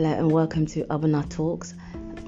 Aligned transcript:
Hello 0.00 0.12
and 0.12 0.32
welcome 0.32 0.64
to 0.64 0.86
Abana 0.88 1.22
Talks. 1.28 1.74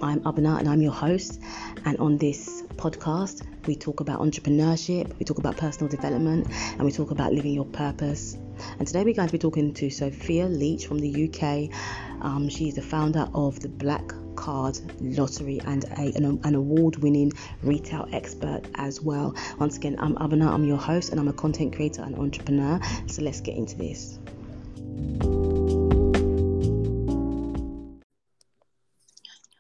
I'm 0.03 0.21
Abana 0.27 0.57
and 0.57 0.69
I'm 0.69 0.83
your 0.83 0.93
host. 0.93 1.41
And 1.87 1.97
on 2.01 2.19
this 2.19 2.61
podcast, 2.77 3.47
we 3.67 3.77
talk 3.77 4.01
about 4.01 4.21
entrepreneurship, 4.21 5.19
we 5.19 5.25
talk 5.25 5.39
about 5.39 5.57
personal 5.57 5.89
development, 5.89 6.49
and 6.51 6.83
we 6.83 6.93
talk 6.93 7.13
about 7.13 7.33
living 7.33 7.55
your 7.55 7.65
purpose. 7.65 8.37
And 8.79 8.87
today 8.87 9.05
we're 9.05 9.15
going 9.15 9.29
to 9.29 9.33
be 9.33 9.39
talking 9.39 9.73
to 9.73 9.89
Sophia 9.89 10.49
Leach 10.49 10.87
from 10.87 10.99
the 10.99 11.31
UK. 11.31 11.75
Um, 12.23 12.51
she's 12.51 12.75
the 12.75 12.83
founder 12.83 13.27
of 13.33 13.59
the 13.61 13.71
Black 13.71 14.13
Card 14.37 14.79
Lottery 15.01 15.59
and 15.65 15.85
a, 15.85 16.15
an, 16.15 16.41
an 16.45 16.55
award 16.55 16.97
winning 16.97 17.33
retail 17.63 18.07
expert 18.13 18.65
as 18.75 19.01
well. 19.01 19.35
Once 19.59 19.79
again, 19.79 19.97
I'm 19.99 20.15
Abana, 20.19 20.53
I'm 20.53 20.67
your 20.67 20.77
host, 20.77 21.09
and 21.09 21.19
I'm 21.19 21.29
a 21.29 21.33
content 21.33 21.75
creator 21.75 22.03
and 22.03 22.17
entrepreneur. 22.17 22.79
So 23.07 23.23
let's 23.23 23.41
get 23.41 23.57
into 23.57 23.79
this. 23.79 24.19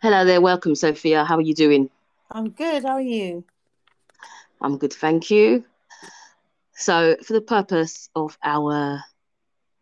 Hello 0.02 0.24
there, 0.24 0.40
welcome, 0.40 0.74
Sophia. 0.74 1.24
How 1.24 1.36
are 1.36 1.42
you 1.42 1.54
doing? 1.54 1.88
I'm 2.28 2.50
good. 2.50 2.82
How 2.82 2.94
are 2.94 3.00
you? 3.00 3.44
I'm 4.60 4.76
good, 4.76 4.92
thank 4.92 5.30
you. 5.30 5.64
So, 6.74 7.14
for 7.24 7.34
the 7.34 7.40
purpose 7.40 8.10
of 8.16 8.36
our 8.42 9.00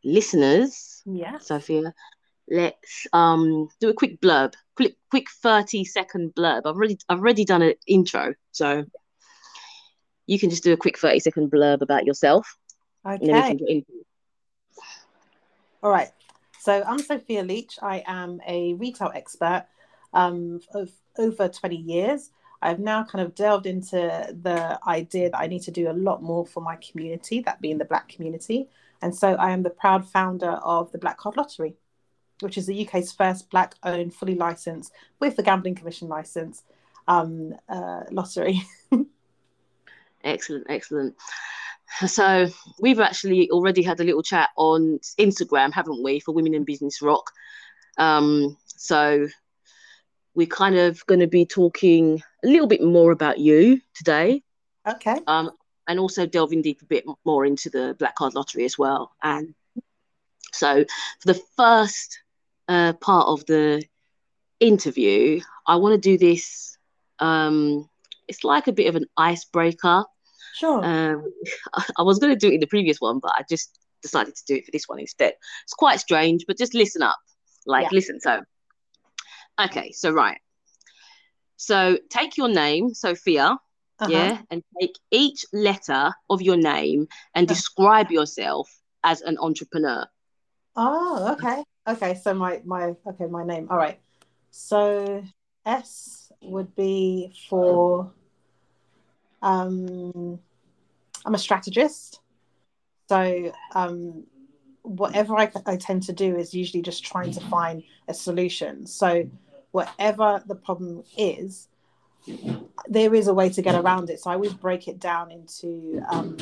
listeners, 0.04 1.02
yeah, 1.06 1.38
Sophia, 1.38 1.94
let's 2.50 3.06
um 3.14 3.70
do 3.80 3.88
a 3.88 3.94
quick 3.94 4.20
blurb, 4.20 4.52
quick 4.76 4.94
quick 5.08 5.30
thirty 5.30 5.86
second 5.86 6.34
blurb. 6.34 6.66
I've 6.66 6.76
already 6.76 6.98
I've 7.08 7.20
already 7.20 7.46
done 7.46 7.62
an 7.62 7.72
intro, 7.86 8.34
so 8.52 8.84
you 10.26 10.38
can 10.38 10.50
just 10.50 10.62
do 10.62 10.74
a 10.74 10.76
quick 10.76 10.98
thirty 10.98 11.20
second 11.20 11.50
blurb 11.50 11.80
about 11.80 12.04
yourself. 12.04 12.58
Okay. 13.06 13.84
All 15.82 15.90
right. 15.90 16.10
So 16.58 16.84
I'm 16.86 16.98
Sophia 16.98 17.42
Leach. 17.42 17.78
I 17.80 18.04
am 18.06 18.42
a 18.46 18.74
retail 18.74 19.10
expert 19.14 19.64
um, 20.12 20.60
of 20.74 20.90
over 21.18 21.48
20 21.48 21.76
years. 21.76 22.30
I've 22.62 22.78
now 22.78 23.04
kind 23.04 23.24
of 23.24 23.34
delved 23.34 23.66
into 23.66 23.96
the 24.42 24.78
idea 24.86 25.30
that 25.30 25.38
I 25.38 25.46
need 25.46 25.62
to 25.62 25.70
do 25.70 25.90
a 25.90 25.92
lot 25.92 26.22
more 26.22 26.44
for 26.46 26.60
my 26.60 26.76
community, 26.76 27.40
that 27.40 27.60
being 27.60 27.78
the 27.78 27.86
Black 27.86 28.08
community. 28.08 28.68
And 29.02 29.14
so 29.14 29.34
I 29.34 29.52
am 29.52 29.62
the 29.62 29.70
proud 29.70 30.06
founder 30.06 30.50
of 30.50 30.92
the 30.92 30.98
Black 30.98 31.16
Card 31.16 31.36
Lottery, 31.36 31.74
which 32.40 32.58
is 32.58 32.66
the 32.66 32.86
UK's 32.86 33.12
first 33.12 33.48
Black 33.50 33.76
owned, 33.82 34.14
fully 34.14 34.34
licensed, 34.34 34.92
with 35.20 35.36
the 35.36 35.42
Gambling 35.42 35.74
Commission 35.74 36.08
license, 36.08 36.62
um, 37.08 37.54
uh, 37.68 38.02
lottery. 38.10 38.62
excellent, 40.24 40.66
excellent. 40.68 41.16
So 42.06 42.48
we've 42.78 43.00
actually 43.00 43.50
already 43.50 43.82
had 43.82 44.00
a 44.00 44.04
little 44.04 44.22
chat 44.22 44.50
on 44.56 45.00
Instagram, 45.18 45.72
haven't 45.72 46.02
we, 46.02 46.20
for 46.20 46.32
Women 46.32 46.54
in 46.54 46.64
Business 46.64 47.00
Rock? 47.00 47.30
Um, 47.98 48.56
so 48.66 49.26
we're 50.34 50.46
kind 50.46 50.76
of 50.76 51.04
going 51.06 51.20
to 51.20 51.26
be 51.26 51.44
talking 51.44 52.22
a 52.44 52.48
little 52.48 52.66
bit 52.66 52.82
more 52.82 53.12
about 53.12 53.38
you 53.38 53.80
today. 53.94 54.42
Okay. 54.86 55.18
Um, 55.26 55.50
and 55.86 55.98
also 55.98 56.26
delving 56.26 56.62
deep 56.62 56.82
a 56.82 56.86
bit 56.86 57.04
more 57.24 57.44
into 57.44 57.68
the 57.68 57.96
Black 57.98 58.14
Card 58.14 58.34
Lottery 58.34 58.64
as 58.64 58.78
well. 58.78 59.12
And 59.22 59.54
so, 60.52 60.84
for 61.20 61.32
the 61.32 61.40
first 61.56 62.20
uh, 62.68 62.92
part 62.94 63.26
of 63.26 63.44
the 63.46 63.82
interview, 64.60 65.40
I 65.66 65.76
want 65.76 65.94
to 65.94 66.00
do 66.00 66.16
this. 66.16 66.76
Um, 67.18 67.88
it's 68.28 68.44
like 68.44 68.68
a 68.68 68.72
bit 68.72 68.86
of 68.86 68.96
an 68.96 69.06
icebreaker. 69.16 70.04
Sure. 70.54 70.84
Um, 70.84 71.32
I 71.98 72.02
was 72.02 72.18
going 72.18 72.32
to 72.32 72.38
do 72.38 72.48
it 72.48 72.54
in 72.54 72.60
the 72.60 72.66
previous 72.66 73.00
one, 73.00 73.18
but 73.18 73.32
I 73.36 73.42
just 73.48 73.76
decided 74.02 74.34
to 74.36 74.44
do 74.46 74.54
it 74.54 74.64
for 74.64 74.70
this 74.70 74.84
one 74.86 75.00
instead. 75.00 75.34
It's 75.64 75.74
quite 75.74 76.00
strange, 76.00 76.44
but 76.46 76.58
just 76.58 76.74
listen 76.74 77.02
up. 77.02 77.18
Like, 77.66 77.84
yeah. 77.84 77.90
listen. 77.92 78.20
So, 78.20 78.42
Okay, 79.64 79.92
so 79.92 80.10
right. 80.10 80.38
So 81.56 81.98
take 82.08 82.36
your 82.36 82.48
name, 82.48 82.94
Sophia, 82.94 83.58
uh-huh. 83.98 84.10
yeah, 84.10 84.40
and 84.50 84.62
take 84.80 84.94
each 85.10 85.44
letter 85.52 86.12
of 86.30 86.40
your 86.40 86.56
name 86.56 87.06
and 87.34 87.46
uh-huh. 87.46 87.54
describe 87.54 88.10
yourself 88.10 88.70
as 89.04 89.20
an 89.20 89.36
entrepreneur. 89.38 90.06
Oh, 90.76 91.32
okay. 91.32 91.62
Okay, 91.86 92.14
so 92.14 92.34
my 92.34 92.62
my 92.64 92.94
okay, 93.06 93.26
my 93.26 93.44
name. 93.44 93.68
All 93.70 93.76
right. 93.76 94.00
So 94.50 95.22
S 95.66 96.32
would 96.42 96.74
be 96.74 97.34
for 97.48 98.12
um 99.42 100.38
I'm 101.26 101.34
a 101.34 101.38
strategist. 101.38 102.20
So 103.08 103.52
um 103.74 104.24
whatever 104.82 105.36
I, 105.36 105.50
I 105.66 105.76
tend 105.76 106.04
to 106.04 106.12
do 106.12 106.36
is 106.36 106.54
usually 106.54 106.82
just 106.82 107.04
trying 107.04 107.32
to 107.32 107.40
find 107.40 107.82
a 108.08 108.14
solution. 108.14 108.86
So 108.86 109.28
whatever 109.72 110.42
the 110.46 110.54
problem 110.54 111.04
is, 111.16 111.68
there 112.88 113.14
is 113.14 113.28
a 113.28 113.34
way 113.34 113.48
to 113.50 113.62
get 113.62 113.74
around 113.74 114.10
it. 114.10 114.20
So 114.20 114.30
I 114.30 114.34
always 114.34 114.54
break 114.54 114.88
it 114.88 114.98
down 114.98 115.30
into 115.30 116.02
um, 116.08 116.36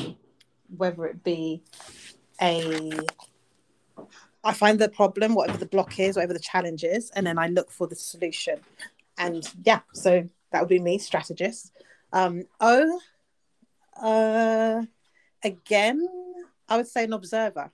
whether 0.75 1.05
it 1.05 1.23
be 1.23 1.63
a 2.41 2.91
I 4.43 4.53
find 4.53 4.79
the 4.79 4.89
problem, 4.89 5.35
whatever 5.35 5.57
the 5.57 5.65
block 5.65 5.99
is, 5.99 6.15
whatever 6.15 6.33
the 6.33 6.39
challenge 6.39 6.83
is, 6.83 7.09
and 7.11 7.27
then 7.27 7.37
I 7.37 7.47
look 7.47 7.69
for 7.71 7.87
the 7.87 7.95
solution. 7.95 8.59
And 9.17 9.43
yeah, 9.63 9.81
so 9.93 10.27
that 10.51 10.61
would 10.61 10.69
be 10.69 10.79
me, 10.79 10.97
strategist. 10.97 11.73
Um, 12.13 12.43
o, 12.61 12.99
uh, 14.01 14.83
again, 15.43 16.07
I 16.69 16.77
would 16.77 16.87
say 16.87 17.03
an 17.03 17.13
observer. 17.13 17.69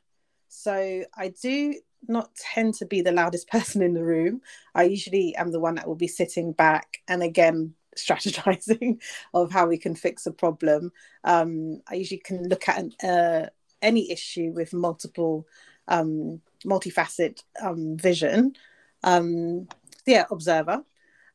So 0.48 1.04
I 1.16 1.34
do 1.40 1.76
not 2.10 2.36
tend 2.36 2.74
to 2.76 2.86
be 2.86 3.02
the 3.02 3.12
loudest 3.12 3.48
person 3.56 3.82
in 3.82 3.94
the 3.94 4.04
room. 4.04 4.42
I 4.74 4.84
usually 4.84 5.36
am 5.36 5.52
the 5.52 5.60
one 5.60 5.76
that 5.76 5.88
will 5.88 5.96
be 5.96 6.08
sitting 6.08 6.52
back 6.52 7.02
and 7.08 7.24
again 7.24 7.74
strategizing 7.96 9.02
of 9.34 9.52
how 9.52 9.68
we 9.68 9.78
can 9.78 9.96
fix 9.96 10.26
a 10.26 10.32
problem. 10.32 10.92
Um, 11.24 11.82
I 11.90 11.96
usually 11.96 12.20
can 12.20 12.48
look 12.48 12.68
at 12.68 12.78
an, 12.78 13.10
uh, 13.10 13.50
any 13.82 14.12
issue 14.12 14.52
with 14.54 14.74
multiple, 14.74 15.48
um, 15.88 16.42
multifaceted 16.66 17.42
um, 17.62 17.98
vision. 17.98 18.56
Um, 19.04 19.68
yeah, 20.06 20.26
observer. 20.30 20.84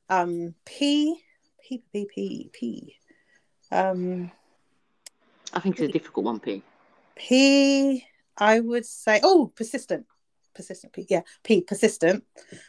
Um, 0.08 0.54
P, 0.64 1.22
P, 1.62 1.82
P, 1.92 2.06
P, 2.12 2.50
P. 2.52 2.96
Um, 3.72 4.30
I 5.52 5.60
think 5.60 5.78
it's 5.78 5.88
a 5.88 5.92
difficult 5.92 6.26
one, 6.26 6.40
P. 6.40 6.62
P, 7.16 8.04
I 8.36 8.60
would 8.60 8.86
say, 8.86 9.20
oh, 9.22 9.52
persistent 9.54 10.06
persistent 10.60 10.92
P, 10.92 11.06
yeah 11.08 11.22
P 11.42 11.62
persistent. 11.62 12.24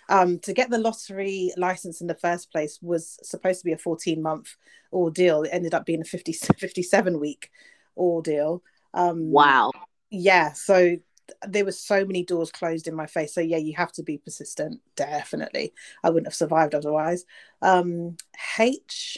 Um 0.10 0.40
to 0.40 0.54
get 0.54 0.70
the 0.70 0.78
lottery 0.78 1.52
license 1.58 2.02
in 2.02 2.08
the 2.08 2.16
first 2.16 2.52
place 2.52 2.80
was 2.82 3.20
supposed 3.24 3.60
to 3.62 3.66
be 3.66 3.74
a 3.74 3.78
14 3.78 4.22
month 4.22 4.56
ordeal. 4.94 5.44
It 5.44 5.50
ended 5.52 5.74
up 5.74 5.86
being 5.86 6.02
a 6.02 6.06
50 6.06 6.34
57 6.60 7.20
week 7.20 7.50
ordeal. 7.98 8.64
Um 8.94 9.32
wow. 9.32 9.72
yeah 10.10 10.54
so 10.54 10.98
there 11.48 11.64
were 11.64 11.72
so 11.72 12.04
many 12.06 12.26
doors 12.26 12.52
closed 12.52 12.88
in 12.88 12.96
my 12.96 13.06
face. 13.08 13.34
So 13.34 13.42
yeah 13.42 13.58
you 13.58 13.74
have 13.76 13.92
to 13.94 14.04
be 14.04 14.18
persistent 14.18 14.82
definitely. 14.96 15.74
I 16.04 16.10
wouldn't 16.10 16.28
have 16.28 16.36
survived 16.36 16.76
otherwise. 16.76 17.26
Um 17.62 18.18
h 18.60 19.18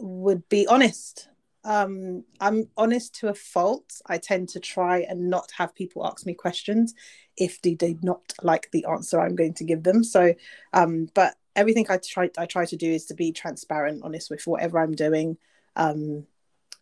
would 0.00 0.48
be 0.48 0.66
honest. 0.66 1.28
Um, 1.64 2.24
I'm 2.40 2.70
honest 2.76 3.14
to 3.16 3.28
a 3.28 3.34
fault. 3.34 4.00
I 4.06 4.18
tend 4.18 4.48
to 4.50 4.60
try 4.60 5.00
and 5.00 5.28
not 5.28 5.50
have 5.58 5.74
people 5.74 6.06
ask 6.06 6.24
me 6.24 6.34
questions 6.34 6.94
if 7.38 7.62
they 7.62 7.74
do 7.74 7.98
not 8.02 8.20
like 8.42 8.70
the 8.72 8.84
answer 8.86 9.20
I'm 9.20 9.36
going 9.36 9.54
to 9.54 9.64
give 9.64 9.82
them. 9.82 10.04
So, 10.04 10.34
um, 10.72 11.08
but 11.14 11.36
everything 11.56 11.86
I 11.88 11.98
try 11.98 12.30
I 12.38 12.46
try 12.46 12.64
to 12.66 12.76
do 12.76 12.90
is 12.90 13.06
to 13.06 13.14
be 13.14 13.32
transparent, 13.32 14.02
honest 14.04 14.30
with 14.30 14.46
whatever 14.46 14.78
I'm 14.78 14.94
doing. 14.94 15.36
Um, 15.76 16.26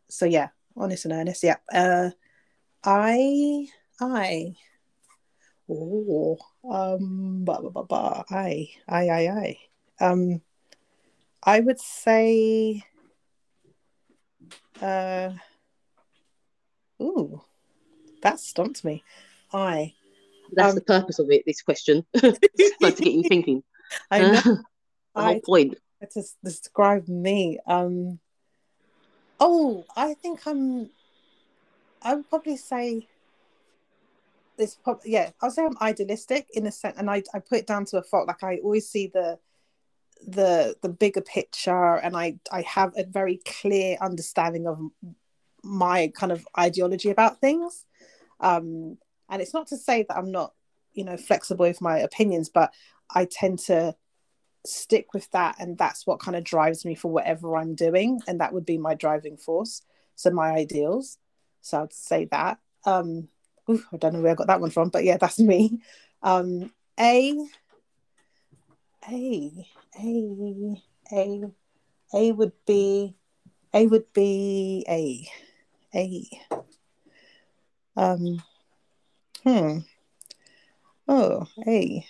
so 0.08 0.24
yeah, 0.26 0.48
honest 0.76 1.04
and 1.04 1.14
earnest. 1.14 1.42
Yeah. 1.42 1.56
Uh, 1.72 2.10
I 2.84 3.68
I 4.00 4.56
oh 5.68 6.38
um 6.70 7.44
bah, 7.44 7.60
bah, 7.60 7.70
bah, 7.70 7.82
bah, 7.88 8.24
I 8.30 8.70
I 8.88 9.08
I 9.08 9.28
I 9.28 9.58
um 10.00 10.40
I 11.42 11.60
would 11.60 11.80
say 11.80 12.82
uh, 14.82 15.30
ooh, 17.00 17.42
that 18.22 18.40
stumped 18.40 18.84
me. 18.84 19.02
I. 19.52 19.95
That's 20.52 20.70
um, 20.70 20.74
the 20.76 20.82
purpose 20.82 21.18
of 21.18 21.30
it. 21.30 21.42
This 21.46 21.62
question, 21.62 22.04
so 22.16 22.32
to 22.32 22.40
get 22.40 23.12
you 23.12 23.22
thinking. 23.28 23.62
I 24.10 24.20
know. 24.20 24.40
the 25.14 25.22
whole 25.22 25.40
point. 25.40 25.78
To 26.12 26.22
describe 26.44 27.08
me. 27.08 27.58
Um. 27.66 28.18
Oh, 29.40 29.84
I 29.96 30.14
think 30.14 30.46
I'm. 30.46 30.90
I 32.02 32.14
would 32.14 32.28
probably 32.28 32.56
say. 32.56 33.08
This 34.56 34.74
probably 34.74 35.12
yeah. 35.12 35.30
I'll 35.42 35.50
say 35.50 35.64
I'm 35.64 35.76
idealistic 35.80 36.46
in 36.54 36.66
a 36.66 36.72
sense, 36.72 36.96
and 36.98 37.10
I 37.10 37.22
I 37.34 37.40
put 37.40 37.58
it 37.58 37.66
down 37.66 37.84
to 37.86 37.98
a 37.98 38.02
fault. 38.02 38.28
Like 38.28 38.42
I 38.42 38.58
always 38.62 38.88
see 38.88 39.08
the 39.08 39.38
the 40.26 40.74
the 40.82 40.88
bigger 40.88 41.20
picture 41.20 41.96
and 41.96 42.16
i 42.16 42.34
i 42.50 42.62
have 42.62 42.92
a 42.96 43.04
very 43.04 43.38
clear 43.44 43.96
understanding 44.00 44.66
of 44.66 44.80
my 45.62 46.10
kind 46.16 46.32
of 46.32 46.46
ideology 46.58 47.10
about 47.10 47.40
things 47.40 47.84
um 48.40 48.96
and 49.28 49.42
it's 49.42 49.54
not 49.54 49.66
to 49.66 49.76
say 49.76 50.04
that 50.08 50.16
i'm 50.16 50.30
not 50.30 50.52
you 50.94 51.04
know 51.04 51.16
flexible 51.16 51.66
with 51.66 51.80
my 51.80 51.98
opinions 51.98 52.48
but 52.48 52.72
i 53.14 53.24
tend 53.24 53.58
to 53.58 53.94
stick 54.64 55.14
with 55.14 55.30
that 55.30 55.56
and 55.60 55.78
that's 55.78 56.06
what 56.06 56.18
kind 56.18 56.36
of 56.36 56.42
drives 56.42 56.84
me 56.84 56.94
for 56.94 57.10
whatever 57.10 57.56
i'm 57.56 57.74
doing 57.74 58.20
and 58.26 58.40
that 58.40 58.52
would 58.52 58.66
be 58.66 58.78
my 58.78 58.94
driving 58.94 59.36
force 59.36 59.82
so 60.16 60.30
my 60.30 60.50
ideals. 60.50 61.18
So 61.60 61.82
i'd 61.82 61.92
say 61.92 62.24
that. 62.32 62.58
Um 62.84 63.28
i 63.68 63.96
don't 63.98 64.14
know 64.14 64.20
where 64.20 64.32
i 64.32 64.34
got 64.34 64.48
that 64.48 64.60
one 64.60 64.70
from 64.70 64.88
but 64.88 65.04
yeah 65.04 65.18
that's 65.18 65.38
me. 65.38 65.80
Um 66.22 66.72
a 66.98 67.36
a 69.08 69.68
a 70.00 70.82
a 71.12 71.42
a 72.14 72.32
would 72.32 72.52
be 72.66 73.14
a 73.72 73.86
would 73.86 74.12
be 74.12 74.84
a 74.88 75.28
a. 75.94 76.28
Um 77.96 78.42
hmm. 79.46 79.78
Oh 81.08 81.46
a 81.66 82.04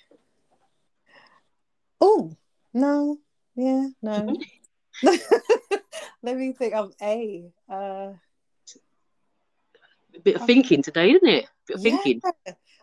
oh 2.01 2.37
no. 2.73 3.19
Yeah 3.55 3.89
no. 4.01 4.37
Let 6.23 6.37
me 6.37 6.53
think 6.53 6.75
of 6.75 6.93
a 7.03 7.53
uh 7.71 8.13
a 10.15 10.21
bit 10.25 10.37
of 10.37 10.47
thinking 10.47 10.83
today 10.83 11.11
isn't 11.11 11.29
it? 11.29 11.45
A 11.45 11.49
bit 11.67 11.77
of 11.77 11.83
yeah. 11.83 11.99
thinking. 12.03 12.23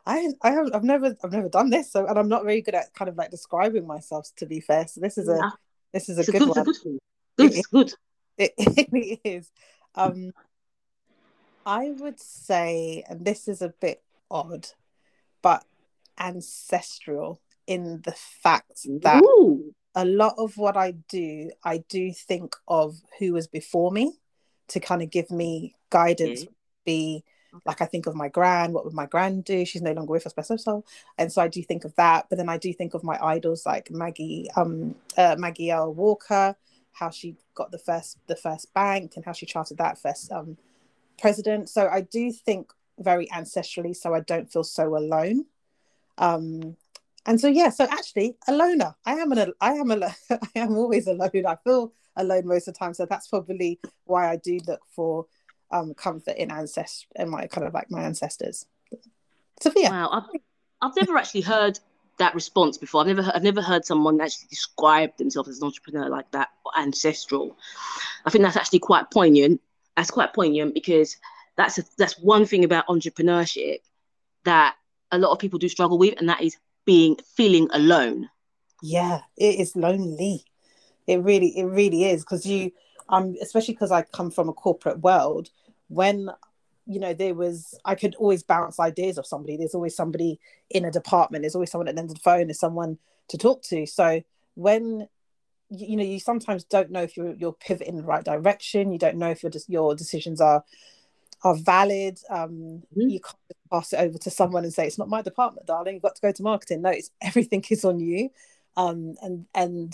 I 0.06 0.30
I 0.44 0.52
have 0.52 0.70
I've 0.74 0.84
never 0.84 1.16
I've 1.24 1.32
never 1.32 1.50
done 1.50 1.72
this 1.72 1.92
so 1.92 2.06
and 2.06 2.20
I'm 2.20 2.30
not 2.30 2.44
very 2.44 2.62
good 2.62 2.76
at 2.76 2.94
kind 2.94 3.10
of 3.10 3.16
like 3.16 3.32
describing 3.32 3.88
myself 3.88 4.30
to 4.38 4.46
be 4.46 4.60
fair. 4.60 4.88
So 4.88 5.02
this 5.02 5.18
is 5.18 5.30
a 5.30 5.38
Yeah. 5.38 5.50
this 5.94 6.10
is 6.10 6.18
a 6.18 6.22
it's 6.22 6.30
a 6.30 6.32
good 6.32 6.40
good, 6.40 6.50
one. 6.50 6.70
it's 6.70 6.80
good 6.80 7.00
good 7.38 7.54
it's 7.56 7.68
good. 7.68 7.94
It, 8.38 8.54
it 8.58 8.90
really 8.92 9.22
is. 9.24 9.52
Um, 9.96 10.32
I 11.66 11.92
would 11.92 12.20
say, 12.20 13.04
and 13.08 13.24
this 13.24 13.48
is 13.48 13.62
a 13.62 13.70
bit 13.70 14.03
odd, 14.34 14.68
but 15.42 15.64
ancestral 16.20 17.40
in 17.68 18.02
the 18.04 18.12
fact 18.12 18.86
that 19.02 19.24
Ooh. 19.24 19.74
a 19.96 20.04
lot 20.04 20.36
of 20.38 20.58
what 20.58 20.76
I 20.76 20.92
do, 20.92 21.52
I 21.64 21.78
do 21.78 22.12
think 22.12 22.56
of 22.68 23.02
who 23.20 23.34
was 23.34 23.48
before 23.48 23.92
me 23.92 24.14
to 24.70 24.80
kind 24.80 25.02
of 25.02 25.10
give 25.10 25.32
me 25.32 25.76
guidance. 25.90 26.42
Okay. 26.42 26.52
Be 26.86 27.24
like 27.66 27.82
I 27.82 27.86
think 27.86 28.08
of 28.08 28.16
my 28.16 28.28
grand, 28.28 28.74
what 28.74 28.84
would 28.84 28.94
my 28.94 29.06
grand 29.06 29.46
do? 29.46 29.64
She's 29.64 29.82
no 29.82 29.94
longer 29.94 30.12
with 30.12 30.26
us, 30.26 30.34
bless 30.34 30.50
her 30.50 30.58
soul. 30.58 30.86
And 31.18 31.32
so 31.32 31.42
I 31.42 31.48
do 31.48 31.62
think 31.62 31.86
of 31.86 31.96
that, 31.96 32.26
but 32.30 32.38
then 32.38 32.50
I 32.50 32.58
do 32.58 32.74
think 32.74 32.94
of 32.94 33.04
my 33.04 33.18
idols 33.24 33.66
like 33.66 33.92
Maggie, 33.92 34.50
um, 34.56 34.96
uh, 35.16 35.36
Maggie 35.38 35.70
L. 35.70 35.94
Walker, 35.94 36.56
how 36.94 37.10
she 37.10 37.36
got 37.56 37.72
the 37.72 37.78
first 37.78 38.18
the 38.28 38.36
first 38.36 38.74
bank 38.74 39.14
and 39.16 39.26
how 39.26 39.32
she 39.34 39.46
charted 39.46 39.78
that 39.78 39.98
first 39.98 40.32
um 40.32 40.58
president. 41.20 41.70
So 41.70 41.88
I 41.88 42.02
do 42.02 42.32
think 42.32 42.72
very 43.00 43.28
ancestrally, 43.28 43.96
so 43.96 44.14
I 44.14 44.22
don't 44.22 44.52
feel 44.52 44.64
so 44.64 44.96
alone. 44.96 45.46
Um, 46.18 46.78
and 47.26 47.40
so 47.40 47.48
yeah, 47.48 47.70
so 47.70 47.86
actually 47.86 48.36
a 48.48 48.54
loner. 48.54 48.96
I 49.06 49.16
am 49.16 49.32
an 49.32 49.54
I 49.62 49.74
am 49.74 49.92
a 49.92 50.06
I 50.30 50.38
am 50.56 50.76
always 50.76 51.08
alone. 51.08 51.46
I 51.48 51.56
feel 51.64 51.94
alone 52.16 52.48
most 52.48 52.68
of 52.68 52.74
the 52.74 52.80
time. 52.80 52.94
So 52.94 53.06
that's 53.06 53.28
probably 53.28 53.80
why 54.06 54.30
I 54.30 54.36
do 54.36 54.60
look 54.68 54.82
for 54.90 55.26
um 55.72 55.94
comfort 55.94 56.36
in 56.38 56.52
ancestors 56.52 57.08
and 57.16 57.30
my 57.30 57.48
kind 57.48 57.66
of 57.66 57.74
like 57.74 57.90
my 57.90 58.04
ancestors. 58.04 58.66
Sophia. 59.62 59.90
Wow, 59.90 60.10
I've, 60.12 60.42
I've 60.82 60.96
never 60.96 61.18
actually 61.18 61.42
heard 61.42 61.80
that 62.18 62.36
response 62.36 62.78
before. 62.78 63.02
I've 63.02 63.08
never 63.08 63.32
I've 63.34 63.44
never 63.44 63.62
heard 63.62 63.86
someone 63.86 64.20
actually 64.20 64.48
describe 64.50 65.16
themselves 65.18 65.50
as 65.50 65.60
an 65.60 65.66
entrepreneur 65.66 66.10
like 66.10 66.30
that, 66.32 66.50
or 66.66 66.72
ancestral. 66.78 67.58
I 68.26 68.30
think 68.30 68.44
that's 68.44 68.58
actually 68.58 68.80
quite 68.80 69.10
poignant. 69.12 69.62
That's 69.96 70.12
quite 70.12 70.34
poignant 70.34 70.74
because 70.74 71.18
that's 71.58 71.78
a, 71.78 71.84
that's 71.98 72.20
one 72.20 72.46
thing 72.46 72.64
about 72.64 72.88
entrepreneurship 72.88 73.80
that 74.46 74.76
a 75.12 75.18
lot 75.18 75.32
of 75.32 75.40
people 75.40 75.60
do 75.60 75.70
struggle 75.70 75.98
with, 75.98 76.16
and 76.18 76.30
that 76.30 76.42
is 76.42 76.58
being 76.86 77.18
feeling 77.36 77.68
alone. 77.72 78.30
Yeah, 78.82 79.22
it 79.38 79.60
is 79.60 79.76
lonely. 79.76 80.44
It 81.08 81.22
really, 81.22 81.58
it 81.58 81.66
really 81.66 82.06
is 82.06 82.24
because 82.24 82.46
you, 82.46 82.72
um, 83.10 83.36
especially 83.42 83.76
because 83.76 83.92
I 83.92 84.02
come 84.02 84.32
from 84.32 84.50
a 84.50 84.54
corporate 84.54 85.00
world. 85.00 85.50
When 85.88 86.30
you 86.86 87.00
know 87.00 87.14
there 87.14 87.36
was, 87.36 87.78
I 87.86 87.96
could 87.96 88.16
always 88.16 88.44
bounce 88.44 88.80
ideas 88.80 89.18
off 89.18 89.26
somebody. 89.26 89.58
There's 89.58 89.76
always 89.76 89.96
somebody 89.96 90.40
in 90.70 90.86
a 90.86 90.92
department. 90.92 91.44
There's 91.44 91.56
always 91.56 91.72
someone 91.72 91.88
at 91.88 91.96
the 91.96 92.02
end 92.02 92.10
of 92.10 92.16
the 92.16 92.22
phone. 92.22 92.48
There's 92.48 92.60
someone 92.60 92.98
to 93.30 93.38
talk 93.38 93.62
to. 93.64 93.86
So 93.86 94.22
when 94.56 95.08
you, 95.70 95.98
know, 95.98 96.04
you 96.04 96.20
sometimes 96.20 96.64
don't 96.64 96.92
know 96.92 97.02
if 97.02 97.18
you're 97.18 97.34
you're 97.34 97.54
pivoting 97.54 97.94
in 97.94 97.98
the 97.98 98.04
right 98.04 98.24
direction. 98.24 98.92
You 98.92 99.00
don't 99.00 99.18
know 99.18 99.30
if 99.30 99.44
your 99.44 99.52
your 99.68 99.96
decisions 99.96 100.42
are 100.42 100.64
are 101.44 101.56
valid. 101.56 102.20
Um, 102.30 102.84
Mhm. 102.96 103.12
You 103.12 103.20
can't 103.20 103.38
just 103.50 103.70
pass 103.72 103.94
it 103.94 104.00
over 104.00 104.18
to 104.18 104.30
someone 104.30 104.64
and 104.64 104.74
say 104.74 104.88
it's 104.88 104.98
not 104.98 105.10
my 105.10 105.22
department, 105.22 105.68
darling. 105.68 105.96
You've 105.96 106.04
got 106.04 106.16
to 106.16 106.22
go 106.22 106.32
to 106.32 106.44
marketing. 106.44 106.82
No, 106.82 106.90
it's 106.90 107.12
everything 107.22 107.64
is 107.70 107.86
on 107.86 108.00
you, 108.00 108.30
um, 108.78 109.16
and 109.22 109.46
and 109.54 109.94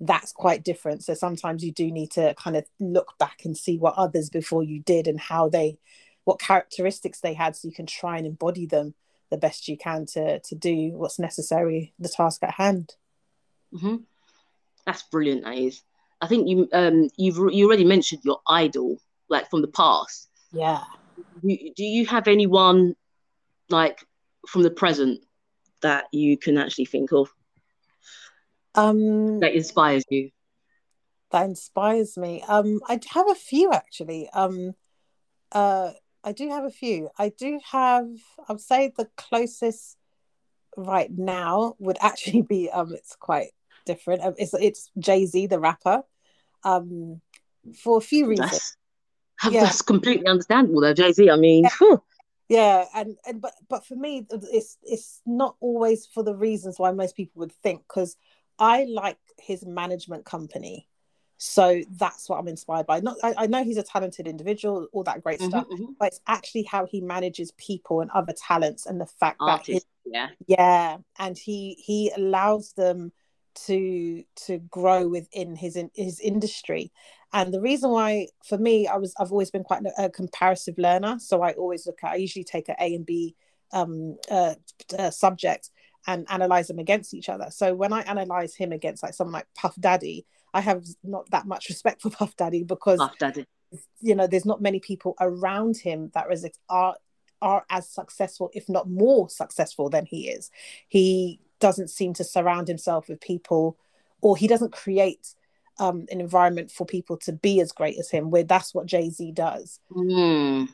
that's 0.00 0.32
quite 0.32 0.62
different. 0.64 1.04
So 1.04 1.14
sometimes 1.14 1.64
you 1.64 1.72
do 1.72 1.90
need 1.90 2.10
to 2.12 2.34
kind 2.34 2.56
of 2.56 2.66
look 2.80 3.14
back 3.18 3.44
and 3.44 3.56
see 3.56 3.78
what 3.78 3.94
others 3.94 4.28
before 4.28 4.62
you 4.62 4.80
did 4.80 5.08
and 5.08 5.18
how 5.18 5.48
they, 5.48 5.78
what 6.24 6.38
characteristics 6.38 7.20
they 7.20 7.32
had, 7.32 7.56
so 7.56 7.68
you 7.68 7.74
can 7.74 7.86
try 7.86 8.18
and 8.18 8.26
embody 8.26 8.66
them 8.66 8.94
the 9.30 9.38
best 9.38 9.68
you 9.68 9.76
can 9.76 10.06
to 10.06 10.38
to 10.40 10.54
do 10.54 10.92
what's 10.92 11.18
necessary, 11.18 11.92
the 11.98 12.08
task 12.08 12.42
at 12.42 12.54
hand. 12.54 12.94
hmm 13.72 13.96
That's 14.86 15.02
brilliant. 15.04 15.44
That 15.44 15.56
is. 15.56 15.82
I 16.20 16.28
think 16.28 16.48
you 16.48 16.68
um 16.72 17.08
you've 17.16 17.36
you 17.52 17.66
already 17.66 17.84
mentioned 17.84 18.22
your 18.24 18.40
idol, 18.48 18.98
like 19.28 19.50
from 19.50 19.62
the 19.62 19.68
past. 19.68 20.28
Yeah. 20.52 20.84
Do 21.42 21.84
you 21.84 22.06
have 22.06 22.28
anyone 22.28 22.94
like 23.68 24.04
from 24.48 24.62
the 24.62 24.70
present 24.70 25.20
that 25.82 26.06
you 26.12 26.36
can 26.36 26.56
actually 26.58 26.86
think 26.86 27.12
of 27.12 27.28
Um, 28.74 29.40
that 29.40 29.54
inspires 29.54 30.04
you? 30.10 30.30
that 31.30 31.44
inspires 31.44 32.16
me. 32.16 32.42
Um, 32.46 32.80
I 32.86 33.00
have 33.10 33.28
a 33.30 33.34
few 33.34 33.72
actually. 33.72 34.28
Um, 34.30 34.74
uh, 35.52 35.92
I 36.22 36.32
do 36.32 36.48
have 36.48 36.64
a 36.64 36.70
few. 36.70 37.10
I 37.18 37.30
do 37.30 37.60
have. 37.70 38.06
I 38.48 38.52
would 38.52 38.60
say 38.60 38.92
the 38.96 39.08
closest 39.16 39.96
right 40.76 41.10
now 41.10 41.74
would 41.78 41.98
actually 42.00 42.42
be. 42.42 42.70
Um, 42.70 42.92
it's 42.94 43.16
quite 43.16 43.50
different. 43.84 44.22
Um, 44.22 44.34
It's 44.38 44.54
it's 44.54 44.90
Jay 44.98 45.26
Z, 45.26 45.46
the 45.48 45.60
rapper. 45.60 46.02
Um, 46.64 47.20
for 47.74 47.98
a 47.98 48.00
few 48.00 48.26
reasons. 48.26 48.50
That's 48.50 48.76
Yeah. 49.50 49.60
that's 49.64 49.82
completely 49.82 50.26
understandable 50.26 50.80
though, 50.80 50.94
Jay 50.94 51.12
Z. 51.12 51.30
I 51.30 51.36
mean, 51.36 51.68
phew. 51.68 52.02
yeah 52.48 52.84
and 52.94 53.16
and 53.26 53.40
but 53.40 53.52
but 53.68 53.84
for 53.84 53.96
me 53.96 54.26
it's 54.30 54.78
it's 54.82 55.20
not 55.26 55.56
always 55.60 56.06
for 56.06 56.22
the 56.22 56.34
reasons 56.34 56.78
why 56.78 56.90
most 56.92 57.16
people 57.16 57.40
would 57.40 57.52
think 57.52 57.82
because 57.88 58.16
i 58.58 58.84
like 58.84 59.18
his 59.38 59.66
management 59.66 60.24
company 60.24 60.88
so 61.38 61.82
that's 61.98 62.28
what 62.28 62.38
i'm 62.38 62.48
inspired 62.48 62.86
by 62.86 63.00
not 63.00 63.16
I, 63.22 63.34
I 63.36 63.46
know 63.46 63.64
he's 63.64 63.76
a 63.78 63.82
talented 63.82 64.26
individual 64.28 64.86
all 64.92 65.02
that 65.04 65.22
great 65.22 65.40
Mhm, 65.40 65.48
stuff 65.48 65.66
mhm. 65.68 65.96
but 65.98 66.08
it's 66.08 66.20
actually 66.26 66.62
how 66.62 66.86
he 66.86 67.00
manages 67.00 67.50
people 67.52 68.00
and 68.00 68.10
other 68.12 68.32
talents 68.32 68.86
and 68.86 69.00
the 69.00 69.06
fact 69.06 69.38
that 69.44 69.66
his. 69.66 69.84
Yeah. 70.04 70.28
yeah 70.46 70.98
and 71.18 71.36
he 71.36 71.76
he 71.84 72.10
allows 72.16 72.72
them 72.72 73.12
to 73.66 74.22
to 74.46 74.58
grow 74.58 75.08
within 75.08 75.56
his 75.56 75.76
in, 75.76 75.90
his 75.94 76.20
industry. 76.20 76.92
And 77.32 77.52
the 77.52 77.60
reason 77.60 77.90
why 77.90 78.28
for 78.44 78.58
me 78.58 78.86
i 78.86 78.96
was 78.96 79.14
i've 79.18 79.32
always 79.32 79.50
been 79.50 79.64
quite 79.64 79.82
a, 79.84 80.04
a 80.04 80.10
comparative 80.10 80.76
learner. 80.78 81.18
So 81.18 81.42
i 81.42 81.52
always 81.52 81.86
look 81.86 81.98
at 82.02 82.12
i 82.12 82.16
usually 82.16 82.44
take 82.44 82.68
an 82.68 82.76
a 82.80 82.94
and 82.94 83.06
b 83.06 83.34
um 83.72 84.16
uh, 84.30 84.54
uh, 84.98 85.10
subject 85.10 85.70
and 86.06 86.24
analyze 86.30 86.68
them 86.68 86.78
against 86.78 87.14
each 87.14 87.28
other. 87.28 87.48
So 87.50 87.74
when 87.74 87.92
i 87.92 88.02
analyze 88.02 88.54
him 88.54 88.72
against 88.72 89.02
like 89.02 89.14
someone 89.14 89.32
like 89.32 89.46
puff 89.54 89.74
daddy 89.80 90.26
i 90.54 90.60
have 90.60 90.84
not 91.02 91.28
that 91.30 91.46
much 91.46 91.68
respect 91.68 92.02
for 92.02 92.10
puff 92.18 92.36
daddy 92.36 92.62
because 92.62 92.98
Puff 92.98 93.18
Daddy. 93.18 93.46
you 94.00 94.14
know 94.14 94.26
there's 94.26 94.46
not 94.46 94.62
many 94.62 94.80
people 94.80 95.14
around 95.20 95.76
him 95.76 96.10
that 96.14 96.26
are 96.68 96.96
are 97.42 97.64
as 97.68 97.88
successful 97.88 98.50
if 98.54 98.68
not 98.68 98.88
more 98.88 99.28
successful 99.28 99.90
than 99.90 100.06
he 100.06 100.28
is. 100.28 100.50
He 100.88 101.40
doesn't 101.60 101.90
seem 101.90 102.12
to 102.14 102.24
surround 102.24 102.68
himself 102.68 103.08
with 103.08 103.20
people 103.20 103.76
or 104.20 104.36
he 104.36 104.46
doesn't 104.46 104.72
create 104.72 105.34
um, 105.78 106.06
an 106.10 106.20
environment 106.20 106.70
for 106.70 106.86
people 106.86 107.16
to 107.18 107.32
be 107.32 107.60
as 107.60 107.72
great 107.72 107.98
as 107.98 108.10
him 108.10 108.30
where 108.30 108.44
that's 108.44 108.74
what 108.74 108.86
jay-z 108.86 109.32
does 109.32 109.80
Mm. 109.92 110.68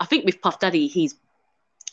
I 0.00 0.06
think 0.06 0.24
with 0.24 0.40
Puff 0.40 0.60
Daddy, 0.60 0.86
he's 0.86 1.14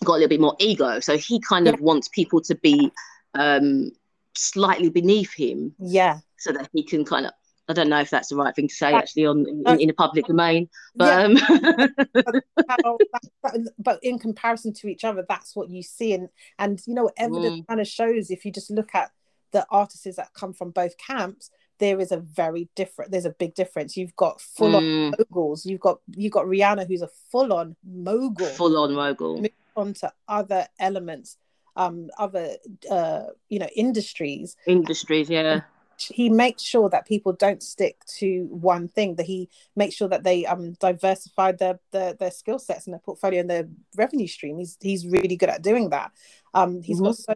got 0.03 0.13
a 0.13 0.19
little 0.19 0.29
bit 0.29 0.41
more 0.41 0.55
ego, 0.59 0.99
so 0.99 1.17
he 1.17 1.39
kind 1.39 1.67
of 1.67 1.79
wants 1.79 2.07
people 2.07 2.41
to 2.41 2.55
be 2.55 2.91
um, 3.33 3.91
slightly 4.35 4.89
beneath 4.89 5.33
him, 5.33 5.75
yeah 5.79 6.19
so 6.37 6.51
that 6.51 6.69
he 6.73 6.83
can 6.83 7.05
kind 7.05 7.25
of. 7.27 7.33
I 7.71 7.73
don't 7.73 7.89
know 7.89 7.99
if 7.99 8.09
that's 8.09 8.29
the 8.29 8.35
right 8.35 8.55
thing 8.55 8.67
to 8.67 8.73
say 8.73 8.91
That- 8.91 9.03
actually 9.03 9.25
on 9.25 9.45
in, 9.47 9.79
in 9.79 9.89
a 9.89 9.93
public 9.93 10.25
domain, 10.25 10.69
but 10.95 11.05
yeah. 11.07 11.23
um, 11.23 11.35
how 12.69 12.97
that, 13.11 13.29
that- 13.43 13.73
but 13.79 13.99
in 14.03 14.19
comparison 14.19 14.73
to 14.73 14.87
each 14.87 15.03
other 15.03 15.25
that's 15.27 15.55
what 15.55 15.69
you 15.69 15.81
see 15.81 16.13
and 16.13 16.29
and 16.59 16.79
you 16.85 16.93
know 16.93 17.09
evidence 17.17 17.65
kind 17.67 17.81
of 17.81 17.87
shows 17.87 18.29
if 18.29 18.45
you 18.45 18.51
just 18.51 18.69
look 18.69 18.93
at 18.93 19.11
the 19.51 19.65
artists 19.69 20.15
that 20.15 20.33
come 20.33 20.53
from 20.53 20.71
both 20.71 20.97
camps 20.97 21.49
there 21.79 21.99
is 21.99 22.11
a 22.11 22.17
very 22.17 22.69
different 22.75 23.11
there's 23.11 23.25
a 23.25 23.31
big 23.31 23.55
difference. 23.55 23.97
You've 23.97 24.15
got 24.15 24.39
full 24.39 24.75
on 24.75 24.83
mm, 24.83 25.13
moguls 25.17 25.65
you've 25.65 25.79
got 25.79 25.99
you've 26.15 26.31
got 26.31 26.45
rihanna 26.45 26.87
who's 26.87 27.01
a 27.01 27.09
full 27.31 27.51
on 27.51 27.75
mogul. 27.83 28.45
Full 28.45 28.77
on 28.77 28.93
mogul. 28.93 29.43
onto 29.75 30.07
other 30.27 30.67
elements 30.79 31.37
um, 31.75 32.09
other 32.17 32.57
uh, 32.89 33.23
you 33.49 33.59
know 33.59 33.69
industries. 33.75 34.55
Industries, 34.67 35.29
yeah. 35.29 35.61
He 36.07 36.29
makes 36.29 36.63
sure 36.63 36.89
that 36.89 37.07
people 37.07 37.33
don't 37.33 37.61
stick 37.61 37.97
to 38.19 38.47
one 38.49 38.87
thing. 38.87 39.15
That 39.15 39.25
he 39.25 39.49
makes 39.75 39.95
sure 39.95 40.07
that 40.09 40.23
they 40.23 40.45
um 40.45 40.73
diversify 40.73 41.53
their 41.53 41.79
their, 41.91 42.13
their 42.13 42.31
skill 42.31 42.59
sets 42.59 42.85
and 42.85 42.93
their 42.93 42.99
portfolio 42.99 43.41
and 43.41 43.49
their 43.49 43.67
revenue 43.95 44.27
stream. 44.27 44.57
He's 44.59 44.77
he's 44.81 45.05
really 45.07 45.35
good 45.35 45.49
at 45.49 45.61
doing 45.61 45.89
that. 45.89 46.11
Um, 46.53 46.81
he's 46.81 46.97
mm-hmm. 46.97 47.05
got 47.05 47.15
so 47.15 47.35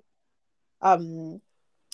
um 0.81 1.41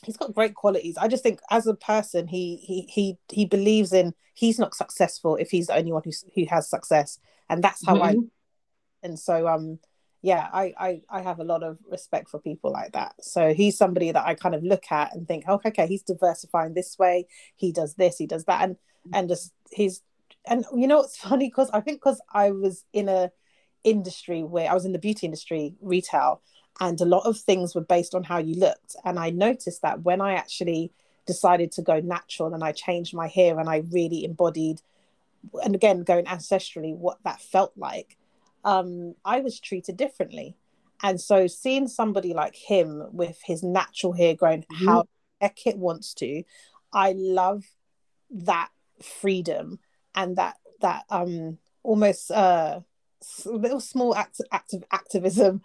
he's 0.03 0.17
got 0.17 0.33
great 0.33 0.55
qualities. 0.55 0.97
I 0.97 1.07
just 1.07 1.23
think 1.23 1.39
as 1.49 1.67
a 1.67 1.75
person, 1.75 2.27
he 2.27 2.57
he 2.57 2.81
he 2.89 3.17
he 3.31 3.45
believes 3.45 3.93
in 3.93 4.13
he's 4.33 4.59
not 4.59 4.75
successful 4.75 5.35
if 5.35 5.51
he's 5.51 5.67
the 5.67 5.75
only 5.75 5.91
one 5.91 6.03
who 6.03 6.11
who 6.35 6.45
has 6.49 6.69
success, 6.69 7.19
and 7.49 7.63
that's 7.63 7.85
how 7.85 7.95
mm-hmm. 7.95 8.19
I. 8.21 8.27
And 9.03 9.19
so 9.19 9.47
um 9.47 9.79
yeah, 10.21 10.47
I, 10.53 10.73
I 10.77 11.01
I 11.09 11.21
have 11.21 11.39
a 11.39 11.43
lot 11.43 11.63
of 11.63 11.77
respect 11.89 12.29
for 12.29 12.39
people 12.39 12.71
like 12.71 12.93
that. 12.93 13.15
So 13.21 13.53
he's 13.53 13.77
somebody 13.77 14.11
that 14.11 14.25
I 14.25 14.35
kind 14.35 14.55
of 14.55 14.63
look 14.63 14.91
at 14.91 15.15
and 15.15 15.27
think, 15.27 15.47
okay, 15.47 15.69
okay, 15.69 15.87
he's 15.87 16.03
diversifying 16.03 16.73
this 16.73 16.97
way. 16.99 17.27
He 17.55 17.71
does 17.71 17.95
this, 17.95 18.17
he 18.17 18.27
does 18.27 18.45
that, 18.45 18.61
and 18.63 18.77
and 19.13 19.29
just 19.29 19.51
he's 19.71 20.01
and 20.45 20.65
you 20.75 20.87
know 20.87 20.97
what's 20.97 21.17
funny 21.29 21.47
because 21.47 21.69
I 21.71 21.81
think 21.81 22.01
because 22.01 22.21
I 22.33 22.51
was 22.51 22.85
in 22.93 23.09
a 23.09 23.31
industry 23.83 24.43
where 24.43 24.69
I 24.69 24.73
was 24.73 24.85
in 24.85 24.93
the 24.93 24.99
beauty 24.99 25.25
industry, 25.25 25.75
retail, 25.81 26.41
and 26.79 26.99
a 27.01 27.05
lot 27.05 27.25
of 27.25 27.37
things 27.37 27.75
were 27.75 27.81
based 27.81 28.15
on 28.15 28.23
how 28.23 28.37
you 28.37 28.55
looked 28.55 28.95
and 29.03 29.19
i 29.19 29.29
noticed 29.29 29.81
that 29.81 30.01
when 30.03 30.21
i 30.21 30.33
actually 30.33 30.91
decided 31.25 31.71
to 31.71 31.81
go 31.81 31.99
natural 31.99 32.53
and 32.53 32.63
i 32.63 32.71
changed 32.71 33.13
my 33.13 33.27
hair 33.27 33.59
and 33.59 33.69
i 33.69 33.83
really 33.91 34.23
embodied 34.23 34.81
and 35.63 35.75
again 35.75 36.03
going 36.03 36.25
ancestrally 36.25 36.95
what 36.95 37.17
that 37.23 37.41
felt 37.41 37.73
like 37.75 38.17
um, 38.63 39.15
i 39.25 39.39
was 39.39 39.59
treated 39.59 39.97
differently. 39.97 40.55
And 41.03 41.19
so 41.19 41.47
seeing 41.47 41.87
somebody 41.87 42.35
like 42.35 42.55
him 42.55 43.07
with 43.11 43.39
his 43.43 43.63
natural 43.63 44.13
hair 44.13 44.35
growing 44.35 44.61
mm-hmm. 44.61 44.85
how 44.85 45.05
heck 45.39 45.65
it 45.65 45.77
wants 45.77 46.13
to 46.15 46.43
i 46.93 47.13
love 47.17 47.63
that 48.29 48.69
freedom 49.01 49.79
and 50.13 50.35
that 50.37 50.57
that 50.81 51.05
um 51.09 51.57
almost 51.83 52.29
uh 52.29 52.81
little 53.45 53.79
small 53.79 54.15
act, 54.15 54.41
act 54.51 54.73
of 54.73 54.83
activism. 54.91 55.61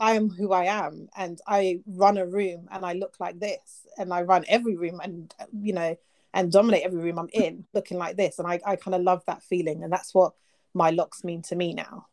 I 0.00 0.12
am 0.12 0.30
who 0.30 0.52
I 0.52 0.66
am 0.66 1.08
and 1.16 1.40
I 1.46 1.80
run 1.84 2.18
a 2.18 2.26
room 2.26 2.68
and 2.70 2.86
I 2.86 2.92
look 2.92 3.16
like 3.18 3.40
this 3.40 3.86
and 3.96 4.12
I 4.12 4.22
run 4.22 4.44
every 4.46 4.76
room 4.76 5.00
and 5.02 5.34
you 5.52 5.72
know 5.72 5.96
and 6.32 6.52
dominate 6.52 6.84
every 6.84 7.00
room 7.00 7.18
I'm 7.18 7.30
in 7.32 7.64
looking 7.74 7.98
like 7.98 8.16
this. 8.16 8.38
And 8.38 8.46
I, 8.46 8.60
I 8.64 8.76
kind 8.76 8.94
of 8.94 9.02
love 9.02 9.24
that 9.26 9.42
feeling. 9.42 9.82
And 9.82 9.92
that's 9.92 10.14
what 10.14 10.34
my 10.74 10.90
locks 10.90 11.24
mean 11.24 11.42
to 11.42 11.56
me 11.56 11.74
now. 11.74 12.06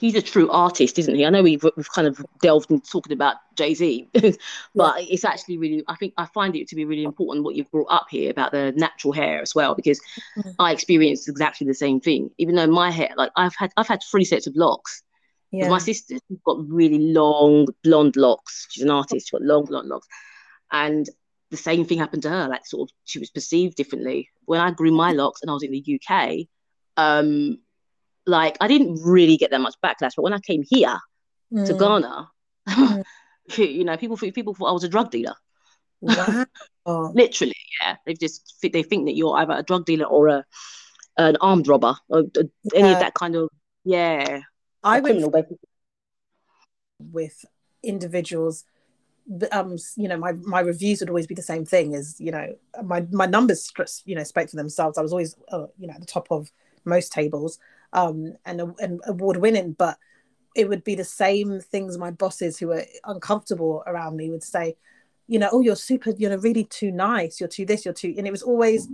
He's 0.00 0.14
a 0.14 0.22
true 0.22 0.50
artist, 0.50 0.98
isn't 0.98 1.14
he? 1.14 1.26
I 1.26 1.30
know 1.30 1.42
we've, 1.42 1.62
we've 1.76 1.92
kind 1.92 2.08
of 2.08 2.24
delved 2.40 2.70
into 2.70 2.88
talking 2.88 3.12
about 3.12 3.36
Jay 3.54 3.74
Z, 3.74 4.08
but 4.14 4.32
yeah. 4.74 4.94
it's 4.98 5.24
actually 5.24 5.58
really, 5.58 5.84
I 5.88 5.96
think 5.96 6.14
I 6.16 6.24
find 6.26 6.56
it 6.56 6.68
to 6.68 6.76
be 6.76 6.86
really 6.86 7.04
important 7.04 7.44
what 7.44 7.54
you've 7.54 7.70
brought 7.70 7.90
up 7.90 8.06
here 8.08 8.30
about 8.30 8.52
the 8.52 8.72
natural 8.76 9.12
hair 9.12 9.42
as 9.42 9.54
well, 9.54 9.74
because 9.74 10.00
mm-hmm. 10.38 10.50
I 10.58 10.72
experienced 10.72 11.28
exactly 11.28 11.66
the 11.66 11.74
same 11.74 12.00
thing. 12.00 12.30
Even 12.38 12.54
though 12.54 12.66
my 12.66 12.90
hair, 12.90 13.10
like 13.16 13.30
I've 13.36 13.54
had, 13.56 13.72
I've 13.76 13.88
had 13.88 14.00
three 14.02 14.24
sets 14.24 14.46
of 14.46 14.56
locks, 14.56 15.02
yeah. 15.52 15.68
My 15.68 15.78
sister's 15.78 16.20
got 16.44 16.58
really 16.68 16.98
long 16.98 17.66
blonde 17.82 18.16
locks. 18.16 18.68
She's 18.70 18.84
an 18.84 18.90
artist. 18.90 19.26
She's 19.26 19.30
got 19.30 19.42
long 19.42 19.64
blonde 19.64 19.88
locks, 19.88 20.06
and 20.70 21.08
the 21.50 21.56
same 21.56 21.84
thing 21.84 21.98
happened 21.98 22.22
to 22.22 22.30
her. 22.30 22.48
Like 22.48 22.66
sort 22.66 22.88
of, 22.88 22.94
she 23.04 23.18
was 23.18 23.30
perceived 23.30 23.76
differently. 23.76 24.30
When 24.44 24.60
I 24.60 24.70
grew 24.70 24.92
my 24.92 25.12
locks 25.12 25.42
and 25.42 25.50
I 25.50 25.54
was 25.54 25.64
in 25.64 25.72
the 25.72 26.00
UK, 26.00 26.46
um, 27.00 27.58
like 28.26 28.56
I 28.60 28.68
didn't 28.68 29.00
really 29.02 29.36
get 29.36 29.50
that 29.50 29.60
much 29.60 29.74
backlash. 29.84 30.12
But 30.16 30.22
when 30.22 30.32
I 30.32 30.40
came 30.40 30.62
here 30.68 30.98
mm. 31.52 31.66
to 31.66 31.74
Ghana, 31.74 32.30
mm. 32.68 33.04
you 33.56 33.84
know, 33.84 33.96
people 33.96 34.16
people 34.16 34.54
thought 34.54 34.68
I 34.68 34.72
was 34.72 34.84
a 34.84 34.88
drug 34.88 35.10
dealer. 35.10 35.34
Wow. 36.00 36.46
Literally, 37.14 37.54
yeah. 37.80 37.96
They 38.06 38.14
just 38.14 38.54
they 38.62 38.82
think 38.82 39.06
that 39.06 39.16
you're 39.16 39.36
either 39.36 39.54
a 39.54 39.62
drug 39.62 39.86
dealer 39.86 40.06
or 40.06 40.28
a 40.28 40.44
an 41.16 41.36
armed 41.40 41.68
robber 41.68 41.96
or 42.08 42.24
any 42.74 42.88
yeah. 42.88 42.92
of 42.92 43.00
that 43.00 43.14
kind 43.14 43.36
of 43.36 43.48
yeah 43.84 44.40
I 44.82 45.00
would 45.00 45.32
with 46.98 47.44
individuals 47.82 48.64
um 49.52 49.76
you 49.96 50.08
know 50.08 50.16
my 50.16 50.32
my 50.32 50.60
reviews 50.60 51.00
would 51.00 51.08
always 51.08 51.26
be 51.26 51.34
the 51.34 51.42
same 51.42 51.64
thing 51.64 51.94
as 51.94 52.16
you 52.20 52.30
know 52.30 52.54
my 52.84 53.06
my 53.10 53.26
numbers 53.26 53.72
you 54.04 54.14
know 54.14 54.24
spoke 54.24 54.50
for 54.50 54.56
themselves 54.56 54.98
i 54.98 55.02
was 55.02 55.12
always 55.12 55.34
uh, 55.52 55.66
you 55.78 55.86
know 55.86 55.94
at 55.94 56.00
the 56.00 56.06
top 56.06 56.26
of 56.30 56.50
most 56.84 57.12
tables 57.12 57.58
um 57.92 58.34
and 58.44 58.60
and 58.80 59.00
award 59.06 59.36
winning 59.36 59.72
but 59.72 59.98
it 60.56 60.68
would 60.68 60.82
be 60.82 60.94
the 60.94 61.04
same 61.04 61.60
things 61.60 61.96
my 61.96 62.10
bosses 62.10 62.58
who 62.58 62.68
were 62.68 62.84
uncomfortable 63.04 63.82
around 63.86 64.16
me 64.16 64.30
would 64.30 64.42
say 64.42 64.76
you 65.26 65.38
know 65.38 65.48
oh 65.52 65.60
you're 65.60 65.76
super 65.76 66.10
you're 66.16 66.36
really 66.38 66.64
too 66.64 66.90
nice 66.90 67.40
you're 67.40 67.48
too 67.48 67.64
this 67.64 67.84
you're 67.84 67.94
too 67.94 68.14
and 68.16 68.26
it 68.26 68.30
was 68.32 68.42
always 68.42 68.88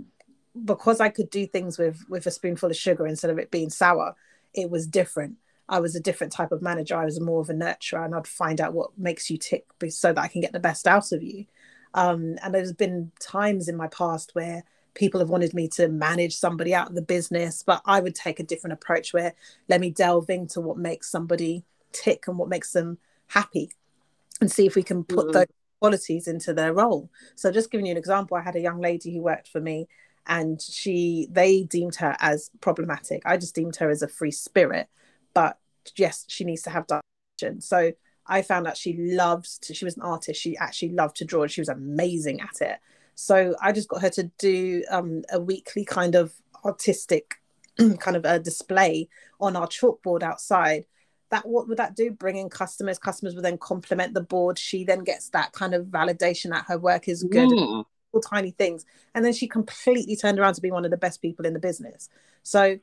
because 0.65 0.99
i 0.99 1.09
could 1.09 1.29
do 1.29 1.45
things 1.45 1.77
with 1.77 2.03
with 2.09 2.25
a 2.25 2.31
spoonful 2.31 2.69
of 2.69 2.75
sugar 2.75 3.07
instead 3.07 3.31
of 3.31 3.39
it 3.39 3.51
being 3.51 3.69
sour 3.69 4.15
it 4.53 4.69
was 4.69 4.87
different 4.87 5.35
I 5.69 5.79
was 5.79 5.95
a 5.95 5.99
different 5.99 6.33
type 6.33 6.51
of 6.51 6.61
manager. 6.61 6.95
I 6.95 7.05
was 7.05 7.19
more 7.19 7.41
of 7.41 7.49
a 7.49 7.53
nurturer, 7.53 8.05
and 8.05 8.15
I'd 8.15 8.27
find 8.27 8.61
out 8.61 8.73
what 8.73 8.97
makes 8.97 9.29
you 9.29 9.37
tick 9.37 9.65
so 9.89 10.13
that 10.13 10.21
I 10.21 10.27
can 10.27 10.41
get 10.41 10.53
the 10.53 10.59
best 10.59 10.87
out 10.87 11.11
of 11.11 11.21
you. 11.21 11.45
Um, 11.93 12.37
and 12.41 12.53
there's 12.53 12.73
been 12.73 13.11
times 13.19 13.67
in 13.67 13.75
my 13.75 13.87
past 13.87 14.33
where 14.33 14.63
people 14.97 15.19
have 15.19 15.29
wanted 15.29 15.53
me 15.53 15.67
to 15.67 15.87
manage 15.87 16.35
somebody 16.35 16.73
out 16.73 16.89
of 16.89 16.95
the 16.95 17.01
business, 17.01 17.63
but 17.63 17.81
I 17.85 17.99
would 17.99 18.15
take 18.15 18.39
a 18.39 18.43
different 18.43 18.73
approach 18.73 19.13
where 19.13 19.33
let 19.69 19.79
me 19.79 19.91
delve 19.91 20.29
into 20.29 20.59
what 20.59 20.77
makes 20.77 21.09
somebody 21.09 21.63
tick 21.91 22.27
and 22.27 22.37
what 22.37 22.49
makes 22.49 22.73
them 22.73 22.97
happy 23.27 23.71
and 24.41 24.51
see 24.51 24.65
if 24.65 24.75
we 24.75 24.83
can 24.83 25.03
put 25.03 25.27
mm-hmm. 25.27 25.31
those 25.31 25.45
qualities 25.79 26.27
into 26.27 26.53
their 26.53 26.73
role. 26.73 27.09
So 27.35 27.51
just 27.51 27.71
giving 27.71 27.85
you 27.85 27.91
an 27.91 27.97
example, 27.97 28.37
I 28.37 28.41
had 28.41 28.55
a 28.55 28.61
young 28.61 28.81
lady 28.81 29.13
who 29.13 29.21
worked 29.21 29.47
for 29.47 29.61
me 29.61 29.87
and 30.25 30.61
she 30.61 31.27
they 31.31 31.63
deemed 31.63 31.95
her 31.95 32.17
as 32.19 32.49
problematic. 32.59 33.21
I 33.25 33.37
just 33.37 33.55
deemed 33.55 33.77
her 33.77 33.89
as 33.89 34.01
a 34.01 34.07
free 34.07 34.31
spirit 34.31 34.89
but 35.37 35.59
yes, 35.95 36.25
she 36.27 36.43
needs 36.43 36.63
to 36.63 36.71
have 36.71 36.87
direction. 36.87 37.61
So 37.61 37.91
I 38.25 38.41
found 38.41 38.65
out 38.65 38.75
she 38.75 38.97
loves 38.97 39.59
to, 39.59 39.75
she 39.75 39.85
was 39.85 39.95
an 39.95 40.01
artist. 40.01 40.41
She 40.41 40.57
actually 40.57 40.93
loved 40.93 41.17
to 41.17 41.25
draw 41.25 41.43
and 41.43 41.51
she 41.51 41.61
was 41.61 41.69
amazing 41.69 42.41
at 42.41 42.59
it. 42.59 42.79
So 43.19 43.55
I 43.59 43.71
just 43.71 43.89
got 43.89 44.03
her 44.03 44.11
to 44.11 44.29
do 44.37 44.83
um, 44.91 45.23
a 45.31 45.39
weekly 45.39 45.83
kind 45.83 46.13
of 46.13 46.33
artistic 46.63 47.41
kind 47.99 48.15
of 48.15 48.23
a 48.25 48.37
display 48.37 49.09
on 49.41 49.55
our 49.55 49.65
chalkboard 49.65 50.21
outside. 50.21 50.85
That 51.31 51.47
what 51.47 51.67
would 51.67 51.79
that 51.79 51.95
do? 51.95 52.11
Bring 52.11 52.37
in 52.37 52.47
customers. 52.47 52.99
Customers 52.99 53.33
would 53.33 53.43
then 53.43 53.57
compliment 53.57 54.13
the 54.13 54.21
board. 54.21 54.59
She 54.59 54.83
then 54.83 55.03
gets 55.03 55.29
that 55.29 55.51
kind 55.53 55.73
of 55.73 55.87
validation 55.87 56.51
that 56.51 56.65
her 56.67 56.77
work 56.77 57.07
is 57.07 57.23
good. 57.23 57.49
Mm. 57.49 57.85
Tiny 58.31 58.49
things, 58.49 58.83
and 59.13 59.23
then 59.23 59.31
she 59.31 59.47
completely 59.47 60.15
turned 60.15 60.39
around 60.39 60.55
to 60.55 60.61
be 60.61 60.71
one 60.71 60.85
of 60.85 60.89
the 60.89 60.97
best 60.97 61.21
people 61.21 61.45
in 61.45 61.53
the 61.53 61.59
business. 61.59 62.09
So, 62.41 62.79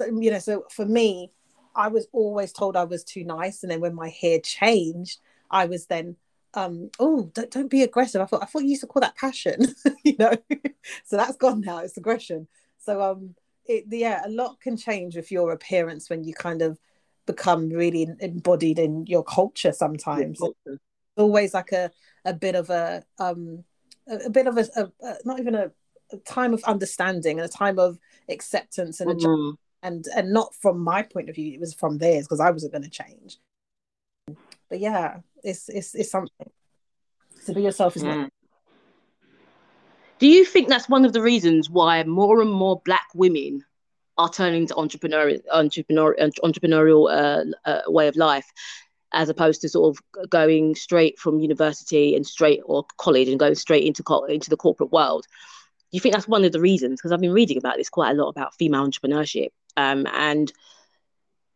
you 0.00 0.30
know, 0.32 0.40
so 0.40 0.64
for 0.72 0.84
me, 0.84 1.30
I 1.76 1.86
was 1.86 2.08
always 2.10 2.52
told 2.52 2.74
I 2.74 2.82
was 2.82 3.04
too 3.04 3.22
nice, 3.22 3.62
and 3.62 3.70
then 3.70 3.80
when 3.80 3.94
my 3.94 4.08
hair 4.08 4.40
changed, 4.40 5.20
I 5.52 5.66
was 5.66 5.86
then 5.86 6.16
um 6.56 6.90
oh 6.98 7.30
don't, 7.34 7.50
don't 7.50 7.70
be 7.70 7.82
aggressive. 7.82 8.20
I 8.20 8.24
thought 8.24 8.42
I 8.42 8.46
thought 8.46 8.62
you 8.62 8.70
used 8.70 8.80
to 8.80 8.86
call 8.86 9.00
that 9.00 9.16
passion, 9.16 9.74
you 10.04 10.16
know. 10.18 10.32
so 11.04 11.16
that's 11.16 11.36
gone 11.36 11.60
now. 11.60 11.78
It's 11.78 11.96
aggression. 11.96 12.48
So 12.78 13.00
um 13.00 13.34
it 13.66 13.84
yeah, 13.90 14.22
a 14.24 14.28
lot 14.28 14.60
can 14.60 14.76
change 14.76 15.16
with 15.16 15.30
your 15.30 15.52
appearance 15.52 16.10
when 16.10 16.24
you 16.24 16.34
kind 16.34 16.62
of 16.62 16.78
become 17.26 17.68
really 17.70 18.08
embodied 18.20 18.78
in 18.78 19.06
your 19.06 19.24
culture 19.24 19.72
sometimes. 19.72 20.40
It's 20.40 20.78
always 21.16 21.54
like 21.54 21.72
a 21.72 21.90
a 22.24 22.32
bit 22.32 22.54
of 22.54 22.70
a 22.70 23.04
um 23.18 23.64
a, 24.08 24.16
a 24.26 24.30
bit 24.30 24.46
of 24.46 24.56
a, 24.56 24.66
a, 24.76 25.06
a, 25.06 25.16
not 25.24 25.40
even 25.40 25.54
a, 25.54 25.70
a, 26.12 26.16
time 26.18 26.54
of 26.54 26.62
understanding 26.64 27.38
and 27.38 27.48
a 27.48 27.52
time 27.52 27.78
of 27.78 27.98
acceptance 28.28 29.00
and 29.00 29.10
mm-hmm 29.10 29.50
and 29.86 30.06
and 30.16 30.32
not 30.32 30.54
from 30.54 30.78
my 30.78 31.02
point 31.02 31.28
of 31.28 31.34
view 31.34 31.52
it 31.52 31.60
was 31.60 31.72
from 31.74 31.98
theirs 31.98 32.24
because 32.24 32.40
i 32.40 32.50
wasn't 32.50 32.72
going 32.72 32.82
to 32.82 32.90
change 32.90 33.38
but 34.68 34.80
yeah 34.80 35.18
it's 35.46 35.68
it's 35.68 35.94
it's 35.94 36.10
something. 36.10 36.50
To 37.46 37.54
be 37.54 37.62
yourself 37.62 37.96
is 37.96 38.02
mm. 38.02 38.28
do 40.18 40.26
you 40.26 40.44
think 40.44 40.68
that's 40.68 40.88
one 40.88 41.04
of 41.04 41.12
the 41.12 41.22
reasons 41.22 41.70
why 41.70 42.02
more 42.02 42.40
and 42.40 42.50
more 42.50 42.82
black 42.84 43.06
women 43.14 43.64
are 44.18 44.28
turning 44.28 44.66
to 44.66 44.74
entrepreneurial 44.74 45.40
entrepreneurial 45.54 46.32
entrepreneurial 46.42 47.08
uh, 47.08 47.70
uh, 47.70 47.82
way 47.86 48.08
of 48.08 48.16
life 48.16 48.50
as 49.12 49.28
opposed 49.28 49.60
to 49.60 49.68
sort 49.68 49.96
of 49.96 50.28
going 50.28 50.74
straight 50.74 51.18
from 51.20 51.38
university 51.38 52.16
and 52.16 52.26
straight 52.26 52.60
or 52.64 52.84
college 52.98 53.28
and 53.28 53.38
going 53.38 53.54
straight 53.54 53.84
into 53.84 54.02
co- 54.02 54.24
into 54.24 54.50
the 54.50 54.56
corporate 54.56 54.90
world? 54.90 55.24
Do 55.92 55.96
you 55.96 56.00
think 56.00 56.14
that's 56.14 56.26
one 56.26 56.44
of 56.44 56.50
the 56.50 56.60
reasons? 56.60 56.98
Because 56.98 57.12
i've 57.12 57.20
been 57.20 57.32
reading 57.32 57.58
about 57.58 57.76
this 57.76 57.88
quite 57.88 58.10
a 58.10 58.14
lot 58.14 58.30
about 58.30 58.54
female 58.56 58.88
entrepreneurship. 58.88 59.50
Um, 59.76 60.06
and 60.12 60.52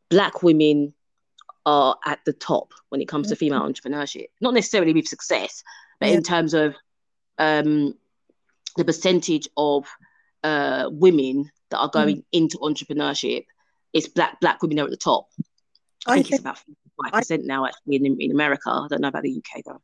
black 0.08 0.42
women 0.42 0.94
are 1.66 1.96
at 2.04 2.20
the 2.24 2.32
top 2.32 2.72
when 2.88 3.00
it 3.00 3.08
comes 3.08 3.28
to 3.28 3.36
female 3.36 3.62
entrepreneurship. 3.62 4.28
Not 4.40 4.54
necessarily 4.54 4.92
with 4.92 5.06
success, 5.06 5.62
but 5.98 6.08
yeah. 6.08 6.16
in 6.16 6.22
terms 6.22 6.54
of 6.54 6.74
um, 7.38 7.94
the 8.76 8.84
percentage 8.84 9.48
of 9.56 9.86
uh, 10.42 10.88
women 10.90 11.50
that 11.70 11.78
are 11.78 11.90
going 11.90 12.18
mm. 12.18 12.24
into 12.32 12.58
entrepreneurship, 12.58 13.44
it's 13.92 14.08
black 14.08 14.40
black 14.40 14.62
women 14.62 14.80
are 14.80 14.84
at 14.84 14.90
the 14.90 14.96
top. 14.96 15.28
I, 16.06 16.12
I 16.12 16.14
think, 16.14 16.26
think, 16.26 16.34
it's 16.34 16.40
about 16.40 16.58
five 17.02 17.12
percent 17.12 17.44
now 17.44 17.66
actually 17.66 17.96
in, 17.96 18.16
in 18.20 18.30
America. 18.30 18.70
I 18.70 18.86
don't 18.88 19.00
know 19.00 19.08
about 19.08 19.22
the 19.22 19.36
UK 19.36 19.64
though. 19.64 19.82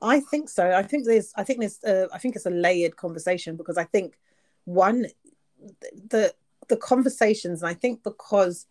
I 0.00 0.20
think 0.20 0.48
so. 0.48 0.70
I 0.72 0.82
think 0.82 1.06
there's. 1.06 1.32
I 1.36 1.44
think 1.44 1.60
there's. 1.60 1.82
Uh, 1.82 2.08
I 2.12 2.18
think 2.18 2.36
it's 2.36 2.46
a 2.46 2.50
layered 2.50 2.96
conversation 2.96 3.56
because 3.56 3.76
I 3.76 3.84
think 3.84 4.18
one, 4.64 5.06
the 6.10 6.32
the 6.68 6.76
conversations, 6.76 7.62
and 7.62 7.68
I 7.68 7.74
think 7.74 8.04
because 8.04 8.66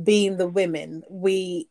being 0.00 0.36
the 0.36 0.48
women, 0.48 1.02
we 1.10 1.68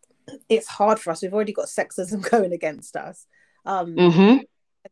it's 0.50 0.68
hard 0.68 1.00
for 1.00 1.12
us. 1.12 1.22
We've 1.22 1.34
already 1.34 1.54
got 1.54 1.66
sexism 1.66 2.28
going 2.30 2.54
against 2.54 2.96
us. 2.96 3.26
Um, 3.66 3.96
mm-hmm. 3.96 4.38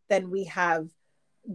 Then 0.10 0.30
we 0.30 0.46
have 0.46 0.90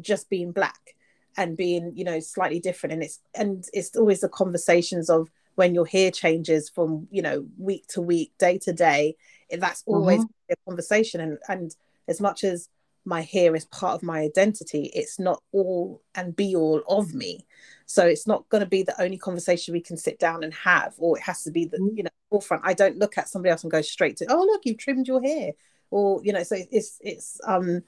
just 0.00 0.28
being 0.28 0.52
black 0.52 0.96
and 1.36 1.56
being, 1.56 1.92
you 1.94 2.04
know, 2.04 2.20
slightly 2.20 2.60
different, 2.60 2.92
and 2.94 3.02
it's 3.02 3.20
and 3.34 3.64
it's 3.72 3.96
always 3.96 4.20
the 4.20 4.28
conversations 4.28 5.10
of 5.10 5.30
when 5.56 5.74
your 5.74 5.86
hair 5.86 6.10
changes 6.10 6.68
from 6.68 7.06
you 7.10 7.22
know 7.22 7.46
week 7.58 7.86
to 7.88 8.00
week, 8.00 8.32
day 8.38 8.58
to 8.58 8.72
day. 8.72 9.16
That's 9.50 9.84
always 9.86 10.20
mm-hmm. 10.20 10.52
a 10.52 10.56
conversation, 10.68 11.20
and 11.20 11.38
and 11.48 11.74
as 12.08 12.20
much 12.20 12.44
as 12.44 12.68
my 13.04 13.22
hair 13.22 13.54
is 13.54 13.64
part 13.66 13.94
of 13.94 14.02
my 14.02 14.20
identity, 14.20 14.90
it's 14.94 15.18
not 15.18 15.42
all 15.52 16.02
and 16.14 16.34
be 16.34 16.56
all 16.56 16.82
of 16.88 17.14
me. 17.14 17.46
So 17.86 18.06
it's 18.06 18.26
not 18.26 18.48
going 18.48 18.62
to 18.62 18.68
be 18.68 18.82
the 18.82 19.00
only 19.00 19.18
conversation 19.18 19.72
we 19.72 19.80
can 19.80 19.96
sit 19.96 20.18
down 20.18 20.42
and 20.42 20.54
have, 20.54 20.94
or 20.98 21.18
it 21.18 21.22
has 21.22 21.44
to 21.44 21.50
be 21.50 21.66
the 21.66 21.76
mm-hmm. 21.76 21.96
you 21.96 22.02
know 22.04 22.10
forefront. 22.30 22.62
I 22.64 22.74
don't 22.74 22.98
look 22.98 23.18
at 23.18 23.28
somebody 23.28 23.50
else 23.50 23.62
and 23.62 23.70
go 23.70 23.82
straight 23.82 24.16
to, 24.18 24.26
oh 24.30 24.42
look, 24.42 24.62
you've 24.64 24.78
trimmed 24.78 25.06
your 25.06 25.22
hair, 25.22 25.52
or 25.90 26.20
you 26.24 26.32
know. 26.32 26.42
So 26.42 26.56
it's 26.70 26.98
it's 27.02 27.40
um 27.44 27.82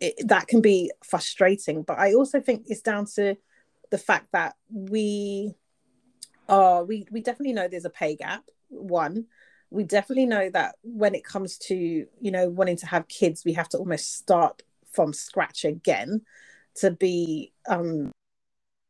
it, 0.00 0.28
that 0.28 0.48
can 0.48 0.60
be 0.60 0.92
frustrating, 1.02 1.82
but 1.82 1.98
I 1.98 2.14
also 2.14 2.40
think 2.40 2.66
it's 2.68 2.82
down 2.82 3.06
to 3.16 3.36
the 3.90 3.98
fact 3.98 4.28
that 4.32 4.56
we 4.70 5.54
are 6.48 6.84
we 6.84 7.06
we 7.10 7.20
definitely 7.20 7.54
know 7.54 7.68
there's 7.68 7.84
a 7.84 7.90
pay 7.90 8.16
gap. 8.16 8.44
One, 8.68 9.26
we 9.70 9.84
definitely 9.84 10.26
know 10.26 10.50
that 10.50 10.76
when 10.82 11.14
it 11.14 11.24
comes 11.24 11.58
to 11.58 11.74
you 11.74 12.30
know 12.30 12.48
wanting 12.48 12.76
to 12.76 12.86
have 12.86 13.08
kids, 13.08 13.44
we 13.44 13.52
have 13.54 13.68
to 13.70 13.78
almost 13.78 14.16
start 14.16 14.62
from 14.92 15.12
scratch 15.12 15.64
again 15.64 16.22
to 16.76 16.90
be 16.90 17.52
um 17.68 18.10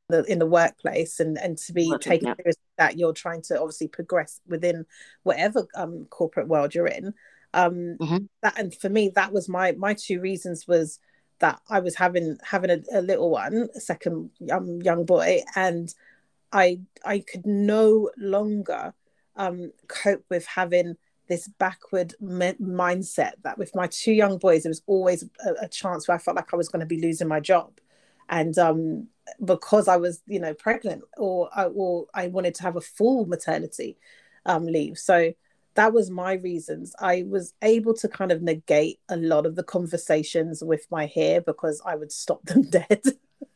the, 0.08 0.25
in 0.25 0.38
the 0.38 0.47
workplace 0.47 1.20
and 1.20 1.38
and 1.38 1.58
to 1.58 1.73
be 1.73 1.88
Working, 1.90 2.11
taken 2.11 2.35
seriously 2.37 2.62
that 2.78 2.99
you're 2.99 3.12
trying 3.12 3.42
to 3.42 3.61
obviously 3.61 3.88
progress 3.88 4.40
within 4.47 4.87
whatever 5.23 5.66
um 5.75 6.06
corporate 6.08 6.49
world 6.49 6.75
you're 6.75 6.87
in 6.87 7.12
um 7.52 7.97
mm-hmm. 8.00 8.18
that 8.42 8.58
and 8.58 8.75
for 8.75 8.88
me 8.88 9.11
that 9.14 9.32
was 9.32 9.49
my 9.49 9.73
my 9.73 9.94
two 9.94 10.20
reasons 10.20 10.66
was 10.66 10.99
that 11.40 11.61
I 11.68 11.80
was 11.80 11.94
having 11.94 12.38
having 12.42 12.70
a, 12.70 12.80
a 12.92 13.02
little 13.02 13.30
one 13.30 13.68
a 13.75 13.80
second 13.80 14.30
um, 14.50 14.80
young 14.82 15.04
boy 15.04 15.42
and 15.54 15.92
I 16.52 16.80
I 17.04 17.20
could 17.20 17.47
no 17.47 18.11
longer 18.16 18.94
um 19.38 19.73
cope 19.88 20.25
with 20.28 20.47
having 20.47 20.97
this 21.28 21.49
backward 21.59 22.14
me- 22.21 22.54
mindset 22.61 23.33
that 23.42 23.59
with 23.59 23.75
my 23.75 23.87
two 23.87 24.12
young 24.12 24.38
boys 24.38 24.62
there 24.62 24.71
was 24.71 24.83
always 24.87 25.25
a, 25.45 25.64
a 25.64 25.68
chance 25.68 26.09
where 26.09 26.16
I 26.16 26.18
felt 26.18 26.37
like 26.37 26.52
I 26.52 26.57
was 26.57 26.68
going 26.68 26.80
to 26.80 26.87
be 26.87 27.00
losing 27.00 27.28
my 27.28 27.40
job 27.40 27.80
and 28.28 28.57
um, 28.59 29.09
because 29.45 29.88
I 29.88 29.97
was, 29.97 30.23
you 30.26 30.40
know, 30.40 30.54
pregnant, 30.54 31.02
or 31.16 31.49
or 31.75 32.07
I 32.14 32.28
wanted 32.28 32.54
to 32.57 32.62
have 32.62 32.76
a 32.76 32.80
full 32.80 33.26
maternity 33.26 33.97
um, 34.47 34.66
leave. 34.66 34.99
So 34.99 35.33
that 35.75 35.92
was 35.92 36.11
my 36.11 36.35
reasons. 36.35 36.95
I 36.99 37.25
was 37.28 37.54
able 37.62 37.95
to 37.95 38.09
kind 38.09 38.33
of 38.33 38.42
negate 38.42 39.00
a 39.09 39.16
lot 39.16 39.47
of 39.47 39.54
the 39.54 39.62
conversations 39.62 40.62
with 40.62 40.87
my 40.90 41.07
hair 41.07 41.40
because 41.40 41.80
I 41.85 41.95
would 41.95 42.12
stop 42.12 42.42
them 42.45 42.62
dead. 42.71 43.02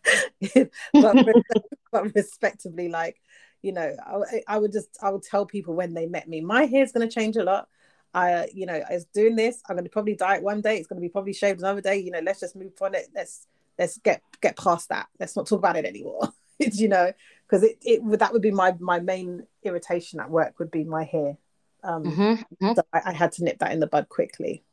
but, 0.93 1.17
but 1.93 2.15
respectively, 2.15 2.89
like 2.89 3.21
you 3.63 3.73
know, 3.73 3.95
I, 4.05 4.43
I, 4.49 4.59
would 4.59 4.73
just 4.73 4.99
I 5.03 5.11
would 5.11 5.23
tell 5.23 5.47
people 5.47 5.75
when 5.75 5.95
they 5.95 6.07
met 6.07 6.29
me, 6.29 6.41
my 6.41 6.67
hair's 6.67 6.93
going 6.93 7.09
to 7.09 7.15
change 7.15 7.37
a 7.37 7.45
lot. 7.45 7.69
I, 8.15 8.49
you 8.53 8.67
know, 8.67 8.75
I 8.89 8.95
was 8.95 9.07
doing 9.07 9.37
this. 9.37 9.63
I'm 9.69 9.77
going 9.77 9.85
to 9.85 9.91
probably 9.91 10.15
diet 10.15 10.43
one 10.43 10.61
day. 10.61 10.77
It's 10.77 10.87
going 10.87 11.01
to 11.01 11.07
be 11.07 11.09
probably 11.09 11.33
shaved 11.33 11.61
another 11.61 11.81
day. 11.81 11.97
You 11.97 12.11
know, 12.11 12.21
let's 12.21 12.41
just 12.41 12.57
move 12.57 12.73
on 12.83 12.95
it. 12.95 13.09
Let's 13.15 13.47
let's 13.79 13.99
get 13.99 14.23
get 14.41 14.57
past 14.57 14.89
that 14.89 15.07
let's 15.19 15.37
not 15.37 15.47
talk 15.47 15.59
about 15.59 15.77
it 15.77 15.85
anymore 15.85 16.29
you 16.59 16.89
know 16.89 17.13
because 17.47 17.63
it, 17.63 17.79
it 17.83 18.03
would 18.03 18.21
that 18.21 18.33
would 18.33 18.43
be 18.43 18.51
my 18.51 18.75
my 18.81 19.01
main 19.01 19.47
irritation 19.63 20.21
at 20.21 20.31
work 20.31 20.59
would 20.59 20.71
be 20.71 20.85
my 20.85 21.05
hair 21.05 21.37
um 21.85 22.05
mm-hmm, 22.05 22.23
mm-hmm. 22.23 22.73
So 22.75 22.83
I, 22.93 23.03
I, 23.07 23.13
had 23.13 23.33
to 23.33 23.45
nip 23.45 23.59
that 23.59 23.73
in 23.73 23.81
the 23.81 23.87
bud 23.87 24.09
quickly 24.09 24.65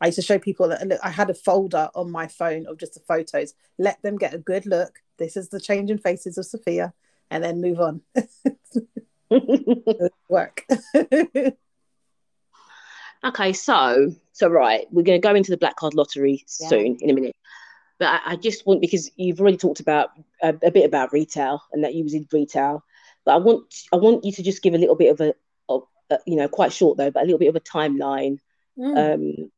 i 0.00 0.06
used 0.06 0.16
to 0.16 0.22
show 0.22 0.38
people 0.38 0.68
that 0.68 0.98
i 1.02 1.10
had 1.10 1.30
a 1.30 1.34
folder 1.34 1.90
on 1.94 2.10
my 2.10 2.26
phone 2.26 2.66
of 2.66 2.78
just 2.78 2.94
the 2.94 3.00
photos 3.00 3.54
let 3.78 4.00
them 4.02 4.16
get 4.16 4.34
a 4.34 4.38
good 4.38 4.66
look 4.66 5.00
this 5.18 5.36
is 5.36 5.48
the 5.48 5.60
change 5.60 5.90
in 5.90 5.98
faces 5.98 6.38
of 6.38 6.46
sophia 6.46 6.92
and 7.30 7.44
then 7.44 7.60
move 7.60 7.80
on 7.80 8.00
work 10.28 10.64
okay 13.24 13.52
so 13.52 14.12
so 14.32 14.48
right 14.48 14.86
we're 14.90 15.02
going 15.02 15.20
to 15.20 15.26
go 15.26 15.34
into 15.34 15.50
the 15.50 15.56
black 15.56 15.76
card 15.76 15.94
lottery 15.94 16.44
yeah. 16.60 16.68
soon 16.68 16.96
in 17.00 17.10
a 17.10 17.12
minute 17.12 17.34
but 17.98 18.06
I, 18.06 18.20
I, 18.32 18.36
just 18.36 18.66
want 18.66 18.80
because 18.80 19.10
you've 19.16 19.40
already 19.40 19.56
talked 19.56 19.80
about 19.80 20.10
a, 20.42 20.54
a, 20.62 20.70
bit 20.70 20.86
about 20.86 21.12
retail 21.12 21.62
and 21.72 21.82
that 21.84 21.94
you 21.94 22.04
was 22.04 22.14
in 22.14 22.26
retail, 22.32 22.84
but 23.24 23.32
I 23.32 23.36
want 23.38 23.74
I 23.92 23.96
want 23.96 24.24
you 24.24 24.32
to 24.32 24.42
just 24.42 24.62
give 24.62 24.74
a 24.74 24.78
little 24.78 24.94
bit 24.94 25.10
of 25.10 25.20
a, 25.20 25.34
of, 25.68 25.82
a 26.10 26.18
you 26.26 26.36
know, 26.36 26.48
quite 26.48 26.72
short 26.72 26.96
though, 26.96 27.10
but 27.10 27.22
a 27.22 27.26
little 27.26 27.38
bit 27.38 27.48
of 27.48 27.56
a 27.56 27.60
timeline, 27.60 28.38
mm. 28.78 29.14
um, 29.14 29.50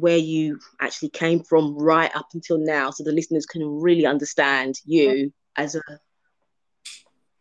where 0.00 0.16
you 0.16 0.60
actually 0.80 1.08
came 1.08 1.42
from 1.42 1.76
right 1.76 2.14
up 2.14 2.28
until 2.34 2.58
now, 2.58 2.90
so 2.90 3.02
the 3.02 3.12
listeners 3.12 3.46
can 3.46 3.62
really 3.64 4.06
understand 4.06 4.76
you 4.84 5.32
as 5.56 5.74
a 5.74 5.82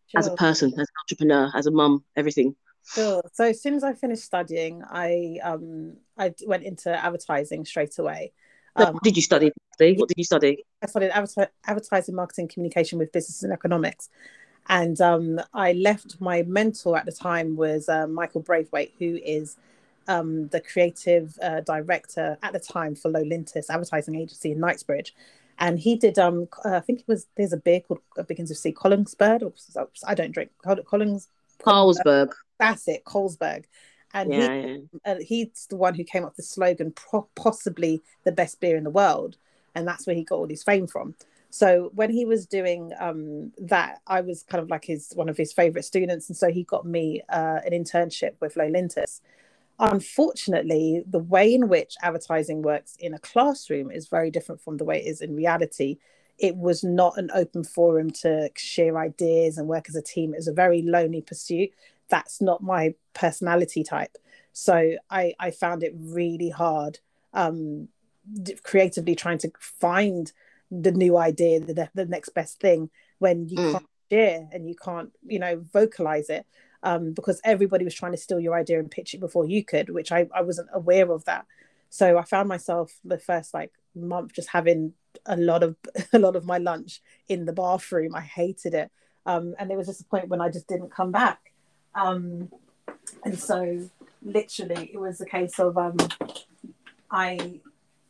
sure. 0.08 0.20
as 0.20 0.28
a 0.28 0.36
person, 0.36 0.72
as 0.74 0.80
an 0.80 0.86
entrepreneur, 1.04 1.52
as 1.56 1.66
a 1.66 1.72
mum, 1.72 2.04
everything. 2.16 2.56
Sure. 2.94 3.22
So 3.34 3.46
as 3.46 3.62
soon 3.62 3.74
as 3.74 3.84
I 3.84 3.94
finished 3.94 4.24
studying, 4.24 4.82
I 4.90 5.40
um 5.44 5.98
I 6.18 6.34
went 6.46 6.64
into 6.64 6.90
advertising 6.90 7.66
straight 7.66 7.98
away. 7.98 8.32
Um, 8.76 8.94
what 8.94 9.04
did 9.04 9.16
you 9.16 9.24
study? 9.24 9.52
What 9.80 10.08
did 10.08 10.18
you 10.18 10.24
study? 10.24 10.64
I 10.82 10.86
studied 10.88 11.12
advertising, 11.66 12.16
marketing, 12.16 12.48
communication 12.48 13.00
with 13.00 13.12
business 13.12 13.44
and 13.44 13.52
economics. 13.52 14.10
And 14.70 15.00
um, 15.02 15.40
I 15.54 15.74
left 15.74 16.20
my 16.20 16.44
mentor 16.44 16.98
at 16.98 17.06
the 17.06 17.12
time 17.12 17.56
was 17.56 17.90
uh, 17.90 18.08
Michael 18.08 18.42
Braithwaite, 18.42 18.94
who 19.00 19.18
is 19.24 19.58
um, 20.08 20.48
the 20.50 20.62
creative 20.62 21.38
uh, 21.42 21.62
director 21.62 22.38
at 22.44 22.54
the 22.54 22.60
time 22.60 22.96
for 22.96 23.10
Lowe 23.10 23.24
Lintas 23.24 23.70
advertising 23.70 24.16
agency 24.16 24.52
in 24.52 24.60
Knightsbridge. 24.60 25.16
And 25.60 25.80
he 25.80 25.96
did, 25.96 26.20
um, 26.20 26.48
I 26.66 26.80
think 26.82 27.00
it 27.00 27.08
was, 27.08 27.28
there's 27.36 27.54
a 27.54 27.58
beer 27.58 27.80
called 27.80 28.02
uh, 28.18 28.24
begins 28.24 28.50
with 28.50 28.60
C, 28.60 28.72
Collingsburg, 28.72 29.42
or 29.42 29.88
I 30.06 30.14
don't 30.14 30.32
drink, 30.32 30.52
Collings. 30.64 31.30
Carlsberg. 31.60 32.34
That's 32.60 32.88
it, 32.88 33.04
Carlsberg 33.06 33.66
and 34.14 34.34
yeah, 34.34 34.62
he, 34.62 34.68
yeah. 34.68 34.78
Uh, 35.06 35.16
he's 35.20 35.68
the 35.70 35.76
one 35.76 35.96
who 35.96 36.04
came 36.04 36.24
up 36.24 36.32
with 36.32 36.38
the 36.38 36.44
slogan 36.44 36.92
pro- 36.92 37.30
possibly 37.36 38.02
the 38.24 38.32
best 38.32 38.60
beer 38.60 38.78
in 38.78 38.84
the 38.84 38.90
world 38.90 39.38
and 39.76 39.88
that's 39.88 40.08
where 40.08 40.16
he 40.16 40.24
got 40.24 40.36
all 40.36 40.48
his 40.48 40.64
fame 40.64 40.88
from 40.88 41.16
so 41.50 41.92
when 41.94 42.10
he 42.10 42.26
was 42.26 42.46
doing 42.46 42.92
um, 43.00 43.52
that 43.58 44.00
i 44.08 44.22
was 44.22 44.44
kind 44.44 44.62
of 44.62 44.70
like 44.70 44.86
his 44.86 45.12
one 45.16 45.30
of 45.30 45.38
his 45.38 45.54
favorite 45.54 45.84
students 45.84 46.30
and 46.30 46.38
so 46.38 46.50
he 46.50 46.64
got 46.64 46.86
me 46.86 47.22
uh, 47.30 47.60
an 47.66 47.72
internship 47.72 48.34
with 48.40 48.56
Lowe 48.56 48.70
Lintas 48.70 49.22
unfortunately 49.80 51.04
the 51.08 51.20
way 51.20 51.54
in 51.54 51.68
which 51.68 51.96
advertising 52.02 52.62
works 52.62 52.96
in 53.00 53.14
a 53.14 53.20
classroom 53.20 53.92
is 53.92 54.08
very 54.08 54.32
different 54.32 54.62
from 54.62 54.78
the 54.78 54.84
way 54.84 54.98
it 54.98 55.08
is 55.08 55.22
in 55.22 55.36
reality 55.36 55.98
it 56.40 56.56
was 56.56 56.84
not 56.84 57.18
an 57.18 57.30
open 57.34 57.64
forum 57.64 58.12
to 58.12 58.50
share 58.56 58.98
ideas 58.98 59.58
and 59.58 59.68
work 59.68 59.88
as 59.88 59.96
a 59.96 60.02
team 60.02 60.34
it 60.34 60.38
was 60.38 60.48
a 60.48 60.54
very 60.54 60.82
lonely 60.82 61.22
pursuit 61.22 61.70
that's 62.10 62.42
not 62.42 62.64
my 62.64 62.94
personality 63.14 63.84
type. 63.84 64.18
So 64.54 64.96
I, 65.10 65.34
I 65.40 65.52
found 65.52 65.84
it 65.84 65.94
really 65.98 66.50
hard 66.50 67.00
um, 67.34 67.90
creatively 68.64 69.16
trying 69.16 69.38
to 69.40 69.52
find 69.60 70.32
the 70.72 70.92
new 70.92 71.18
idea, 71.18 71.60
the, 71.60 71.90
the 71.94 72.06
next 72.06 72.30
best 72.30 72.60
thing 72.60 72.90
when 73.20 73.48
you 73.48 73.58
mm. 73.58 73.72
can't 73.74 73.86
share 74.12 74.50
and 74.52 74.68
you 74.68 74.76
can't, 74.76 75.12
you 75.26 75.40
know, 75.40 75.64
vocalize 75.72 76.30
it 76.30 76.46
um, 76.84 77.14
because 77.14 77.42
everybody 77.44 77.84
was 77.84 77.94
trying 77.94 78.12
to 78.12 78.18
steal 78.18 78.40
your 78.40 78.56
idea 78.56 78.80
and 78.80 78.92
pitch 78.92 79.14
it 79.14 79.20
before 79.20 79.46
you 79.46 79.64
could, 79.64 79.90
which 79.90 80.12
I, 80.12 80.28
I 80.34 80.42
wasn't 80.42 80.70
aware 80.74 81.12
of 81.12 81.26
that. 81.26 81.46
So 81.90 82.18
I 82.18 82.24
found 82.24 82.50
myself 82.50 82.94
the 83.04 83.18
first 83.18 83.54
like 83.54 83.72
month 83.96 84.34
just 84.34 84.50
having 84.50 84.94
a 85.26 85.38
lot 85.38 85.64
of 85.64 85.76
a 86.14 86.20
lot 86.20 86.36
of 86.36 86.46
my 86.46 86.58
lunch 86.58 87.02
in 87.28 87.46
the 87.46 87.54
bathroom. 87.54 88.16
I 88.16 88.22
hated 88.22 88.74
it. 88.74 88.92
Um, 89.26 89.56
and 89.60 89.70
there 89.70 89.78
was 89.78 89.88
just 89.88 90.02
a 90.02 90.06
point 90.06 90.30
when 90.30 90.42
I 90.42 90.50
just 90.50 90.68
didn't 90.68 90.92
come 90.92 91.12
back. 91.12 91.52
Um, 91.96 92.50
and 93.24 93.38
so 93.38 93.90
literally 94.22 94.92
it 94.94 95.00
was 95.00 95.20
a 95.22 95.26
case 95.26 95.60
of 95.60 95.78
um, 95.78 95.98
I 97.12 97.60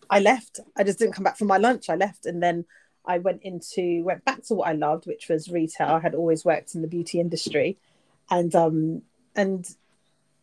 I 0.10 0.20
left. 0.20 0.60
I 0.76 0.84
just 0.84 1.00
didn't 1.00 1.14
come 1.14 1.24
back 1.24 1.38
from 1.38 1.48
my 1.48 1.58
lunch. 1.58 1.90
I 1.90 1.96
left 1.96 2.26
and 2.26 2.42
then 2.42 2.66
I 3.06 3.20
went 3.20 3.42
into 3.44 4.04
went 4.04 4.26
back 4.26 4.44
to 4.44 4.56
what 4.56 4.68
I 4.68 4.74
loved, 4.74 5.08
which 5.08 5.30
was 5.30 5.50
retail. 5.50 5.88
I 5.88 6.00
had 6.00 6.16
always 6.16 6.46
worked 6.46 6.76
in 6.76 6.82
the 6.82 6.88
beauty 6.88 7.20
industry, 7.20 7.78
and 8.30 8.56
um 8.56 9.02
and 9.36 9.68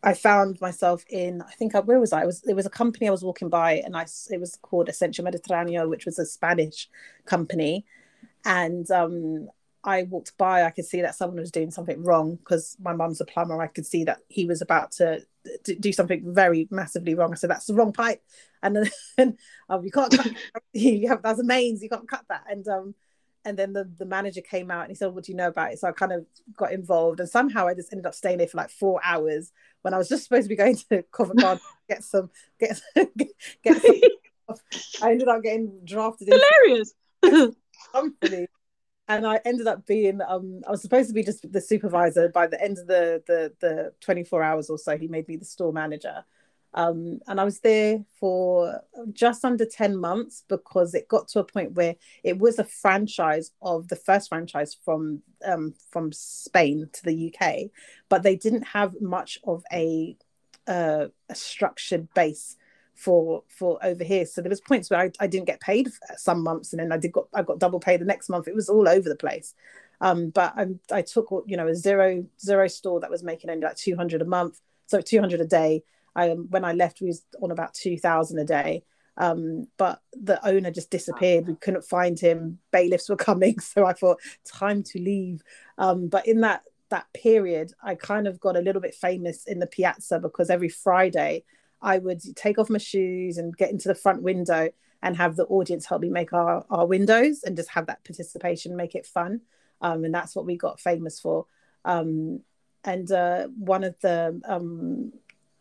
I 0.02 0.14
found 0.14 0.60
myself 0.60 1.04
in 1.08 1.42
I 1.42 1.52
think 1.52 1.74
I, 1.74 1.80
where 1.80 2.00
was 2.00 2.12
I? 2.12 2.22
It 2.22 2.26
was 2.26 2.42
there 2.42 2.56
was 2.56 2.66
a 2.66 2.70
company 2.70 3.08
I 3.08 3.10
was 3.12 3.24
walking 3.24 3.48
by, 3.48 3.74
and 3.84 3.96
I 3.96 4.06
it 4.30 4.40
was 4.40 4.56
called 4.62 4.88
Essential 4.88 5.24
Mediterraneo, 5.24 5.88
which 5.88 6.06
was 6.06 6.18
a 6.18 6.26
Spanish 6.26 6.88
company, 7.26 7.86
and 8.44 8.90
um 8.90 9.48
I 9.84 10.04
walked 10.04 10.36
by, 10.38 10.64
I 10.64 10.70
could 10.70 10.86
see 10.86 11.02
that 11.02 11.14
someone 11.14 11.38
was 11.38 11.50
doing 11.50 11.70
something 11.70 12.02
wrong 12.02 12.36
because 12.36 12.76
my 12.80 12.94
mum's 12.94 13.20
a 13.20 13.26
plumber. 13.26 13.60
I 13.60 13.66
could 13.66 13.84
see 13.84 14.04
that 14.04 14.20
he 14.28 14.46
was 14.46 14.62
about 14.62 14.92
to 14.92 15.22
do 15.78 15.92
something 15.92 16.22
very 16.34 16.66
massively 16.70 17.14
wrong. 17.14 17.32
I 17.32 17.36
said 17.36 17.50
that's 17.50 17.66
the 17.66 17.74
wrong 17.74 17.92
pipe, 17.92 18.22
and 18.62 18.76
then 19.16 19.36
um, 19.68 19.84
you 19.84 19.90
can't 19.90 20.16
cut. 20.16 20.28
you 20.72 21.08
have 21.08 21.22
that's 21.22 21.40
a 21.40 21.44
mains. 21.44 21.82
You 21.82 21.90
can't 21.90 22.08
cut 22.08 22.24
that. 22.28 22.44
And 22.50 22.66
um, 22.66 22.94
and 23.44 23.58
then 23.58 23.72
the 23.72 23.90
the 23.98 24.06
manager 24.06 24.40
came 24.40 24.70
out 24.70 24.82
and 24.82 24.90
he 24.90 24.94
said, 24.94 25.14
"What 25.14 25.24
do 25.24 25.32
you 25.32 25.36
know 25.36 25.48
about 25.48 25.72
it?" 25.72 25.78
So 25.78 25.88
I 25.88 25.92
kind 25.92 26.12
of 26.12 26.26
got 26.56 26.72
involved, 26.72 27.20
and 27.20 27.28
somehow 27.28 27.66
I 27.66 27.74
just 27.74 27.92
ended 27.92 28.06
up 28.06 28.14
staying 28.14 28.38
there 28.38 28.46
for 28.46 28.56
like 28.56 28.70
four 28.70 29.00
hours 29.04 29.52
when 29.82 29.94
I 29.94 29.98
was 29.98 30.08
just 30.08 30.24
supposed 30.24 30.44
to 30.44 30.48
be 30.48 30.56
going 30.56 30.76
to 30.90 31.02
Covent 31.12 31.40
Garden 31.40 31.62
get 31.88 32.02
some 32.04 32.30
get 32.58 32.80
get. 33.64 33.82
Some, 33.82 34.56
I 35.02 35.12
ended 35.12 35.28
up 35.28 35.42
getting 35.42 35.80
drafted. 35.84 36.28
Hilarious. 36.28 36.94
company 37.92 38.46
and 39.08 39.26
I 39.26 39.40
ended 39.44 39.66
up 39.66 39.86
being 39.86 40.20
um 40.26 40.60
I 40.66 40.70
was 40.70 40.82
supposed 40.82 41.08
to 41.08 41.14
be 41.14 41.22
just 41.22 41.50
the 41.50 41.60
supervisor 41.60 42.28
by 42.28 42.46
the 42.46 42.60
end 42.62 42.78
of 42.78 42.86
the 42.86 43.22
the 43.26 43.52
the 43.60 43.92
24 44.00 44.42
hours 44.42 44.70
or 44.70 44.78
so 44.78 44.96
he 44.96 45.08
made 45.08 45.28
me 45.28 45.36
the 45.36 45.44
store 45.44 45.72
manager 45.72 46.24
um 46.74 47.20
and 47.26 47.40
I 47.40 47.44
was 47.44 47.60
there 47.60 48.04
for 48.18 48.80
just 49.12 49.44
under 49.44 49.64
10 49.64 49.96
months 49.96 50.44
because 50.48 50.94
it 50.94 51.08
got 51.08 51.28
to 51.28 51.40
a 51.40 51.44
point 51.44 51.72
where 51.72 51.96
it 52.22 52.38
was 52.38 52.58
a 52.58 52.64
franchise 52.64 53.52
of 53.62 53.88
the 53.88 53.96
first 53.96 54.28
franchise 54.28 54.76
from 54.84 55.22
um 55.44 55.74
from 55.90 56.12
Spain 56.12 56.88
to 56.92 57.04
the 57.04 57.32
UK 57.32 57.70
but 58.08 58.22
they 58.22 58.36
didn't 58.36 58.64
have 58.64 59.00
much 59.00 59.38
of 59.44 59.62
a 59.72 60.16
uh, 60.66 61.06
a 61.28 61.34
structured 61.34 62.12
base 62.14 62.56
for 62.94 63.42
for 63.48 63.78
over 63.84 64.04
here. 64.04 64.26
So 64.26 64.40
there 64.40 64.50
was 64.50 64.60
points 64.60 64.90
where 64.90 65.00
I, 65.00 65.10
I 65.20 65.26
didn't 65.26 65.46
get 65.46 65.60
paid 65.60 65.90
some 66.16 66.42
months, 66.42 66.72
and 66.72 66.80
then 66.80 66.92
I 66.92 66.96
did 66.96 67.12
got 67.12 67.28
I 67.34 67.42
got 67.42 67.58
double 67.58 67.80
pay 67.80 67.96
the 67.96 68.04
next 68.04 68.28
month. 68.28 68.48
It 68.48 68.54
was 68.54 68.68
all 68.68 68.88
over 68.88 69.08
the 69.08 69.16
place. 69.16 69.54
Um, 70.00 70.30
but 70.30 70.54
I, 70.56 70.66
I 70.90 71.02
took 71.02 71.28
you 71.46 71.56
know 71.56 71.68
a 71.68 71.74
zero 71.74 72.24
zero 72.40 72.68
store 72.68 73.00
that 73.00 73.10
was 73.10 73.22
making 73.22 73.50
only 73.50 73.64
like 73.64 73.76
two 73.76 73.96
hundred 73.96 74.22
a 74.22 74.26
month, 74.26 74.60
so 74.86 75.00
two 75.00 75.20
hundred 75.20 75.40
a 75.40 75.46
day. 75.46 75.82
I 76.14 76.30
when 76.30 76.64
I 76.64 76.72
left, 76.72 77.00
we 77.00 77.08
was 77.08 77.24
on 77.42 77.50
about 77.50 77.74
two 77.74 77.98
thousand 77.98 78.38
a 78.38 78.44
day. 78.44 78.84
Um, 79.16 79.68
but 79.76 80.00
the 80.12 80.44
owner 80.46 80.72
just 80.72 80.90
disappeared. 80.90 81.46
We 81.46 81.54
couldn't 81.54 81.84
find 81.84 82.18
him. 82.18 82.58
Bailiffs 82.72 83.08
were 83.08 83.16
coming, 83.30 83.60
so 83.60 83.86
I 83.86 83.92
thought 83.92 84.20
time 84.44 84.82
to 84.84 84.98
leave. 84.98 85.42
Um, 85.78 86.08
but 86.08 86.26
in 86.26 86.40
that 86.40 86.62
that 86.90 87.06
period, 87.12 87.72
I 87.82 87.94
kind 87.94 88.26
of 88.26 88.40
got 88.40 88.56
a 88.56 88.60
little 88.60 88.82
bit 88.82 88.94
famous 88.94 89.46
in 89.46 89.58
the 89.58 89.66
piazza 89.66 90.18
because 90.18 90.50
every 90.50 90.68
Friday 90.68 91.44
I 91.80 91.98
would 91.98 92.22
take 92.36 92.58
off 92.58 92.70
my 92.70 92.78
shoes 92.78 93.38
and 93.38 93.56
get 93.56 93.70
into 93.70 93.88
the 93.88 93.94
front 93.94 94.22
window 94.22 94.70
and 95.02 95.16
have 95.16 95.36
the 95.36 95.44
audience 95.46 95.84
help 95.86 96.00
me 96.00 96.08
make 96.08 96.32
our, 96.32 96.64
our 96.70 96.86
windows 96.86 97.42
and 97.42 97.56
just 97.56 97.70
have 97.70 97.86
that 97.86 98.04
participation, 98.04 98.74
make 98.74 98.94
it 98.94 99.06
fun. 99.06 99.42
Um, 99.82 100.04
and 100.04 100.14
that's 100.14 100.34
what 100.34 100.46
we 100.46 100.56
got 100.56 100.80
famous 100.80 101.20
for. 101.20 101.46
Um, 101.84 102.40
and 102.84 103.10
uh, 103.12 103.48
one 103.48 103.84
of 103.84 103.96
the 104.00 104.40
um, 104.46 105.12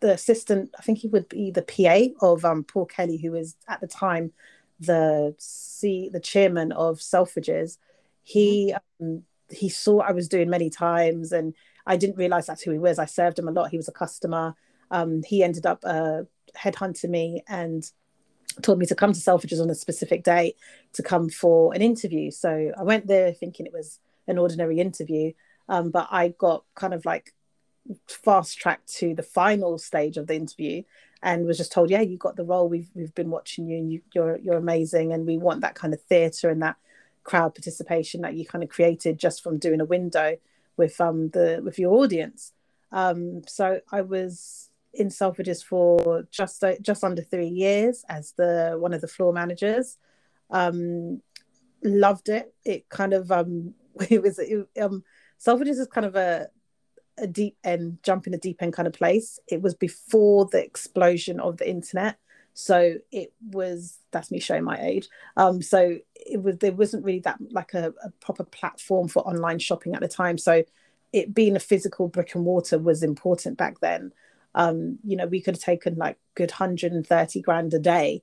the 0.03 0.13
assistant, 0.13 0.69
I 0.77 0.81
think 0.83 0.99
he 0.99 1.07
would 1.07 1.27
be 1.29 1.49
the 1.51 1.63
PA 1.63 2.25
of 2.25 2.45
um, 2.45 2.63
Paul 2.63 2.85
Kelly, 2.85 3.17
who 3.17 3.31
was 3.31 3.55
at 3.67 3.81
the 3.81 3.87
time 3.87 4.31
the 4.79 5.35
C, 5.39 6.09
the 6.11 6.19
chairman 6.19 6.71
of 6.71 6.99
Selfridges. 6.99 7.77
He 8.23 8.73
um, 9.01 9.23
he 9.49 9.69
saw 9.69 10.01
I 10.01 10.11
was 10.11 10.27
doing 10.27 10.49
many 10.49 10.69
times, 10.69 11.31
and 11.31 11.55
I 11.85 11.97
didn't 11.97 12.17
realize 12.17 12.45
that's 12.45 12.61
who 12.61 12.71
he 12.71 12.79
was. 12.79 12.99
I 12.99 13.05
served 13.05 13.39
him 13.39 13.47
a 13.47 13.51
lot. 13.51 13.71
He 13.71 13.77
was 13.77 13.87
a 13.87 13.93
customer 13.93 14.55
um, 14.93 15.23
he 15.23 15.43
ended 15.43 15.65
up 15.65 15.83
uh, 15.83 16.21
headhunting 16.55 17.09
me 17.09 17.43
and 17.47 17.83
told 18.61 18.77
me 18.77 18.85
to 18.85 18.95
come 18.95 19.11
to 19.11 19.19
Selfridges 19.19 19.59
on 19.59 19.69
a 19.71 19.75
specific 19.75 20.23
date 20.23 20.55
to 20.93 21.01
come 21.01 21.29
for 21.29 21.73
an 21.73 21.81
interview. 21.81 22.29
So 22.29 22.71
I 22.77 22.83
went 22.83 23.07
there 23.07 23.33
thinking 23.33 23.65
it 23.65 23.73
was 23.73 23.99
an 24.27 24.37
ordinary 24.37 24.79
interview, 24.79 25.33
um, 25.67 25.89
but 25.89 26.07
I 26.11 26.29
got 26.29 26.63
kind 26.75 26.93
of 26.93 27.05
like 27.05 27.33
fast 28.07 28.57
tracked 28.57 28.93
to 28.95 29.13
the 29.13 29.23
final 29.23 29.77
stage 29.77 30.17
of 30.17 30.27
the 30.27 30.35
interview 30.35 30.83
and 31.21 31.45
was 31.45 31.57
just 31.57 31.71
told, 31.71 31.89
"Yeah, 31.89 32.01
you 32.01 32.17
got 32.17 32.35
the 32.35 32.43
role. 32.43 32.67
We've 32.67 32.89
we've 32.93 33.15
been 33.15 33.29
watching 33.29 33.67
you, 33.67 33.77
and 33.77 33.91
you, 33.91 34.01
you're 34.13 34.37
you're 34.37 34.57
amazing, 34.57 35.13
and 35.13 35.25
we 35.25 35.37
want 35.37 35.61
that 35.61 35.75
kind 35.75 35.93
of 35.93 36.01
theatre 36.01 36.49
and 36.49 36.61
that 36.61 36.75
crowd 37.23 37.55
participation 37.55 38.21
that 38.21 38.35
you 38.35 38.45
kind 38.45 38.63
of 38.63 38.69
created 38.69 39.17
just 39.17 39.41
from 39.41 39.57
doing 39.57 39.79
a 39.79 39.85
window 39.85 40.37
with 40.75 40.99
um 40.99 41.29
the 41.29 41.61
with 41.63 41.79
your 41.79 41.93
audience." 41.93 42.51
Um, 42.91 43.41
so 43.47 43.81
I 43.91 44.01
was 44.01 44.69
in 44.93 45.07
Selfridges 45.07 45.63
for 45.63 46.27
just 46.29 46.63
just 46.81 47.03
under 47.03 47.23
three 47.23 47.47
years 47.47 48.05
as 48.09 48.33
the 48.33 48.75
one 48.77 48.93
of 48.93 49.01
the 49.01 49.07
floor 49.07 49.33
managers. 49.33 49.97
Um, 50.51 51.21
loved 51.83 52.29
it. 52.29 52.53
It 52.65 52.89
kind 52.89 53.13
of 53.13 53.31
um, 53.31 53.73
it 54.09 54.21
was 54.21 54.39
it, 54.39 54.67
um, 54.81 55.03
Selfridges 55.39 55.79
is 55.79 55.87
kind 55.87 56.05
of 56.05 56.15
a 56.15 56.49
a 57.17 57.27
deep 57.27 57.57
end, 57.63 57.99
jump 58.03 58.27
in 58.27 58.33
a 58.33 58.37
deep 58.37 58.61
end 58.61 58.73
kind 58.73 58.87
of 58.87 58.93
place. 58.93 59.39
It 59.47 59.61
was 59.61 59.73
before 59.73 60.47
the 60.51 60.63
explosion 60.63 61.39
of 61.39 61.57
the 61.57 61.69
internet, 61.69 62.17
so 62.53 62.95
it 63.11 63.33
was 63.51 63.97
that's 64.11 64.31
me 64.31 64.39
showing 64.39 64.63
my 64.63 64.79
age. 64.79 65.07
Um, 65.37 65.61
so 65.61 65.97
it 66.15 66.41
was 66.41 66.57
there 66.57 66.71
wasn't 66.71 67.05
really 67.05 67.19
that 67.21 67.39
like 67.51 67.73
a, 67.73 67.93
a 68.03 68.09
proper 68.19 68.43
platform 68.43 69.07
for 69.07 69.27
online 69.27 69.59
shopping 69.59 69.95
at 69.95 70.01
the 70.01 70.07
time. 70.07 70.37
So 70.37 70.63
it 71.11 71.33
being 71.33 71.55
a 71.55 71.59
physical 71.59 72.07
brick 72.07 72.33
and 72.35 72.43
mortar 72.43 72.79
was 72.79 73.03
important 73.03 73.57
back 73.57 73.79
then 73.79 74.11
um, 74.55 74.99
you 75.03 75.15
know, 75.15 75.25
we 75.25 75.41
could 75.41 75.55
have 75.55 75.63
taken 75.63 75.95
like 75.95 76.17
good 76.35 76.51
130 76.51 77.41
grand 77.41 77.73
a 77.73 77.79
day. 77.79 78.21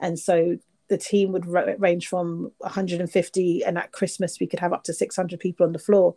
And 0.00 0.18
so 0.18 0.58
the 0.88 0.98
team 0.98 1.32
would 1.32 1.46
range 1.46 2.08
from 2.08 2.52
150 2.58 3.64
and 3.64 3.78
at 3.78 3.92
Christmas 3.92 4.38
we 4.38 4.46
could 4.46 4.60
have 4.60 4.72
up 4.72 4.84
to 4.84 4.92
600 4.92 5.40
people 5.40 5.66
on 5.66 5.72
the 5.72 5.78
floor. 5.78 6.14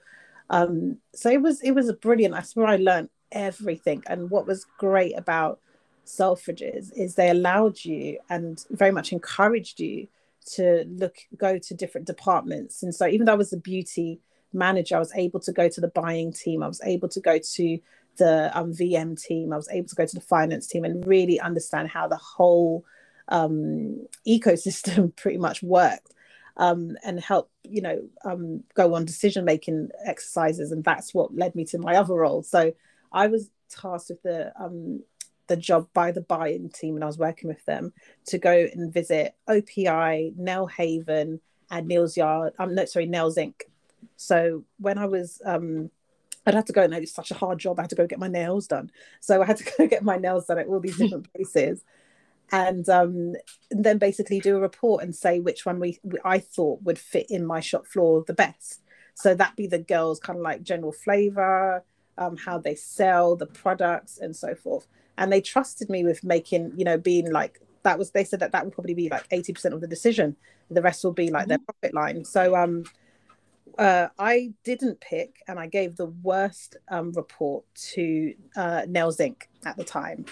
Um, 0.49 0.97
so 1.13 1.29
it 1.29 1.41
was, 1.41 1.61
it 1.61 1.71
was 1.71 1.89
a 1.89 1.93
brilliant. 1.93 2.33
That's 2.33 2.55
where 2.55 2.67
I 2.67 2.77
learned 2.77 3.09
everything. 3.31 4.03
And 4.07 4.29
what 4.29 4.47
was 4.47 4.65
great 4.77 5.17
about 5.17 5.59
Selfridges 6.05 6.91
is 6.95 7.15
they 7.15 7.29
allowed 7.29 7.83
you 7.83 8.19
and 8.29 8.63
very 8.71 8.91
much 8.91 9.11
encouraged 9.11 9.79
you 9.79 10.07
to 10.53 10.85
look, 10.87 11.15
go 11.37 11.57
to 11.57 11.73
different 11.73 12.07
departments. 12.07 12.83
And 12.83 12.93
so 12.93 13.07
even 13.07 13.25
though 13.25 13.33
I 13.33 13.37
was 13.37 13.53
a 13.53 13.57
beauty 13.57 14.19
manager, 14.53 14.95
I 14.95 14.99
was 14.99 15.13
able 15.15 15.39
to 15.41 15.51
go 15.51 15.67
to 15.67 15.81
the 15.81 15.87
buying 15.87 16.31
team. 16.31 16.61
I 16.63 16.67
was 16.67 16.81
able 16.83 17.09
to 17.09 17.19
go 17.19 17.39
to 17.39 17.79
the 18.17 18.57
um, 18.57 18.71
VM 18.71 19.21
team. 19.21 19.51
I 19.51 19.57
was 19.57 19.69
able 19.69 19.87
to 19.89 19.95
go 19.95 20.05
to 20.05 20.15
the 20.15 20.21
finance 20.21 20.67
team 20.67 20.85
and 20.85 21.05
really 21.05 21.39
understand 21.39 21.89
how 21.89 22.07
the 22.07 22.17
whole 22.17 22.85
um, 23.27 24.05
ecosystem 24.27 25.15
pretty 25.17 25.37
much 25.37 25.63
worked 25.63 26.11
um, 26.57 26.97
and 27.03 27.19
help, 27.19 27.49
you 27.63 27.81
know, 27.81 28.07
um, 28.23 28.63
go 28.73 28.95
on 28.95 29.05
decision 29.05 29.45
making 29.45 29.89
exercises. 30.05 30.71
And 30.71 30.83
that's 30.83 31.13
what 31.13 31.35
led 31.35 31.55
me 31.55 31.65
to 31.65 31.77
my 31.77 31.95
other 31.95 32.15
role. 32.15 32.43
So 32.43 32.73
I 33.11 33.27
was 33.27 33.49
tasked 33.69 34.09
with 34.09 34.23
the 34.23 34.51
um, 34.61 35.03
the 35.47 35.55
job 35.55 35.87
by 35.93 36.11
the 36.11 36.21
buying 36.21 36.69
team, 36.69 36.95
and 36.95 37.03
I 37.03 37.07
was 37.07 37.19
working 37.19 37.47
with 37.47 37.63
them 37.65 37.93
to 38.27 38.37
go 38.37 38.51
and 38.51 38.91
visit 38.91 39.35
OPI, 39.47 40.35
Nail 40.37 40.65
Haven, 40.65 41.39
and 41.69 41.87
Neal's 41.87 42.17
Yard. 42.17 42.53
I'm 42.57 42.69
um, 42.69 42.75
no, 42.75 42.85
sorry, 42.85 43.05
Nails 43.05 43.37
Inc. 43.37 43.61
So 44.17 44.63
when 44.79 44.97
I 44.97 45.05
was 45.05 45.41
um, 45.45 45.91
I'd 46.45 46.53
have 46.53 46.65
to 46.65 46.73
go 46.73 46.83
and 46.83 46.93
it's 46.93 47.13
such 47.13 47.31
a 47.31 47.35
hard 47.35 47.59
job. 47.59 47.79
I 47.79 47.83
had 47.83 47.89
to 47.89 47.95
go 47.95 48.07
get 48.07 48.19
my 48.19 48.27
nails 48.27 48.67
done. 48.67 48.91
So 49.19 49.41
I 49.41 49.45
had 49.45 49.57
to 49.57 49.63
go 49.77 49.87
get 49.87 50.03
my 50.03 50.17
nails 50.17 50.45
done 50.45 50.59
at 50.59 50.67
all 50.67 50.79
these 50.79 50.97
different 50.99 51.31
places. 51.33 51.83
And, 52.51 52.87
um, 52.89 53.33
then 53.71 53.97
basically 53.97 54.39
do 54.39 54.57
a 54.57 54.59
report 54.59 55.03
and 55.03 55.15
say 55.15 55.39
which 55.39 55.65
one 55.65 55.79
we, 55.79 55.99
I 56.23 56.39
thought 56.39 56.83
would 56.83 56.99
fit 56.99 57.27
in 57.29 57.45
my 57.45 57.59
shop 57.59 57.87
floor 57.87 58.23
the 58.25 58.33
best. 58.33 58.81
So 59.15 59.33
that 59.35 59.55
be 59.55 59.67
the 59.67 59.79
girls 59.79 60.19
kind 60.19 60.37
of 60.37 60.43
like 60.43 60.63
general 60.63 60.91
flavor, 60.91 61.83
um, 62.17 62.37
how 62.37 62.59
they 62.59 62.75
sell 62.75 63.35
the 63.35 63.45
products 63.45 64.17
and 64.17 64.35
so 64.35 64.55
forth. 64.55 64.87
And 65.17 65.31
they 65.31 65.41
trusted 65.41 65.89
me 65.89 66.03
with 66.03 66.23
making, 66.23 66.73
you 66.75 66.85
know, 66.85 66.97
being 66.97 67.31
like 67.31 67.61
that 67.83 67.97
was 67.97 68.11
they 68.11 68.23
said 68.23 68.39
that 68.39 68.51
that 68.51 68.65
would 68.65 68.73
probably 68.73 68.95
be 68.95 69.09
like 69.09 69.29
80% 69.29 69.73
of 69.73 69.81
the 69.81 69.87
decision. 69.87 70.35
The 70.69 70.81
rest 70.81 71.03
will 71.03 71.13
be 71.13 71.29
like 71.29 71.43
mm-hmm. 71.43 71.49
their 71.49 71.59
profit 71.59 71.93
line. 71.93 72.25
So 72.25 72.55
um 72.55 72.83
uh, 73.77 74.07
I 74.17 74.53
didn't 74.63 75.01
pick, 75.01 75.41
and 75.47 75.59
I 75.59 75.67
gave 75.67 75.95
the 75.95 76.05
worst 76.05 76.77
um, 76.89 77.11
report 77.11 77.65
to 77.93 78.33
uh, 78.55 78.83
Nails 78.87 79.17
Inc. 79.17 79.43
at 79.65 79.75
the 79.77 79.83
time. 79.83 80.25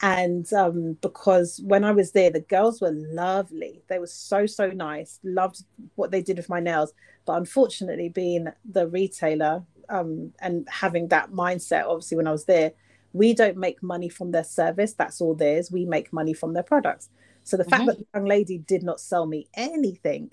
And 0.00 0.50
um, 0.52 0.98
because 1.00 1.60
when 1.64 1.84
I 1.84 1.92
was 1.92 2.12
there, 2.12 2.30
the 2.30 2.40
girls 2.40 2.80
were 2.80 2.92
lovely. 2.92 3.82
They 3.88 3.98
were 3.98 4.06
so, 4.06 4.46
so 4.46 4.68
nice. 4.68 5.18
Loved 5.24 5.62
what 5.94 6.10
they 6.10 6.22
did 6.22 6.36
with 6.36 6.48
my 6.48 6.60
nails. 6.60 6.92
But 7.24 7.38
unfortunately, 7.38 8.08
being 8.08 8.48
the 8.64 8.88
retailer 8.88 9.64
um, 9.88 10.32
and 10.40 10.68
having 10.70 11.08
that 11.08 11.30
mindset, 11.30 11.86
obviously, 11.86 12.18
when 12.18 12.26
I 12.26 12.32
was 12.32 12.44
there, 12.44 12.72
we 13.12 13.32
don't 13.32 13.56
make 13.56 13.82
money 13.82 14.10
from 14.10 14.32
their 14.32 14.44
service. 14.44 14.92
That's 14.92 15.20
all 15.20 15.34
theirs. 15.34 15.72
We 15.72 15.86
make 15.86 16.12
money 16.12 16.34
from 16.34 16.52
their 16.52 16.62
products. 16.62 17.08
So 17.44 17.56
the 17.56 17.62
mm-hmm. 17.62 17.70
fact 17.70 17.86
that 17.86 17.98
the 17.98 18.06
young 18.14 18.26
lady 18.26 18.58
did 18.58 18.82
not 18.82 19.00
sell 19.00 19.26
me 19.26 19.48
anything 19.54 20.32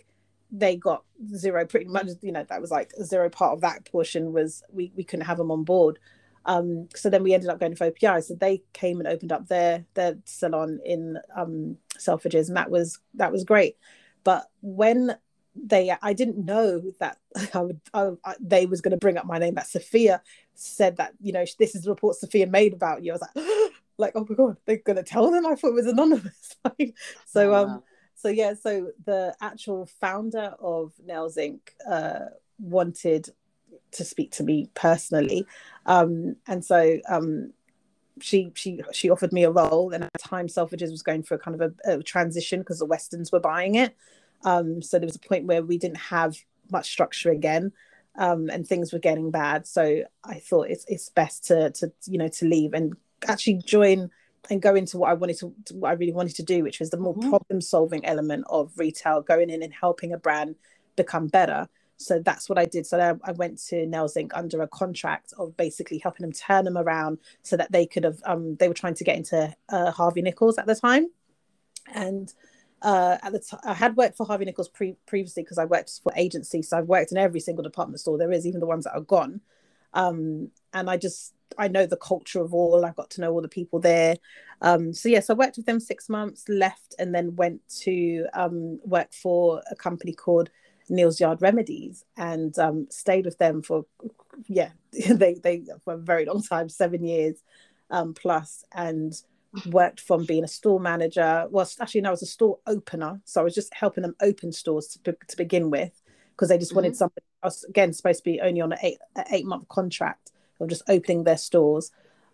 they 0.55 0.75
got 0.75 1.03
zero 1.35 1.65
pretty 1.65 1.87
much 1.87 2.07
you 2.21 2.31
know 2.31 2.45
that 2.47 2.61
was 2.61 2.69
like 2.69 2.91
zero 3.03 3.27
part 3.27 3.53
of 3.53 3.61
that 3.61 3.83
portion 3.91 4.31
was 4.31 4.63
we, 4.71 4.91
we 4.95 5.03
couldn't 5.03 5.25
have 5.25 5.39
them 5.39 5.49
on 5.49 5.63
board 5.63 5.97
um, 6.45 6.89
so 6.95 7.09
then 7.09 7.23
we 7.23 7.33
ended 7.33 7.49
up 7.49 7.59
going 7.59 7.75
for 7.75 7.89
OPI. 7.89 8.23
So 8.23 8.35
they 8.35 8.63
came 8.73 8.99
and 8.99 9.07
opened 9.07 9.31
up 9.31 9.47
their 9.47 9.85
their 9.93 10.17
salon 10.25 10.79
in 10.85 11.17
um, 11.35 11.77
Selfridges, 11.97 12.47
and 12.47 12.57
that 12.57 12.69
was 12.69 12.99
that 13.15 13.31
was 13.31 13.43
great. 13.43 13.77
But 14.23 14.49
when 14.61 15.15
they, 15.55 15.95
I 16.01 16.13
didn't 16.13 16.43
know 16.43 16.81
that 16.99 17.17
I 17.53 17.59
would 17.59 17.79
I, 17.93 18.11
I, 18.25 18.35
they 18.39 18.65
was 18.65 18.81
going 18.81 18.91
to 18.91 18.97
bring 18.97 19.17
up 19.17 19.25
my 19.25 19.37
name. 19.37 19.55
That 19.55 19.67
Sophia 19.67 20.21
said 20.53 20.97
that 20.97 21.13
you 21.21 21.31
know 21.31 21.45
this 21.59 21.75
is 21.75 21.83
the 21.83 21.89
report 21.89 22.17
Sophia 22.17 22.47
made 22.47 22.73
about 22.73 23.03
you. 23.03 23.11
I 23.11 23.15
was 23.15 23.21
like, 23.21 23.45
like 23.97 24.13
oh 24.15 24.25
my 24.27 24.35
god, 24.35 24.57
they're 24.65 24.77
gonna 24.77 25.03
tell 25.03 25.31
them. 25.31 25.45
I 25.45 25.55
thought 25.55 25.69
it 25.69 25.73
was 25.75 25.87
anonymous. 25.87 26.55
so 27.25 27.53
oh, 27.53 27.55
um, 27.55 27.83
so 28.15 28.27
yeah, 28.27 28.53
so 28.53 28.91
the 29.05 29.35
actual 29.41 29.85
founder 29.85 30.55
of 30.59 30.93
Nails 31.05 31.37
Inc. 31.37 31.59
Uh, 31.89 32.25
wanted 32.59 33.29
to 33.93 34.05
speak 34.05 34.31
to 34.33 34.43
me 34.43 34.69
personally, 34.73 35.45
um, 35.85 36.35
and 36.47 36.63
so 36.63 36.99
um, 37.07 37.53
she 38.21 38.51
she 38.55 38.81
she 38.91 39.09
offered 39.09 39.33
me 39.33 39.43
a 39.43 39.51
role, 39.51 39.91
and 39.91 40.03
at 40.03 40.13
the 40.13 40.19
time 40.19 40.47
Selfridges 40.47 40.91
was 40.91 41.03
going 41.03 41.23
for 41.23 41.35
a 41.35 41.39
kind 41.39 41.59
of 41.59 41.73
a, 41.85 41.97
a 41.97 42.03
transition 42.03 42.59
because 42.59 42.79
the 42.79 42.85
Westons 42.85 43.31
were 43.31 43.39
buying 43.39 43.75
it. 43.75 43.95
Um, 44.43 44.81
so 44.81 44.99
there 44.99 45.07
was 45.07 45.15
a 45.15 45.19
point 45.19 45.45
where 45.45 45.63
we 45.63 45.77
didn't 45.77 45.97
have 45.97 46.37
much 46.69 46.89
structure 46.89 47.31
again 47.31 47.71
um, 48.17 48.49
and 48.49 48.67
things 48.67 48.93
were 48.93 48.99
getting 48.99 49.31
bad. 49.31 49.67
So 49.67 50.03
I 50.23 50.35
thought 50.35 50.69
it's 50.69 50.85
it's 50.87 51.09
best 51.09 51.45
to 51.45 51.71
to 51.71 51.91
you 52.05 52.17
know 52.17 52.27
to 52.29 52.45
leave 52.45 52.73
and 52.73 52.95
actually 53.27 53.61
join 53.65 54.09
and 54.49 54.61
go 54.61 54.75
into 54.75 54.97
what 54.97 55.09
I 55.09 55.13
wanted 55.13 55.37
to 55.39 55.53
what 55.73 55.89
I 55.89 55.93
really 55.93 56.13
wanted 56.13 56.35
to 56.35 56.43
do, 56.43 56.63
which 56.63 56.79
was 56.79 56.89
the 56.89 56.97
more 56.97 57.15
mm-hmm. 57.15 57.29
problem 57.29 57.61
solving 57.61 58.05
element 58.05 58.45
of 58.49 58.71
retail, 58.77 59.21
going 59.21 59.49
in 59.49 59.63
and 59.63 59.73
helping 59.73 60.13
a 60.13 60.17
brand 60.17 60.55
become 60.95 61.27
better. 61.27 61.67
So 61.97 62.19
that's 62.19 62.49
what 62.49 62.57
I 62.57 62.65
did. 62.65 62.85
So 62.85 63.19
I, 63.23 63.31
went 63.31 63.59
to 63.67 63.85
Nails 63.85 64.15
Inc. 64.15 64.31
under 64.33 64.61
a 64.61 64.67
contract 64.67 65.33
of 65.37 65.55
basically 65.55 65.99
helping 65.99 66.23
them 66.23 66.33
turn 66.33 66.65
them 66.65 66.77
around 66.77 67.19
so 67.43 67.55
that 67.57 67.71
they 67.71 67.85
could 67.85 68.03
have. 68.03 68.19
Um, 68.25 68.55
they 68.55 68.67
were 68.67 68.73
trying 68.73 68.95
to 68.95 69.03
get 69.03 69.15
into 69.15 69.53
uh, 69.69 69.91
Harvey 69.91 70.21
Nichols 70.21 70.57
at 70.57 70.65
the 70.65 70.75
time, 70.75 71.07
and 71.93 72.33
uh, 72.81 73.17
at 73.21 73.31
the 73.31 73.39
t- 73.39 73.57
I 73.63 73.73
had 73.73 73.95
worked 73.95 74.17
for 74.17 74.25
Harvey 74.25 74.45
Nichols 74.45 74.69
pre- 74.69 74.97
previously 75.05 75.43
because 75.43 75.57
I 75.57 75.65
worked 75.65 76.01
for 76.03 76.11
agency, 76.15 76.61
so 76.61 76.77
I've 76.77 76.87
worked 76.87 77.11
in 77.11 77.17
every 77.17 77.39
single 77.39 77.63
department 77.63 77.99
store 77.99 78.17
there 78.17 78.31
is, 78.31 78.45
even 78.45 78.59
the 78.59 78.65
ones 78.65 78.83
that 78.83 78.95
are 78.95 79.01
gone. 79.01 79.41
Um, 79.93 80.49
and 80.73 80.89
I 80.89 80.97
just 80.97 81.33
I 81.57 81.67
know 81.67 81.85
the 81.85 81.97
culture 81.97 82.41
of 82.41 82.53
all. 82.53 82.85
I've 82.85 82.95
got 82.95 83.09
to 83.11 83.21
know 83.21 83.31
all 83.31 83.41
the 83.41 83.47
people 83.47 83.79
there. 83.79 84.15
Um, 84.61 84.93
so 84.93 85.09
yes, 85.09 85.29
I 85.29 85.33
worked 85.33 85.57
with 85.57 85.65
them 85.65 85.79
six 85.79 86.09
months, 86.09 86.47
left, 86.49 86.95
and 86.99 87.13
then 87.13 87.35
went 87.35 87.61
to 87.81 88.25
um, 88.33 88.79
work 88.83 89.13
for 89.13 89.61
a 89.69 89.75
company 89.75 90.13
called 90.13 90.49
Neal's 90.89 91.19
Yard 91.19 91.41
Remedies, 91.41 92.05
and 92.17 92.57
um, 92.59 92.87
stayed 92.89 93.25
with 93.25 93.37
them 93.37 93.61
for 93.61 93.85
yeah, 94.47 94.69
they 95.09 95.35
they 95.35 95.63
for 95.83 95.93
a 95.93 95.97
very 95.97 96.25
long 96.25 96.41
time, 96.43 96.69
seven 96.69 97.03
years 97.03 97.43
um, 97.89 98.13
plus, 98.13 98.65
and 98.73 99.13
worked 99.67 99.99
from 99.99 100.25
being 100.25 100.43
a 100.43 100.47
store 100.47 100.79
manager. 100.79 101.47
Well, 101.49 101.69
actually, 101.79 102.01
no, 102.01 102.09
I 102.09 102.11
was 102.11 102.23
a 102.23 102.27
store 102.27 102.59
opener. 102.65 103.21
So 103.25 103.41
I 103.41 103.43
was 103.43 103.55
just 103.55 103.73
helping 103.73 104.01
them 104.01 104.15
open 104.21 104.51
stores 104.51 104.97
to, 105.03 105.15
to 105.27 105.37
begin 105.37 105.69
with 105.69 106.01
because 106.31 106.49
they 106.49 106.57
just 106.57 106.71
mm-hmm. 106.71 106.77
wanted 106.77 106.95
something. 106.95 107.23
I 107.41 107.47
was, 107.47 107.63
again, 107.65 107.93
supposed 107.93 108.19
to 108.19 108.23
be 108.23 108.41
only 108.41 108.61
on 108.61 108.73
an 108.73 108.79
eight, 108.81 108.97
an 109.15 109.25
eight 109.31 109.45
month 109.45 109.67
contract 109.67 110.31
or 110.59 110.67
just 110.67 110.83
opening 110.87 111.23
their 111.23 111.37
stores. 111.37 111.91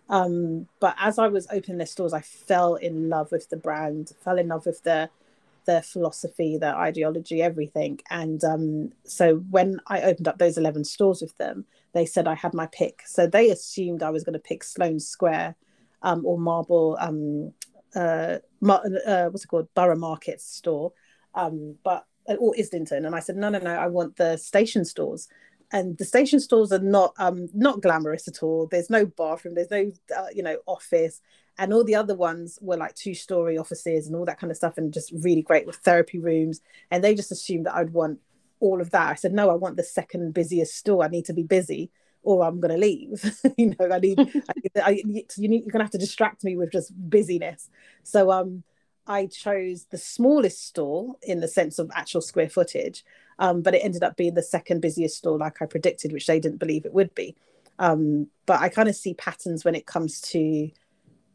Um, 0.09 0.67
but 0.79 0.95
as 0.99 1.19
I 1.19 1.27
was 1.27 1.47
opening 1.51 1.77
their 1.77 1.87
stores, 1.87 2.13
I 2.13 2.21
fell 2.21 2.75
in 2.75 3.09
love 3.09 3.31
with 3.31 3.49
the 3.49 3.57
brand, 3.57 4.13
fell 4.23 4.37
in 4.37 4.47
love 4.47 4.65
with 4.65 4.83
their 4.83 5.09
their 5.65 5.81
philosophy, 5.81 6.57
their 6.57 6.75
ideology, 6.75 7.41
everything. 7.41 7.99
And 8.09 8.43
um, 8.43 8.91
so 9.05 9.37
when 9.49 9.79
I 9.87 10.01
opened 10.01 10.27
up 10.27 10.37
those 10.37 10.57
11 10.57 10.85
stores 10.85 11.21
with 11.21 11.37
them, 11.37 11.65
they 11.93 12.05
said 12.05 12.27
I 12.27 12.35
had 12.35 12.53
my 12.53 12.67
pick. 12.67 13.01
So 13.05 13.27
they 13.27 13.49
assumed 13.49 14.03
I 14.03 14.09
was 14.09 14.23
going 14.23 14.33
to 14.33 14.39
pick 14.39 14.63
Sloane 14.63 14.99
Square 14.99 15.55
um, 16.01 16.25
or 16.25 16.37
Marble, 16.37 16.97
um, 16.99 17.53
uh, 17.95 18.37
Mar- 18.61 18.83
uh, 19.05 19.25
what's 19.25 19.43
it 19.43 19.47
called, 19.47 19.73
Borough 19.73 19.97
Market 19.97 20.41
store, 20.41 20.93
um, 21.35 21.75
but 21.83 22.05
uh, 22.27 22.35
or 22.35 22.53
Islington. 22.57 23.05
And 23.05 23.15
I 23.15 23.19
said, 23.19 23.37
no, 23.37 23.49
no, 23.49 23.59
no, 23.59 23.75
I 23.75 23.87
want 23.87 24.15
the 24.17 24.37
station 24.37 24.85
stores. 24.85 25.27
And 25.71 25.97
the 25.97 26.05
station 26.05 26.39
stores 26.39 26.71
are 26.71 26.79
not 26.79 27.13
um, 27.19 27.47
not 27.53 27.81
glamorous 27.81 28.27
at 28.27 28.41
all. 28.41 28.67
There's 28.67 28.89
no 28.89 29.05
bathroom. 29.05 29.53
There's 29.53 29.69
no 29.69 29.91
uh, 30.17 30.25
you 30.33 30.41
know 30.41 30.57
office, 30.65 31.21
and 31.59 31.73
all 31.73 31.83
the 31.83 31.95
other 31.95 32.15
ones 32.15 32.57
were 32.61 32.77
like 32.77 32.95
two 32.95 33.13
story 33.13 33.57
offices 33.57 34.07
and 34.07 34.15
all 34.15 34.25
that 34.25 34.39
kind 34.39 34.49
of 34.49 34.57
stuff, 34.57 34.77
and 34.77 34.93
just 34.93 35.11
really 35.11 35.43
great 35.43 35.67
with 35.67 35.75
therapy 35.77 36.17
rooms. 36.17 36.61
And 36.89 37.03
they 37.03 37.13
just 37.13 37.31
assumed 37.31 37.67
that 37.67 37.75
I'd 37.75 37.93
want 37.93 38.19
all 38.59 38.81
of 38.81 38.91
that. 38.91 39.09
I 39.09 39.15
said, 39.15 39.33
no, 39.33 39.49
I 39.49 39.55
want 39.55 39.77
the 39.77 39.83
second 39.83 40.33
busiest 40.33 40.75
store. 40.75 41.03
I 41.03 41.07
need 41.07 41.25
to 41.25 41.33
be 41.33 41.43
busy 41.43 41.91
or 42.23 42.45
I'm 42.45 42.59
going 42.59 42.73
to 42.73 42.77
leave. 42.77 43.23
you 43.57 43.75
know, 43.79 43.89
I 43.91 43.99
need, 43.99 44.19
I, 44.75 44.81
I, 44.83 44.89
you 44.89 45.03
need, 45.47 45.61
you're 45.61 45.71
going 45.71 45.79
to 45.79 45.83
have 45.83 45.91
to 45.91 45.97
distract 45.97 46.43
me 46.43 46.55
with 46.55 46.71
just 46.71 46.91
busyness. 46.95 47.69
So, 48.03 48.31
um, 48.31 48.63
I 49.07 49.25
chose 49.25 49.85
the 49.85 49.97
smallest 49.97 50.67
store 50.67 51.15
in 51.23 51.39
the 51.39 51.47
sense 51.47 51.79
of 51.79 51.89
actual 51.95 52.21
square 52.21 52.47
footage, 52.47 53.03
um, 53.39 53.63
but 53.63 53.73
it 53.73 53.79
ended 53.79 54.03
up 54.03 54.15
being 54.15 54.35
the 54.35 54.43
second 54.43 54.81
busiest 54.81 55.17
store, 55.17 55.39
like 55.39 55.63
I 55.63 55.65
predicted, 55.65 56.13
which 56.13 56.27
they 56.27 56.39
didn't 56.39 56.59
believe 56.59 56.85
it 56.85 56.93
would 56.93 57.15
be. 57.15 57.35
Um, 57.79 58.27
but 58.45 58.59
I 58.59 58.69
kind 58.69 58.87
of 58.87 58.95
see 58.95 59.15
patterns 59.15 59.65
when 59.65 59.75
it 59.75 59.87
comes 59.87 60.21
to. 60.21 60.69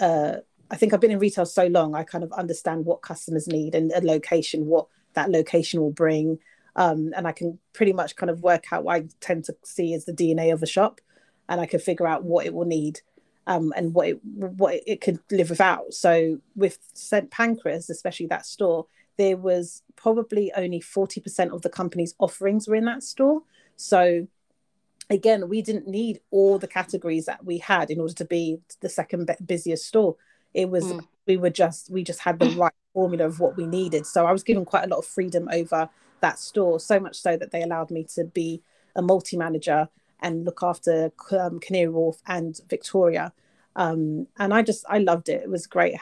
Uh, 0.04 0.40
I 0.70 0.76
think 0.76 0.92
I've 0.92 1.00
been 1.00 1.10
in 1.10 1.18
retail 1.18 1.46
so 1.46 1.66
long, 1.66 1.94
I 1.94 2.02
kind 2.02 2.24
of 2.24 2.32
understand 2.32 2.84
what 2.84 3.00
customers 3.00 3.46
need 3.46 3.74
and 3.74 3.90
a 3.92 4.00
location, 4.00 4.66
what 4.66 4.86
that 5.14 5.30
location 5.30 5.80
will 5.80 5.92
bring, 5.92 6.38
um, 6.76 7.12
and 7.16 7.26
I 7.26 7.32
can 7.32 7.58
pretty 7.72 7.92
much 7.92 8.16
kind 8.16 8.28
of 8.28 8.42
work 8.42 8.72
out 8.72 8.84
what 8.84 8.96
I 8.96 9.04
tend 9.20 9.44
to 9.44 9.56
see 9.64 9.94
as 9.94 10.04
the 10.04 10.12
DNA 10.12 10.52
of 10.52 10.62
a 10.62 10.66
shop, 10.66 11.00
and 11.48 11.60
I 11.60 11.66
can 11.66 11.80
figure 11.80 12.06
out 12.06 12.24
what 12.24 12.44
it 12.44 12.52
will 12.52 12.66
need 12.66 13.00
um, 13.46 13.72
and 13.76 13.94
what 13.94 14.08
it 14.08 14.24
what 14.24 14.74
it 14.86 15.00
could 15.00 15.20
live 15.30 15.50
without. 15.50 15.94
So 15.94 16.38
with 16.54 16.78
St 16.92 17.30
Pancras, 17.30 17.88
especially 17.88 18.26
that 18.26 18.44
store, 18.44 18.86
there 19.16 19.38
was 19.38 19.82
probably 19.96 20.52
only 20.54 20.80
forty 20.80 21.20
percent 21.20 21.52
of 21.52 21.62
the 21.62 21.70
company's 21.70 22.14
offerings 22.18 22.68
were 22.68 22.74
in 22.74 22.86
that 22.86 23.02
store. 23.02 23.42
So 23.76 24.28
again, 25.10 25.48
we 25.48 25.62
didn't 25.62 25.88
need 25.88 26.20
all 26.30 26.58
the 26.58 26.68
categories 26.68 27.26
that 27.26 27.44
we 27.44 27.58
had 27.58 27.90
in 27.90 28.00
order 28.00 28.14
to 28.14 28.24
be 28.24 28.58
the 28.80 28.88
second 28.88 29.30
busiest 29.44 29.86
store. 29.86 30.16
It 30.52 30.70
was 30.70 30.84
mm. 30.84 31.06
we 31.26 31.36
were 31.36 31.50
just 31.50 31.90
we 31.90 32.04
just 32.04 32.20
had 32.20 32.38
the 32.38 32.48
right 32.56 32.72
formula 32.92 33.26
of 33.26 33.40
what 33.40 33.56
we 33.56 33.66
needed. 33.66 34.06
So 34.06 34.26
I 34.26 34.32
was 34.32 34.42
given 34.42 34.64
quite 34.64 34.84
a 34.84 34.88
lot 34.88 34.98
of 34.98 35.06
freedom 35.06 35.48
over 35.52 35.88
that 36.20 36.38
store, 36.38 36.80
so 36.80 36.98
much 36.98 37.20
so 37.20 37.36
that 37.36 37.50
they 37.50 37.62
allowed 37.62 37.90
me 37.90 38.04
to 38.14 38.24
be 38.24 38.62
a 38.96 39.02
multi 39.02 39.36
manager 39.36 39.88
and 40.20 40.44
look 40.44 40.60
after 40.62 41.12
um, 41.32 41.60
Canary 41.60 41.88
Wharf 41.88 42.16
and 42.26 42.58
Victoria. 42.68 43.32
Um, 43.76 44.28
and 44.38 44.54
I 44.54 44.62
just, 44.62 44.84
I 44.88 44.98
loved 44.98 45.28
it. 45.28 45.42
It 45.42 45.50
was 45.50 45.66
great 45.66 45.96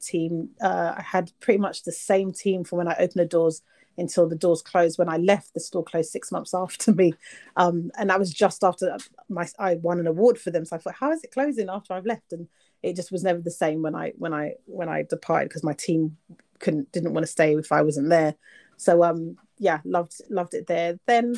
team. 0.00 0.50
Uh, 0.62 0.94
I 0.96 1.02
had 1.02 1.32
pretty 1.40 1.58
much 1.58 1.82
the 1.82 1.92
same 1.92 2.32
team 2.32 2.64
from 2.64 2.78
when 2.78 2.88
I 2.88 2.94
opened 2.94 3.20
the 3.20 3.26
doors 3.26 3.62
until 3.98 4.28
the 4.28 4.36
doors 4.36 4.62
closed. 4.62 4.98
When 4.98 5.08
I 5.08 5.16
left, 5.16 5.54
the 5.54 5.60
store 5.60 5.84
closed 5.84 6.10
six 6.10 6.30
months 6.32 6.54
after 6.54 6.92
me, 6.92 7.14
um, 7.56 7.90
and 7.98 8.10
that 8.10 8.18
was 8.18 8.32
just 8.32 8.64
after 8.64 8.96
my 9.28 9.46
I 9.58 9.74
won 9.76 10.00
an 10.00 10.06
award 10.06 10.38
for 10.38 10.50
them. 10.50 10.64
So 10.64 10.76
I 10.76 10.78
thought, 10.78 10.96
how 10.98 11.12
is 11.12 11.24
it 11.24 11.32
closing 11.32 11.68
after 11.68 11.94
I've 11.94 12.06
left? 12.06 12.32
And 12.32 12.48
it 12.82 12.96
just 12.96 13.12
was 13.12 13.24
never 13.24 13.40
the 13.40 13.50
same 13.50 13.82
when 13.82 13.94
I 13.94 14.12
when 14.16 14.32
I 14.32 14.54
when 14.66 14.88
I 14.88 15.02
departed 15.02 15.48
because 15.48 15.64
my 15.64 15.72
team 15.72 16.16
couldn't 16.58 16.90
didn't 16.92 17.12
want 17.12 17.24
to 17.24 17.32
stay 17.32 17.54
if 17.54 17.72
I 17.72 17.82
wasn't 17.82 18.10
there. 18.10 18.34
So 18.76 19.02
um 19.02 19.36
yeah, 19.58 19.80
loved 19.84 20.20
loved 20.30 20.54
it 20.54 20.66
there. 20.66 20.98
Then 21.06 21.34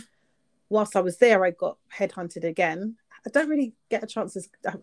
whilst 0.68 0.96
I 0.96 1.00
was 1.00 1.18
there, 1.18 1.44
I 1.44 1.50
got 1.50 1.78
headhunted 1.96 2.44
again. 2.44 2.96
I 3.26 3.30
don't 3.30 3.48
really 3.48 3.74
get 3.90 4.02
a 4.02 4.06
chance. 4.06 4.36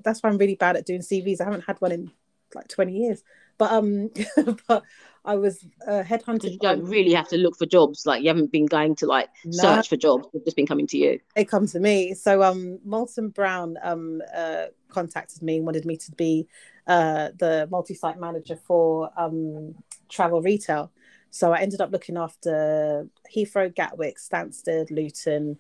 That's 0.04 0.22
why 0.22 0.30
I'm 0.30 0.38
really 0.38 0.56
bad 0.56 0.76
at 0.76 0.86
doing 0.86 1.02
CVs. 1.02 1.42
I 1.42 1.46
haven't 1.46 1.66
had 1.66 1.80
one 1.80 1.92
in 1.92 2.12
like 2.54 2.68
20 2.68 2.94
years. 2.94 3.24
But 3.58 3.72
um, 3.72 4.10
but 4.68 4.84
I 5.24 5.36
was 5.36 5.65
uh, 5.88 6.04
headhunted. 6.04 6.52
You 6.52 6.60
don't 6.60 6.84
really 6.84 7.13
have 7.13 7.28
to 7.30 7.38
look 7.38 7.58
for 7.58 7.65
jobs. 7.65 8.06
Like 8.06 8.22
you 8.22 8.28
haven't 8.30 8.52
been 8.52 8.65
going 8.65 8.96
to 8.98 9.08
like 9.08 9.30
no, 9.44 9.58
search 9.58 9.89
for 9.89 9.98
jobs. 9.98 10.28
They've 10.34 10.44
just 10.44 10.56
been 10.56 10.68
coming 10.68 10.88
to 10.88 10.98
you. 10.98 11.20
They 11.36 11.46
come 11.46 11.68
to 11.68 11.80
me. 11.80 12.13
So 12.13 12.44
um, 12.44 12.80
Molton 12.88 13.34
Brown 13.34 13.78
um 13.84 14.22
uh, 14.36 14.65
contacted 14.89 15.41
me 15.41 15.58
and 15.58 15.65
wanted 15.65 15.86
me 15.86 15.98
to 15.98 16.12
be 16.13 16.48
uh 16.88 17.30
the 17.39 17.68
multi-site 17.72 18.20
manager 18.20 18.56
for 18.56 19.10
um 19.18 19.76
travel 20.10 20.41
retail. 20.41 20.91
So 21.32 21.52
I 21.52 21.60
ended 21.60 21.82
up 21.82 21.91
looking 21.91 22.15
after 22.15 23.08
Heathrow, 23.36 23.74
Gatwick, 23.74 24.18
Stansted, 24.20 24.89
Luton, 24.89 25.58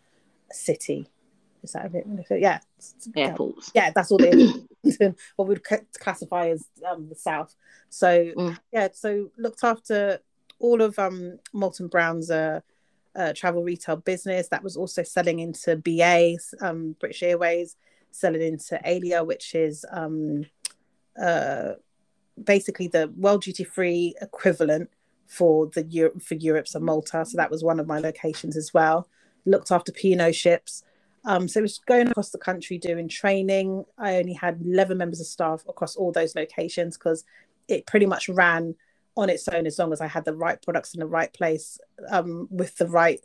City. 0.49 1.09
Is 1.63 1.73
that 1.73 1.87
a 1.87 1.89
bit? 1.89 2.05
Yeah. 2.29 2.59
Airports. 3.15 3.71
Yeah, 3.73 3.91
that's 3.93 4.11
all 4.11 4.19
the 4.99 5.15
what 5.35 5.47
we'd 5.47 5.63
classify 5.99 6.49
as 6.49 6.67
um, 6.89 7.09
the 7.09 7.15
south. 7.15 7.55
So 7.89 8.31
mm. 8.37 8.59
yeah, 8.71 8.89
so 8.93 9.31
looked 9.37 9.63
after 9.63 10.19
all 10.59 10.81
of 10.81 10.97
um, 10.99 11.39
Molton 11.53 11.89
Brown's 11.89 12.31
uh, 12.31 12.61
uh, 13.15 13.33
travel 13.33 13.63
retail 13.63 13.97
business. 13.97 14.49
That 14.49 14.63
was 14.63 14.77
also 14.77 15.03
selling 15.03 15.39
into 15.39 15.75
BA, 15.75 16.37
um, 16.61 16.95
British 16.99 17.23
Airways, 17.23 17.75
selling 18.11 18.41
into 18.41 18.79
Aelia, 18.85 19.25
which 19.25 19.55
is 19.55 19.85
um, 19.91 20.45
uh, 21.21 21.73
basically 22.41 22.87
the 22.87 23.11
world 23.17 23.43
duty 23.43 23.63
free 23.63 24.15
equivalent 24.21 24.89
for 25.27 25.67
the 25.67 25.83
Europe 25.83 26.21
for 26.21 26.35
Europe, 26.35 26.67
so 26.67 26.79
Malta. 26.79 27.25
So 27.25 27.37
that 27.37 27.51
was 27.51 27.63
one 27.63 27.79
of 27.79 27.87
my 27.87 27.99
locations 27.99 28.55
as 28.55 28.73
well. 28.73 29.07
Looked 29.45 29.71
after 29.71 29.91
P&O 29.91 30.31
ships. 30.31 30.83
Um, 31.25 31.47
so 31.47 31.59
it 31.59 31.63
was 31.63 31.79
going 31.79 32.07
across 32.07 32.29
the 32.29 32.37
country 32.37 32.77
doing 32.77 33.07
training. 33.07 33.85
I 33.97 34.17
only 34.17 34.33
had 34.33 34.61
11 34.63 34.97
members 34.97 35.19
of 35.19 35.27
staff 35.27 35.63
across 35.67 35.95
all 35.95 36.11
those 36.11 36.35
locations 36.35 36.97
because 36.97 37.23
it 37.67 37.87
pretty 37.87 38.05
much 38.05 38.29
ran 38.29 38.75
on 39.17 39.29
its 39.29 39.47
own 39.47 39.65
as 39.65 39.79
long 39.79 39.91
as 39.91 40.01
I 40.01 40.07
had 40.07 40.25
the 40.25 40.35
right 40.35 40.61
products 40.61 40.93
in 40.93 40.99
the 40.99 41.07
right 41.07 41.33
place 41.33 41.79
um, 42.09 42.47
with 42.51 42.75
the 42.77 42.87
right 42.87 43.19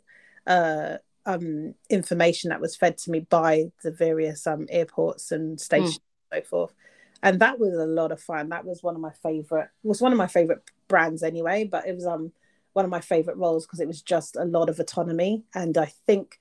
uh, 0.47 0.97
um, 1.25 1.75
information 1.89 2.49
that 2.49 2.61
was 2.61 2.75
fed 2.75 2.97
to 2.99 3.11
me 3.11 3.19
by 3.19 3.71
the 3.83 3.91
various 3.91 4.47
um, 4.47 4.65
airports 4.69 5.31
and 5.31 5.59
stations 5.59 5.97
mm. 5.97 6.01
and 6.31 6.43
so 6.43 6.49
forth. 6.49 6.73
And 7.23 7.39
that 7.39 7.59
was 7.59 7.73
a 7.73 7.85
lot 7.85 8.11
of 8.11 8.19
fun. 8.19 8.49
That 8.49 8.65
was 8.65 8.81
one 8.81 8.95
of 8.95 9.01
my 9.01 9.11
favorite. 9.11 9.69
Was 9.83 10.01
one 10.01 10.11
of 10.11 10.17
my 10.17 10.27
favorite 10.27 10.63
brands 10.87 11.21
anyway. 11.21 11.65
But 11.71 11.87
it 11.87 11.93
was 11.93 12.07
um 12.07 12.31
one 12.73 12.85
of 12.85 12.89
my 12.89 13.01
favorite 13.01 13.37
roles 13.37 13.65
because 13.65 13.79
it 13.79 13.87
was 13.87 14.01
just 14.01 14.35
a 14.37 14.45
lot 14.45 14.69
of 14.69 14.79
autonomy, 14.79 15.43
and 15.53 15.77
I 15.77 15.91
think 16.07 16.39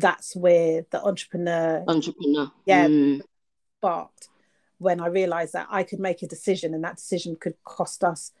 that's 0.00 0.34
where 0.34 0.84
the 0.90 1.02
entrepreneur 1.02 1.84
entrepreneur 1.86 2.50
yeah 2.66 2.86
mm. 2.86 3.20
sparked 3.78 4.28
when 4.78 5.00
I 5.00 5.08
realized 5.08 5.52
that 5.52 5.66
I 5.70 5.82
could 5.82 6.00
make 6.00 6.22
a 6.22 6.26
decision, 6.26 6.72
and 6.72 6.82
that 6.84 6.96
decision 6.96 7.36
could 7.36 7.54
cost 7.64 8.02
us 8.02 8.32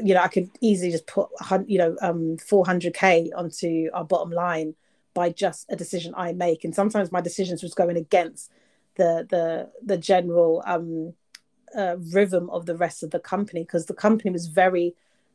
you 0.00 0.14
know, 0.14 0.22
I 0.22 0.28
could 0.28 0.50
easily 0.60 0.90
just 0.90 1.06
put, 1.06 1.28
you 1.66 1.78
know, 1.78 1.96
um, 2.00 2.36
400k 2.38 3.30
onto 3.36 3.88
our 3.92 4.04
bottom 4.04 4.30
line 4.30 4.74
by 5.14 5.30
just 5.30 5.66
a 5.70 5.76
decision 5.76 6.14
I 6.16 6.32
make. 6.32 6.64
And 6.64 6.74
sometimes 6.74 7.12
my 7.12 7.20
decisions 7.20 7.62
was 7.62 7.74
going 7.74 7.96
against 7.96 8.50
the 8.96 9.26
the 9.28 9.70
the 9.84 9.96
general 9.96 10.62
um, 10.66 11.14
uh, 11.76 11.96
rhythm 12.12 12.48
of 12.50 12.66
the 12.66 12.76
rest 12.76 13.02
of 13.02 13.10
the 13.10 13.18
company 13.18 13.62
because 13.62 13.86
the 13.86 13.94
company 13.94 14.30
was 14.30 14.46
very 14.46 14.94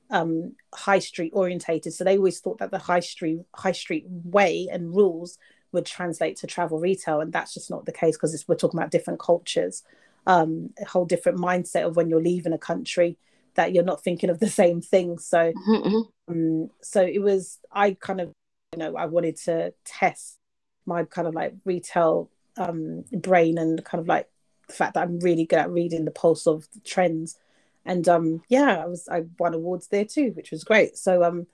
um, 0.09 0.55
high 0.73 0.99
street 0.99 1.31
orientated. 1.33 1.93
So 1.93 2.03
they 2.03 2.17
always 2.17 2.39
thought 2.39 2.59
that 2.59 2.71
the 2.71 2.79
high 2.79 3.01
street 3.01 3.41
high 3.53 3.71
street 3.73 4.05
way 4.07 4.67
and 4.71 4.95
rules 4.95 5.37
would 5.71 5.85
translate 5.85 6.37
to 6.37 6.47
travel 6.47 6.79
retail, 6.79 7.21
and 7.21 7.31
that's 7.31 7.53
just 7.53 7.69
not 7.69 7.85
the 7.85 7.91
case 7.91 8.15
because 8.15 8.45
we're 8.47 8.55
talking 8.55 8.79
about 8.79 8.91
different 8.91 9.19
cultures, 9.19 9.83
um, 10.25 10.71
a 10.81 10.85
whole 10.85 11.05
different 11.05 11.39
mindset 11.39 11.85
of 11.85 11.95
when 11.95 12.09
you're 12.09 12.21
leaving 12.21 12.53
a 12.53 12.57
country 12.57 13.17
that 13.55 13.73
you're 13.73 13.83
not 13.83 14.03
thinking 14.03 14.29
of 14.29 14.39
the 14.39 14.49
same 14.49 14.81
thing. 14.81 15.17
So, 15.17 15.51
mm-hmm. 15.51 16.31
um, 16.31 16.69
so 16.81 17.01
it 17.01 17.21
was. 17.21 17.59
I 17.71 17.97
kind 17.99 18.21
of, 18.21 18.31
you 18.73 18.79
know, 18.79 18.95
I 18.95 19.05
wanted 19.05 19.37
to 19.45 19.73
test 19.83 20.37
my 20.85 21.03
kind 21.03 21.27
of 21.27 21.35
like 21.35 21.53
retail 21.65 22.29
um, 22.57 23.03
brain 23.11 23.57
and 23.57 23.83
kind 23.83 24.01
of 24.01 24.07
like 24.07 24.27
the 24.67 24.73
fact 24.73 24.93
that 24.93 25.03
I'm 25.03 25.19
really 25.19 25.45
good 25.45 25.59
at 25.59 25.71
reading 25.71 26.05
the 26.05 26.11
pulse 26.11 26.47
of 26.47 26.67
the 26.73 26.79
trends. 26.81 27.37
And 27.85 28.07
um, 28.07 28.41
yeah, 28.49 28.81
I 28.83 28.85
was 28.85 29.07
I 29.09 29.23
won 29.39 29.53
awards 29.53 29.87
there 29.87 30.05
too, 30.05 30.31
which 30.35 30.51
was 30.51 30.63
great. 30.63 30.97
So 30.97 31.23
um, 31.23 31.47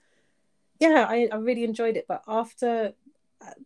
yeah, 0.80 1.06
I, 1.08 1.28
I 1.32 1.36
really 1.36 1.64
enjoyed 1.64 1.96
it. 1.96 2.06
But 2.08 2.22
after 2.26 2.92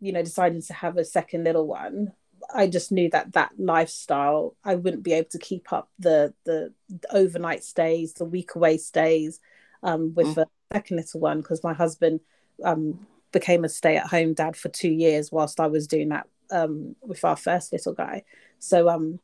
you 0.00 0.12
know 0.12 0.22
deciding 0.22 0.62
to 0.62 0.72
have 0.72 0.96
a 0.96 1.04
second 1.04 1.44
little 1.44 1.66
one, 1.66 2.12
I 2.54 2.66
just 2.66 2.92
knew 2.92 3.10
that 3.10 3.32
that 3.32 3.52
lifestyle 3.58 4.56
I 4.64 4.74
wouldn't 4.74 5.02
be 5.02 5.12
able 5.12 5.28
to 5.30 5.38
keep 5.38 5.72
up 5.72 5.88
the 5.98 6.34
the, 6.44 6.72
the 6.88 7.16
overnight 7.16 7.64
stays, 7.64 8.14
the 8.14 8.24
week 8.24 8.54
away 8.54 8.78
stays 8.78 9.40
um, 9.82 10.14
with 10.14 10.28
mm. 10.28 10.42
a 10.42 10.46
second 10.74 10.96
little 10.96 11.20
one 11.20 11.40
because 11.40 11.62
my 11.64 11.72
husband 11.72 12.20
um, 12.64 13.06
became 13.32 13.64
a 13.64 13.68
stay 13.68 13.96
at 13.96 14.06
home 14.06 14.34
dad 14.34 14.56
for 14.56 14.68
two 14.68 14.90
years 14.90 15.30
whilst 15.30 15.60
I 15.60 15.66
was 15.66 15.86
doing 15.86 16.08
that 16.10 16.26
um, 16.50 16.96
with 17.02 17.24
our 17.24 17.36
first 17.36 17.72
little 17.72 17.92
guy. 17.92 18.24
So 18.58 18.88
um, 18.88 19.20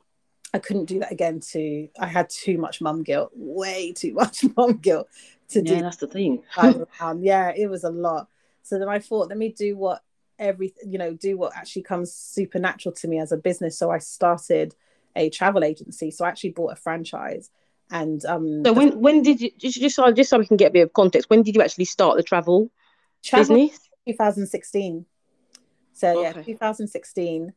I 0.53 0.59
couldn't 0.59 0.87
do 0.87 1.01
that 1.01 1.12
again. 1.12 1.40
To 1.53 1.88
I 1.99 2.07
had 2.07 2.31
too 2.31 2.59
much 2.59 2.81
mum 2.81 3.03
guilt, 3.03 3.33
way 3.35 3.93
too 3.93 4.12
much 4.14 4.45
mum 4.57 4.79
guilt 4.79 5.09
to 5.49 5.62
yeah, 5.64 5.75
do. 5.77 5.81
That's 5.83 5.97
the 5.97 6.07
thing. 6.07 6.43
yeah, 7.21 7.53
it 7.57 7.69
was 7.69 7.85
a 7.85 7.90
lot. 7.90 8.29
So 8.62 8.79
then 8.79 8.88
I 8.88 8.99
thought, 8.99 9.29
let 9.29 9.37
me 9.37 9.51
do 9.51 9.77
what 9.77 10.03
every 10.38 10.75
you 10.85 10.99
know 10.99 11.14
do 11.14 11.37
what 11.37 11.57
actually 11.57 11.83
comes 11.83 12.12
supernatural 12.12 12.94
to 12.94 13.09
me 13.09 13.18
as 13.18 13.33
a 13.33 13.37
business. 13.37 13.79
So 13.79 13.90
i 13.90 13.99
started 13.99 14.75
a 15.16 15.31
travel 15.31 15.64
agency. 15.64 16.11
So 16.11 16.25
i 16.25 16.29
actually 16.29 16.51
bought 16.51 16.73
a 16.73 16.77
franchise 16.77 17.51
and 17.90 18.25
um 18.25 18.62
so 18.64 18.73
when 18.73 19.01
when 19.01 19.23
did 19.23 19.40
you 19.40 19.51
just 19.59 19.79
just 19.79 19.97
so, 19.97 20.11
just 20.12 20.31
so 20.31 20.38
we 20.38 20.47
can 20.47 20.57
get 20.57 20.68
a 20.68 20.73
bit 20.73 20.83
of 20.83 20.92
context 20.92 21.29
when 21.29 21.42
did 21.42 21.55
you 21.55 21.62
actually 21.62 21.85
start 21.85 22.16
the 22.16 22.23
travel, 22.23 22.70
travel 23.23 23.57
business? 23.57 23.79
2016 24.07 25.05
so 25.92 26.27
okay. 26.27 26.38
yeah 26.38 26.42
2016 26.42 27.53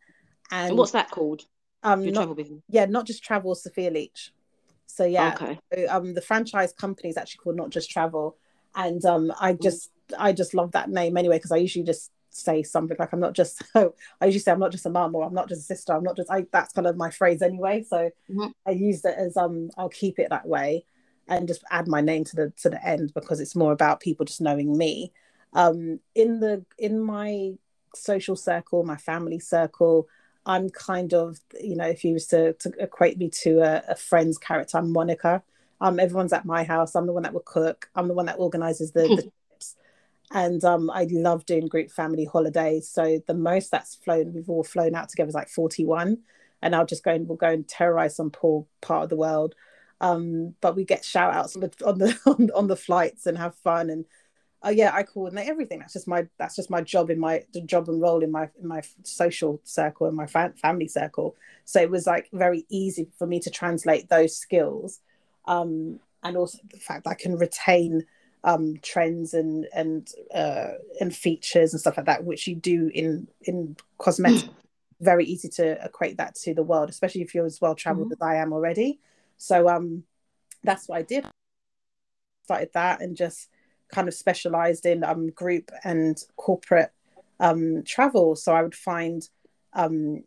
and, 0.51 0.69
and, 0.69 0.77
what's 0.77 0.91
that 0.91 1.09
called? 1.11 1.43
um 1.83 2.01
Your 2.03 2.13
not, 2.13 2.19
travel 2.21 2.35
business? 2.35 2.61
Yeah 2.69 2.85
not 2.85 3.05
just 3.05 3.23
travel 3.23 3.55
sophia 3.55 3.89
leach. 3.89 4.31
So 4.85 5.05
yeah 5.05 5.33
okay. 5.33 5.59
so, 5.73 5.85
um 5.89 6.13
the 6.13 6.21
franchise 6.21 6.73
company 6.73 7.09
is 7.09 7.17
actually 7.17 7.39
called 7.39 7.55
not 7.55 7.69
just 7.69 7.89
travel. 7.89 8.37
And 8.75 9.03
um 9.05 9.33
i 9.39 9.53
mm. 9.53 9.61
just 9.61 9.91
i 10.17 10.33
just 10.33 10.53
love 10.53 10.73
that 10.73 10.89
name 10.89 11.17
anyway 11.17 11.37
because 11.37 11.51
i 11.51 11.57
usually 11.57 11.85
just 11.85 12.11
say 12.37 12.63
something 12.63 12.97
like 12.99 13.13
I'm 13.13 13.19
not 13.19 13.33
just 13.33 13.63
oh, 13.75 13.93
I 14.21 14.25
usually 14.25 14.39
say 14.39 14.51
I'm 14.51 14.59
not 14.59 14.71
just 14.71 14.85
a 14.85 14.89
mum 14.89 15.15
or 15.15 15.25
I'm 15.25 15.33
not 15.33 15.49
just 15.49 15.61
a 15.61 15.65
sister 15.65 15.93
I'm 15.93 16.03
not 16.03 16.15
just 16.15 16.31
I 16.31 16.45
that's 16.51 16.73
kind 16.73 16.87
of 16.87 16.97
my 16.97 17.09
phrase 17.09 17.41
anyway. 17.41 17.83
So 17.87 18.11
mm-hmm. 18.29 18.47
I 18.65 18.71
use 18.71 19.03
it 19.05 19.15
as 19.17 19.37
um 19.37 19.69
I'll 19.77 19.89
keep 19.89 20.19
it 20.19 20.29
that 20.29 20.47
way 20.47 20.85
and 21.27 21.47
just 21.47 21.63
add 21.71 21.87
my 21.87 22.01
name 22.01 22.23
to 22.25 22.35
the 22.35 22.53
to 22.57 22.69
the 22.69 22.85
end 22.85 23.13
because 23.13 23.39
it's 23.39 23.55
more 23.55 23.71
about 23.71 23.99
people 23.99 24.25
just 24.25 24.41
knowing 24.41 24.77
me. 24.77 25.11
Um 25.53 25.99
in 26.15 26.39
the 26.39 26.63
in 26.77 26.99
my 26.99 27.53
social 27.95 28.35
circle 28.35 28.83
my 28.83 28.97
family 28.97 29.39
circle 29.39 30.07
I'm 30.45 30.69
kind 30.69 31.13
of 31.13 31.39
you 31.59 31.75
know 31.75 31.87
if 31.87 32.03
you 32.03 32.13
was 32.13 32.27
to, 32.27 32.53
to 32.53 32.71
equate 32.79 33.17
me 33.17 33.29
to 33.41 33.59
a, 33.59 33.83
a 33.89 33.95
friend's 33.95 34.37
character 34.37 34.77
I'm 34.77 34.91
Monica. 34.91 35.43
Um 35.81 35.99
everyone's 35.99 36.33
at 36.33 36.45
my 36.45 36.63
house. 36.63 36.95
I'm 36.95 37.07
the 37.07 37.13
one 37.13 37.23
that 37.23 37.33
will 37.33 37.41
cook. 37.41 37.89
I'm 37.95 38.07
the 38.07 38.13
one 38.13 38.27
that 38.27 38.39
organizes 38.39 38.91
the, 38.91 39.01
the 39.01 39.31
and 40.31 40.63
um, 40.65 40.89
I 40.89 41.07
love 41.09 41.45
doing 41.45 41.67
group 41.67 41.89
family 41.89 42.25
holidays. 42.25 42.89
So 42.89 43.19
the 43.27 43.33
most 43.33 43.71
that's 43.71 43.95
flown, 43.95 44.33
we've 44.33 44.49
all 44.49 44.63
flown 44.63 44.95
out 44.95 45.09
together 45.09 45.29
is 45.29 45.35
like 45.35 45.49
41, 45.49 46.17
and 46.61 46.75
I'll 46.75 46.85
just 46.85 47.03
go 47.03 47.11
and 47.11 47.27
we'll 47.27 47.37
go 47.37 47.49
and 47.49 47.67
terrorize 47.67 48.15
some 48.15 48.31
poor 48.31 48.65
part 48.81 49.03
of 49.03 49.09
the 49.09 49.15
world. 49.15 49.55
Um, 50.01 50.53
but 50.61 50.75
we 50.75 50.83
get 50.83 51.05
shout 51.05 51.33
outs 51.33 51.55
on 51.55 51.61
the 51.61 51.71
on 51.85 51.97
the 51.97 52.51
on, 52.53 52.67
the 52.67 52.75
flights 52.75 53.25
and 53.25 53.37
have 53.37 53.55
fun 53.55 53.89
and 53.89 54.05
oh 54.61 54.69
yeah, 54.69 54.91
I 54.93 55.03
coordinate 55.03 55.47
everything. 55.47 55.79
That's 55.79 55.93
just 55.93 56.07
my 56.07 56.27
that's 56.37 56.55
just 56.55 56.69
my 56.69 56.81
job 56.81 57.09
in 57.09 57.19
my 57.19 57.43
the 57.53 57.61
job 57.61 57.89
and 57.89 58.01
role 58.01 58.23
in 58.23 58.31
my 58.31 58.49
in 58.61 58.67
my 58.67 58.81
social 59.03 59.61
circle 59.63 60.07
and 60.07 60.15
my 60.15 60.27
fa- 60.27 60.53
family 60.61 60.87
circle. 60.87 61.35
So 61.65 61.81
it 61.81 61.89
was 61.89 62.05
like 62.05 62.29
very 62.33 62.65
easy 62.69 63.07
for 63.17 63.25
me 63.25 63.39
to 63.39 63.49
translate 63.49 64.09
those 64.09 64.37
skills, 64.37 64.99
um, 65.45 65.99
and 66.21 66.37
also 66.37 66.59
the 66.69 66.79
fact 66.79 67.05
that 67.05 67.11
I 67.11 67.15
can 67.15 67.37
retain 67.37 68.05
um, 68.43 68.77
trends 68.81 69.33
and 69.33 69.67
and 69.73 70.09
uh, 70.33 70.73
and 70.99 71.15
features 71.15 71.73
and 71.73 71.79
stuff 71.79 71.97
like 71.97 72.05
that, 72.05 72.23
which 72.23 72.47
you 72.47 72.55
do 72.55 72.89
in 72.93 73.27
in 73.41 73.75
cosmetics. 73.97 74.43
Mm. 74.43 74.53
Very 74.99 75.25
easy 75.25 75.47
to 75.49 75.85
equate 75.85 76.17
that 76.17 76.33
to 76.35 76.55
the 76.55 76.63
world, 76.63 76.89
especially 76.89 77.21
if 77.21 77.35
you're 77.35 77.45
as 77.45 77.61
well 77.61 77.75
traveled 77.75 78.09
mm. 78.09 78.13
as 78.13 78.21
I 78.21 78.35
am 78.35 78.51
already. 78.51 78.99
So 79.37 79.69
um, 79.69 80.03
that's 80.63 80.87
what 80.87 80.97
I 80.97 81.01
did. 81.03 81.25
Started 82.45 82.69
that 82.73 83.01
and 83.01 83.15
just 83.15 83.49
kind 83.89 84.07
of 84.07 84.13
specialized 84.13 84.85
in 84.85 85.03
um, 85.03 85.29
group 85.29 85.71
and 85.83 86.17
corporate 86.35 86.91
um, 87.39 87.83
travel. 87.83 88.35
So 88.35 88.53
I 88.53 88.63
would 88.63 88.75
find 88.75 89.27
um, 89.73 90.23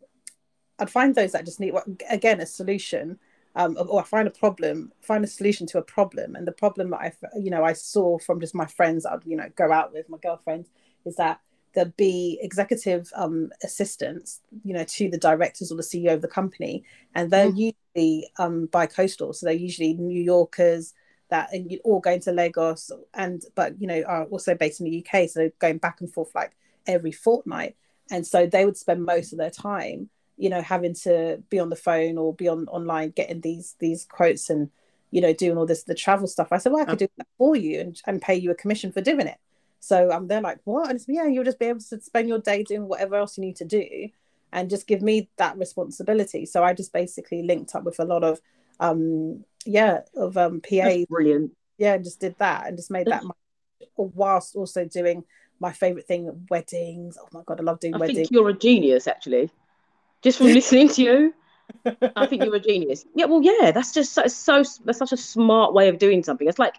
I'd 0.79 0.89
find 0.89 1.13
those 1.13 1.33
that 1.33 1.45
just 1.45 1.59
need 1.59 1.73
again 2.09 2.41
a 2.41 2.45
solution 2.45 3.19
um, 3.55 3.77
or 3.77 4.01
I 4.01 4.03
find 4.03 4.27
a 4.27 4.31
problem, 4.31 4.91
find 5.01 5.23
a 5.23 5.27
solution 5.27 5.67
to 5.67 5.77
a 5.77 5.83
problem. 5.83 6.35
And 6.35 6.47
the 6.47 6.53
problem 6.53 6.91
that 6.91 6.99
I, 6.99 7.13
you 7.37 7.51
know, 7.51 7.63
I 7.63 7.73
saw 7.73 8.17
from 8.17 8.39
just 8.39 8.55
my 8.55 8.65
friends 8.65 9.05
I'd, 9.05 9.25
you 9.25 9.35
know, 9.35 9.49
go 9.55 9.71
out 9.71 9.93
with 9.93 10.09
my 10.09 10.17
girlfriends 10.17 10.69
is 11.05 11.15
that 11.17 11.39
there'd 11.73 11.95
be 11.97 12.39
executive 12.41 13.11
um, 13.15 13.49
assistants, 13.63 14.41
you 14.63 14.73
know, 14.73 14.83
to 14.83 15.09
the 15.09 15.17
directors 15.17 15.71
or 15.71 15.75
the 15.75 15.83
CEO 15.83 16.13
of 16.13 16.21
the 16.21 16.27
company, 16.27 16.83
and 17.15 17.31
they're 17.31 17.51
mm. 17.51 17.73
usually 17.95 18.29
um, 18.37 18.65
bi-coastal, 18.67 19.33
so 19.33 19.45
they're 19.45 19.55
usually 19.55 19.93
New 19.93 20.21
Yorkers 20.21 20.93
that 21.29 21.49
are 21.53 21.77
all 21.85 22.01
going 22.01 22.19
to 22.21 22.31
Lagos, 22.31 22.91
and 23.13 23.43
but 23.55 23.79
you 23.79 23.87
know 23.87 24.03
are 24.03 24.25
also 24.25 24.53
based 24.53 24.81
in 24.81 24.85
the 24.85 25.05
UK, 25.05 25.29
so 25.29 25.49
going 25.59 25.77
back 25.77 26.01
and 26.01 26.11
forth 26.11 26.33
like 26.35 26.51
every 26.87 27.11
fortnight, 27.11 27.75
and 28.09 28.27
so 28.27 28.45
they 28.45 28.65
would 28.65 28.77
spend 28.77 29.05
most 29.05 29.31
of 29.31 29.39
their 29.39 29.49
time 29.49 30.09
you 30.41 30.49
know 30.49 30.61
having 30.61 30.95
to 30.95 31.41
be 31.51 31.59
on 31.59 31.69
the 31.69 31.75
phone 31.75 32.17
or 32.17 32.33
be 32.33 32.47
on 32.47 32.67
online 32.69 33.11
getting 33.11 33.41
these 33.41 33.75
these 33.79 34.05
quotes 34.05 34.49
and 34.49 34.71
you 35.11 35.21
know 35.21 35.33
doing 35.33 35.55
all 35.55 35.67
this 35.67 35.83
the 35.83 35.93
travel 35.93 36.25
stuff. 36.25 36.47
I 36.51 36.57
said 36.57 36.71
well 36.71 36.81
i 36.81 36.85
could 36.85 36.97
do 36.97 37.07
that 37.17 37.27
for 37.37 37.55
you 37.55 37.79
and, 37.79 38.01
and 38.07 38.19
pay 38.21 38.35
you 38.35 38.49
a 38.49 38.55
commission 38.55 38.91
for 38.91 39.01
doing 39.01 39.27
it. 39.27 39.37
So 39.79 40.11
um, 40.11 40.27
they're 40.27 40.41
like 40.41 40.59
what? 40.63 40.89
And 40.89 40.99
said, 40.99 41.13
yeah 41.13 41.27
you'll 41.27 41.43
just 41.43 41.59
be 41.59 41.67
able 41.67 41.79
to 41.79 42.01
spend 42.01 42.27
your 42.27 42.39
day 42.39 42.63
doing 42.63 42.87
whatever 42.87 43.15
else 43.15 43.37
you 43.37 43.43
need 43.45 43.57
to 43.57 43.65
do 43.65 44.09
and 44.51 44.69
just 44.69 44.87
give 44.87 45.03
me 45.03 45.29
that 45.37 45.59
responsibility. 45.59 46.47
So 46.47 46.63
i 46.63 46.73
just 46.73 46.91
basically 46.91 47.43
linked 47.43 47.75
up 47.75 47.83
with 47.83 47.99
a 47.99 48.05
lot 48.05 48.23
of 48.23 48.41
um 48.79 49.45
yeah 49.67 49.99
of 50.15 50.37
um 50.37 50.59
pa 50.59 51.05
brilliant. 51.07 51.51
Yeah 51.77 51.93
and 51.93 52.03
just 52.03 52.19
did 52.19 52.35
that 52.39 52.65
and 52.65 52.77
just 52.77 52.89
made 52.89 53.05
that 53.07 53.23
my, 53.23 53.35
whilst 53.95 54.55
also 54.55 54.85
doing 54.85 55.23
my 55.59 55.71
favorite 55.71 56.07
thing 56.07 56.47
weddings. 56.49 57.15
Oh 57.21 57.27
my 57.31 57.43
god 57.45 57.59
i 57.59 57.63
love 57.63 57.79
doing 57.79 57.93
I 57.93 57.99
weddings. 57.99 58.17
think 58.17 58.31
you're 58.31 58.49
a 58.49 58.53
genius 58.53 59.05
actually 59.05 59.51
just 60.21 60.37
from 60.37 60.47
listening 60.47 60.89
to 60.89 61.01
you. 61.01 61.33
I 62.15 62.25
think 62.25 62.43
you're 62.43 62.55
a 62.55 62.59
genius. 62.59 63.05
Yeah, 63.15 63.25
well, 63.25 63.41
yeah, 63.41 63.71
that's 63.71 63.93
just 63.93 64.13
so, 64.13 64.27
so 64.27 64.63
that's 64.83 64.99
such 64.99 65.13
a 65.13 65.17
smart 65.17 65.73
way 65.73 65.87
of 65.87 65.97
doing 65.99 66.23
something. 66.23 66.47
It's 66.47 66.59
like 66.59 66.75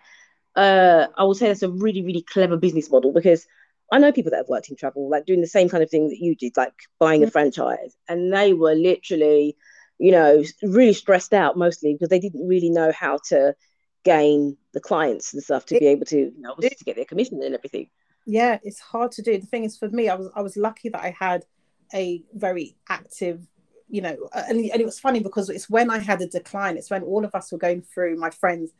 uh, 0.57 1.07
I 1.17 1.25
would 1.25 1.37
say 1.37 1.49
that's 1.49 1.63
a 1.63 1.71
really, 1.71 2.03
really 2.03 2.23
clever 2.23 2.57
business 2.57 2.91
model 2.91 3.13
because 3.13 3.47
I 3.91 3.99
know 3.99 4.13
people 4.13 4.31
that 4.31 4.39
have 4.39 4.49
worked 4.49 4.69
in 4.69 4.77
travel, 4.77 5.09
like 5.09 5.27
doing 5.27 5.41
the 5.41 5.47
same 5.47 5.69
kind 5.69 5.83
of 5.83 5.91
thing 5.91 6.09
that 6.09 6.19
you 6.19 6.35
did, 6.35 6.57
like 6.57 6.75
buying 6.99 7.25
a 7.25 7.31
franchise, 7.31 7.97
and 8.09 8.33
they 8.33 8.53
were 8.55 8.75
literally, 8.75 9.57
you 9.99 10.13
know, 10.13 10.43
really 10.63 10.93
stressed 10.95 11.33
out 11.35 11.57
mostly 11.57 11.95
because 11.95 12.09
they 12.09 12.21
didn't 12.21 12.47
really 12.47 12.71
know 12.71 12.93
how 12.93 13.19
to 13.29 13.55
gain 14.05 14.57
the 14.73 14.81
clients 14.81 15.33
and 15.33 15.43
stuff 15.43 15.65
to 15.67 15.79
be 15.79 15.87
able 15.87 16.07
to, 16.07 16.19
you 16.19 16.35
know, 16.39 16.55
to 16.55 16.85
get 16.85 16.97
their 16.97 17.05
commission 17.05 17.43
and 17.43 17.55
everything. 17.55 17.89
yeah, 18.27 18.59
it's 18.63 18.81
hard 18.81 19.13
to 19.13 19.23
do. 19.23 19.39
The 19.39 19.47
thing 19.47 19.65
is, 19.65 19.77
for 19.79 19.89
me, 19.89 20.09
I 20.09 20.15
was 20.15 20.31
I 20.35 20.43
was 20.43 20.57
lucky 20.57 20.89
that 20.91 21.03
I 21.03 21.15
had 21.19 21.45
a 21.95 22.23
very 22.35 22.77
active, 22.89 23.47
you 23.89 24.01
know, 24.01 24.17
and, 24.33 24.59
and 24.59 24.81
it 24.81 24.85
was 24.85 25.01
funny 25.01 25.21
because 25.21 25.49
it's 25.51 25.69
when 25.69 25.91
I 25.91 25.99
had 25.99 26.21
a 26.23 26.27
decline. 26.27 26.77
It's 26.77 26.91
when 26.91 27.03
all 27.03 27.25
of 27.25 27.35
us 27.35 27.53
were 27.53 27.59
going 27.59 27.83
through, 27.83 28.17
my 28.17 28.31
friends 28.31 28.73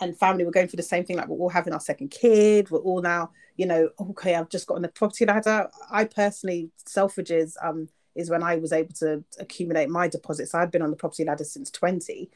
and 0.00 0.16
family 0.18 0.44
were 0.44 0.50
going 0.50 0.68
through 0.68 0.78
the 0.78 0.82
same 0.82 1.04
thing. 1.04 1.16
Like 1.16 1.28
we're 1.28 1.38
all 1.38 1.48
having 1.48 1.72
our 1.72 1.80
second 1.80 2.10
kid. 2.10 2.70
We're 2.70 2.80
all 2.80 3.00
now, 3.00 3.30
you 3.56 3.66
know, 3.66 3.90
okay, 4.00 4.34
I've 4.34 4.48
just 4.48 4.66
gotten 4.66 4.84
a 4.84 4.88
property 4.88 5.24
ladder. 5.24 5.68
I 5.90 6.04
personally, 6.04 6.70
Selfridges 6.86 7.54
um, 7.62 7.88
is 8.14 8.30
when 8.30 8.42
I 8.42 8.56
was 8.56 8.72
able 8.72 8.94
to 8.94 9.24
accumulate 9.38 9.88
my 9.88 10.08
deposits. 10.08 10.54
I'd 10.54 10.70
been 10.70 10.82
on 10.82 10.90
the 10.90 10.96
property 10.96 11.24
ladder 11.24 11.44
since 11.44 11.70
20, 11.70 12.30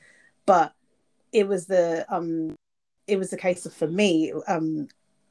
but 0.47 0.73
it 1.33 1.47
was 1.47 1.67
the 1.67 2.07
um, 2.09 2.55
it 3.07 3.19
was 3.19 3.31
the 3.31 3.37
case 3.37 3.67
of 3.67 3.75
for 3.75 3.89
me. 3.89 4.33
Um, 4.47 4.89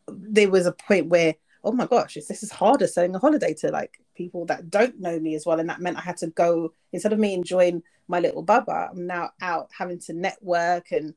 there 0.08 0.50
was 0.50 0.66
a 0.66 0.72
point 0.72 1.08
where 1.08 1.36
oh 1.64 1.72
my 1.72 1.86
gosh 1.86 2.16
this 2.16 2.44
is 2.44 2.52
harder 2.52 2.88
selling 2.88 3.16
a 3.16 3.20
holiday 3.20 3.54
to 3.54 3.70
like 3.70 4.00
people 4.16 4.46
that 4.46 4.70
don't 4.70 5.00
know 5.00 5.20
me 5.20 5.36
as 5.36 5.46
well. 5.46 5.60
And 5.60 5.70
that 5.70 5.82
meant 5.82 5.98
i 5.98 6.02
had 6.02 6.18
to 6.18 6.28
go 6.28 6.74
instead 6.92 7.14
of 7.14 7.20
me 7.20 7.34
enjoying 7.34 7.84
my 8.08 8.20
little 8.20 8.46
bubba 8.46 8.90
i'm 8.92 9.08
now 9.08 9.32
out 9.42 9.70
having 9.78 10.00
to 10.00 10.14
network 10.14 10.92
and 10.92 11.14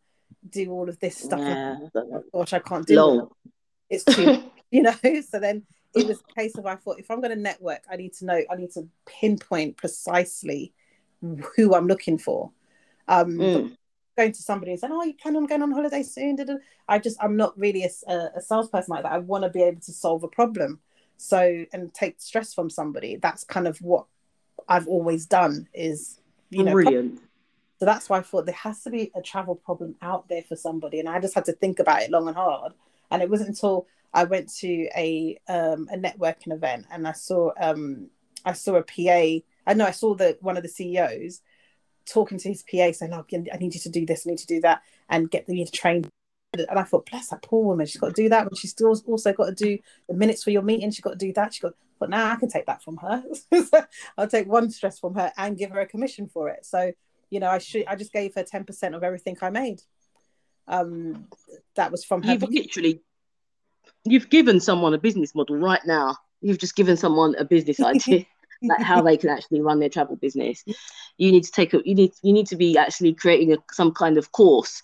do 0.49 0.71
all 0.71 0.89
of 0.89 0.99
this 1.01 1.17
stuff. 1.17 1.41
Yeah. 1.41 1.77
oh 1.95 2.25
gosh 2.33 2.53
i 2.53 2.59
can't 2.59 2.87
do 2.87 2.97
Long. 2.97 3.29
it 3.89 4.03
it's 4.03 4.05
too 4.05 4.43
you 4.71 4.83
know? 4.83 4.95
So 5.29 5.41
then 5.41 5.65
it 5.95 6.07
was 6.07 6.21
a 6.21 6.35
case 6.35 6.57
of 6.57 6.67
i 6.67 6.77
thought 6.77 6.99
if 6.99 7.11
i'm 7.11 7.21
going 7.21 7.35
to 7.35 7.41
network 7.41 7.83
i 7.91 7.97
need 7.97 8.15
to 8.15 8.25
know 8.25 8.41
i 8.51 8.57
need 8.57 8.71
to 8.73 8.89
pinpoint 9.07 9.77
precisely 9.77 10.73
who 11.57 11.75
i'm 11.75 11.87
looking 11.87 12.19
for. 12.19 12.53
Um 13.09 13.39
mm 13.39 13.77
going 14.21 14.33
to 14.33 14.43
somebody 14.43 14.73
and 14.73 14.81
saying, 14.81 14.93
"Oh, 14.93 15.03
you 15.03 15.15
plan 15.15 15.37
on 15.37 15.47
going 15.47 15.63
on 15.63 15.73
holiday 15.73 16.03
soon?" 16.03 16.39
I 16.89 16.99
just 16.99 17.17
I'm 17.23 17.37
not 17.37 17.59
really 17.59 17.85
a, 17.85 18.13
a 18.37 18.41
salesperson 18.41 18.93
like 18.95 19.03
that. 19.05 19.13
I 19.13 19.19
want 19.19 19.45
to 19.45 19.51
be 19.51 19.63
able 19.63 19.81
to 19.81 19.93
solve 19.93 20.23
a 20.23 20.29
problem, 20.29 20.81
so 21.17 21.65
and 21.73 21.93
take 21.95 22.21
stress 22.21 22.53
from 22.55 22.71
somebody. 22.71 23.17
That's 23.17 23.45
kind 23.45 23.67
of 23.67 23.79
what 23.79 24.07
I've 24.69 24.89
always 24.89 25.27
done. 25.27 25.69
Is 25.73 26.21
you 26.51 26.65
know 26.65 26.73
brilliant. 26.73 27.21
So 27.79 27.87
that's 27.87 28.11
why 28.11 28.19
I 28.19 28.23
thought 28.23 28.45
there 28.45 28.55
has 28.55 28.83
to 28.83 28.91
be 28.91 29.11
a 29.15 29.23
travel 29.23 29.55
problem 29.55 29.95
out 30.03 30.29
there 30.29 30.43
for 30.43 30.57
somebody, 30.57 31.01
and 31.01 31.09
I 31.09 31.21
just 31.21 31.35
had 31.35 31.47
to 31.47 31.53
think 31.53 31.79
about 31.79 32.03
it 32.03 32.11
long 32.11 32.29
and 32.29 32.37
hard. 32.37 32.73
And 33.11 33.23
it 33.23 33.31
wasn't 33.31 33.49
until 33.51 33.87
I 34.13 34.25
went 34.25 34.53
to 34.59 34.89
a 34.97 35.39
um, 35.49 35.89
a 35.91 35.97
networking 35.97 36.53
event 36.53 36.87
and 36.93 37.09
I 37.09 37.13
saw 37.13 37.53
um, 37.61 38.11
I 38.45 38.53
saw 38.53 38.77
a 38.77 38.83
PA. 38.83 39.45
I 39.67 39.75
know 39.75 39.87
I 39.87 39.93
saw 39.93 40.15
the 40.15 40.37
one 40.41 40.57
of 40.57 40.63
the 40.63 40.69
CEOs 40.69 41.41
talking 42.11 42.39
to 42.39 42.49
his 42.49 42.63
PA 42.63 42.93
saying, 42.93 43.13
"Oh, 43.13 43.25
I 43.33 43.57
need 43.59 43.75
you 43.75 43.81
to 43.81 43.89
do 43.89 44.05
this, 44.05 44.27
I 44.27 44.31
need 44.31 44.39
to 44.39 44.47
do 44.47 44.61
that," 44.63 44.83
and 45.09 45.31
get 45.31 45.47
them 45.47 45.57
to 45.57 45.71
train. 45.71 46.05
And 46.53 46.79
I 46.79 46.83
thought, 46.83 47.09
bless 47.09 47.29
that 47.29 47.43
poor 47.43 47.65
woman, 47.65 47.87
she's 47.87 48.01
got 48.01 48.09
to 48.15 48.23
do 48.23 48.29
that, 48.29 48.49
but 48.49 48.59
she's 48.59 48.73
still 48.73 48.95
also 49.07 49.33
got 49.33 49.47
to 49.47 49.55
do 49.55 49.79
the 50.09 50.15
minutes 50.15 50.43
for 50.43 50.51
your 50.51 50.63
meeting. 50.63 50.91
She's 50.91 51.01
got 51.01 51.19
to 51.19 51.27
do 51.27 51.33
that. 51.35 51.55
She 51.55 51.61
got, 51.61 51.75
but 52.01 52.11
now 52.11 52.29
I 52.29 52.37
can 52.37 52.49
take 52.49 52.67
that 52.67 52.83
from 52.83 52.97
her. 52.97 53.23
I'll 54.19 54.27
take 54.27 54.49
one 54.49 54.69
stress 54.71 54.99
from 54.99 55.15
her 55.15 55.33
and 55.37 55.57
give 55.57 55.71
her 55.71 55.81
a 55.81 55.87
commission 55.87 56.29
for 56.29 56.49
it. 56.49 56.67
So, 56.67 56.93
you 57.31 57.39
know, 57.39 57.49
I 57.49 57.59
should, 57.59 57.87
I 57.87 57.95
just 57.95 58.13
gave 58.13 58.35
her 58.35 58.43
ten 58.43 58.65
percent 58.65 58.97
of 58.97 59.05
everything 59.05 59.37
I 59.41 59.51
made. 59.51 59.81
Um, 60.67 61.29
that 61.77 61.93
was 61.93 62.05
from 62.05 62.23
her. 62.25 62.33
You've 62.33 62.43
literally, 62.43 63.01
you've 64.05 64.29
given 64.29 64.59
someone 64.59 64.93
a 64.93 64.99
business 64.99 65.35
model 65.37 65.57
right 65.57 65.85
now. 65.87 66.17
You've 66.41 66.59
just 66.59 66.75
given 66.75 66.97
someone 66.97 67.37
a 67.37 67.45
business 67.45 67.81
idea 67.85 68.27
like 68.63 68.83
how 68.83 69.03
they 69.03 69.17
can 69.17 69.31
actually 69.31 69.61
run 69.61 69.81
their 69.81 69.89
travel 69.89 70.17
business. 70.17 70.65
You 71.17 71.33
need 71.33 71.45
to 71.45 71.53
take 71.53 71.75
a, 71.75 71.81
you 71.85 71.95
need 71.95 72.13
you 72.23 72.33
need 72.33 72.47
to 72.49 72.57
be 72.57 72.77
actually 72.77 73.15
creating 73.15 73.53
a, 73.53 73.59
some 73.73 73.93
kind 73.93 74.19
of 74.19 74.33
course, 74.33 74.83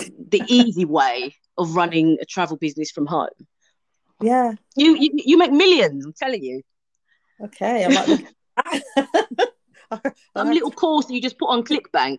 the 0.00 0.42
easy 0.48 0.84
way 0.84 1.36
of 1.56 1.74
running 1.76 2.18
a 2.20 2.24
travel 2.24 2.56
business 2.56 2.90
from 2.90 3.06
home. 3.06 3.28
Yeah, 4.20 4.52
you 4.76 4.96
you, 4.96 5.10
you 5.14 5.38
make 5.38 5.52
millions. 5.52 6.04
I'm 6.04 6.12
telling 6.12 6.42
you. 6.42 6.62
Okay, 7.42 7.84
I'm 7.84 7.94
like. 7.94 8.26
some 10.36 10.50
little 10.50 10.70
course 10.70 11.06
that 11.06 11.14
you 11.14 11.22
just 11.22 11.38
put 11.38 11.48
on 11.48 11.64
ClickBank. 11.64 12.18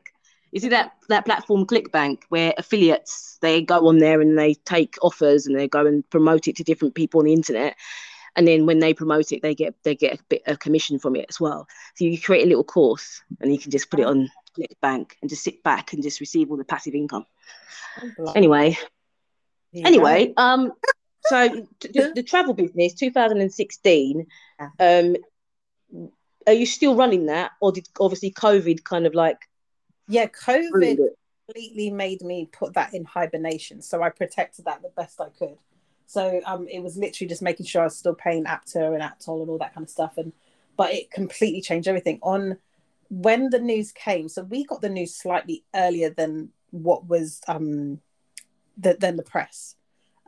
You 0.51 0.59
see 0.59 0.69
that 0.69 0.93
that 1.07 1.25
platform 1.25 1.65
ClickBank 1.65 2.23
where 2.29 2.53
affiliates 2.57 3.37
they 3.41 3.61
go 3.61 3.87
on 3.87 3.99
there 3.99 4.19
and 4.19 4.37
they 4.37 4.55
take 4.55 4.95
offers 5.01 5.45
and 5.45 5.57
they 5.57 5.67
go 5.67 5.85
and 5.85 6.07
promote 6.09 6.47
it 6.47 6.57
to 6.57 6.63
different 6.63 6.95
people 6.95 7.19
on 7.19 7.25
the 7.25 7.33
internet 7.33 7.77
and 8.35 8.47
then 8.47 8.65
when 8.65 8.79
they 8.79 8.93
promote 8.93 9.31
it 9.31 9.41
they 9.41 9.53
get 9.53 9.75
they 9.83 9.95
get 9.95 10.19
a 10.19 10.23
bit 10.29 10.41
of 10.47 10.59
commission 10.59 10.99
from 10.99 11.15
it 11.15 11.25
as 11.29 11.39
well. 11.39 11.67
So 11.95 12.05
you 12.05 12.19
create 12.19 12.45
a 12.45 12.49
little 12.49 12.63
course 12.63 13.21
and 13.39 13.51
you 13.51 13.59
can 13.59 13.71
just 13.71 13.89
put 13.89 13.99
it 13.99 14.05
on 14.05 14.29
ClickBank 14.57 15.11
and 15.21 15.29
just 15.29 15.43
sit 15.43 15.63
back 15.63 15.93
and 15.93 16.03
just 16.03 16.19
receive 16.19 16.51
all 16.51 16.57
the 16.57 16.65
passive 16.65 16.93
income. 16.93 17.25
Anyway. 18.35 18.77
Yeah. 19.73 19.87
anyway 19.87 20.33
um 20.35 20.73
so 21.27 21.65
the, 21.79 22.11
the, 22.13 22.23
travel 22.23 22.53
business 22.53 22.93
2016 22.93 24.27
um 24.79 25.15
are 26.45 26.53
you 26.53 26.65
still 26.65 26.95
running 26.95 27.27
that 27.27 27.51
or 27.61 27.71
did 27.71 27.87
obviously 27.97 28.31
covid 28.31 28.83
kind 28.83 29.05
of 29.05 29.15
like 29.15 29.37
yeah 30.09 30.25
covid 30.25 30.97
completely 31.47 31.89
made 31.89 32.21
me 32.21 32.49
put 32.51 32.73
that 32.73 32.93
in 32.93 33.05
hibernation. 33.05 33.81
So 33.81 34.01
i 34.03 34.09
protected 34.09 34.65
that 34.65 34.81
the 34.81 34.89
best 34.89 35.21
i 35.21 35.29
could 35.29 35.57
so 36.11 36.41
um, 36.45 36.67
it 36.67 36.83
was 36.83 36.97
literally 36.97 37.29
just 37.29 37.41
making 37.41 37.65
sure 37.65 37.83
I 37.83 37.85
was 37.85 37.95
still 37.95 38.13
paying 38.13 38.43
ABTA 38.43 38.93
and 38.93 39.01
Aptol 39.01 39.39
and 39.39 39.49
all 39.49 39.57
that 39.59 39.73
kind 39.73 39.85
of 39.85 39.89
stuff. 39.89 40.17
And 40.17 40.33
but 40.75 40.93
it 40.93 41.09
completely 41.09 41.61
changed 41.61 41.87
everything. 41.87 42.19
On 42.21 42.57
when 43.09 43.49
the 43.49 43.59
news 43.59 43.93
came, 43.93 44.27
so 44.27 44.43
we 44.43 44.65
got 44.65 44.81
the 44.81 44.89
news 44.89 45.15
slightly 45.15 45.63
earlier 45.73 46.09
than 46.09 46.49
what 46.71 47.07
was 47.07 47.39
um 47.47 48.01
the, 48.77 48.97
than 48.99 49.15
the 49.15 49.23
press. 49.23 49.77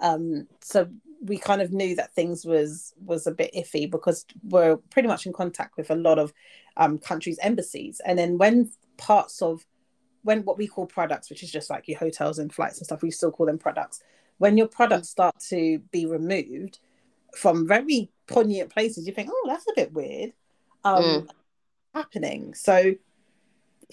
Um, 0.02 0.48
so 0.62 0.88
we 1.22 1.38
kind 1.38 1.62
of 1.62 1.74
knew 1.74 1.98
that 1.98 2.16
things 2.16 2.46
was 2.46 2.94
was 3.04 3.28
a 3.28 3.32
bit 3.32 3.54
iffy 3.54 3.92
because 3.92 4.26
we're 4.42 4.78
pretty 4.78 5.10
much 5.10 5.26
in 5.26 5.34
contact 5.34 5.76
with 5.76 5.92
a 5.92 5.96
lot 5.96 6.18
of 6.18 6.32
um, 6.78 6.98
countries' 6.98 7.40
embassies. 7.42 8.00
And 8.06 8.18
then 8.18 8.38
when 8.38 8.72
parts 8.96 9.42
of 9.42 9.66
when 10.22 10.46
what 10.46 10.58
we 10.58 10.66
call 10.66 10.86
products, 10.86 11.30
which 11.30 11.44
is 11.44 11.52
just 11.52 11.70
like 11.70 11.90
your 11.90 12.00
hotels 12.00 12.40
and 12.40 12.54
flights 12.54 12.78
and 12.78 12.86
stuff, 12.86 13.02
we 13.02 13.12
still 13.12 13.32
call 13.32 13.48
them 13.48 13.58
products 13.58 14.02
when 14.38 14.58
your 14.58 14.68
products 14.68 15.10
start 15.10 15.40
to 15.50 15.80
be 15.92 16.06
removed 16.06 16.80
from 17.36 17.68
very 17.68 18.12
poignant 18.28 18.70
places, 18.72 19.08
you 19.08 19.14
think, 19.14 19.30
oh, 19.32 19.46
that's 19.48 19.68
a 19.68 19.74
bit 19.76 19.94
weird 19.94 20.34
um, 20.84 21.04
mm. 21.04 21.30
happening. 21.94 22.54
So 22.54 22.96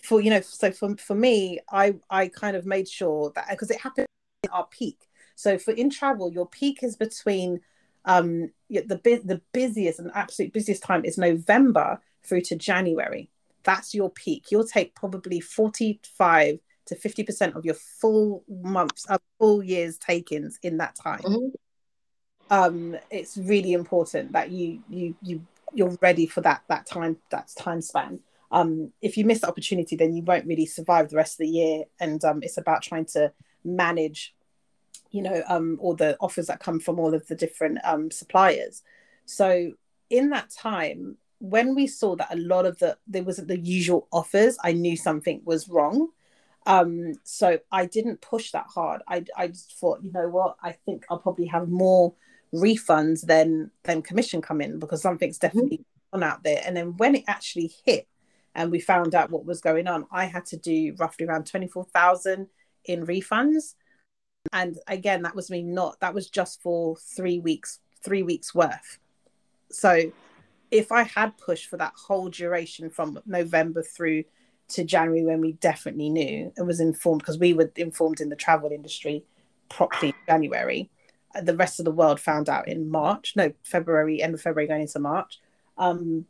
for 0.02 0.20
you 0.20 0.30
know, 0.30 0.40
so 0.40 0.70
for 0.70 0.96
for 0.96 1.14
me, 1.14 1.60
I 1.70 1.94
I 2.08 2.28
kind 2.28 2.56
of 2.56 2.66
made 2.66 2.88
sure 2.88 3.32
that 3.34 3.46
because 3.50 3.70
it 3.70 3.80
happened 3.80 4.06
at 4.44 4.52
our 4.52 4.66
peak. 4.66 5.08
So 5.34 5.58
for 5.58 5.72
in 5.72 5.90
travel, 5.90 6.32
your 6.32 6.46
peak 6.46 6.82
is 6.82 6.96
between 6.96 7.60
um 8.06 8.50
the 8.68 9.00
the 9.24 9.40
busiest 9.52 9.98
and 9.98 10.10
absolute 10.14 10.52
busiest 10.52 10.82
time 10.82 11.04
is 11.04 11.18
November 11.18 12.00
through 12.22 12.42
to 12.42 12.56
January. 12.56 13.30
That's 13.62 13.94
your 13.94 14.10
peak. 14.10 14.50
You'll 14.50 14.64
take 14.64 14.94
probably 14.94 15.40
45 15.40 16.60
to 16.90 16.96
50% 16.96 17.56
of 17.56 17.64
your 17.64 17.74
full 17.74 18.44
months, 18.48 19.06
uh, 19.08 19.18
full 19.38 19.62
year's 19.62 19.96
takings 19.96 20.58
in 20.62 20.76
that 20.78 20.94
time. 20.94 21.20
Mm-hmm. 21.20 21.48
Um, 22.50 22.96
it's 23.10 23.36
really 23.36 23.72
important 23.72 24.32
that 24.32 24.50
you 24.50 24.82
you 24.88 25.14
you 25.22 25.46
you're 25.72 25.96
ready 26.02 26.26
for 26.26 26.40
that 26.40 26.62
that 26.68 26.84
time 26.84 27.16
that 27.30 27.48
time 27.56 27.80
span. 27.80 28.18
Um, 28.50 28.92
if 29.00 29.16
you 29.16 29.24
miss 29.24 29.42
the 29.42 29.48
opportunity, 29.48 29.94
then 29.94 30.14
you 30.14 30.22
won't 30.22 30.46
really 30.46 30.66
survive 30.66 31.08
the 31.08 31.16
rest 31.16 31.34
of 31.34 31.38
the 31.38 31.48
year. 31.48 31.84
And 32.00 32.22
um, 32.24 32.40
it's 32.42 32.58
about 32.58 32.82
trying 32.82 33.06
to 33.06 33.32
manage, 33.64 34.34
you 35.12 35.22
know, 35.22 35.44
um, 35.48 35.78
all 35.80 35.94
the 35.94 36.16
offers 36.20 36.48
that 36.48 36.58
come 36.58 36.80
from 36.80 36.98
all 36.98 37.14
of 37.14 37.26
the 37.28 37.36
different 37.36 37.78
um, 37.84 38.10
suppliers. 38.10 38.82
So 39.26 39.72
in 40.08 40.30
that 40.30 40.50
time, 40.50 41.16
when 41.38 41.74
we 41.74 41.86
saw 41.86 42.16
that 42.16 42.34
a 42.34 42.36
lot 42.36 42.66
of 42.66 42.78
the 42.78 42.98
there 43.06 43.22
wasn't 43.22 43.48
the 43.48 43.58
usual 43.58 44.08
offers, 44.12 44.58
I 44.62 44.72
knew 44.72 44.96
something 44.96 45.42
was 45.44 45.68
wrong. 45.68 46.08
Um, 46.70 47.14
so 47.24 47.58
I 47.72 47.86
didn't 47.86 48.20
push 48.20 48.52
that 48.52 48.66
hard. 48.72 49.02
I, 49.08 49.24
I 49.36 49.48
just 49.48 49.76
thought, 49.78 50.04
you 50.04 50.12
know 50.12 50.28
what, 50.28 50.56
I 50.62 50.70
think 50.72 51.04
I'll 51.10 51.18
probably 51.18 51.46
have 51.46 51.68
more 51.68 52.14
refunds 52.54 53.26
than 53.26 53.70
than 53.84 54.02
commission 54.02 54.40
come 54.40 54.60
in 54.60 54.78
because 54.78 55.02
something's 55.02 55.38
mm-hmm. 55.38 55.46
definitely 55.46 55.78
mm-hmm. 55.78 56.16
on 56.16 56.22
out 56.22 56.44
there. 56.44 56.62
And 56.64 56.76
then 56.76 56.96
when 56.96 57.16
it 57.16 57.24
actually 57.26 57.72
hit 57.84 58.06
and 58.54 58.70
we 58.70 58.78
found 58.78 59.16
out 59.16 59.30
what 59.30 59.44
was 59.44 59.60
going 59.60 59.88
on, 59.88 60.06
I 60.12 60.26
had 60.26 60.46
to 60.46 60.56
do 60.56 60.94
roughly 60.96 61.26
around 61.26 61.46
24,000 61.46 62.46
in 62.84 63.04
refunds. 63.04 63.74
And 64.52 64.78
again, 64.86 65.22
that 65.22 65.34
was 65.34 65.50
me 65.50 65.62
not, 65.62 65.98
that 66.00 66.14
was 66.14 66.30
just 66.30 66.62
for 66.62 66.96
three 66.96 67.40
weeks, 67.40 67.80
three 68.02 68.22
weeks 68.22 68.54
worth. 68.54 69.00
So 69.72 70.12
if 70.70 70.92
I 70.92 71.02
had 71.02 71.36
pushed 71.36 71.68
for 71.68 71.78
that 71.78 71.94
whole 71.96 72.28
duration 72.28 72.90
from 72.90 73.18
November 73.26 73.82
through 73.82 74.24
to 74.70 74.84
January 74.84 75.24
when 75.24 75.40
we 75.40 75.52
definitely 75.52 76.10
knew 76.10 76.52
and 76.56 76.66
was 76.66 76.80
informed 76.80 77.20
because 77.20 77.38
we 77.38 77.52
were 77.52 77.70
informed 77.76 78.20
in 78.20 78.28
the 78.28 78.36
travel 78.36 78.70
industry 78.70 79.24
properly 79.68 80.08
in 80.08 80.14
January. 80.26 80.90
Uh, 81.34 81.42
the 81.42 81.56
rest 81.56 81.78
of 81.78 81.84
the 81.84 81.90
world 81.90 82.20
found 82.20 82.48
out 82.48 82.68
in 82.68 82.90
March, 82.90 83.34
no, 83.36 83.52
February, 83.62 84.22
end 84.22 84.34
of 84.34 84.40
February 84.40 84.68
going 84.68 84.82
into 84.82 84.98
March. 84.98 85.38
Um, 85.78 86.26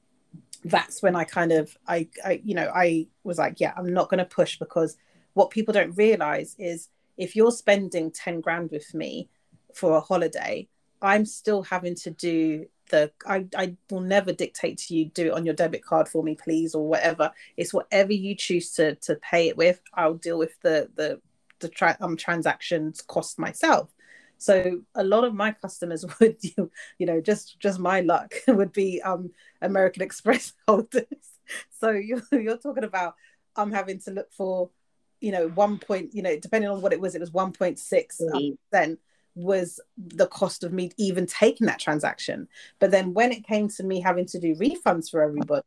that's 0.64 1.02
when 1.02 1.16
I 1.16 1.24
kind 1.24 1.52
of, 1.52 1.76
I, 1.88 2.08
I, 2.24 2.40
you 2.44 2.54
know, 2.54 2.70
I 2.74 3.06
was 3.24 3.38
like, 3.38 3.60
yeah, 3.60 3.72
I'm 3.76 3.92
not 3.92 4.10
going 4.10 4.18
to 4.18 4.24
push 4.24 4.58
because 4.58 4.96
what 5.32 5.50
people 5.50 5.72
don't 5.72 5.96
realize 5.96 6.54
is 6.58 6.88
if 7.16 7.34
you're 7.34 7.50
spending 7.50 8.10
10 8.10 8.40
grand 8.40 8.70
with 8.70 8.94
me 8.94 9.28
for 9.74 9.96
a 9.96 10.00
holiday, 10.00 10.68
I'm 11.02 11.24
still 11.24 11.62
having 11.62 11.94
to 11.96 12.10
do 12.10 12.66
the 12.90 13.12
I, 13.26 13.46
I 13.56 13.76
will 13.90 14.00
never 14.00 14.32
dictate 14.32 14.78
to 14.78 14.94
you 14.94 15.06
do 15.06 15.26
it 15.26 15.32
on 15.32 15.44
your 15.44 15.54
debit 15.54 15.84
card 15.84 16.08
for 16.08 16.22
me 16.22 16.34
please 16.34 16.74
or 16.74 16.86
whatever. 16.86 17.32
It's 17.56 17.74
whatever 17.74 18.12
you 18.12 18.34
choose 18.34 18.72
to 18.72 18.94
to 18.96 19.16
pay 19.16 19.48
it 19.48 19.56
with. 19.56 19.80
I'll 19.94 20.14
deal 20.14 20.38
with 20.38 20.60
the 20.62 20.90
the 20.94 21.20
the 21.60 21.68
tra- 21.68 21.96
um, 22.00 22.16
transactions 22.16 23.02
cost 23.02 23.38
myself. 23.38 23.90
So 24.38 24.80
a 24.94 25.04
lot 25.04 25.24
of 25.24 25.34
my 25.34 25.52
customers 25.52 26.04
would 26.20 26.36
you, 26.42 26.70
you 26.98 27.06
know 27.06 27.20
just 27.20 27.58
just 27.60 27.78
my 27.78 28.00
luck 28.00 28.34
would 28.48 28.72
be 28.72 29.00
um 29.02 29.30
american 29.62 30.02
express 30.02 30.52
holders. 30.68 31.04
So 31.80 31.90
you're, 31.90 32.22
you're 32.32 32.58
talking 32.58 32.84
about 32.84 33.14
i'm 33.56 33.72
having 33.72 33.98
to 33.98 34.12
look 34.12 34.32
for 34.32 34.70
you 35.20 35.32
know 35.32 35.48
one 35.48 35.78
point 35.78 36.14
you 36.14 36.22
know 36.22 36.38
depending 36.38 36.70
on 36.70 36.80
what 36.80 36.92
it 36.92 37.00
was 37.00 37.16
it 37.16 37.20
was 37.20 37.32
1.6 37.32 37.76
mm. 37.82 38.56
percent 38.70 38.98
was 39.34 39.80
the 39.96 40.26
cost 40.26 40.64
of 40.64 40.72
me 40.72 40.90
even 40.96 41.26
taking 41.26 41.66
that 41.66 41.78
transaction. 41.78 42.48
But 42.78 42.90
then 42.90 43.14
when 43.14 43.32
it 43.32 43.46
came 43.46 43.68
to 43.68 43.82
me 43.82 44.00
having 44.00 44.26
to 44.26 44.38
do 44.38 44.54
refunds 44.56 45.10
for 45.10 45.22
everybody, 45.22 45.62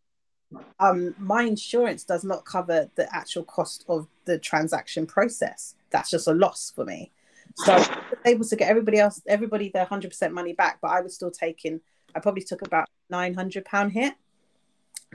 um, 0.80 1.16
my 1.18 1.44
insurance 1.44 2.04
does 2.04 2.24
not 2.24 2.46
cover 2.46 2.90
the 2.96 3.14
actual 3.16 3.44
cost 3.44 3.86
of 3.88 4.08
the 4.26 4.38
transaction 4.38 5.06
process. 5.06 5.76
That's 5.90 6.10
just 6.10 6.28
a 6.28 6.34
loss 6.34 6.72
for 6.76 6.86
me. 6.86 7.12
So 7.56 7.74
I 7.74 7.78
was 7.78 7.90
able 8.26 8.46
to 8.46 8.56
get 8.56 8.70
everybody 8.70 9.00
else, 9.00 9.22
everybody 9.28 9.70
their 9.70 9.86
hundred 9.86 10.10
percent 10.10 10.34
money 10.34 10.54
back, 10.54 10.80
but 10.82 10.92
I 10.92 11.02
was 11.02 11.14
still 11.14 11.32
taking. 11.32 11.82
I 12.16 12.20
probably 12.20 12.44
took 12.44 12.62
about 12.62 12.88
nine 13.10 13.34
hundred 13.34 13.66
pound 13.66 13.92
hit, 13.92 14.14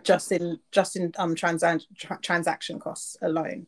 just 0.02 0.30
in 0.32 0.58
just 0.70 0.96
in 0.96 1.12
um 1.18 1.34
transa- 1.34 1.86
tra- 1.96 2.20
transaction 2.22 2.78
costs 2.78 3.16
alone. 3.22 3.66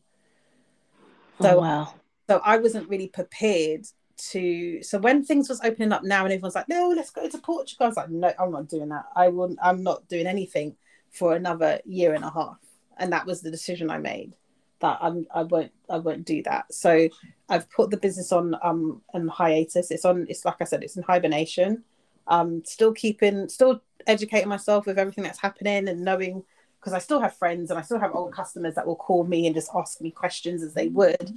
So 1.40 1.56
oh, 1.56 1.60
wow. 1.60 1.94
So 2.28 2.40
I 2.44 2.58
wasn't 2.58 2.88
really 2.88 3.08
prepared 3.08 3.86
to 4.30 4.82
so 4.82 4.98
when 4.98 5.24
things 5.24 5.48
was 5.48 5.60
opening 5.62 5.92
up 5.92 6.04
now 6.04 6.24
and 6.24 6.32
everyone's 6.32 6.54
like 6.54 6.68
no 6.68 6.92
let's 6.94 7.10
go 7.10 7.28
to 7.28 7.38
portugal 7.38 7.86
i 7.86 7.88
was 7.88 7.96
like 7.96 8.10
no 8.10 8.32
i'm 8.38 8.52
not 8.52 8.68
doing 8.68 8.88
that. 8.88 9.04
I 9.16 9.28
will 9.28 9.54
i'm 9.62 9.82
not 9.82 10.08
doing 10.08 10.26
anything 10.26 10.76
for 11.10 11.34
another 11.34 11.80
year 11.84 12.14
and 12.14 12.24
a 12.24 12.30
half. 12.30 12.58
And 12.98 13.12
that 13.12 13.26
was 13.26 13.40
the 13.40 13.50
decision 13.50 13.90
i 13.90 13.98
made 13.98 14.36
that 14.80 14.98
i'm 15.00 15.26
i 15.34 15.42
won't 15.42 15.72
i 15.88 15.98
won't 15.98 16.24
do 16.24 16.42
that. 16.44 16.72
So 16.72 17.08
i've 17.48 17.70
put 17.70 17.90
the 17.90 17.96
business 17.96 18.32
on 18.32 18.56
um 18.62 19.02
on 19.12 19.28
hiatus. 19.28 19.90
It's 19.90 20.04
on 20.04 20.26
it's 20.28 20.44
like 20.44 20.56
i 20.60 20.64
said 20.64 20.82
it's 20.82 20.96
in 20.96 21.02
hibernation. 21.02 21.84
Um 22.26 22.62
still 22.64 22.92
keeping 22.92 23.48
still 23.48 23.82
educating 24.06 24.48
myself 24.48 24.86
with 24.86 24.98
everything 24.98 25.24
that's 25.24 25.40
happening 25.40 25.88
and 25.88 26.04
knowing 26.04 26.42
because 26.78 26.94
i 26.94 26.98
still 26.98 27.20
have 27.20 27.36
friends 27.36 27.70
and 27.70 27.78
i 27.78 27.82
still 27.82 27.98
have 27.98 28.14
old 28.14 28.32
customers 28.32 28.74
that 28.74 28.86
will 28.86 28.96
call 28.96 29.24
me 29.24 29.46
and 29.46 29.54
just 29.54 29.70
ask 29.74 30.00
me 30.00 30.10
questions 30.10 30.62
as 30.62 30.72
they 30.72 30.88
would 30.88 31.30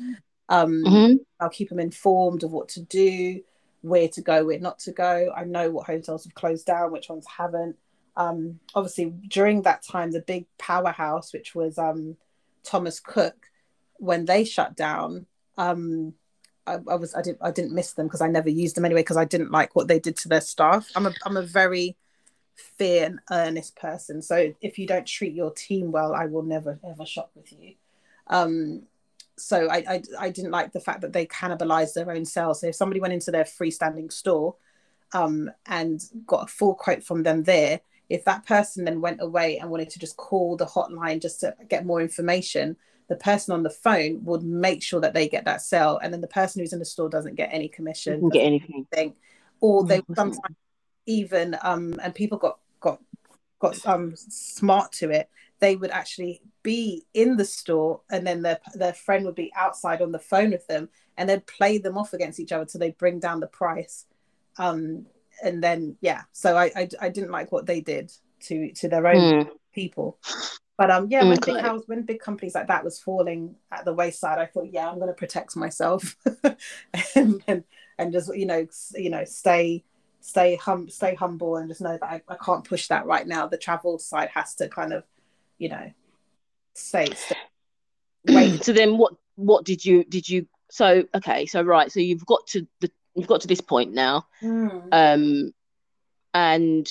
um, 0.50 0.84
mm-hmm. 0.84 1.16
I'll 1.39 1.50
keep 1.50 1.70
them 1.70 1.80
informed 1.80 2.44
of 2.44 2.52
what 2.52 2.70
to 2.70 2.82
do, 2.82 3.41
where 3.82 4.08
to 4.10 4.22
go, 4.22 4.46
where 4.46 4.60
not 4.60 4.80
to 4.80 4.91
go. 4.91 5.32
I 5.36 5.44
know 5.44 5.72
what 5.72 5.88
hotels 5.88 6.24
have 6.26 6.36
closed 6.36 6.66
down, 6.66 6.91
which 6.91 7.10
ones 7.10 7.26
haven't. 7.38 7.78
Um, 8.16 8.60
obviously, 8.76 9.14
during 9.28 9.64
that 9.64 9.84
time, 9.84 10.12
the 10.12 10.22
big 10.22 10.46
powerhouse, 10.58 11.34
which 11.34 11.56
was 11.56 11.78
um, 11.78 12.18
Thomas 12.64 13.00
Cook, 13.00 13.50
when 13.98 14.26
they 14.26 14.44
shut 14.44 14.76
down, 14.76 15.26
um, 15.58 16.14
I, 16.66 16.74
I, 16.89 16.96
was 16.96 17.16
I 17.16 17.22
didn't 17.22 17.39
I 17.41 17.52
didn't 17.52 17.74
miss 17.74 17.94
them 17.94 18.08
because 18.08 18.22
I 18.22 18.28
never 18.28 18.50
used 18.50 18.76
them 18.76 18.86
anyway 18.86 19.02
because 19.02 19.18
I 19.18 19.26
didn't 19.26 19.52
like 19.52 19.76
what 19.76 19.88
they 19.88 20.00
did 20.00 20.18
to 20.18 20.30
their 20.30 20.41
staff. 20.41 20.89
I'm 20.96 21.06
a 21.06 21.14
I'm 21.26 21.38
a 21.38 21.41
very 21.41 21.98
fair 22.56 23.08
and 23.08 23.20
earnest 23.32 23.76
person. 23.76 24.22
So 24.22 24.54
if 24.62 24.78
you 24.78 24.88
don't 24.88 25.08
treat 25.08 25.34
your 25.34 25.52
team 25.52 25.91
well, 25.91 26.14
I 26.14 26.26
will 26.28 26.44
never 26.44 26.80
ever 26.88 27.06
shop 27.06 27.32
with 27.36 27.52
you. 27.52 27.74
Um, 28.28 28.84
so 29.44 29.68
I, 29.70 29.84
I, 29.88 30.02
I 30.20 30.30
didn't 30.30 30.52
like 30.52 30.72
the 30.72 30.80
fact 30.80 31.02
that 31.02 31.14
they 31.14 31.26
cannibalized 31.26 31.94
their 31.94 32.12
own 32.12 32.26
sales. 32.26 32.62
So 32.62 32.68
if 32.68 32.76
somebody 32.76 33.00
went 33.00 33.14
into 33.14 33.32
their 33.32 33.44
freestanding 33.44 34.12
store 34.12 34.56
um, 35.14 35.52
and 35.66 36.02
got 36.26 36.46
a 36.46 36.48
full 36.48 36.76
quote 36.76 37.04
from 37.04 37.24
them 37.24 37.44
there, 37.44 37.82
if 38.10 38.26
that 38.26 38.46
person 38.46 38.86
then 38.86 39.02
went 39.02 39.22
away 39.22 39.58
and 39.58 39.70
wanted 39.70 39.89
to 39.91 40.00
just 40.00 40.18
call 40.18 40.56
the 40.56 40.66
hotline 40.66 41.22
just 41.22 41.41
to 41.41 41.56
get 41.70 41.86
more 41.86 42.02
information, 42.02 42.78
the 43.10 43.16
person 43.16 43.54
on 43.54 43.64
the 43.64 43.70
phone 43.70 44.24
would 44.24 44.44
make 44.44 44.82
sure 44.82 45.02
that 45.02 45.14
they 45.14 45.28
get 45.28 45.46
that 45.46 45.62
sale, 45.62 46.00
and 46.02 46.14
then 46.14 46.22
the 46.22 46.28
person 46.28 46.62
who's 46.62 46.74
in 46.74 46.80
the 46.80 46.86
store 46.86 47.10
doesn't 47.10 47.36
get 47.36 47.50
any 47.52 47.68
commission, 47.68 48.14
doesn't 48.14 48.30
get 48.34 48.46
anything, 48.46 49.16
or 49.60 49.84
they 49.86 50.02
sometimes 50.16 50.39
even 51.06 51.58
um, 51.64 52.00
and 52.02 52.16
people 52.16 52.38
got 52.38 52.60
got 52.80 53.02
got 53.60 53.86
um 53.86 54.14
smart 54.16 54.91
to 54.94 55.10
it 55.10 55.30
they 55.64 55.78
would 55.78 55.91
actually 55.91 56.41
be 56.61 57.05
in 57.14 57.38
the 57.38 57.45
store 57.45 58.01
and 58.11 58.28
then 58.28 58.41
their 58.41 58.59
their 58.76 58.91
friend 58.91 59.26
would 59.26 59.34
be 59.34 59.49
outside 59.55 60.01
on 60.01 60.11
the 60.11 60.20
phone 60.20 60.51
with 60.51 60.68
them 60.68 60.89
and 61.18 61.30
they'd 61.30 61.47
play 61.47 61.78
them 61.78 61.97
off 61.97 62.11
against 62.11 62.38
each 62.38 62.51
other 62.51 62.66
till 62.66 62.80
they 62.80 62.91
bring 62.91 63.18
down 63.18 63.39
the 63.39 63.47
price. 63.47 64.05
Um 64.57 65.05
and 65.41 65.64
then 65.64 65.95
yeah 66.01 66.24
so 66.34 66.57
I, 66.57 66.66
I 66.76 66.89
i, 67.01 67.09
didn't 67.09 67.32
like 67.32 67.51
what 67.51 67.66
they 67.66 67.80
did 67.80 68.11
to 68.41 68.74
to 68.74 68.89
their 68.89 69.07
own 69.07 69.45
mm. 69.45 69.49
people. 69.74 70.20
But 70.78 70.91
um 70.91 71.07
yeah 71.09 71.24
when 71.24 71.39
big 71.39 71.61
house 71.61 71.84
when 71.86 72.01
big 72.01 72.20
companies 72.20 72.55
like 72.55 72.68
that 72.68 72.84
was 72.84 72.99
falling 72.99 73.55
at 73.72 73.86
the 73.86 73.93
wayside 73.93 74.39
i 74.39 74.47
thought 74.47 74.74
yeah 74.74 74.89
i'm 74.89 74.97
going 74.97 75.07
to 75.07 75.14
protect 75.14 75.55
myself 75.55 76.18
and, 77.16 77.41
and 77.47 77.64
and 77.97 78.11
just 78.11 78.36
you 78.36 78.47
know 78.47 78.68
you 78.95 79.09
know 79.11 79.24
stay 79.24 79.84
stay 80.20 80.55
hum 80.55 80.89
stay 80.89 81.16
humble 81.16 81.57
and 81.57 81.70
just 81.70 81.82
know 81.82 81.97
that 81.97 82.03
I, 82.03 82.22
I 82.28 82.36
can't 82.43 82.64
push 82.64 82.88
that 82.88 83.05
right 83.05 83.28
now. 83.28 83.47
The 83.47 83.57
travel 83.57 83.99
side 83.99 84.30
has 84.34 84.55
to 84.55 84.70
kind 84.70 84.93
of 84.93 85.03
you 85.58 85.70
know, 85.70 85.91
say. 86.74 87.08
Wait. 88.28 88.64
so 88.64 88.74
then, 88.74 88.97
what 88.97 89.14
what 89.36 89.66
did 89.66 89.84
you 89.84 90.04
did 90.04 90.28
you? 90.28 90.47
So 90.70 91.04
okay, 91.14 91.45
so 91.45 91.62
right, 91.62 91.91
so 91.91 91.99
you've 91.99 92.26
got 92.26 92.47
to 92.47 92.68
the 92.80 92.89
you've 93.16 93.28
got 93.28 93.41
to 93.41 93.47
this 93.47 93.62
point 93.62 93.93
now, 93.93 94.28
mm. 94.41 94.88
um, 94.91 95.54
and 96.34 96.89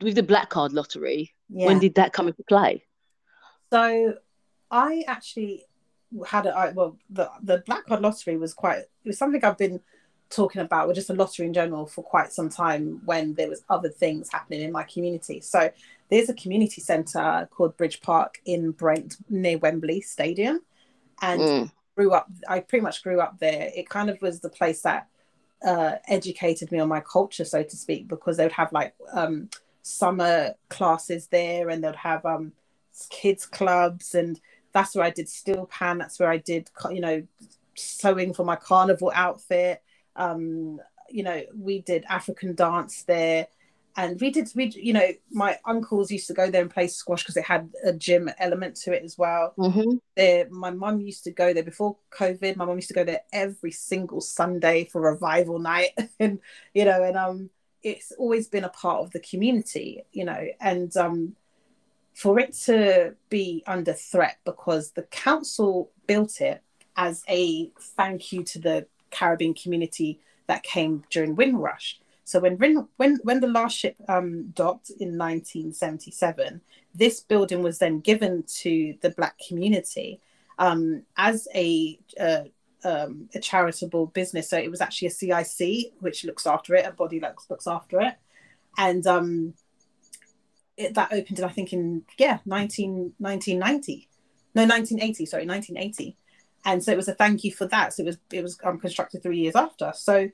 with 0.00 0.14
the 0.14 0.22
black 0.22 0.50
card 0.50 0.72
lottery, 0.72 1.34
yeah. 1.48 1.66
when 1.66 1.78
did 1.78 1.96
that 1.96 2.12
come 2.12 2.28
into 2.28 2.42
play? 2.44 2.84
So, 3.70 4.14
I 4.70 5.04
actually 5.06 5.64
had 6.26 6.46
a 6.46 6.72
well 6.74 6.96
the 7.10 7.30
the 7.42 7.58
black 7.66 7.86
card 7.86 8.00
lottery 8.00 8.36
was 8.36 8.54
quite 8.54 8.78
it 8.78 8.88
was 9.04 9.18
something 9.18 9.44
I've 9.44 9.58
been 9.58 9.80
talking 10.30 10.60
about, 10.60 10.88
or 10.88 10.92
just 10.92 11.10
a 11.10 11.14
lottery 11.14 11.46
in 11.46 11.54
general, 11.54 11.86
for 11.86 12.02
quite 12.02 12.32
some 12.32 12.48
time 12.48 13.00
when 13.04 13.34
there 13.34 13.48
was 13.48 13.62
other 13.68 13.88
things 13.88 14.30
happening 14.30 14.62
in 14.62 14.72
my 14.72 14.84
community. 14.84 15.40
So 15.40 15.70
there's 16.10 16.28
a 16.28 16.34
community 16.34 16.80
centre 16.80 17.48
called 17.50 17.76
Bridge 17.76 18.00
Park 18.00 18.40
in 18.44 18.70
Brent 18.72 19.16
near 19.28 19.58
Wembley 19.58 20.00
Stadium, 20.00 20.60
and 21.20 21.40
mm. 21.40 21.72
grew 21.96 22.12
up. 22.12 22.28
I 22.48 22.60
pretty 22.60 22.82
much 22.82 23.02
grew 23.02 23.20
up 23.20 23.38
there. 23.38 23.70
It 23.74 23.88
kind 23.88 24.10
of 24.10 24.20
was 24.22 24.40
the 24.40 24.48
place 24.48 24.82
that 24.82 25.08
uh, 25.64 25.96
educated 26.06 26.72
me 26.72 26.78
on 26.78 26.88
my 26.88 27.00
culture, 27.00 27.44
so 27.44 27.62
to 27.62 27.76
speak, 27.76 28.08
because 28.08 28.36
they 28.36 28.44
would 28.44 28.52
have 28.52 28.72
like 28.72 28.94
um, 29.12 29.50
summer 29.82 30.54
classes 30.68 31.26
there, 31.28 31.68
and 31.68 31.84
they'd 31.84 31.96
have 31.96 32.24
um, 32.24 32.52
kids 33.10 33.44
clubs, 33.46 34.14
and 34.14 34.40
that's 34.72 34.94
where 34.94 35.04
I 35.04 35.10
did 35.10 35.28
steel 35.28 35.66
pan. 35.66 35.98
That's 35.98 36.18
where 36.18 36.30
I 36.30 36.38
did, 36.38 36.70
you 36.90 37.00
know, 37.00 37.22
sewing 37.74 38.32
for 38.32 38.44
my 38.44 38.56
carnival 38.56 39.12
outfit. 39.14 39.82
Um, 40.16 40.80
you 41.10 41.22
know, 41.22 41.42
we 41.56 41.80
did 41.80 42.04
African 42.08 42.54
dance 42.54 43.02
there 43.04 43.46
and 43.98 44.20
we 44.20 44.30
did 44.30 44.48
we 44.54 44.66
you 44.76 44.92
know 44.92 45.08
my 45.32 45.58
uncles 45.64 46.10
used 46.10 46.28
to 46.28 46.32
go 46.32 46.48
there 46.48 46.62
and 46.62 46.70
play 46.70 46.86
squash 46.86 47.24
because 47.24 47.36
it 47.36 47.44
had 47.44 47.68
a 47.84 47.92
gym 47.92 48.30
element 48.38 48.76
to 48.76 48.92
it 48.92 49.02
as 49.02 49.18
well. 49.18 49.54
Mm-hmm. 49.58 49.96
there 50.16 50.48
my 50.50 50.70
mum 50.70 51.00
used 51.00 51.24
to 51.24 51.32
go 51.32 51.52
there 51.52 51.64
before 51.64 51.96
covid. 52.10 52.56
My 52.56 52.64
mum 52.64 52.76
used 52.76 52.88
to 52.88 52.94
go 52.94 53.04
there 53.04 53.22
every 53.32 53.72
single 53.72 54.20
sunday 54.20 54.84
for 54.84 55.00
revival 55.02 55.58
night. 55.58 55.90
And 56.20 56.38
you 56.72 56.84
know 56.84 57.02
and 57.02 57.16
um 57.16 57.50
it's 57.82 58.12
always 58.12 58.48
been 58.48 58.64
a 58.64 58.68
part 58.68 59.00
of 59.00 59.10
the 59.10 59.20
community 59.20 60.04
you 60.12 60.24
know. 60.24 60.46
And 60.60 60.96
um 60.96 61.34
for 62.14 62.38
it 62.38 62.52
to 62.66 63.14
be 63.28 63.64
under 63.66 63.92
threat 63.92 64.38
because 64.44 64.92
the 64.92 65.02
council 65.02 65.90
built 66.06 66.40
it 66.40 66.62
as 66.96 67.24
a 67.28 67.70
thank 67.96 68.32
you 68.32 68.44
to 68.44 68.60
the 68.60 68.86
caribbean 69.10 69.54
community 69.54 70.20
that 70.46 70.62
came 70.62 71.04
during 71.10 71.34
windrush 71.34 71.98
so 72.28 72.40
when 72.40 72.58
when 72.96 73.18
when 73.22 73.40
the 73.40 73.46
last 73.46 73.78
ship 73.78 73.96
um, 74.06 74.50
docked 74.50 74.90
in 74.90 75.16
1977, 75.16 76.60
this 76.94 77.20
building 77.20 77.62
was 77.62 77.78
then 77.78 78.00
given 78.00 78.44
to 78.58 78.94
the 79.00 79.08
Black 79.08 79.38
community 79.48 80.20
um, 80.58 81.04
as 81.16 81.48
a 81.54 81.98
uh, 82.20 82.42
um, 82.84 83.30
a 83.34 83.40
charitable 83.40 84.08
business. 84.08 84.50
So 84.50 84.58
it 84.58 84.70
was 84.70 84.82
actually 84.82 85.08
a 85.08 85.10
CIC 85.10 85.94
which 86.00 86.22
looks 86.26 86.46
after 86.46 86.74
it, 86.74 86.84
a 86.84 86.92
body 86.92 87.18
looks 87.18 87.48
looks 87.48 87.66
after 87.66 87.98
it, 88.02 88.16
and 88.76 89.06
um, 89.06 89.54
it, 90.76 90.92
that 90.96 91.10
opened, 91.10 91.40
I 91.40 91.48
think, 91.48 91.72
in 91.72 92.02
yeah 92.18 92.40
19, 92.44 93.14
1990, 93.16 94.06
no 94.54 94.64
1980, 94.64 95.24
sorry 95.24 95.46
1980, 95.46 96.14
and 96.66 96.84
so 96.84 96.92
it 96.92 96.96
was 96.96 97.08
a 97.08 97.14
thank 97.14 97.42
you 97.42 97.52
for 97.52 97.66
that. 97.68 97.94
So 97.94 98.02
it 98.02 98.06
was 98.06 98.18
it 98.30 98.42
was 98.42 98.58
um, 98.64 98.78
constructed 98.78 99.22
three 99.22 99.38
years 99.38 99.56
after. 99.56 99.92
So 99.94 100.28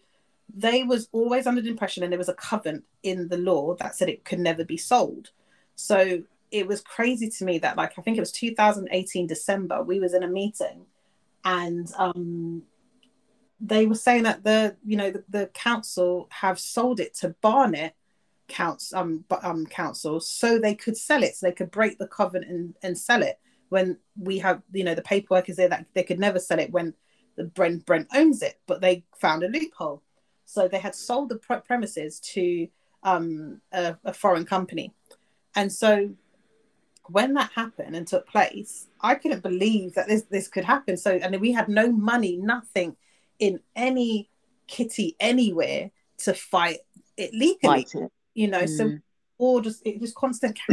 they 0.57 0.85
was 0.85 1.09
always 1.13 1.47
under 1.47 1.61
the 1.61 1.71
impression 1.71 2.03
and 2.03 2.13
there 2.13 2.19
was 2.19 2.29
a 2.29 2.35
covenant 2.35 2.85
in 3.03 3.29
the 3.29 3.39
law 3.39 3.75
that 3.77 3.97
said 3.97 4.09
it 4.09 4.25
could 4.25 4.39
never 4.39 4.65
be 4.65 4.77
sold. 4.77 5.31
So 5.75 6.23
it 6.55 6.69
was 6.69 6.81
crazy 6.81 7.29
to 7.29 7.45
me 7.45 7.59
that 7.59 7.77
like 7.77 7.99
i 7.99 8.03
think 8.03 8.17
it 8.17 8.21
was 8.21 8.31
2018 8.31 9.27
december 9.27 9.83
we 9.83 9.99
was 9.99 10.15
in 10.15 10.23
a 10.23 10.29
meeting 10.29 10.87
and 11.45 11.93
um 11.99 12.63
they 13.61 13.87
were 13.87 13.95
saying 13.95 14.23
that 14.23 14.45
the 14.45 14.77
you 14.85 14.97
know 14.97 15.11
the, 15.11 15.25
the 15.29 15.47
council 15.49 16.29
have 16.31 16.59
sold 16.59 17.01
it 17.01 17.15
to 17.15 17.31
Barnet 17.41 17.95
council 18.47 18.99
um, 18.99 19.25
um 19.43 19.67
council 19.67 20.21
so 20.21 20.59
they 20.59 20.75
could 20.75 20.97
sell 20.97 21.23
it 21.23 21.35
so 21.35 21.47
they 21.47 21.53
could 21.53 21.71
break 21.71 21.99
the 21.99 22.07
covenant 22.07 22.51
and, 22.51 22.75
and 22.83 22.99
sell 22.99 23.23
it 23.23 23.41
when 23.71 23.99
we 24.17 24.39
have 24.39 24.63
you 24.73 24.85
know 24.85 24.95
the 24.95 25.03
paperwork 25.03 25.49
is 25.49 25.57
there 25.57 25.69
that 25.69 25.87
they 25.95 26.03
could 26.03 26.21
never 26.21 26.39
sell 26.39 26.59
it 26.59 26.71
when 26.71 26.95
the 27.37 27.45
Brent 27.45 27.85
Brent 27.85 28.07
owns 28.15 28.43
it 28.43 28.61
but 28.67 28.81
they 28.81 29.05
found 29.19 29.43
a 29.43 29.49
loophole 29.49 30.03
so 30.45 30.69
they 30.69 30.79
had 30.79 30.95
sold 30.95 31.29
the 31.29 31.37
premises 31.67 32.21
to 32.21 32.69
um, 33.03 33.61
a, 33.73 33.97
a 34.05 34.13
foreign 34.13 34.45
company 34.45 34.93
and 35.55 35.73
so 35.73 36.15
when 37.09 37.35
that 37.35 37.51
happened 37.55 37.95
and 37.95 38.07
took 38.07 38.27
place, 38.27 38.87
I 39.01 39.15
couldn't 39.15 39.43
believe 39.43 39.95
that 39.95 40.09
this 40.09 40.23
this 40.25 40.49
could 40.49 40.65
happen. 40.65 40.97
So 40.97 41.13
and 41.13 41.39
we 41.41 41.53
had 41.53 41.69
no 41.69 41.93
money, 41.93 42.37
nothing 42.37 42.97
in 43.39 43.61
any 43.77 44.31
kitty 44.67 45.17
anywhere 45.21 45.91
to 46.19 46.35
fight 46.35 46.79
it 47.17 47.33
legally. 47.33 47.85
Fight 47.85 47.95
it. 47.95 48.13
You 48.35 48.49
know, 48.49 48.63
mm. 48.63 48.77
so 48.77 48.99
or 49.39 49.61
just 49.61 49.83
it 49.87 50.01
was 50.01 50.13
constant 50.13 50.59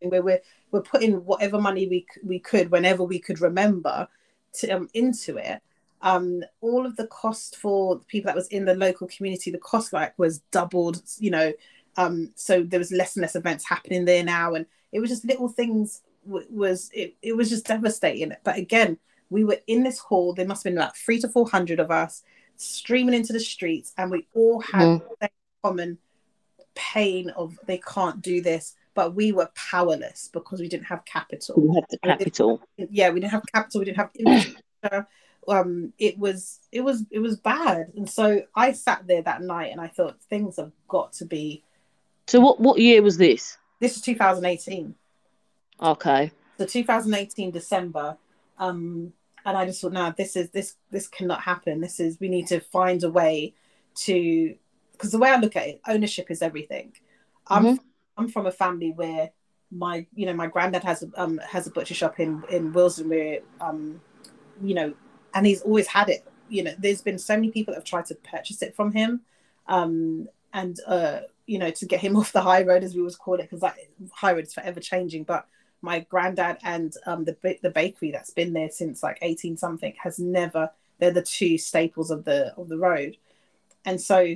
where 0.00 0.22
we're 0.22 0.40
we're 0.70 0.82
putting 0.82 1.24
whatever 1.24 1.60
money 1.60 1.88
we 1.88 2.06
we 2.22 2.38
could 2.38 2.70
whenever 2.70 3.02
we 3.02 3.18
could 3.18 3.40
remember 3.40 4.08
to 4.54 4.70
um, 4.70 4.88
into 4.94 5.36
it. 5.36 5.60
Um, 6.02 6.42
all 6.60 6.86
of 6.86 6.96
the 6.96 7.06
cost 7.06 7.56
for 7.56 7.96
the 7.96 8.04
people 8.04 8.28
that 8.28 8.36
was 8.36 8.48
in 8.48 8.64
the 8.64 8.74
local 8.74 9.06
community, 9.08 9.50
the 9.50 9.58
cost 9.58 9.92
like 9.92 10.18
was 10.18 10.38
doubled. 10.50 11.02
You 11.18 11.30
know, 11.30 11.52
um, 11.96 12.32
so 12.34 12.62
there 12.62 12.78
was 12.78 12.92
less 12.92 13.16
and 13.16 13.22
less 13.22 13.36
events 13.36 13.68
happening 13.68 14.04
there 14.04 14.24
now, 14.24 14.54
and 14.54 14.66
it 14.92 15.00
was 15.00 15.10
just 15.10 15.24
little 15.24 15.48
things. 15.48 16.02
W- 16.26 16.46
was 16.50 16.90
it? 16.92 17.16
It 17.22 17.36
was 17.36 17.48
just 17.48 17.66
devastating. 17.66 18.32
But 18.44 18.58
again, 18.58 18.98
we 19.30 19.44
were 19.44 19.58
in 19.66 19.82
this 19.82 19.98
hall. 19.98 20.34
There 20.34 20.46
must 20.46 20.64
have 20.64 20.72
been 20.72 20.78
about 20.78 20.96
three 20.96 21.18
to 21.20 21.28
four 21.28 21.48
hundred 21.48 21.80
of 21.80 21.90
us 21.90 22.22
streaming 22.56 23.14
into 23.14 23.32
the 23.32 23.40
streets, 23.40 23.92
and 23.96 24.10
we 24.10 24.26
all 24.34 24.60
had 24.60 24.82
mm. 24.82 25.02
the 25.20 25.30
common 25.62 25.98
pain 26.74 27.30
of 27.30 27.58
they 27.66 27.78
can't 27.78 28.20
do 28.20 28.40
this. 28.40 28.74
But 28.94 29.14
we 29.14 29.30
were 29.32 29.50
powerless 29.54 30.30
because 30.32 30.58
we 30.60 30.68
didn't 30.68 30.86
have 30.86 31.04
capital. 31.04 31.54
We 31.60 31.74
had 31.74 31.84
the 31.90 31.98
capital. 31.98 32.62
We 32.78 32.88
yeah, 32.90 33.10
we 33.10 33.20
didn't 33.20 33.32
have 33.32 33.42
capital. 33.52 33.80
We 33.80 33.84
didn't 33.86 33.98
have 33.98 34.10
infrastructure. 34.18 35.06
Um, 35.48 35.92
it 35.98 36.18
was 36.18 36.60
it 36.72 36.82
was 36.82 37.04
it 37.10 37.20
was 37.20 37.36
bad. 37.36 37.92
And 37.96 38.08
so 38.08 38.42
I 38.54 38.72
sat 38.72 39.06
there 39.06 39.22
that 39.22 39.42
night 39.42 39.72
and 39.72 39.80
I 39.80 39.88
thought 39.88 40.20
things 40.22 40.56
have 40.56 40.72
got 40.88 41.12
to 41.14 41.24
be. 41.24 41.62
So 42.26 42.40
what 42.40 42.60
what 42.60 42.78
year 42.78 43.02
was 43.02 43.16
this? 43.16 43.58
This 43.80 43.96
is 43.96 44.02
2018. 44.02 44.94
Okay. 45.80 46.30
So 46.58 46.64
2018 46.64 47.50
December, 47.50 48.16
um, 48.58 49.12
and 49.44 49.56
I 49.56 49.66
just 49.66 49.80
thought, 49.80 49.92
no, 49.92 50.12
this 50.16 50.36
is 50.36 50.50
this 50.50 50.74
this 50.90 51.06
cannot 51.06 51.42
happen. 51.42 51.80
This 51.80 52.00
is 52.00 52.18
we 52.18 52.28
need 52.28 52.46
to 52.48 52.60
find 52.60 53.02
a 53.04 53.10
way 53.10 53.54
to 53.96 54.54
because 54.92 55.12
the 55.12 55.18
way 55.18 55.30
I 55.30 55.36
look 55.36 55.56
at 55.56 55.68
it, 55.68 55.80
ownership 55.86 56.30
is 56.30 56.42
everything. 56.42 56.92
I'm 57.46 57.64
mm-hmm. 57.64 57.84
I'm 58.16 58.28
from 58.28 58.46
a 58.46 58.52
family 58.52 58.92
where 58.92 59.30
my 59.70 60.06
you 60.14 60.26
know 60.26 60.32
my 60.32 60.46
granddad 60.46 60.84
has 60.84 61.04
um 61.16 61.38
has 61.38 61.66
a 61.66 61.70
butcher 61.70 61.94
shop 61.94 62.18
in 62.18 62.42
in 62.50 62.72
Willesden 62.72 63.08
where 63.08 63.40
um 63.60 64.00
you 64.62 64.74
know 64.74 64.94
and 65.36 65.46
he's 65.46 65.60
always 65.60 65.86
had 65.86 66.08
it. 66.08 66.26
You 66.48 66.64
know, 66.64 66.74
there's 66.78 67.02
been 67.02 67.18
so 67.18 67.34
many 67.34 67.50
people 67.50 67.72
that 67.72 67.78
have 67.78 67.84
tried 67.84 68.06
to 68.06 68.14
purchase 68.14 68.62
it 68.62 68.74
from 68.74 68.92
him, 68.92 69.20
um 69.68 70.28
and 70.52 70.78
uh 70.86 71.20
you 71.46 71.58
know, 71.58 71.70
to 71.70 71.86
get 71.86 72.00
him 72.00 72.16
off 72.20 72.32
the 72.32 72.40
high 72.40 72.62
road, 72.62 72.82
as 72.82 72.94
we 72.94 73.00
always 73.00 73.16
call 73.16 73.34
it, 73.34 73.42
because 73.42 73.60
that 73.60 73.76
high 74.12 74.32
road 74.32 74.44
is 74.44 74.54
forever 74.54 74.80
changing. 74.80 75.24
But 75.24 75.46
my 75.82 76.00
granddad 76.00 76.58
and 76.64 76.94
um, 77.06 77.24
the 77.24 77.36
the 77.62 77.70
bakery 77.70 78.10
that's 78.10 78.30
been 78.30 78.52
there 78.52 78.70
since 78.70 79.02
like 79.02 79.18
eighteen 79.22 79.56
something 79.56 79.94
has 80.02 80.18
never. 80.18 80.70
They're 80.98 81.10
the 81.10 81.22
two 81.22 81.58
staples 81.58 82.10
of 82.10 82.24
the 82.24 82.54
of 82.56 82.68
the 82.68 82.78
road, 82.78 83.18
and 83.84 84.00
so 84.00 84.34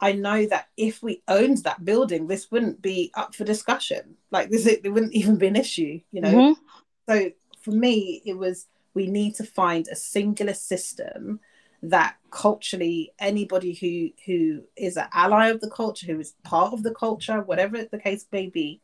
I 0.00 0.12
know 0.12 0.46
that 0.46 0.68
if 0.76 1.02
we 1.02 1.22
owned 1.28 1.58
that 1.58 1.84
building, 1.84 2.26
this 2.26 2.50
wouldn't 2.50 2.82
be 2.82 3.12
up 3.14 3.34
for 3.34 3.44
discussion. 3.44 4.16
Like 4.32 4.50
this, 4.50 4.66
it, 4.66 4.80
it 4.84 4.90
wouldn't 4.90 5.14
even 5.14 5.36
be 5.36 5.46
an 5.46 5.56
issue. 5.56 6.00
You 6.10 6.20
know. 6.20 6.34
Mm-hmm. 6.34 6.60
So 7.08 7.30
for 7.60 7.70
me, 7.70 8.20
it 8.26 8.36
was 8.36 8.66
we 8.94 9.08
need 9.08 9.34
to 9.34 9.44
find 9.44 9.88
a 9.88 9.96
singular 9.96 10.54
system 10.54 11.40
that 11.84 12.16
culturally 12.30 13.12
anybody 13.18 13.74
who 13.74 14.10
who 14.24 14.62
is 14.74 14.96
an 14.96 15.06
ally 15.12 15.48
of 15.48 15.60
the 15.60 15.70
culture 15.70 16.06
who 16.06 16.18
is 16.18 16.32
part 16.42 16.72
of 16.72 16.82
the 16.82 16.94
culture 16.94 17.42
whatever 17.42 17.84
the 17.84 17.98
case 17.98 18.26
may 18.32 18.46
be 18.46 18.80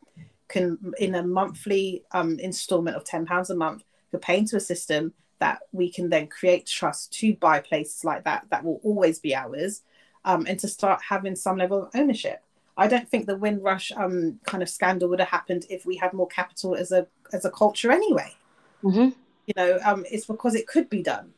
can 0.49 0.93
in 0.99 1.15
a 1.15 1.23
monthly 1.23 2.05
um, 2.13 2.39
installment 2.41 2.97
of 2.97 3.05
10 3.05 3.25
pounds 3.25 3.49
a 3.49 3.57
month 3.57 3.85
could 4.11 4.21
pay 4.21 4.39
into 4.39 4.57
a 4.57 4.61
system 4.61 5.15
that 5.39 5.61
we 5.73 5.91
can 5.91 6.11
then 6.11 6.27
create 6.27 6.67
trust 6.67 7.13
to 7.13 7.35
buy 7.37 7.59
places 7.59 8.05
like 8.05 8.25
that 8.25 8.45
that 8.51 8.63
will 8.63 8.81
always 8.85 9.19
be 9.19 9.35
ours 9.35 9.83
um, 10.27 10.45
and 10.47 10.59
to 10.59 10.69
start 10.69 11.01
having 11.09 11.35
some 11.35 11.57
level 11.57 11.85
of 11.85 11.91
ownership 11.95 12.43
i 12.77 12.87
don't 12.87 13.09
think 13.09 13.25
the 13.25 13.37
windrush 13.37 13.91
um, 13.97 14.39
kind 14.45 14.63
of 14.63 14.69
scandal 14.69 15.09
would 15.09 15.21
have 15.21 15.29
happened 15.29 15.65
if 15.71 15.87
we 15.87 15.97
had 15.97 16.13
more 16.13 16.29
capital 16.29 16.75
as 16.75 16.93
a 16.93 17.07
as 17.33 17.47
a 17.47 17.51
culture 17.51 17.91
anyway 17.91 18.31
mm-hmm. 18.85 19.09
You 19.51 19.63
know 19.63 19.79
um, 19.85 20.05
it's 20.11 20.27
because 20.27 20.55
it 20.55 20.67
could 20.67 20.89
be 20.89 21.03
done 21.03 21.33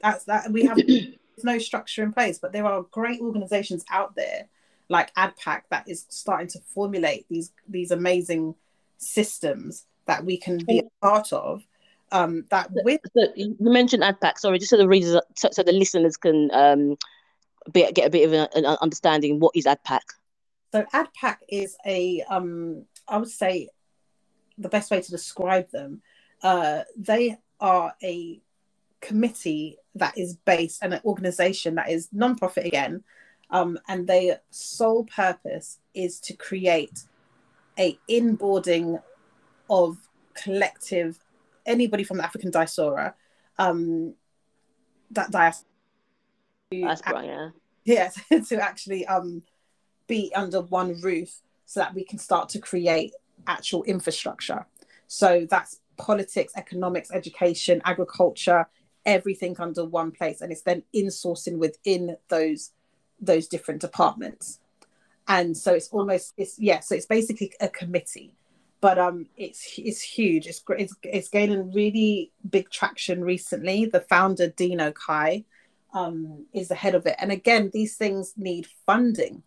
that's 0.00 0.24
that 0.24 0.50
we 0.50 0.64
have 0.64 0.78
no 1.42 1.58
structure 1.58 2.02
in 2.02 2.12
place, 2.12 2.38
but 2.38 2.52
there 2.52 2.66
are 2.66 2.82
great 2.82 3.20
organizations 3.20 3.84
out 3.90 4.14
there 4.14 4.46
like 4.90 5.14
ADPAC 5.14 5.62
that 5.70 5.88
is 5.88 6.04
starting 6.10 6.48
to 6.48 6.60
formulate 6.74 7.26
these 7.28 7.52
these 7.68 7.90
amazing 7.90 8.54
systems 8.98 9.86
that 10.06 10.24
we 10.24 10.36
can 10.36 10.58
be 10.58 10.80
a 10.80 11.06
part 11.06 11.32
of. 11.32 11.62
Um, 12.12 12.44
that 12.50 12.68
with 12.70 13.00
so 13.16 13.26
you 13.34 13.56
mentioned 13.58 14.02
ADPAC. 14.02 14.38
Sorry, 14.38 14.58
just 14.58 14.70
so 14.70 14.76
the 14.76 14.86
readers, 14.86 15.18
so, 15.34 15.48
so 15.50 15.62
the 15.62 15.72
listeners 15.72 16.16
can 16.16 16.50
um, 16.52 16.96
be, 17.72 17.90
get 17.92 18.06
a 18.06 18.10
bit 18.10 18.26
of 18.26 18.32
an, 18.32 18.48
an 18.54 18.76
understanding. 18.80 19.40
What 19.40 19.56
is 19.56 19.64
ADPAC? 19.64 20.00
So 20.72 20.84
ADPAC 20.92 21.36
is 21.48 21.76
a, 21.86 22.22
um, 22.28 22.84
I 23.08 23.16
would 23.16 23.30
say, 23.30 23.68
the 24.58 24.68
best 24.68 24.90
way 24.90 25.00
to 25.00 25.10
describe 25.10 25.70
them. 25.70 26.02
Uh, 26.44 26.82
they 26.96 27.36
are 27.58 27.94
a 28.02 28.40
committee 29.00 29.76
that 29.96 30.16
is 30.16 30.36
based 30.36 30.82
and 30.82 30.94
an 30.94 31.00
organization 31.04 31.74
that 31.74 31.90
is 31.90 32.08
non-profit 32.12 32.66
again 32.66 33.02
um, 33.50 33.78
and 33.88 34.06
their 34.06 34.40
sole 34.50 35.04
purpose 35.04 35.78
is 35.94 36.20
to 36.20 36.34
create 36.34 37.04
a 37.78 37.98
inboarding 38.08 39.02
of 39.68 39.96
collective 40.34 41.18
anybody 41.66 42.02
from 42.02 42.16
the 42.16 42.24
african 42.24 42.50
diaspora 42.50 43.14
um, 43.58 44.14
that 45.10 45.30
diaspora 45.30 45.66
yeah. 46.72 47.50
Yes 47.84 48.18
to 48.48 48.56
actually 48.56 49.06
um, 49.06 49.42
be 50.06 50.32
under 50.34 50.60
one 50.60 51.00
roof 51.00 51.40
so 51.66 51.80
that 51.80 51.94
we 51.94 52.04
can 52.04 52.18
start 52.18 52.48
to 52.50 52.58
create 52.58 53.14
actual 53.46 53.82
infrastructure. 53.84 54.66
So 55.06 55.46
that's 55.48 55.80
politics 55.96 56.52
economics 56.56 57.10
education 57.12 57.80
agriculture 57.84 58.66
everything 59.06 59.56
under 59.58 59.84
one 59.84 60.10
place. 60.10 60.40
And 60.40 60.52
it's 60.52 60.62
then 60.62 60.82
insourcing 60.94 61.58
within 61.58 62.16
those 62.28 62.72
those 63.20 63.46
different 63.46 63.80
departments. 63.80 64.60
And 65.28 65.56
so 65.56 65.72
it's 65.72 65.88
almost 65.88 66.34
it's 66.36 66.58
yeah 66.58 66.80
so 66.80 66.94
it's 66.94 67.06
basically 67.06 67.52
a 67.60 67.68
committee. 67.68 68.34
But 68.80 68.98
um 68.98 69.26
it's 69.36 69.74
it's 69.78 70.02
huge. 70.02 70.46
It's 70.46 70.62
it's, 70.70 70.94
it's 71.02 71.28
gaining 71.28 71.72
really 71.72 72.32
big 72.48 72.70
traction 72.70 73.24
recently. 73.24 73.86
The 73.86 74.00
founder 74.00 74.48
dino 74.48 74.92
kai 74.92 75.44
um 75.92 76.46
is 76.52 76.68
the 76.68 76.74
head 76.74 76.94
of 76.94 77.06
it. 77.06 77.16
And 77.18 77.32
again 77.32 77.70
these 77.72 77.96
things 77.96 78.34
need 78.36 78.66
funding. 78.86 79.42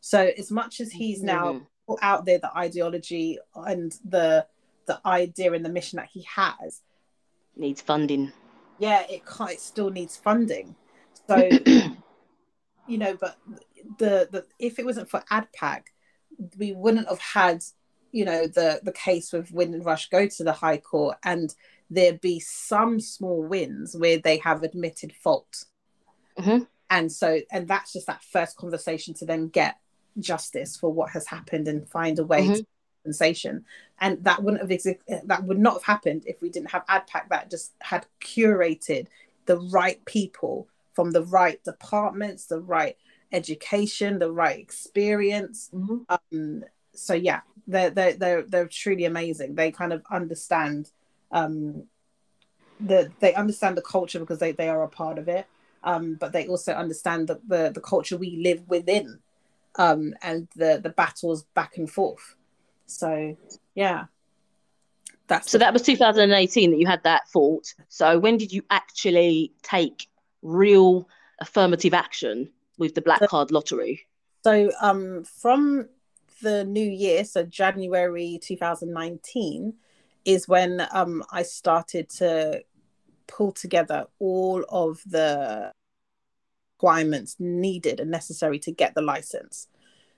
So 0.00 0.30
as 0.38 0.50
much 0.50 0.80
as 0.80 0.90
he's 0.90 1.22
now 1.22 1.52
mm-hmm. 1.52 1.64
put 1.86 1.98
out 2.02 2.24
there 2.24 2.38
the 2.38 2.56
ideology 2.56 3.38
and 3.54 3.92
the 4.04 4.46
the 4.90 5.00
idea 5.06 5.52
and 5.52 5.64
the 5.64 5.70
mission 5.78 5.96
that 5.96 6.08
he 6.12 6.26
has 6.34 6.82
needs 7.56 7.80
funding 7.80 8.32
yeah, 8.80 9.04
it 9.08 9.24
can't, 9.26 9.52
it 9.52 9.60
still 9.60 9.90
needs 9.90 10.16
funding. 10.16 10.74
So, 11.28 11.36
you 12.88 12.98
know, 12.98 13.14
but 13.14 13.36
the 13.98 14.26
the 14.32 14.46
if 14.58 14.78
it 14.78 14.86
wasn't 14.86 15.10
for 15.10 15.22
ADPAC, 15.30 15.82
we 16.58 16.72
wouldn't 16.72 17.08
have 17.08 17.20
had, 17.20 17.62
you 18.10 18.24
know, 18.24 18.46
the 18.46 18.80
the 18.82 18.92
case 18.92 19.32
with 19.32 19.52
Windrush 19.52 20.08
go 20.08 20.26
to 20.26 20.44
the 20.44 20.54
High 20.54 20.78
Court 20.78 21.18
and 21.22 21.54
there 21.90 22.14
be 22.14 22.40
some 22.40 23.00
small 23.00 23.42
wins 23.42 23.94
where 23.94 24.18
they 24.18 24.38
have 24.38 24.62
admitted 24.62 25.12
fault. 25.12 25.66
Mm-hmm. 26.38 26.64
And 26.88 27.12
so, 27.12 27.40
and 27.52 27.68
that's 27.68 27.92
just 27.92 28.06
that 28.06 28.24
first 28.24 28.56
conversation 28.56 29.12
to 29.14 29.26
then 29.26 29.48
get 29.48 29.76
justice 30.18 30.76
for 30.76 30.90
what 30.90 31.10
has 31.10 31.26
happened 31.26 31.68
and 31.68 31.86
find 31.88 32.18
a 32.18 32.24
way 32.24 32.44
mm-hmm. 32.44 32.54
to 32.54 32.66
compensation 33.02 33.64
and 34.00 34.22
that 34.24 34.42
wouldn't 34.42 34.62
have 34.62 34.70
exi- 34.70 34.98
that 35.24 35.44
would 35.44 35.58
not 35.58 35.74
have 35.74 35.84
happened 35.84 36.22
if 36.26 36.40
we 36.42 36.48
didn't 36.48 36.70
have 36.70 36.86
adpac 36.86 37.28
that 37.30 37.50
just 37.50 37.72
had 37.80 38.06
curated 38.20 39.06
the 39.46 39.58
right 39.58 40.04
people 40.04 40.68
from 40.92 41.10
the 41.10 41.24
right 41.24 41.62
departments 41.64 42.46
the 42.46 42.60
right 42.60 42.96
education 43.32 44.18
the 44.18 44.30
right 44.30 44.58
experience 44.58 45.70
mm-hmm. 45.72 45.98
um, 46.08 46.64
so 46.94 47.14
yeah 47.14 47.40
they're, 47.66 47.90
they're 47.90 48.14
they're 48.14 48.42
they're 48.42 48.66
truly 48.66 49.04
amazing 49.04 49.54
they 49.54 49.70
kind 49.70 49.92
of 49.92 50.02
understand 50.10 50.90
um 51.32 51.84
the 52.80 53.10
they 53.20 53.34
understand 53.34 53.76
the 53.76 53.82
culture 53.82 54.18
because 54.18 54.38
they, 54.38 54.52
they 54.52 54.68
are 54.68 54.82
a 54.82 54.88
part 54.88 55.18
of 55.18 55.28
it 55.28 55.46
um, 55.82 56.16
but 56.20 56.32
they 56.32 56.46
also 56.46 56.72
understand 56.72 57.26
the, 57.28 57.40
the, 57.46 57.70
the 57.74 57.80
culture 57.80 58.16
we 58.18 58.36
live 58.36 58.62
within 58.68 59.18
um, 59.76 60.14
and 60.22 60.48
the, 60.56 60.80
the 60.82 60.90
battles 60.90 61.44
back 61.54 61.76
and 61.76 61.90
forth. 61.90 62.36
So, 62.90 63.36
yeah. 63.74 64.06
That's 65.28 65.50
so 65.50 65.58
the- 65.58 65.64
that 65.64 65.72
was 65.72 65.82
2018 65.82 66.70
that 66.70 66.78
you 66.78 66.86
had 66.86 67.02
that 67.04 67.28
fault. 67.28 67.74
So 67.88 68.18
when 68.18 68.36
did 68.36 68.52
you 68.52 68.62
actually 68.70 69.52
take 69.62 70.08
real 70.42 71.08
affirmative 71.40 71.94
action 71.94 72.50
with 72.78 72.94
the 72.94 73.02
black 73.02 73.20
card 73.28 73.50
lottery? 73.50 74.06
So 74.42 74.70
um, 74.80 75.24
from 75.24 75.88
the 76.42 76.64
new 76.64 76.88
year, 76.88 77.24
so 77.24 77.44
January 77.44 78.38
2019, 78.42 79.74
is 80.24 80.48
when 80.48 80.86
um, 80.92 81.22
I 81.30 81.42
started 81.42 82.08
to 82.10 82.62
pull 83.26 83.52
together 83.52 84.06
all 84.18 84.64
of 84.68 85.00
the 85.06 85.72
requirements 86.76 87.36
needed 87.38 88.00
and 88.00 88.10
necessary 88.10 88.58
to 88.58 88.72
get 88.72 88.94
the 88.94 89.02
license. 89.02 89.68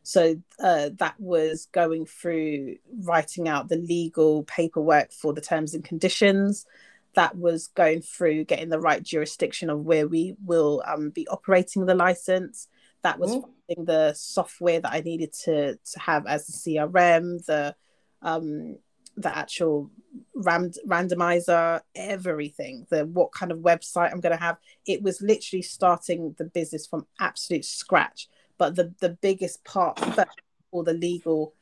So 0.02 0.36
uh, 0.62 0.90
that 0.96 1.14
was 1.18 1.68
going 1.72 2.06
through 2.06 2.76
writing 3.02 3.48
out 3.48 3.68
the 3.68 3.76
legal 3.76 4.42
paperwork 4.44 5.12
for 5.12 5.32
the 5.32 5.40
terms 5.40 5.74
and 5.74 5.84
conditions. 5.84 6.66
That 7.14 7.36
was 7.36 7.68
going 7.68 8.02
through 8.02 8.44
getting 8.44 8.68
the 8.68 8.80
right 8.80 9.02
jurisdiction 9.02 9.70
of 9.70 9.80
where 9.80 10.08
we 10.08 10.34
will 10.44 10.82
um, 10.86 11.10
be 11.10 11.28
operating 11.28 11.86
the 11.86 11.94
license. 11.94 12.68
That 13.02 13.18
was 13.18 13.32
mm. 13.32 13.42
finding 13.42 13.84
the 13.84 14.14
software 14.14 14.80
that 14.80 14.92
I 14.92 15.00
needed 15.00 15.32
to 15.44 15.74
to 15.74 15.98
have 15.98 16.26
as 16.26 16.46
the 16.46 16.52
CRM, 16.52 17.44
the 17.44 17.74
um, 18.22 18.76
the 19.16 19.36
actual 19.36 19.90
ram- 20.34 20.70
randomizer, 20.86 21.80
everything, 21.94 22.86
the 22.90 23.04
what 23.06 23.32
kind 23.32 23.52
of 23.52 23.58
website 23.58 24.12
I'm 24.12 24.20
going 24.20 24.36
to 24.36 24.42
have. 24.42 24.56
It 24.86 25.02
was 25.02 25.20
literally 25.20 25.62
starting 25.62 26.34
the 26.38 26.44
business 26.44 26.86
from 26.86 27.06
absolute 27.20 27.64
scratch. 27.64 28.28
But 28.62 28.76
the 28.76 28.94
the 29.00 29.08
biggest 29.08 29.64
part, 29.64 30.00
all 30.70 30.84
the 30.84 30.92
legal 30.92 31.52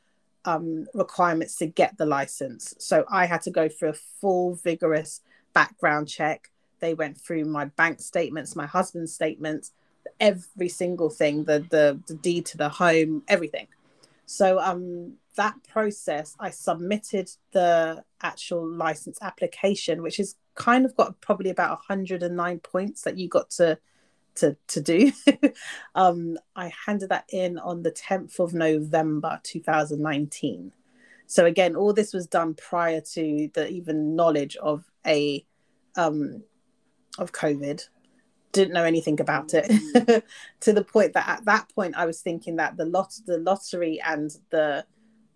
um, 0.45 0.85
requirements 0.93 1.55
to 1.55 1.65
get 1.65 1.97
the 1.97 2.05
license. 2.05 2.75
So 2.77 3.05
I 3.09 3.25
had 3.25 3.41
to 3.41 3.49
go 3.49 3.67
through 3.67 3.89
a 3.89 4.03
full, 4.21 4.53
vigorous 4.53 5.21
background 5.51 6.09
check. 6.09 6.51
They 6.79 6.93
went 6.93 7.19
through 7.19 7.45
my 7.45 7.65
bank 7.65 8.01
statements, 8.01 8.55
my 8.55 8.67
husband's 8.67 9.15
statements, 9.15 9.71
every 10.19 10.69
single 10.69 11.09
thing, 11.09 11.45
the 11.45 11.65
the, 11.71 11.99
the 12.07 12.13
deed 12.13 12.45
to 12.51 12.57
the 12.57 12.69
home, 12.69 13.23
everything. 13.27 13.65
So 14.27 14.59
um 14.59 15.13
that 15.37 15.55
process, 15.67 16.35
I 16.39 16.51
submitted 16.51 17.31
the 17.51 18.03
actual 18.21 18.63
license 18.67 19.17
application, 19.23 20.03
which 20.03 20.19
is 20.19 20.35
kind 20.53 20.85
of 20.85 20.95
got 20.95 21.19
probably 21.19 21.49
about 21.49 21.79
109 21.79 22.59
points 22.59 23.01
that 23.01 23.17
you 23.17 23.27
got 23.27 23.49
to 23.61 23.79
to 24.35 24.55
to 24.67 24.81
do. 24.81 25.11
um, 25.95 26.37
I 26.55 26.71
handed 26.85 27.09
that 27.09 27.25
in 27.31 27.57
on 27.57 27.83
the 27.83 27.91
10th 27.91 28.39
of 28.39 28.53
November 28.53 29.39
2019. 29.43 30.71
So 31.27 31.45
again, 31.45 31.75
all 31.75 31.93
this 31.93 32.13
was 32.13 32.27
done 32.27 32.55
prior 32.55 33.01
to 33.13 33.49
the 33.53 33.69
even 33.69 34.15
knowledge 34.15 34.57
of 34.57 34.83
a 35.05 35.45
um, 35.95 36.43
of 37.17 37.31
COVID. 37.31 37.87
Didn't 38.51 38.73
know 38.73 38.83
anything 38.83 39.21
about 39.21 39.53
it 39.53 40.23
to 40.59 40.73
the 40.73 40.83
point 40.83 41.13
that 41.13 41.27
at 41.27 41.45
that 41.45 41.69
point 41.73 41.95
I 41.95 42.05
was 42.05 42.21
thinking 42.21 42.57
that 42.57 42.75
the 42.75 42.85
lot 42.85 43.13
the 43.25 43.37
lottery 43.37 44.01
and 44.05 44.29
the 44.49 44.85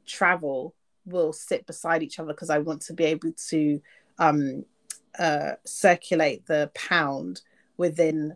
travel 0.05 0.75
will 1.05 1.31
sit 1.31 1.65
beside 1.65 2.03
each 2.03 2.19
other 2.19 2.33
because 2.33 2.49
I 2.49 2.59
want 2.59 2.81
to 2.83 2.93
be 2.93 3.05
able 3.05 3.31
to 3.49 3.81
um, 4.19 4.65
uh, 5.17 5.53
circulate 5.65 6.45
the 6.45 6.71
pound 6.73 7.41
within 7.77 8.35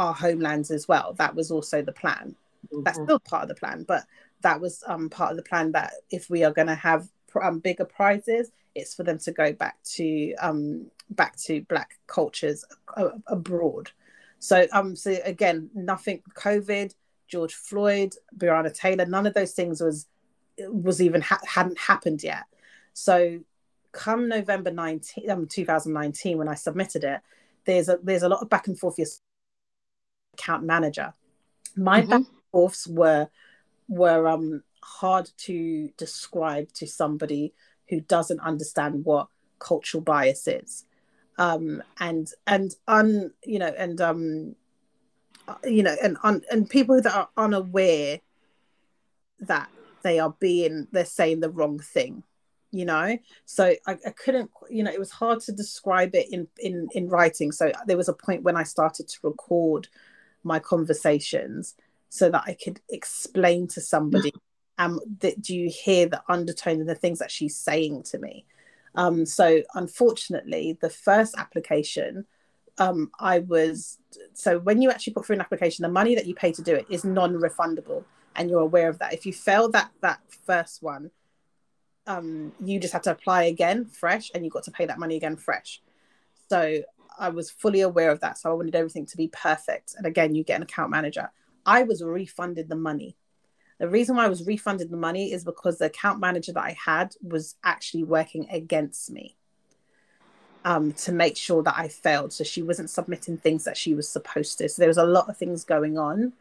our 0.00 0.14
homelands 0.14 0.70
as 0.70 0.88
well. 0.88 1.12
That 1.18 1.34
was 1.34 1.50
also 1.50 1.82
the 1.82 1.92
plan. 1.92 2.34
Mm-hmm. 2.72 2.82
That's 2.84 2.98
still 2.98 3.20
part 3.20 3.42
of 3.42 3.48
the 3.48 3.54
plan, 3.54 3.84
but 3.86 4.04
that 4.40 4.60
was 4.60 4.82
um, 4.86 5.10
part 5.10 5.30
of 5.30 5.36
the 5.36 5.42
plan 5.42 5.72
that 5.72 5.92
if 6.10 6.30
we 6.30 6.42
are 6.42 6.52
going 6.52 6.68
to 6.68 6.74
have 6.74 7.06
um, 7.40 7.58
bigger 7.58 7.84
prizes, 7.84 8.50
it's 8.74 8.94
for 8.94 9.02
them 9.02 9.18
to 9.18 9.30
go 9.30 9.52
back 9.52 9.76
to 9.82 10.34
um, 10.36 10.86
back 11.10 11.36
to 11.36 11.60
black 11.62 11.98
cultures 12.06 12.64
uh, 12.96 13.10
abroad. 13.26 13.90
So 14.38 14.66
um, 14.72 14.96
so 14.96 15.18
again, 15.24 15.68
nothing 15.74 16.22
COVID, 16.34 16.94
George 17.28 17.54
Floyd, 17.54 18.14
Breonna 18.36 18.72
Taylor, 18.72 19.04
none 19.04 19.26
of 19.26 19.34
those 19.34 19.52
things 19.52 19.82
was 19.82 20.06
was 20.58 21.02
even 21.02 21.20
ha- 21.20 21.40
hadn't 21.46 21.78
happened 21.78 22.22
yet. 22.22 22.44
So 22.94 23.40
come 23.92 24.28
November 24.28 24.70
19, 24.70 25.30
um, 25.30 25.46
2019, 25.46 26.38
when 26.38 26.48
I 26.48 26.54
submitted 26.54 27.04
it, 27.04 27.20
there's 27.66 27.88
a 27.88 27.98
there's 28.02 28.22
a 28.22 28.28
lot 28.28 28.40
of 28.40 28.48
back 28.48 28.66
and 28.66 28.78
forth. 28.78 28.98
Account 30.40 30.64
manager, 30.64 31.12
my 31.76 32.00
mm-hmm. 32.00 32.10
back 32.10 32.18
and 32.18 32.26
forths 32.52 32.86
were 32.86 33.28
were 33.88 34.26
um 34.28 34.62
hard 34.82 35.30
to 35.36 35.90
describe 35.96 36.72
to 36.72 36.86
somebody 36.86 37.52
who 37.88 38.00
doesn't 38.00 38.40
understand 38.40 39.04
what 39.04 39.28
cultural 39.58 40.02
bias 40.02 40.46
is, 40.48 40.84
um 41.38 41.82
and 41.98 42.32
and 42.46 42.74
un 42.88 43.32
you 43.44 43.58
know 43.58 43.72
and 43.78 44.00
um 44.00 44.54
you 45.64 45.82
know 45.82 45.96
and 46.02 46.16
un, 46.22 46.42
and 46.50 46.70
people 46.70 47.00
that 47.00 47.14
are 47.14 47.28
unaware 47.36 48.20
that 49.40 49.68
they 50.02 50.18
are 50.18 50.34
being 50.40 50.86
they're 50.92 51.04
saying 51.04 51.40
the 51.40 51.50
wrong 51.50 51.78
thing 51.78 52.22
you 52.72 52.84
know? 52.84 53.18
So 53.46 53.74
I, 53.86 53.98
I, 54.06 54.10
couldn't 54.10 54.48
you 54.68 54.84
know 54.84 54.92
it 54.92 55.00
was 55.00 55.10
hard 55.10 55.40
to 55.40 55.52
describe 55.52 56.14
it 56.14 56.28
in 56.30 56.46
in 56.58 56.88
in 56.94 57.08
writing. 57.08 57.50
So 57.50 57.72
there 57.88 57.96
was 57.96 58.08
a 58.08 58.14
point 58.14 58.44
when 58.44 58.56
i 58.56 58.62
started 58.62 59.08
to 59.08 59.18
record 59.24 59.88
my 60.42 60.58
conversations 60.58 61.74
so 62.08 62.30
that 62.30 62.42
i 62.46 62.56
could 62.62 62.80
explain 62.88 63.66
to 63.66 63.80
somebody 63.80 64.32
um 64.78 65.00
that 65.20 65.40
do 65.40 65.54
you 65.54 65.70
hear 65.70 66.06
the 66.06 66.22
undertone 66.28 66.80
of 66.80 66.86
the 66.86 66.94
things 66.94 67.18
that 67.18 67.30
she's 67.30 67.56
saying 67.56 68.02
to 68.02 68.18
me 68.18 68.44
um 68.94 69.24
so 69.24 69.62
unfortunately 69.74 70.76
the 70.80 70.90
first 70.90 71.34
application 71.36 72.24
um 72.78 73.10
i 73.20 73.38
was 73.40 73.98
so 74.34 74.58
when 74.58 74.82
you 74.82 74.90
actually 74.90 75.12
put 75.12 75.24
through 75.26 75.36
an 75.36 75.40
application 75.40 75.82
the 75.82 75.88
money 75.88 76.14
that 76.14 76.26
you 76.26 76.34
pay 76.34 76.52
to 76.52 76.62
do 76.62 76.74
it 76.74 76.86
is 76.88 77.04
non-refundable 77.04 78.04
and 78.36 78.50
you're 78.50 78.60
aware 78.60 78.88
of 78.88 78.98
that. 78.98 79.12
If 79.12 79.26
you 79.26 79.32
fail 79.32 79.70
that 79.70 79.90
that 80.00 80.20
first 80.46 80.82
one, 80.82 81.10
um, 82.06 82.52
you 82.64 82.80
just 82.80 82.92
have 82.92 83.02
to 83.02 83.10
apply 83.10 83.44
again 83.44 83.84
fresh, 83.84 84.30
and 84.34 84.44
you 84.44 84.50
got 84.50 84.64
to 84.64 84.70
pay 84.70 84.86
that 84.86 84.98
money 84.98 85.16
again 85.16 85.36
fresh. 85.36 85.82
So 86.48 86.82
I 87.18 87.28
was 87.28 87.50
fully 87.50 87.80
aware 87.80 88.10
of 88.10 88.20
that. 88.20 88.38
So 88.38 88.50
I 88.50 88.54
wanted 88.54 88.74
everything 88.74 89.06
to 89.06 89.16
be 89.16 89.28
perfect. 89.28 89.94
And 89.96 90.06
again, 90.06 90.34
you 90.34 90.44
get 90.44 90.56
an 90.56 90.62
account 90.62 90.90
manager. 90.90 91.30
I 91.66 91.82
was 91.82 92.02
refunded 92.02 92.68
the 92.68 92.76
money. 92.76 93.16
The 93.78 93.88
reason 93.88 94.16
why 94.16 94.26
I 94.26 94.28
was 94.28 94.46
refunded 94.46 94.90
the 94.90 94.96
money 94.96 95.32
is 95.32 95.44
because 95.44 95.78
the 95.78 95.86
account 95.86 96.20
manager 96.20 96.52
that 96.52 96.64
I 96.64 96.76
had 96.84 97.14
was 97.22 97.56
actually 97.64 98.04
working 98.04 98.46
against 98.50 99.10
me 99.10 99.36
um, 100.64 100.92
to 100.92 101.12
make 101.12 101.36
sure 101.36 101.62
that 101.62 101.74
I 101.76 101.88
failed. 101.88 102.32
So 102.32 102.44
she 102.44 102.62
wasn't 102.62 102.90
submitting 102.90 103.38
things 103.38 103.64
that 103.64 103.76
she 103.76 103.94
was 103.94 104.08
supposed 104.08 104.58
to. 104.58 104.68
So 104.68 104.80
there 104.80 104.88
was 104.88 104.98
a 104.98 105.04
lot 105.04 105.28
of 105.28 105.36
things 105.36 105.64
going 105.64 105.98
on. 105.98 106.32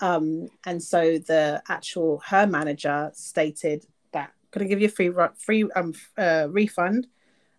Um, 0.00 0.48
and 0.64 0.82
so 0.82 1.18
the 1.18 1.62
actual 1.68 2.22
her 2.26 2.46
manager 2.46 3.10
stated 3.14 3.86
that 4.12 4.32
going 4.50 4.66
to 4.66 4.68
give 4.68 4.80
you 4.80 4.88
a 4.88 4.90
free 4.90 5.12
free 5.36 5.70
um, 5.76 5.94
uh, 6.16 6.48
refund. 6.50 7.06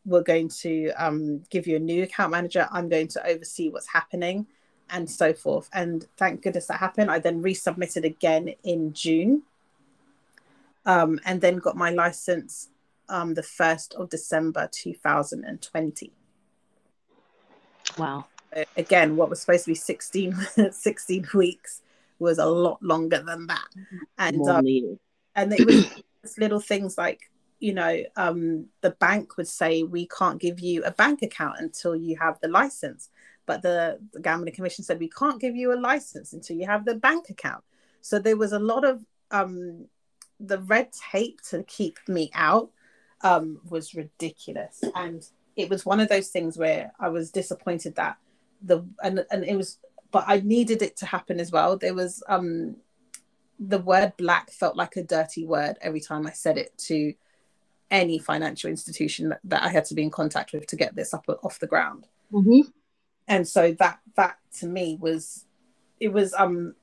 We're 0.05 0.23
going 0.23 0.49
to 0.61 0.91
um, 0.91 1.43
give 1.49 1.67
you 1.67 1.75
a 1.75 1.79
new 1.79 2.03
account 2.03 2.31
manager. 2.31 2.67
I'm 2.71 2.89
going 2.89 3.07
to 3.09 3.27
oversee 3.27 3.69
what's 3.69 3.87
happening 3.87 4.47
and 4.89 5.09
so 5.09 5.33
forth. 5.33 5.69
And 5.73 6.05
thank 6.17 6.41
goodness 6.41 6.67
that 6.67 6.79
happened. 6.79 7.09
I 7.09 7.19
then 7.19 7.41
resubmitted 7.41 8.03
again 8.03 8.53
in 8.63 8.93
June 8.93 9.43
um, 10.85 11.19
and 11.25 11.41
then 11.41 11.57
got 11.57 11.77
my 11.77 11.91
license 11.91 12.69
um, 13.09 13.33
the 13.33 13.41
1st 13.41 13.95
of 13.95 14.09
December 14.09 14.69
2020. 14.71 16.11
Wow. 17.97 18.25
Again, 18.75 19.15
what 19.15 19.29
was 19.29 19.41
supposed 19.41 19.65
to 19.65 19.71
be 19.71 19.75
16, 19.75 20.35
16 20.71 21.27
weeks 21.33 21.81
was 22.19 22.37
a 22.37 22.45
lot 22.45 22.81
longer 22.83 23.21
than 23.21 23.47
that. 23.47 23.67
And 24.17 24.47
um, 24.47 24.65
and 25.35 25.53
it 25.53 25.65
was 25.65 26.37
little 26.37 26.59
things 26.59 26.97
like 26.97 27.30
you 27.61 27.73
know 27.73 28.03
um, 28.17 28.65
the 28.81 28.91
bank 28.91 29.37
would 29.37 29.47
say 29.47 29.83
we 29.83 30.07
can't 30.07 30.41
give 30.41 30.59
you 30.59 30.83
a 30.83 30.91
bank 30.91 31.21
account 31.21 31.59
until 31.59 31.95
you 31.95 32.17
have 32.17 32.39
the 32.41 32.49
license. 32.49 33.09
But 33.45 33.61
the, 33.63 33.99
the 34.13 34.19
gambling 34.19 34.53
commission 34.53 34.83
said 34.83 34.99
we 34.99 35.09
can't 35.09 35.41
give 35.41 35.55
you 35.55 35.73
a 35.73 35.79
license 35.79 36.33
until 36.33 36.57
you 36.57 36.65
have 36.67 36.85
the 36.85 36.95
bank 36.95 37.29
account. 37.29 37.63
So 38.01 38.19
there 38.19 38.37
was 38.37 38.51
a 38.51 38.59
lot 38.59 38.83
of 38.85 39.03
um, 39.31 39.87
the 40.39 40.59
red 40.59 40.89
tape 41.11 41.41
to 41.49 41.63
keep 41.63 41.97
me 42.07 42.29
out 42.33 42.69
um, 43.21 43.59
was 43.69 43.95
ridiculous. 43.95 44.83
And 44.95 45.25
it 45.55 45.69
was 45.69 45.85
one 45.85 45.99
of 45.99 46.09
those 46.09 46.29
things 46.29 46.57
where 46.57 46.93
i 46.99 47.09
was 47.09 47.29
disappointed 47.29 47.95
that 47.95 48.17
the 48.61 48.85
and, 49.03 49.25
and 49.31 49.43
it 49.43 49.55
was 49.55 49.79
but 50.11 50.25
I 50.27 50.41
needed 50.41 50.81
it 50.81 50.97
to 50.97 51.05
happen 51.05 51.39
as 51.39 51.51
well. 51.51 51.77
There 51.77 51.93
was 51.93 52.21
um 52.27 52.75
the 53.59 53.79
word 53.79 54.13
black 54.17 54.51
felt 54.51 54.75
like 54.75 54.95
a 54.95 55.03
dirty 55.03 55.45
word 55.45 55.77
every 55.81 56.01
time 56.01 56.27
I 56.27 56.31
said 56.31 56.57
it 56.57 56.77
to 56.89 57.13
any 57.91 58.17
financial 58.17 58.69
institution 58.69 59.29
that, 59.29 59.41
that 59.43 59.63
I 59.63 59.67
had 59.67 59.85
to 59.85 59.93
be 59.93 60.01
in 60.01 60.09
contact 60.09 60.53
with 60.53 60.65
to 60.67 60.75
get 60.75 60.95
this 60.95 61.13
up 61.13 61.25
off 61.43 61.59
the 61.59 61.67
ground. 61.67 62.07
Mm-hmm. 62.33 62.61
and 63.27 63.45
so 63.45 63.73
that 63.73 63.99
that 64.15 64.37
to 64.59 64.65
me 64.65 64.97
was 64.99 65.45
it 65.99 66.13
was 66.13 66.33
um 66.33 66.75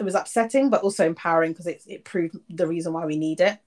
it 0.00 0.02
was 0.02 0.16
upsetting 0.16 0.68
but 0.68 0.82
also 0.82 1.06
empowering 1.06 1.52
because 1.52 1.68
it, 1.68 1.82
it 1.86 2.04
proved 2.04 2.36
the 2.50 2.66
reason 2.66 2.92
why 2.92 3.06
we 3.06 3.16
need 3.16 3.40
it. 3.40 3.58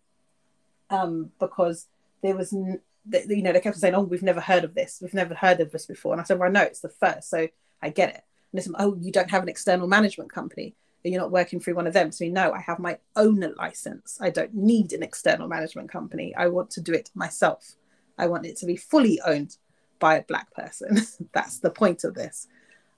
Um 0.90 1.32
because 1.40 1.88
there 2.22 2.36
was 2.36 2.52
n- 2.52 2.82
you 3.10 3.42
know 3.42 3.54
they 3.54 3.62
kept 3.62 3.78
saying 3.78 3.96
oh 3.96 4.02
we've 4.02 4.22
never 4.22 4.42
heard 4.42 4.66
of 4.66 4.76
this. 4.76 5.00
We've 5.02 5.14
never 5.14 5.34
heard 5.34 5.62
of 5.62 5.72
this 5.72 5.86
before. 5.86 6.12
And 6.12 6.22
i 6.22 6.26
said 6.26 6.40
well 6.40 6.52
no 6.52 6.62
it's 6.62 6.82
the 6.82 6.90
first 6.90 7.30
so 7.30 7.48
i 7.82 7.90
get 7.90 8.10
it. 8.10 8.24
And 8.52 8.60
they 8.60 8.62
said 8.62 8.74
oh 8.78 8.98
you 9.00 9.14
don't 9.14 9.32
have 9.32 9.44
an 9.44 9.50
external 9.50 9.88
management 9.88 10.32
company 10.32 10.76
you're 11.04 11.22
not 11.22 11.32
working 11.32 11.60
through 11.60 11.76
one 11.76 11.88
of 11.88 11.94
them. 11.94 12.12
So 12.12 12.26
no 12.26 12.52
i 12.52 12.60
have 12.60 12.80
my 12.80 12.98
own 13.16 13.44
license. 13.58 14.18
I 14.22 14.30
don't 14.30 14.54
need 14.54 14.94
an 14.94 15.04
external 15.04 15.48
management 15.48 15.90
company. 15.92 16.36
I 16.36 16.48
want 16.48 16.70
to 16.72 16.82
do 16.82 16.94
it 16.94 17.10
myself. 17.16 17.76
I 18.18 18.28
want 18.28 18.46
it 18.46 18.58
to 18.58 18.66
be 18.66 18.76
fully 18.76 19.20
owned 19.26 19.58
by 20.00 20.18
a 20.18 20.24
black 20.24 20.52
person. 20.54 21.02
That's 21.34 21.60
the 21.60 21.70
point 21.70 22.04
of 22.04 22.14
this. 22.14 22.48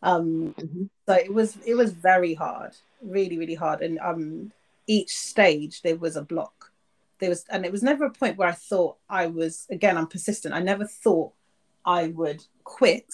Um 0.02 0.56
mm-hmm. 0.58 0.84
so 1.08 1.14
it 1.14 1.34
was 1.34 1.58
it 1.66 1.76
was 1.76 1.92
very 1.92 2.34
hard 2.34 2.76
really 3.02 3.38
really 3.38 3.56
hard. 3.56 3.82
And 3.82 4.00
um 4.00 4.52
each 4.88 5.16
stage 5.18 5.82
there 5.82 5.98
was 5.98 6.16
a 6.16 6.22
block. 6.24 6.72
There 7.20 7.30
was 7.30 7.46
and 7.50 7.66
it 7.66 7.72
was 7.72 7.84
never 7.84 8.06
a 8.06 8.12
point 8.12 8.38
where 8.38 8.48
i 8.48 8.54
thought 8.54 8.96
i 9.10 9.28
was 9.28 9.68
again 9.70 9.98
i'm 9.98 10.08
persistent. 10.08 10.54
I 10.54 10.62
never 10.62 10.86
thought 10.86 11.34
i 11.86 12.08
would 12.08 12.46
quit 12.64 13.12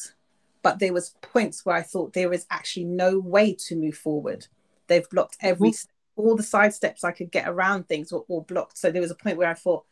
but 0.61 0.79
there 0.79 0.93
was 0.93 1.15
points 1.21 1.65
where 1.65 1.75
i 1.75 1.81
thought 1.81 2.13
there 2.13 2.33
is 2.33 2.45
actually 2.49 2.83
no 2.85 3.19
way 3.19 3.53
to 3.53 3.75
move 3.75 3.95
forward 3.95 4.47
they've 4.87 5.09
blocked 5.09 5.37
every 5.41 5.71
mm-hmm. 5.71 6.21
all 6.21 6.35
the 6.35 6.43
side 6.43 6.73
steps 6.73 7.03
i 7.03 7.11
could 7.11 7.31
get 7.31 7.47
around 7.47 7.87
things 7.87 8.11
were 8.11 8.25
all 8.27 8.41
blocked 8.41 8.77
so 8.77 8.91
there 8.91 9.01
was 9.01 9.11
a 9.11 9.15
point 9.15 9.37
where 9.37 9.49
i 9.49 9.53
thought 9.53 9.83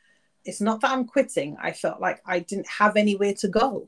it's 0.45 0.61
not 0.61 0.81
that 0.81 0.91
i'm 0.91 1.05
quitting 1.05 1.55
i 1.61 1.71
felt 1.71 1.99
like 1.99 2.21
i 2.25 2.39
didn't 2.39 2.67
have 2.67 2.95
anywhere 2.95 3.33
to 3.33 3.47
go 3.47 3.87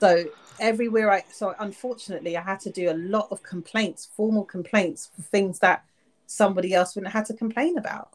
so 0.00 0.26
everywhere 0.60 1.10
I 1.10 1.24
so 1.30 1.54
unfortunately 1.58 2.36
I 2.36 2.42
had 2.42 2.60
to 2.60 2.70
do 2.70 2.90
a 2.90 2.94
lot 2.94 3.28
of 3.30 3.42
complaints, 3.42 4.08
formal 4.16 4.44
complaints 4.44 5.10
for 5.14 5.22
things 5.22 5.58
that 5.60 5.84
somebody 6.26 6.74
else 6.74 6.94
wouldn't 6.94 7.12
have 7.12 7.26
had 7.26 7.34
to 7.34 7.38
complain 7.38 7.78
about. 7.78 8.10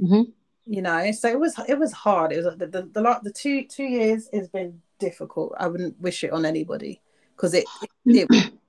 Mm-hmm. 0.00 0.30
You 0.66 0.82
know, 0.82 1.12
so 1.12 1.28
it 1.28 1.38
was 1.38 1.58
it 1.68 1.78
was 1.78 1.92
hard. 1.92 2.32
It 2.32 2.44
was 2.44 2.56
the 2.56 2.66
the, 2.66 2.82
the, 2.82 3.20
the 3.22 3.32
two 3.32 3.64
two 3.66 3.84
years 3.84 4.28
has 4.32 4.48
been 4.48 4.80
difficult. 4.98 5.54
I 5.58 5.68
wouldn't 5.68 6.00
wish 6.00 6.24
it 6.24 6.32
on 6.32 6.44
anybody 6.44 7.00
because 7.36 7.54
it 7.54 7.64
it, 8.04 8.26
it 8.30 8.52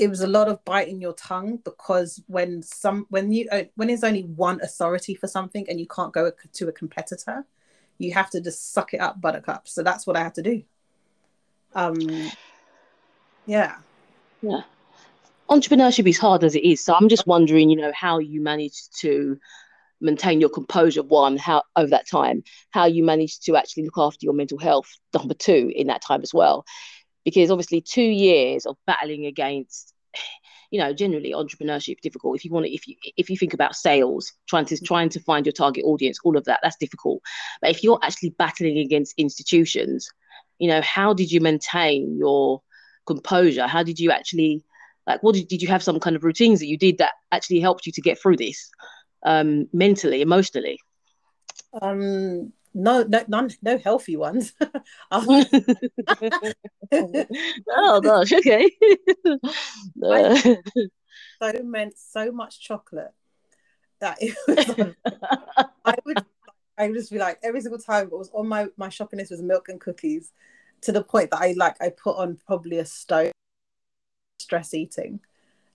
it 0.00 0.08
was 0.08 0.22
a 0.22 0.26
lot 0.26 0.48
of 0.48 0.64
biting 0.64 0.98
your 0.98 1.12
tongue 1.12 1.58
because 1.62 2.22
when 2.26 2.62
some 2.62 3.06
when 3.10 3.30
you 3.30 3.46
uh, 3.52 3.64
when 3.76 3.88
there's 3.88 4.02
only 4.02 4.22
one 4.22 4.58
authority 4.62 5.14
for 5.14 5.26
something 5.26 5.68
and 5.68 5.78
you 5.78 5.86
can't 5.86 6.12
go 6.14 6.32
to 6.54 6.68
a 6.68 6.72
competitor, 6.72 7.44
you 7.98 8.14
have 8.14 8.30
to 8.30 8.40
just 8.40 8.72
suck 8.72 8.94
it 8.94 9.00
up, 9.00 9.20
buttercup. 9.20 9.68
So 9.68 9.82
that's 9.82 10.06
what 10.06 10.16
I 10.16 10.22
had 10.22 10.34
to 10.36 10.42
do. 10.42 10.62
Um 11.74 11.98
yeah. 13.44 13.76
Yeah. 14.40 14.62
Entrepreneurship 15.50 16.08
is 16.08 16.16
hard 16.16 16.44
as 16.44 16.54
it 16.54 16.64
is. 16.64 16.82
So 16.82 16.94
i'm 16.94 17.10
just 17.10 17.26
wondering 17.26 17.68
you 17.68 17.76
know 17.76 17.92
how 17.94 18.18
you 18.18 18.40
managed 18.40 18.98
to 19.00 19.38
maintain 20.00 20.40
your 20.40 20.48
composure 20.48 21.02
one 21.02 21.36
how 21.36 21.62
over 21.76 21.90
that 21.90 22.08
time 22.08 22.42
how 22.70 22.86
you 22.86 23.04
managed 23.04 23.44
to 23.44 23.54
actually 23.54 23.84
look 23.84 23.98
after 23.98 24.20
your 24.22 24.32
mental 24.32 24.58
health 24.58 24.88
number 25.12 25.34
two 25.34 25.70
in 25.74 25.88
that 25.88 26.00
time 26.00 26.22
as 26.22 26.32
well 26.32 26.64
because 27.24 27.50
obviously 27.50 27.80
two 27.80 28.02
years 28.02 28.66
of 28.66 28.76
battling 28.86 29.26
against 29.26 29.94
you 30.70 30.80
know 30.80 30.92
generally 30.92 31.32
entrepreneurship 31.32 32.00
difficult. 32.00 32.36
If 32.36 32.44
you 32.44 32.52
want 32.52 32.66
to 32.66 32.72
if 32.72 32.86
you 32.86 32.96
if 33.16 33.30
you 33.30 33.36
think 33.36 33.54
about 33.54 33.74
sales 33.74 34.32
trying 34.48 34.66
to 34.66 34.78
trying 34.80 35.08
to 35.10 35.20
find 35.20 35.46
your 35.46 35.52
target 35.52 35.84
audience 35.84 36.18
all 36.24 36.36
of 36.36 36.44
that 36.44 36.60
that's 36.62 36.76
difficult. 36.76 37.22
But 37.60 37.70
if 37.70 37.82
you're 37.82 38.00
actually 38.02 38.34
battling 38.38 38.78
against 38.78 39.14
institutions 39.16 40.08
you 40.60 40.68
know 40.68 40.80
how 40.82 41.12
did 41.12 41.32
you 41.32 41.40
maintain 41.40 42.16
your 42.16 42.62
composure? 43.06 43.66
How 43.66 43.82
did 43.82 43.98
you 43.98 44.12
actually 44.12 44.62
like 45.06 45.22
what 45.22 45.34
did, 45.34 45.48
did 45.48 45.62
you 45.62 45.68
have 45.68 45.82
some 45.82 45.98
kind 45.98 46.14
of 46.14 46.22
routines 46.22 46.60
that 46.60 46.66
you 46.66 46.78
did 46.78 46.98
that 46.98 47.14
actually 47.32 47.58
helped 47.60 47.86
you 47.86 47.92
to 47.92 48.00
get 48.00 48.20
through 48.20 48.36
this 48.36 48.70
um 49.24 49.66
mentally 49.72 50.20
emotionally? 50.20 50.78
Um 51.80 52.52
no 52.74 53.02
no 53.02 53.24
none, 53.28 53.50
no 53.62 53.78
healthy 53.78 54.16
ones. 54.16 54.52
Oh 56.92 58.00
gosh 58.00 58.32
okay. 58.32 58.70
Uh, 60.02 60.36
I, 61.40 61.52
so 61.56 61.62
meant 61.62 61.94
so 61.96 62.32
much 62.32 62.60
chocolate 62.60 63.12
that 64.00 64.18
it 64.20 64.36
was 64.46 64.94
i 65.84 65.94
would 66.04 66.24
I 66.80 66.86
would 66.88 66.96
just 66.96 67.12
be 67.12 67.18
like 67.18 67.38
every 67.42 67.60
single 67.60 67.78
time 67.78 68.06
it 68.06 68.12
was 68.12 68.30
on 68.32 68.48
my 68.48 68.68
my 68.78 68.88
shopping 68.88 69.18
list 69.18 69.30
was 69.30 69.42
milk 69.42 69.68
and 69.68 69.78
cookies, 69.78 70.32
to 70.82 70.92
the 70.92 71.04
point 71.04 71.30
that 71.30 71.40
I 71.42 71.52
like 71.56 71.76
I 71.80 71.90
put 71.90 72.16
on 72.16 72.38
probably 72.46 72.78
a 72.78 72.86
stone 72.86 73.32
stress 74.38 74.72
eating. 74.72 75.20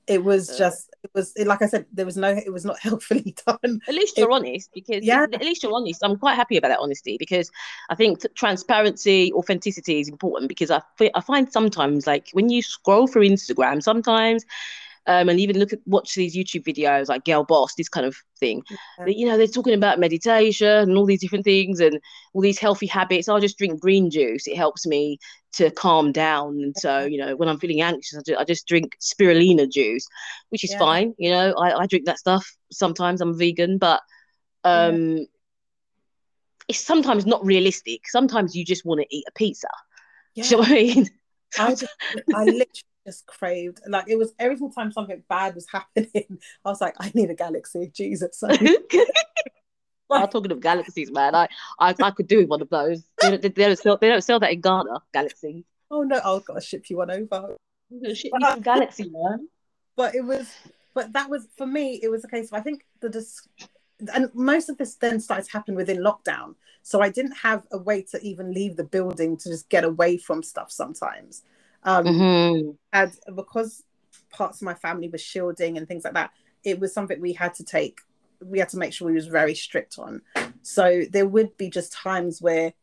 It 0.08 0.24
was 0.24 0.58
just 0.58 0.94
it 1.04 1.12
was 1.14 1.34
like 1.46 1.62
I 1.62 1.68
said 1.68 1.86
there 1.92 2.06
was 2.06 2.18
no 2.18 2.30
it 2.30 2.52
was 2.52 2.66
not 2.66 2.80
healthfully 2.88 3.36
done. 3.46 3.82
At 3.88 3.96
least 3.96 4.18
you're 4.18 4.30
it, 4.30 4.34
honest 4.34 4.70
because 4.74 5.04
yeah. 5.04 5.24
at 5.24 5.42
least 5.42 5.64
you're 5.64 5.74
honest. 5.74 6.04
I'm 6.04 6.18
quite 6.18 6.36
happy 6.36 6.58
about 6.58 6.70
that 6.70 6.80
honesty 6.80 7.18
because 7.18 7.52
I 7.90 7.96
think 7.96 8.20
transparency, 8.36 9.34
authenticity 9.34 10.00
is 10.00 10.10
important 10.10 10.50
because 10.50 10.72
I 10.72 10.82
I 11.14 11.22
find 11.22 11.52
sometimes 11.52 12.08
like 12.08 12.30
when 12.34 12.50
you 12.50 12.62
scroll 12.62 13.08
through 13.08 13.24
Instagram 13.24 13.82
sometimes 13.82 14.46
um, 15.08 15.30
and 15.30 15.40
even 15.40 15.60
look 15.60 15.74
at 15.74 15.80
watch 15.86 16.16
these 16.16 16.36
YouTube 16.36 16.64
videos 16.64 17.10
like 17.10 17.26
Girl 17.26 17.44
Boss, 17.44 17.76
this 17.76 17.90
kind 17.90 18.06
of 18.06 18.16
thing. 18.40 18.64
Yeah. 19.00 19.06
You 19.08 19.28
know, 19.28 19.38
they're 19.38 19.48
talking 19.48 19.74
about 19.74 20.00
meditation 20.00 20.68
and 20.68 20.98
all 20.98 21.06
these 21.06 21.22
different 21.22 21.46
things 21.46 21.80
and 21.80 22.00
all 22.34 22.42
these 22.42 22.60
healthy 22.60 22.88
habits. 22.88 23.30
I 23.30 23.40
just 23.40 23.58
drink 23.58 23.80
green 23.80 24.10
juice; 24.10 24.48
it 24.48 24.58
helps 24.58 24.86
me 24.88 25.20
to 25.54 25.72
calm 25.72 26.12
down. 26.12 26.60
And 26.62 26.76
so, 26.78 27.06
you 27.06 27.18
know, 27.18 27.36
when 27.36 27.48
I'm 27.48 27.60
feeling 27.60 27.82
anxious, 27.82 28.18
I 28.18 28.22
just, 28.26 28.40
I 28.42 28.44
just 28.44 28.68
drink 28.68 28.98
spirulina 29.00 29.72
juice, 29.72 30.08
which 30.50 30.64
is 30.64 30.72
yeah. 30.72 30.80
fine. 30.80 31.14
You 31.18 31.32
know, 31.32 31.54
I, 31.54 31.82
I 31.82 31.88
drink 31.88 32.06
that 32.06 32.20
stuff 32.20 32.46
sometimes. 32.72 33.22
I'm 33.22 33.38
vegan, 33.38 33.78
but 33.78 34.02
um, 34.64 35.18
yeah. 35.18 35.24
it's 36.68 36.80
sometimes 36.80 37.26
not 37.26 37.46
realistic. 37.46 38.02
Sometimes 38.08 38.56
you 38.56 38.66
just 38.66 38.86
want 38.86 39.02
to 39.02 39.08
eat 39.16 39.26
a 39.28 39.32
pizza. 39.32 39.68
Yeah. 40.34 40.44
Do 40.44 40.50
you 40.50 40.56
know 40.56 40.60
what 40.62 40.70
I 40.70 40.74
mean? 40.74 41.10
I 41.58 41.70
just, 41.70 41.96
I 42.36 42.44
literally 42.44 42.66
just 43.06 43.26
craved 43.28 43.80
like 43.88 44.06
it 44.08 44.18
was 44.18 44.34
every 44.40 44.56
single 44.56 44.74
time 44.74 44.92
something 44.92 45.24
bad 45.30 45.56
was 45.56 45.68
happening. 45.72 46.40
I 46.64 46.70
was 46.70 46.82
like, 46.82 46.96
I 47.00 47.12
need 47.14 47.30
a 47.30 47.36
galaxy, 47.36 47.92
Jesus. 47.94 48.44
I'm 50.12 50.30
talking 50.30 50.52
of 50.52 50.62
galaxies, 50.62 51.12
man. 51.12 51.36
I, 51.36 51.48
I, 51.80 51.96
I 52.02 52.12
could 52.12 52.28
do 52.28 52.38
with 52.38 52.48
one 52.48 52.62
of 52.62 52.70
those. 52.70 53.04
They, 53.22 53.38
they, 53.38 53.50
they, 53.50 53.66
don't 53.66 53.78
sell, 53.78 53.98
they 53.98 54.10
don't 54.10 54.24
sell 54.24 54.40
that 54.40 54.52
in 54.52 54.62
Ghana, 54.62 55.02
Galaxy. 55.14 55.66
Oh 55.90 56.04
no, 56.04 56.20
I'll 56.24 56.40
gotta 56.40 56.62
ship 56.62 56.90
you 56.90 56.98
one 56.98 57.12
over. 57.12 57.56
Ship 58.14 58.32
you 58.34 58.48
some 58.48 58.62
Galaxy, 58.62 59.10
man. 59.10 59.48
But 59.96 60.16
it 60.16 60.24
was, 60.24 60.52
but 60.94 61.14
that 61.14 61.30
was 61.30 61.48
for 61.58 61.66
me. 61.66 62.00
It 62.04 62.10
was 62.10 62.24
a 62.24 62.28
case 62.28 62.52
of 62.52 62.54
I 62.54 62.62
think 62.62 62.86
the 63.02 63.10
dis- 63.10 63.48
and 64.14 64.30
most 64.34 64.70
of 64.70 64.78
this 64.78 64.96
then 64.96 65.20
started 65.20 65.46
to 65.46 65.52
happen 65.52 65.76
within 65.76 65.98
lockdown. 65.98 66.56
So 66.82 67.02
I 67.02 67.10
didn't 67.10 67.38
have 67.38 67.66
a 67.72 67.78
way 67.78 68.04
to 68.12 68.22
even 68.22 68.54
leave 68.54 68.76
the 68.76 68.84
building 68.84 69.38
to 69.38 69.50
just 69.50 69.70
get 69.70 69.84
away 69.84 70.18
from 70.18 70.44
stuff 70.44 70.72
sometimes. 70.72 71.44
Um, 71.86 72.06
mm-hmm. 72.06 72.70
And 72.92 73.12
because 73.36 73.84
parts 74.32 74.62
of 74.62 74.66
my 74.66 74.74
family 74.74 75.08
were 75.08 75.18
shielding 75.18 75.78
and 75.78 75.88
things 75.88 76.04
like 76.04 76.16
that, 76.16 76.32
it 76.64 76.80
was 76.80 76.94
something 76.94 77.22
we 77.22 77.34
had 77.34 77.54
to 77.56 77.64
take. 77.64 78.02
We 78.44 78.60
had 78.60 78.70
to 78.70 78.78
make 78.78 78.92
sure 78.92 79.08
we 79.08 79.14
was 79.14 79.28
very 79.28 79.56
strict 79.56 79.98
on. 80.00 80.22
So 80.64 81.04
there 81.10 81.28
would 81.28 81.56
be 81.58 81.70
just 81.70 81.94
times 81.94 82.42
where 82.42 82.74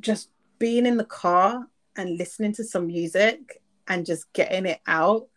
just 0.00 0.30
being 0.58 0.86
in 0.86 0.96
the 0.96 1.04
car 1.04 1.66
and 1.96 2.18
listening 2.18 2.52
to 2.52 2.64
some 2.64 2.86
music 2.86 3.62
and 3.86 4.06
just 4.06 4.32
getting 4.32 4.66
it 4.66 4.80
out 4.86 5.28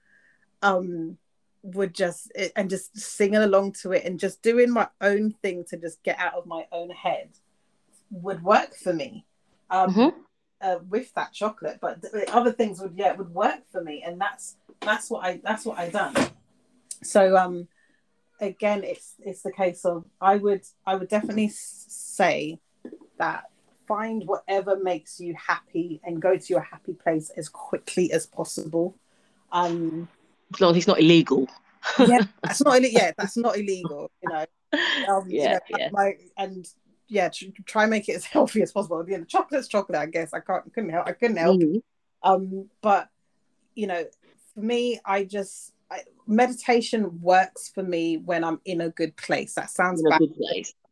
um 0.61 1.17
would 1.61 1.93
just 1.93 2.31
and 2.55 2.69
just 2.69 2.97
singing 2.97 3.35
along 3.35 3.73
to 3.73 3.91
it 3.91 4.03
and 4.05 4.19
just 4.19 4.41
doing 4.41 4.69
my 4.69 4.87
own 5.01 5.31
thing 5.41 5.63
to 5.69 5.77
just 5.77 6.01
get 6.03 6.17
out 6.19 6.33
of 6.33 6.45
my 6.45 6.65
own 6.71 6.89
head 6.89 7.29
would 8.11 8.41
work 8.43 8.75
for 8.75 8.93
me 8.93 9.25
um 9.69 9.93
mm-hmm 9.93 10.19
uh, 10.61 10.79
with 10.89 11.13
that 11.13 11.33
chocolate, 11.33 11.79
but 11.81 12.03
other 12.29 12.51
things 12.51 12.81
would 12.81 12.93
yeah 12.95 13.13
would 13.13 13.33
work 13.33 13.61
for 13.71 13.83
me, 13.83 14.03
and 14.05 14.19
that's 14.19 14.55
that's 14.81 15.09
what 15.09 15.25
I 15.25 15.41
that's 15.43 15.65
what 15.65 15.77
I 15.77 15.89
done. 15.89 16.15
So 17.03 17.37
um, 17.37 17.67
again, 18.39 18.83
it's 18.83 19.15
it's 19.19 19.41
the 19.43 19.51
case 19.51 19.85
of 19.85 20.05
I 20.19 20.37
would 20.37 20.63
I 20.85 20.95
would 20.95 21.09
definitely 21.09 21.49
say 21.49 22.59
that 23.17 23.45
find 23.87 24.23
whatever 24.25 24.77
makes 24.81 25.19
you 25.19 25.35
happy 25.35 25.99
and 26.03 26.21
go 26.21 26.37
to 26.37 26.45
your 26.47 26.61
happy 26.61 26.93
place 26.93 27.31
as 27.31 27.49
quickly 27.49 28.11
as 28.11 28.27
possible. 28.27 28.95
Um, 29.51 30.07
as 30.53 30.61
long 30.61 30.71
as 30.71 30.77
it's 30.77 30.87
not 30.87 30.99
illegal. 30.99 31.47
yeah, 31.99 32.21
that's 32.43 32.61
not 32.61 32.81
yeah, 32.91 33.11
that's 33.17 33.37
not 33.37 33.57
illegal. 33.57 34.11
You 34.21 34.29
know. 34.29 34.45
Um, 35.09 35.25
yeah, 35.27 35.57
you 35.67 35.77
know, 35.77 35.79
yeah. 35.79 35.89
My, 35.91 36.13
and 36.37 36.67
yeah, 37.09 37.29
try 37.65 37.83
and 37.83 37.91
make 37.91 38.07
it 38.07 38.15
as 38.15 38.25
healthy 38.35 38.61
as 38.61 38.71
possible. 38.71 39.03
Know, 39.05 39.23
chocolate's 39.25 39.67
chocolate, 39.67 39.99
I 39.99 40.05
guess. 40.05 40.33
I 40.33 40.39
can't, 40.39 40.71
couldn't 40.73 40.91
help, 40.91 41.07
I 41.07 41.11
couldn't 41.13 41.37
help. 41.37 41.59
Mm-hmm. 41.59 41.79
Um, 42.23 42.69
but 42.81 43.09
you 43.75 43.87
know, 43.87 44.05
for 44.53 44.61
me, 44.61 44.99
I 45.05 45.23
just 45.23 45.73
I, 45.91 46.01
meditation 46.27 47.21
works 47.21 47.69
for 47.69 47.83
me 47.83 48.17
when 48.17 48.43
I'm 48.43 48.61
in 48.65 48.81
a 48.81 48.89
good 48.89 49.15
place. 49.17 49.55
That 49.55 49.69
sounds 49.69 50.03
bad 50.07 50.21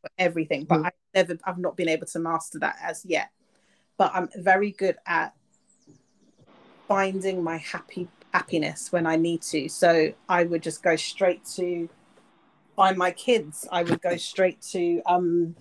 for 0.02 0.10
everything, 0.18 0.66
but 0.66 0.78
mm-hmm. 0.78 0.88
I 0.88 0.92
never, 1.14 1.38
I've 1.44 1.58
not 1.58 1.78
been 1.78 1.90
able 1.90 2.08
to 2.08 2.20
master 2.20 2.60
that 2.60 2.78
as 2.82 3.06
yet. 3.06 3.30
But 3.98 4.12
I'm 4.14 4.30
very 4.36 4.72
good 4.72 4.98
at 5.06 5.34
finding 6.88 7.44
my 7.44 7.58
happy 7.58 8.08
happiness 8.34 8.92
when 8.92 9.08
I 9.08 9.16
need 9.16 9.42
to. 9.42 9.68
So 9.70 10.14
I 10.30 10.44
would 10.44 10.62
just 10.62 10.84
go 10.84 10.96
straight 10.96 11.44
to 11.56 11.90
find 12.76 12.98
my 12.98 13.12
kids. 13.12 13.68
I 13.72 13.84
would 13.84 14.02
go 14.02 14.16
straight 14.18 14.62
to 14.74 15.02
um, 15.06 15.56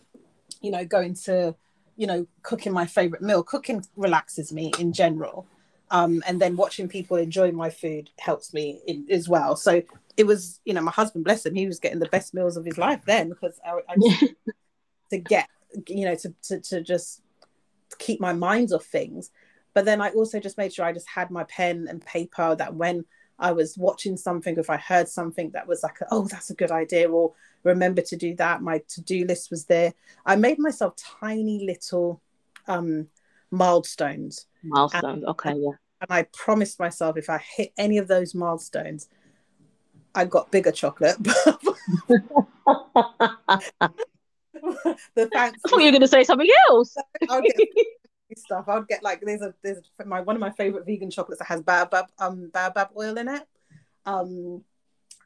you 0.67 0.73
know, 0.73 0.85
going 0.85 1.15
to, 1.15 1.55
you 1.97 2.09
know, 2.09 2.27
cooking 2.43 2.73
my 2.73 2.87
favorite 2.87 3.23
meal. 3.23 3.45
Cooking 3.45 3.85
relaxes 3.95 4.53
me 4.53 4.73
in 4.81 4.93
general. 4.93 5.47
Um, 5.93 6.25
and 6.27 6.41
then 6.41 6.57
watching 6.57 6.89
people 6.89 7.17
enjoy 7.17 7.53
my 7.53 7.71
food 7.71 8.11
helps 8.19 8.53
me 8.53 8.81
in, 8.89 9.07
as 9.09 9.29
well. 9.29 9.55
So 9.55 9.83
it 10.17 10.27
was, 10.27 10.61
you 10.65 10.75
know, 10.75 10.81
my 10.81 10.91
husband, 10.91 11.25
bless 11.25 11.47
him, 11.47 11.55
he 11.55 11.69
was 11.69 11.79
getting 11.79 12.01
the 12.01 12.09
best 12.09 12.35
meals 12.35 12.57
of 12.57 12.65
his 12.65 12.79
life 12.79 13.03
then 13.07 13.29
because 13.29 13.61
I, 13.65 13.79
I 13.89 13.95
to 15.11 15.19
get, 15.19 15.49
you 15.87 16.05
know, 16.07 16.17
to, 16.17 16.35
to, 16.49 16.61
to 16.61 16.83
just 16.83 17.23
keep 17.99 18.21
my 18.21 18.33
mind 18.33 18.73
off 18.73 18.85
things. 18.85 19.31
But 19.73 19.85
then 19.85 20.01
I 20.01 20.11
also 20.11 20.41
just 20.41 20.59
made 20.59 20.73
sure 20.73 20.85
I 20.85 20.93
just 20.93 21.09
had 21.09 21.31
my 21.31 21.45
pen 21.45 21.87
and 21.89 22.05
paper 22.05 22.57
that 22.57 22.75
when 22.75 23.05
I 23.39 23.53
was 23.53 23.77
watching 23.79 24.17
something, 24.17 24.57
if 24.57 24.71
I 24.71 24.79
heard 24.79 25.09
something 25.09 25.51
that 25.51 25.69
was 25.69 25.83
like, 25.83 25.99
oh, 26.11 26.27
that's 26.27 26.51
a 26.51 26.55
good 26.55 26.73
idea, 26.73 27.09
or 27.09 27.35
remember 27.67 28.03
to 28.03 28.17
do 28.17 28.35
that, 28.37 28.63
my 28.63 28.83
to 28.89 29.03
do 29.03 29.25
list 29.25 29.51
was 29.51 29.67
there. 29.67 29.93
I 30.25 30.37
made 30.37 30.59
myself 30.59 30.95
tiny 30.97 31.67
little 31.67 32.23
um, 32.67 33.09
milestones. 33.51 34.47
Milestones, 34.63 35.05
and, 35.05 35.25
okay, 35.27 35.55
yeah. 35.55 35.73
And 36.01 36.11
I 36.11 36.27
promised 36.33 36.79
myself 36.79 37.17
if 37.17 37.31
I 37.31 37.39
hit 37.57 37.73
any 37.77 37.99
of 37.99 38.09
those 38.09 38.35
milestones, 38.35 39.09
I 40.15 40.25
got 40.25 40.51
bigger 40.51 40.73
chocolate. 40.73 41.17
the 45.15 45.29
fancy. 45.33 45.61
I 45.65 45.69
thought 45.69 45.79
you 45.79 45.85
were 45.85 45.91
going 45.91 46.01
to 46.01 46.09
say 46.09 46.25
something 46.25 46.49
else. 46.69 46.95
I'll 47.29 47.43
get 47.43 47.57
stuff. 48.37 48.69
I'd 48.69 48.89
get 48.89 49.03
like 49.03 49.21
there's 49.21 49.43
a 49.43 49.55
there's 49.63 49.79
my 50.05 50.21
one 50.21 50.37
of 50.37 50.41
my 50.41 50.51
favorite 50.51 50.87
vegan 50.87 51.11
chocolates 51.11 51.39
that 51.39 51.47
has 51.47 51.63
baobab 51.63 52.07
um 52.19 52.51
baobab 52.53 52.89
oil 52.97 53.17
in 53.19 53.29
it, 53.29 53.43
um, 54.05 54.63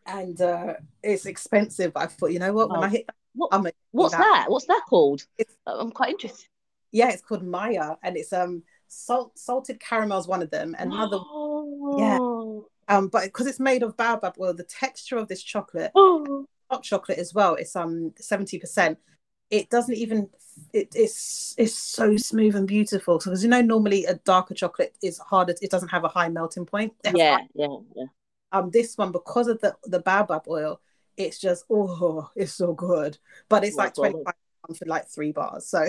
and 0.06 0.40
uh, 0.40 0.74
it's 1.02 1.26
expensive. 1.26 1.92
I 1.96 2.06
thought 2.06 2.32
you 2.32 2.38
know 2.38 2.52
what 2.52 2.70
when 2.70 2.80
oh. 2.80 2.82
I 2.82 2.88
hit, 2.88 3.10
what, 3.34 3.48
I'm 3.52 3.66
what's 3.90 4.14
that. 4.14 4.20
that. 4.20 4.50
What's 4.50 4.66
that 4.66 4.82
called? 4.88 5.24
It's, 5.38 5.54
I'm 5.66 5.90
quite 5.90 6.10
interested. 6.10 6.46
Yeah, 6.92 7.10
it's 7.10 7.22
called 7.22 7.44
Maya, 7.44 7.94
and 8.02 8.16
it's 8.16 8.32
um 8.32 8.62
salt 8.88 9.38
salted 9.38 9.80
caramel 9.80 10.18
is 10.18 10.26
one 10.26 10.42
of 10.42 10.50
them, 10.50 10.74
and 10.78 10.92
another 10.92 11.18
oh. 11.20 11.96
yeah. 11.98 12.96
Um, 12.96 13.06
but 13.06 13.24
because 13.24 13.46
it's 13.46 13.60
made 13.60 13.84
of 13.84 13.96
baobab 13.96 14.34
oil, 14.40 14.52
the 14.52 14.64
texture 14.64 15.16
of 15.16 15.28
this 15.28 15.42
chocolate, 15.42 15.92
oh. 15.94 16.46
hot 16.68 16.82
chocolate 16.82 17.18
as 17.18 17.32
well, 17.32 17.54
it's 17.54 17.76
um 17.76 18.12
seventy 18.18 18.58
percent 18.58 18.98
it 19.50 19.68
doesn't 19.68 19.96
even 19.96 20.28
it, 20.72 20.88
it's 20.94 21.54
it's 21.58 21.74
so 21.74 22.16
smooth 22.16 22.54
and 22.54 22.68
beautiful 22.68 23.20
So 23.20 23.30
because 23.30 23.42
you 23.42 23.50
know 23.50 23.60
normally 23.60 24.04
a 24.04 24.14
darker 24.14 24.54
chocolate 24.54 24.96
is 25.02 25.18
harder 25.18 25.54
it 25.60 25.70
doesn't 25.70 25.88
have 25.88 26.04
a 26.04 26.08
high 26.08 26.28
melting 26.28 26.66
point 26.66 26.92
yeah 27.04 27.38
yeah 27.54 27.66
yeah 27.96 28.04
um 28.52 28.70
this 28.70 28.96
one 28.96 29.12
because 29.12 29.48
of 29.48 29.60
the 29.60 29.74
the 29.84 30.00
baobab 30.00 30.42
oil 30.48 30.80
it's 31.16 31.38
just 31.38 31.64
oh 31.70 32.30
it's 32.34 32.52
so 32.52 32.72
good. 32.72 33.18
But 33.48 33.64
it's 33.64 33.76
like 33.76 33.94
25 33.94 34.24
pounds 34.24 34.78
for 34.78 34.86
like 34.86 35.08
three 35.08 35.32
bars 35.32 35.66
so 35.66 35.86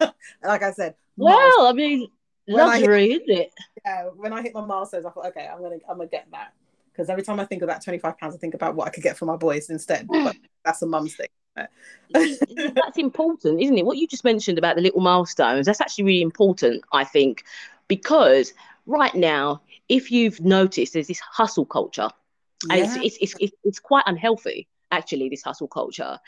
like 0.44 0.62
i 0.62 0.72
said 0.72 0.94
well 1.16 1.66
i 1.66 1.72
mean 1.72 2.08
luxury 2.48 3.10
hit, 3.10 3.22
isn't 3.22 3.42
it? 3.42 3.50
Yeah 3.84 4.04
when 4.16 4.32
i 4.32 4.42
hit 4.42 4.54
my 4.54 4.64
milestones 4.64 5.06
i 5.06 5.10
thought 5.10 5.26
okay 5.26 5.48
i'm 5.50 5.62
gonna 5.62 5.76
i'm 5.88 5.96
gonna 5.96 6.08
get 6.08 6.26
that. 6.32 6.52
Because 6.92 7.08
every 7.08 7.22
time 7.22 7.40
i 7.40 7.44
think 7.44 7.62
about 7.62 7.74
that 7.74 7.84
25 7.84 8.18
pounds 8.18 8.34
i 8.34 8.38
think 8.38 8.54
about 8.54 8.74
what 8.74 8.86
i 8.86 8.90
could 8.90 9.02
get 9.02 9.16
for 9.16 9.26
my 9.26 9.36
boys 9.36 9.70
instead 9.70 10.06
but 10.10 10.36
that's 10.64 10.82
a 10.82 10.86
mum's 10.86 11.14
thing. 11.16 11.28
That's 12.12 12.96
important, 12.96 13.60
isn't 13.60 13.76
it? 13.76 13.84
What 13.84 13.98
you 13.98 14.06
just 14.06 14.24
mentioned 14.24 14.58
about 14.58 14.76
the 14.76 14.82
little 14.82 15.00
milestones, 15.00 15.66
that's 15.66 15.80
actually 15.80 16.04
really 16.04 16.22
important, 16.22 16.82
I 16.92 17.04
think, 17.04 17.44
because 17.88 18.54
right 18.86 19.14
now, 19.14 19.60
if 19.90 20.10
you've 20.10 20.40
noticed, 20.40 20.94
there's 20.94 21.08
this 21.08 21.20
hustle 21.20 21.66
culture, 21.66 22.08
yeah. 22.68 22.76
and 22.76 23.04
it's, 23.04 23.18
it's, 23.20 23.34
it's, 23.40 23.52
it's 23.64 23.80
quite 23.80 24.04
unhealthy, 24.06 24.68
actually, 24.90 25.28
this 25.28 25.42
hustle 25.42 25.68
culture. 25.68 26.18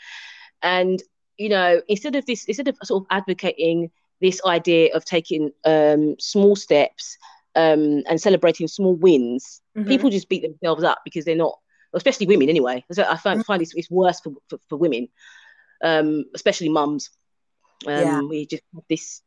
And, 0.61 1.01
you 1.37 1.49
know, 1.49 1.81
instead 1.87 2.15
of 2.15 2.25
this, 2.25 2.45
instead 2.45 2.67
of 2.67 2.77
sort 2.83 3.03
of 3.03 3.07
advocating 3.09 3.89
this 4.21 4.39
idea 4.45 4.93
of 4.93 5.05
taking 5.05 5.51
um, 5.65 6.15
small 6.19 6.55
steps 6.55 7.17
um, 7.55 8.03
and 8.07 8.21
celebrating 8.21 8.67
small 8.67 8.95
wins, 8.95 9.61
mm-hmm. 9.75 9.87
people 9.87 10.09
just 10.09 10.29
beat 10.29 10.43
themselves 10.43 10.83
up 10.83 10.99
because 11.03 11.25
they're 11.25 11.35
not 11.35 11.57
especially 11.93 12.27
women 12.27 12.49
anyway. 12.49 12.83
So 12.91 13.03
I 13.03 13.17
find, 13.17 13.41
mm. 13.41 13.45
find 13.45 13.61
it's, 13.61 13.73
it's 13.75 13.91
worse 13.91 14.19
for, 14.19 14.33
for, 14.49 14.59
for 14.67 14.77
women, 14.77 15.09
um, 15.83 16.25
especially 16.33 16.69
mums. 16.69 17.09
Um, 17.85 17.93
yeah. 17.93 18.21
We 18.21 18.45
just 18.47 18.63
have 18.73 18.83
this 18.89 19.21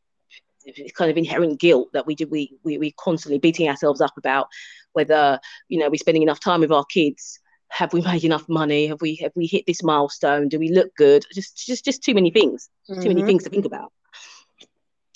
kind 0.94 1.10
of 1.10 1.16
inherent 1.16 1.60
guilt 1.60 1.88
that 1.92 2.06
we 2.06 2.14
do 2.14 2.26
we, 2.28 2.52
we 2.64 2.78
we 2.78 2.92
constantly 2.92 3.38
beating 3.38 3.68
ourselves 3.68 4.00
up 4.00 4.14
about 4.16 4.48
whether 4.92 5.38
you 5.68 5.78
know 5.78 5.88
we're 5.88 5.96
spending 5.96 6.22
enough 6.22 6.40
time 6.40 6.60
with 6.60 6.72
our 6.72 6.84
kids 6.84 7.40
have 7.68 7.92
we 7.92 8.00
made 8.02 8.24
enough 8.24 8.48
money 8.48 8.86
have 8.86 9.00
we 9.00 9.16
have 9.16 9.32
we 9.34 9.46
hit 9.46 9.64
this 9.66 9.82
milestone 9.82 10.48
do 10.48 10.58
we 10.58 10.70
look 10.70 10.94
good 10.96 11.24
just 11.32 11.66
just 11.66 11.84
just 11.84 12.02
too 12.02 12.14
many 12.14 12.30
things 12.30 12.68
mm-hmm. 12.90 13.00
too 13.00 13.08
many 13.08 13.20
mm-hmm. 13.20 13.28
things 13.28 13.44
to 13.44 13.50
think 13.50 13.64
about 13.64 13.92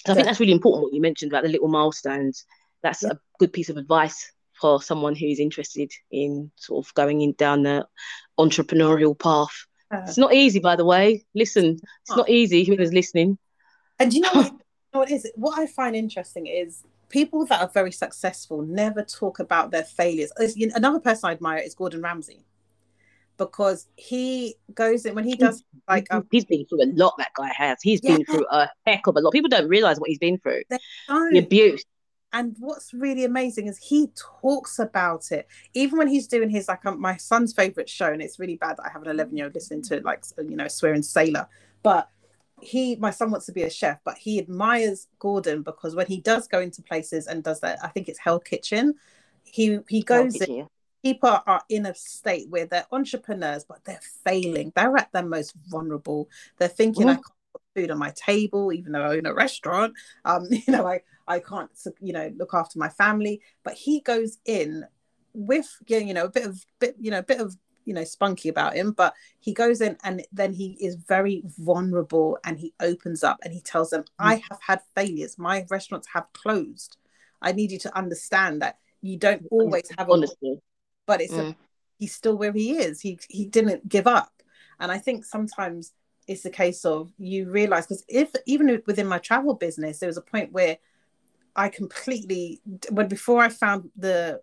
so 0.06 0.12
i 0.12 0.14
think 0.14 0.26
that's 0.26 0.40
really 0.40 0.52
important 0.52 0.84
what 0.84 0.92
you 0.92 1.00
mentioned 1.00 1.30
about 1.30 1.42
the 1.42 1.48
little 1.48 1.68
milestones 1.68 2.44
that's 2.82 3.04
a 3.04 3.18
good 3.38 3.52
piece 3.52 3.68
of 3.68 3.76
advice 3.76 4.32
for 4.60 4.82
someone 4.82 5.14
who's 5.14 5.40
interested 5.40 5.90
in 6.10 6.50
sort 6.56 6.86
of 6.86 6.94
going 6.94 7.22
in 7.22 7.32
down 7.32 7.62
the 7.62 7.86
entrepreneurial 8.38 9.18
path. 9.18 9.66
Uh, 9.92 10.02
it's 10.06 10.18
not 10.18 10.34
easy, 10.34 10.60
by 10.60 10.76
the 10.76 10.84
way. 10.84 11.24
Listen, 11.34 11.78
it's 12.02 12.16
not 12.16 12.28
easy. 12.28 12.64
Whoever's 12.64 12.92
listening. 12.92 13.38
And 13.98 14.12
you 14.12 14.20
know 14.20 14.59
what, 14.92 15.08
you 15.10 15.16
know 15.16 15.18
what 15.18 15.24
is? 15.26 15.32
What 15.34 15.58
I 15.58 15.66
find 15.66 15.96
interesting 15.96 16.46
is 16.46 16.84
people 17.08 17.44
that 17.46 17.60
are 17.60 17.68
very 17.68 17.92
successful 17.92 18.62
never 18.62 19.02
talk 19.02 19.38
about 19.38 19.70
their 19.70 19.84
failures. 19.84 20.32
Another 20.74 21.00
person 21.00 21.28
I 21.28 21.32
admire 21.32 21.58
is 21.58 21.74
Gordon 21.74 22.02
Ramsay 22.02 22.44
because 23.40 23.88
he 23.96 24.54
goes 24.74 25.06
in 25.06 25.14
when 25.14 25.24
he 25.24 25.34
does 25.34 25.64
like 25.88 26.06
um, 26.10 26.26
he's 26.30 26.44
been 26.44 26.64
through 26.66 26.82
a 26.82 26.90
lot 26.92 27.14
that 27.16 27.30
guy 27.34 27.50
has 27.56 27.78
he's 27.82 27.98
yeah. 28.02 28.16
been 28.16 28.24
through 28.26 28.46
a 28.50 28.68
heck 28.86 29.06
of 29.06 29.16
a 29.16 29.20
lot 29.20 29.32
people 29.32 29.48
don't 29.48 29.66
realize 29.66 29.98
what 29.98 30.10
he's 30.10 30.18
been 30.18 30.36
through 30.40 30.60
the 30.68 31.38
abuse 31.38 31.82
and 32.34 32.54
what's 32.58 32.92
really 32.92 33.24
amazing 33.24 33.66
is 33.66 33.78
he 33.78 34.08
talks 34.42 34.78
about 34.78 35.32
it 35.32 35.48
even 35.72 35.96
when 35.98 36.06
he's 36.06 36.26
doing 36.26 36.50
his 36.50 36.68
like 36.68 36.84
um, 36.84 37.00
my 37.00 37.16
son's 37.16 37.54
favorite 37.54 37.88
show 37.88 38.12
and 38.12 38.20
it's 38.20 38.38
really 38.38 38.56
bad 38.56 38.76
that 38.76 38.82
i 38.84 38.92
have 38.92 39.00
an 39.00 39.08
11 39.08 39.34
year 39.34 39.46
old 39.46 39.54
listening 39.54 39.80
to 39.80 40.02
like 40.02 40.22
you 40.36 40.56
know 40.56 40.68
swearing 40.68 41.02
sailor 41.02 41.48
but 41.82 42.10
he 42.62 42.96
my 42.96 43.10
son 43.10 43.30
wants 43.30 43.46
to 43.46 43.52
be 43.52 43.62
a 43.62 43.70
chef 43.70 43.98
but 44.04 44.16
he 44.18 44.38
admires 44.38 45.08
gordon 45.18 45.62
because 45.62 45.94
when 45.94 46.06
he 46.06 46.20
does 46.20 46.48
go 46.48 46.60
into 46.60 46.82
places 46.82 47.26
and 47.26 47.42
does 47.42 47.60
that 47.60 47.78
i 47.82 47.88
think 47.88 48.08
it's 48.08 48.18
hell 48.18 48.38
kitchen 48.38 48.94
he 49.44 49.78
he 49.88 50.02
goes 50.02 50.36
in, 50.36 50.66
people 51.02 51.38
are 51.46 51.62
in 51.68 51.86
a 51.86 51.94
state 51.94 52.48
where 52.50 52.66
they're 52.66 52.86
entrepreneurs 52.92 53.64
but 53.64 53.84
they're 53.84 54.00
failing 54.24 54.72
they're 54.74 54.96
at 54.96 55.12
their 55.12 55.24
most 55.24 55.54
vulnerable 55.68 56.28
they're 56.58 56.68
thinking 56.68 57.06
mm. 57.06 57.10
i 57.10 57.14
can't 57.14 57.24
put 57.52 57.62
food 57.74 57.90
on 57.90 57.98
my 57.98 58.12
table 58.14 58.72
even 58.72 58.92
though 58.92 59.02
i 59.02 59.16
own 59.16 59.26
a 59.26 59.34
restaurant 59.34 59.94
um 60.24 60.46
you 60.50 60.62
know 60.68 60.86
i 60.86 61.00
I 61.30 61.38
can't, 61.38 61.70
you 62.00 62.12
know, 62.12 62.32
look 62.36 62.54
after 62.54 62.78
my 62.78 62.88
family. 62.88 63.40
But 63.62 63.74
he 63.74 64.00
goes 64.00 64.38
in 64.44 64.84
with, 65.32 65.68
you 65.86 66.12
know, 66.12 66.24
a 66.24 66.30
bit 66.30 66.44
of, 66.44 66.66
bit, 66.80 66.96
you 66.98 67.12
know, 67.12 67.20
a 67.20 67.22
bit 67.22 67.40
of, 67.40 67.56
you 67.90 67.94
know, 67.94 68.04
spunky 68.04 68.48
about 68.48 68.76
him. 68.76 68.92
But 68.92 69.14
he 69.40 69.52
goes 69.52 69.80
in 69.80 69.98
and 70.04 70.24
then 70.32 70.52
he 70.52 70.76
is 70.80 70.94
very 70.94 71.42
vulnerable 71.58 72.38
and 72.44 72.56
he 72.56 72.72
opens 72.78 73.24
up 73.24 73.38
and 73.42 73.52
he 73.52 73.60
tells 73.60 73.90
them, 73.90 74.02
mm. 74.02 74.06
I 74.20 74.34
have 74.48 74.60
had 74.64 74.80
failures. 74.94 75.38
My 75.38 75.66
restaurants 75.68 76.06
have 76.14 76.32
closed. 76.32 76.96
I 77.42 77.50
need 77.50 77.72
you 77.72 77.80
to 77.80 77.98
understand 77.98 78.62
that 78.62 78.78
you 79.02 79.16
don't 79.16 79.44
always 79.50 79.90
have 79.98 80.08
honestly, 80.08 80.60
but 81.04 81.20
it's 81.20 81.32
mm. 81.32 81.50
a, 81.50 81.56
he's 81.98 82.14
still 82.14 82.36
where 82.36 82.52
he 82.52 82.78
is. 82.78 83.00
He 83.00 83.18
he 83.28 83.46
didn't 83.46 83.88
give 83.88 84.06
up, 84.06 84.30
and 84.78 84.92
I 84.92 84.98
think 84.98 85.24
sometimes 85.24 85.92
it's 86.28 86.44
a 86.44 86.50
case 86.50 86.84
of 86.84 87.10
you 87.18 87.50
realize 87.50 87.86
because 87.86 88.04
if 88.08 88.30
even 88.46 88.80
within 88.86 89.08
my 89.08 89.18
travel 89.18 89.54
business, 89.54 89.98
there 89.98 90.06
was 90.06 90.18
a 90.18 90.22
point 90.22 90.52
where 90.52 90.76
I 91.56 91.70
completely 91.70 92.60
when 92.90 93.08
before 93.08 93.40
I 93.40 93.48
found 93.48 93.90
the 93.96 94.42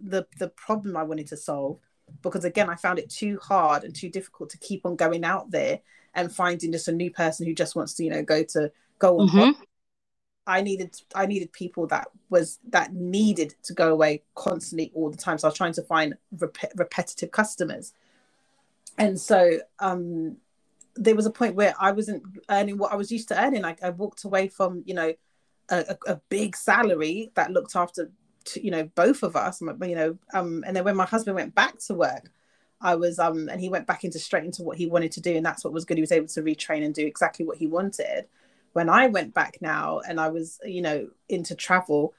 the 0.00 0.26
the 0.38 0.48
problem 0.48 0.96
I 0.96 1.02
wanted 1.02 1.26
to 1.28 1.36
solve 1.36 1.78
because 2.22 2.44
again 2.44 2.68
I 2.70 2.76
found 2.76 2.98
it 2.98 3.10
too 3.10 3.38
hard 3.42 3.84
and 3.84 3.94
too 3.94 4.08
difficult 4.08 4.50
to 4.50 4.58
keep 4.58 4.86
on 4.86 4.96
going 4.96 5.24
out 5.24 5.50
there 5.50 5.80
and 6.14 6.34
finding 6.34 6.72
just 6.72 6.88
a 6.88 6.92
new 6.92 7.10
person 7.10 7.46
who 7.46 7.54
just 7.54 7.76
wants 7.76 7.94
to 7.94 8.04
you 8.04 8.10
know 8.10 8.22
go 8.22 8.42
to 8.44 8.70
go 8.98 9.20
on 9.20 9.28
mm-hmm. 9.28 9.62
I 10.46 10.62
needed 10.62 10.96
I 11.14 11.26
needed 11.26 11.52
people 11.52 11.86
that 11.88 12.08
was 12.28 12.58
that 12.70 12.92
needed 12.92 13.54
to 13.64 13.72
go 13.72 13.92
away 13.92 14.22
constantly 14.34 14.90
all 14.94 15.10
the 15.10 15.16
time. 15.16 15.38
So 15.38 15.46
I 15.46 15.50
was 15.50 15.56
trying 15.56 15.74
to 15.74 15.82
find 15.82 16.14
rep- 16.38 16.72
repetitive 16.76 17.30
customers. 17.30 17.92
And 18.98 19.18
so 19.20 19.60
um 19.78 20.36
there 20.96 21.14
was 21.14 21.26
a 21.26 21.30
point 21.30 21.54
where 21.54 21.74
I 21.78 21.92
wasn't 21.92 22.24
earning 22.50 22.78
what 22.78 22.92
I 22.92 22.96
was 22.96 23.12
used 23.12 23.28
to 23.28 23.40
earning. 23.40 23.64
I, 23.64 23.76
I 23.82 23.90
walked 23.90 24.24
away 24.24 24.48
from 24.48 24.82
you 24.86 24.94
know 24.94 25.12
a, 25.68 25.96
a 26.06 26.16
big 26.28 26.56
salary 26.56 27.30
that 27.34 27.52
looked 27.52 27.76
after 27.76 28.10
you 28.54 28.70
know 28.70 28.84
both 28.94 29.22
of 29.22 29.36
us 29.36 29.60
you 29.60 29.94
know 29.94 30.18
um 30.34 30.64
and 30.66 30.74
then 30.74 30.84
when 30.84 30.96
my 30.96 31.04
husband 31.04 31.34
went 31.34 31.54
back 31.54 31.78
to 31.78 31.94
work 31.94 32.30
i 32.80 32.94
was 32.94 33.18
um 33.18 33.48
and 33.48 33.60
he 33.60 33.68
went 33.68 33.86
back 33.86 34.04
into 34.04 34.18
straight 34.18 34.44
into 34.44 34.62
what 34.62 34.76
he 34.76 34.86
wanted 34.86 35.12
to 35.12 35.20
do 35.20 35.36
and 35.36 35.44
that's 35.44 35.64
what 35.64 35.72
was 35.72 35.84
good. 35.84 35.98
He 35.98 36.02
was 36.02 36.12
able 36.12 36.28
to 36.28 36.42
retrain 36.42 36.84
and 36.84 36.94
do 36.94 37.06
exactly 37.06 37.44
what 37.44 37.58
he 37.58 37.66
wanted. 37.66 38.26
When 38.72 38.88
i 38.88 39.06
went 39.08 39.34
back 39.34 39.58
now 39.60 40.00
and 40.00 40.20
i 40.20 40.28
was 40.28 40.58
you 40.64 40.82
know 40.82 41.08
into 41.28 41.54
travel 41.54 42.14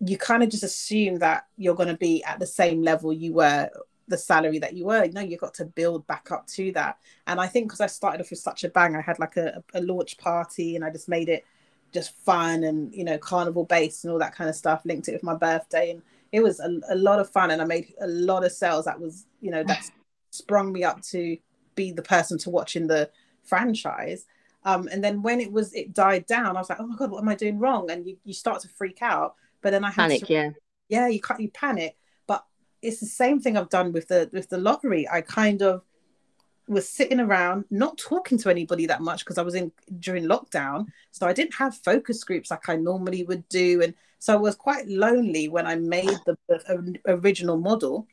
you 0.00 0.16
kind 0.16 0.42
of 0.42 0.48
just 0.48 0.62
assume 0.62 1.18
that 1.18 1.46
you're 1.56 1.74
going 1.74 1.88
to 1.88 1.96
be 1.96 2.22
at 2.22 2.38
the 2.38 2.46
same 2.46 2.82
level 2.82 3.12
you 3.12 3.32
were 3.32 3.68
the 4.06 4.16
salary 4.16 4.58
that 4.58 4.74
you 4.74 4.86
were. 4.86 5.06
No 5.12 5.20
you 5.20 5.36
got 5.36 5.54
to 5.54 5.66
build 5.66 6.06
back 6.06 6.30
up 6.30 6.46
to 6.46 6.72
that. 6.72 6.98
And 7.26 7.40
i 7.40 7.46
think 7.46 7.66
because 7.66 7.80
i 7.80 7.86
started 7.86 8.22
off 8.22 8.30
with 8.30 8.38
such 8.38 8.64
a 8.64 8.70
bang 8.70 8.96
i 8.96 9.02
had 9.02 9.18
like 9.18 9.36
a, 9.36 9.62
a 9.74 9.82
launch 9.82 10.16
party 10.16 10.76
and 10.76 10.84
i 10.84 10.90
just 10.90 11.08
made 11.08 11.28
it 11.28 11.44
just 11.92 12.16
fun 12.24 12.64
and 12.64 12.94
you 12.94 13.04
know 13.04 13.18
carnival 13.18 13.64
based 13.64 14.04
and 14.04 14.12
all 14.12 14.18
that 14.18 14.34
kind 14.34 14.50
of 14.50 14.56
stuff. 14.56 14.82
Linked 14.84 15.08
it 15.08 15.12
with 15.12 15.22
my 15.22 15.34
birthday 15.34 15.90
and 15.90 16.02
it 16.32 16.42
was 16.42 16.60
a, 16.60 16.80
a 16.90 16.94
lot 16.94 17.20
of 17.20 17.30
fun 17.30 17.50
and 17.50 17.62
i 17.62 17.64
made 17.64 17.94
a 18.00 18.06
lot 18.06 18.44
of 18.44 18.52
sales 18.52 18.84
that 18.84 19.00
was 19.00 19.26
you 19.40 19.50
know 19.50 19.64
that 19.64 19.90
sprung 20.30 20.72
me 20.72 20.84
up 20.84 21.00
to 21.00 21.38
be 21.74 21.90
the 21.92 22.02
person 22.02 22.36
to 22.36 22.50
watch 22.50 22.76
in 22.76 22.88
the 22.88 23.08
franchise. 23.44 24.26
Um, 24.64 24.88
and 24.90 25.02
then 25.02 25.22
when 25.22 25.40
it 25.40 25.50
was 25.50 25.72
it 25.72 25.94
died 25.94 26.26
down 26.26 26.56
i 26.56 26.60
was 26.60 26.68
like 26.68 26.80
oh 26.80 26.86
my 26.86 26.96
god 26.96 27.10
what 27.10 27.22
am 27.22 27.28
i 27.28 27.34
doing 27.34 27.58
wrong? 27.58 27.90
And 27.90 28.06
you, 28.06 28.16
you 28.24 28.34
start 28.34 28.60
to 28.62 28.68
freak 28.68 28.98
out. 29.00 29.36
But 29.62 29.70
then 29.70 29.84
i 29.84 29.88
had 29.88 30.10
panic 30.10 30.26
to, 30.26 30.32
yeah. 30.32 30.50
Yeah 30.88 31.08
you 31.08 31.20
can't 31.20 31.40
you 31.40 31.50
panic. 31.50 31.96
But 32.26 32.44
it's 32.82 33.00
the 33.00 33.06
same 33.06 33.40
thing 33.40 33.56
i've 33.56 33.70
done 33.70 33.92
with 33.92 34.08
the 34.08 34.28
with 34.32 34.50
the 34.50 34.58
lottery. 34.58 35.08
I 35.08 35.20
kind 35.22 35.62
of 35.62 35.82
was 36.68 36.88
sitting 36.88 37.20
around 37.20 37.64
not 37.70 37.98
talking 37.98 38.38
to 38.38 38.50
anybody 38.50 38.86
that 38.86 39.00
much 39.00 39.24
because 39.24 39.38
i 39.38 39.42
was 39.42 39.54
in 39.54 39.72
during 40.00 40.24
lockdown. 40.24 40.86
So 41.10 41.26
i 41.26 41.32
didn't 41.32 41.54
have 41.54 41.74
focus 41.76 42.22
groups 42.24 42.50
like 42.50 42.68
i 42.68 42.76
normally 42.76 43.24
would 43.24 43.48
do. 43.48 43.82
And 43.82 43.94
so 44.18 44.34
i 44.34 44.36
was 44.36 44.54
quite 44.54 44.86
lonely 44.88 45.48
when 45.48 45.66
i 45.66 45.74
made 45.74 46.18
the, 46.26 46.36
the 46.48 46.98
original 47.06 47.56
model. 47.56 48.06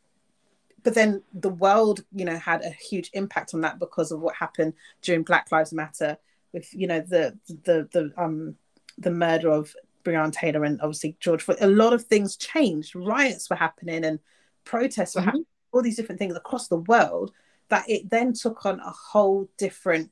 But 0.84 0.94
then 0.94 1.24
the 1.34 1.50
world 1.50 2.04
you 2.14 2.26
know 2.26 2.38
had 2.38 2.64
a 2.64 2.70
huge 2.70 3.10
impact 3.14 3.54
on 3.54 3.62
that 3.62 3.80
because 3.80 4.12
of 4.12 4.22
what 4.22 4.36
happened 4.36 4.74
during 5.02 5.24
black 5.24 5.52
lives 5.52 5.74
matter 5.74 6.18
with 6.54 6.74
you 6.74 6.88
know 6.88 7.02
the 7.02 7.38
the 7.48 7.88
the 7.92 8.14
um 8.18 8.56
the 8.98 9.12
murder 9.12 9.50
of 9.50 9.76
Breonna 10.06 10.32
Taylor 10.32 10.64
and 10.64 10.80
obviously 10.82 11.18
George 11.20 11.42
Floyd, 11.42 11.58
a 11.62 11.68
lot 11.68 11.92
of 11.92 12.06
things 12.06 12.38
changed. 12.38 12.96
Riots 12.96 13.50
were 13.50 13.56
happening 13.56 14.06
and 14.06 14.20
protests 14.64 15.16
were 15.16 15.22
mm-hmm. 15.22 15.26
happening, 15.26 15.46
all 15.74 15.82
these 15.82 15.98
different 15.98 16.20
things 16.20 16.36
across 16.36 16.68
the 16.68 16.78
world 16.78 17.34
that 17.70 17.90
it 17.90 18.10
then 18.10 18.34
took 18.34 18.66
on 18.66 18.80
a 18.80 18.92
whole 18.92 19.50
different 19.58 20.12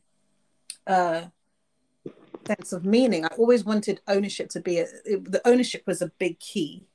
uh, 0.87 1.25
sense 2.45 2.73
of 2.73 2.85
meaning. 2.85 3.25
I 3.25 3.29
always 3.37 3.63
wanted 3.63 4.01
ownership 4.07 4.49
to 4.49 4.59
be 4.59 4.79
a, 4.79 4.87
it, 5.05 5.31
the 5.31 5.45
ownership 5.47 5.83
was 5.85 6.01
a 6.01 6.11
big 6.19 6.39
key, 6.39 6.85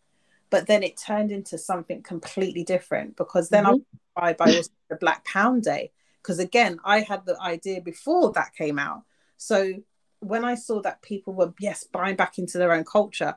but 0.51 0.67
then 0.67 0.83
it 0.83 0.97
turned 0.97 1.31
into 1.31 1.59
something 1.59 2.03
completely 2.03 2.65
different 2.65 3.17
because 3.17 3.49
then 3.49 3.65
mm-hmm. 3.65 3.97
I 4.17 4.33
by 4.33 4.47
also 4.47 4.71
the 4.89 4.97
Black 4.97 5.25
Pound 5.25 5.63
Day 5.63 5.93
because 6.23 6.39
again 6.39 6.79
I 6.85 7.01
had 7.01 7.25
the 7.25 7.41
idea 7.41 7.81
before 7.81 8.33
that 8.33 8.55
came 8.55 8.79
out. 8.79 9.03
So 9.37 9.75
when 10.21 10.45
I 10.45 10.57
saw 10.57 10.83
that 10.83 11.03
people 11.03 11.33
were 11.33 11.55
yes 11.61 11.85
buying 11.85 12.17
back 12.17 12.39
into 12.39 12.59
their 12.59 12.73
own 12.73 12.85
culture, 12.85 13.37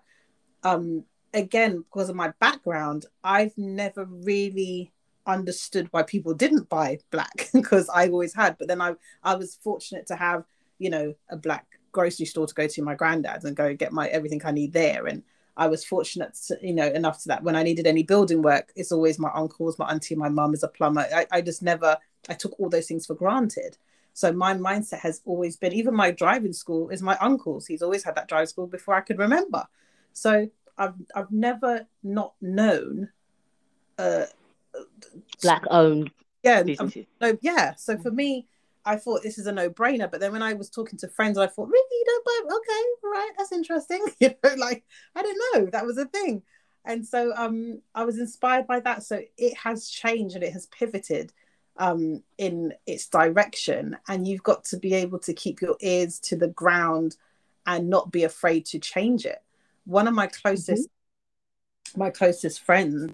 um, 0.64 1.04
again 1.34 1.80
because 1.82 2.10
of 2.10 2.16
my 2.16 2.34
background, 2.40 3.06
I've 3.24 3.58
never 3.58 4.06
really 4.06 4.92
understood 5.26 5.88
why 5.92 6.04
people 6.04 6.34
didn't 6.34 6.70
buy 6.70 7.00
black 7.12 7.50
because 7.54 7.90
I 7.90 8.08
always 8.08 8.34
had. 8.34 8.58
But 8.58 8.68
then 8.68 8.82
I 8.82 8.96
I 9.24 9.36
was 9.36 9.56
fortunate 9.56 10.08
to 10.08 10.16
have 10.16 10.46
you 10.80 10.90
know 10.90 11.14
a 11.30 11.38
black 11.38 11.66
grocery 11.92 12.26
store 12.26 12.48
to 12.48 12.54
go 12.54 12.68
to 12.68 12.82
my 12.82 12.96
granddad's 12.96 13.46
and 13.46 13.56
go 13.56 13.74
get 13.76 13.92
my 13.92 14.08
everything 14.08 14.42
I 14.44 14.52
need 14.52 14.74
there. 14.74 15.08
And 15.08 15.24
I 15.58 15.68
was 15.68 15.84
fortunate 15.84 16.34
to, 16.48 16.58
you 16.62 16.74
know 16.74 16.88
enough 16.88 17.22
to 17.24 17.28
that 17.30 17.44
when 17.44 17.56
I 17.56 17.64
needed 17.64 17.88
any 17.88 18.04
building 18.04 18.42
work, 18.42 18.72
it's 18.76 18.92
always 18.92 19.20
my 19.20 19.32
uncles, 19.34 19.78
my 19.78 19.90
auntie, 19.90 20.16
my 20.16 20.30
mum 20.30 20.54
is 20.54 20.64
a 20.64 20.68
plumber. 20.68 21.08
I, 21.14 21.26
I 21.32 21.42
just 21.42 21.62
never 21.62 21.98
I 22.30 22.34
took 22.34 22.60
all 22.60 22.70
those 22.70 22.88
things 22.88 23.06
for 23.06 23.16
granted. 23.16 23.78
So 24.14 24.34
my 24.34 24.54
mindset 24.54 25.00
has 25.00 25.22
always 25.26 25.56
been, 25.56 25.74
even 25.74 25.96
my 25.96 26.12
driving 26.12 26.54
school 26.54 26.90
is 26.90 27.02
my 27.02 27.18
uncle's. 27.20 27.66
He's 27.66 27.82
always 27.82 28.04
had 28.04 28.16
that 28.16 28.28
driving 28.28 28.48
school 28.48 28.68
before 28.68 28.94
I 28.94 29.02
could 29.02 29.18
remember. 29.18 29.68
So 30.14 30.50
I've 30.78 30.96
I've 31.16 31.32
never 31.32 31.88
not 32.04 32.34
known 32.42 33.10
uh, 33.98 34.26
black 35.42 35.64
owned 35.70 36.12
yeah 36.44 36.64
no 37.20 37.38
yeah. 37.42 37.76
So 37.76 37.98
for 37.98 38.12
me 38.12 38.48
i 38.84 38.96
thought 38.96 39.22
this 39.22 39.38
is 39.38 39.46
a 39.46 39.52
no-brainer 39.52 40.10
but 40.10 40.20
then 40.20 40.32
when 40.32 40.42
i 40.42 40.54
was 40.54 40.70
talking 40.70 40.98
to 40.98 41.08
friends 41.08 41.38
i 41.38 41.46
thought 41.46 41.70
really? 41.70 41.98
You 42.00 42.06
don't 42.06 42.26
buy 42.26 42.56
okay 42.56 43.10
right 43.12 43.32
that's 43.38 43.52
interesting. 43.52 44.06
You 44.20 44.30
know 44.44 44.56
like 44.56 44.84
i 45.16 45.22
don't 45.22 45.42
know 45.54 45.66
that 45.68 45.86
was 45.86 45.98
a 45.98 46.06
thing. 46.06 46.44
And 46.84 47.06
so 47.06 47.34
um 47.36 47.82
i 47.94 48.04
was 48.04 48.20
inspired 48.20 48.68
by 48.68 48.80
that. 48.82 49.04
So 49.04 49.22
it 49.38 49.56
has 49.58 49.88
changed 49.88 50.36
and 50.36 50.44
it 50.44 50.54
has 50.54 50.66
pivoted 50.68 51.32
um 51.78 52.24
in 52.38 52.74
its 52.88 53.08
direction. 53.08 53.98
And 54.08 54.28
you've 54.28 54.44
got 54.44 54.64
to 54.66 54.78
be 54.78 54.96
able 54.96 55.20
to 55.20 55.34
keep 55.34 55.62
your 55.62 55.78
ears 55.82 56.20
to 56.22 56.36
the 56.36 56.48
ground 56.48 57.18
and 57.68 57.90
not 57.90 58.12
be 58.12 58.24
afraid 58.24 58.66
to 58.68 58.80
change 58.80 59.26
it. 59.26 59.44
One 59.86 60.08
of 60.08 60.16
my 60.16 60.26
closest 60.28 60.90
mm-hmm. 60.90 62.00
my 62.00 62.10
closest 62.10 62.62
friends 62.62 63.12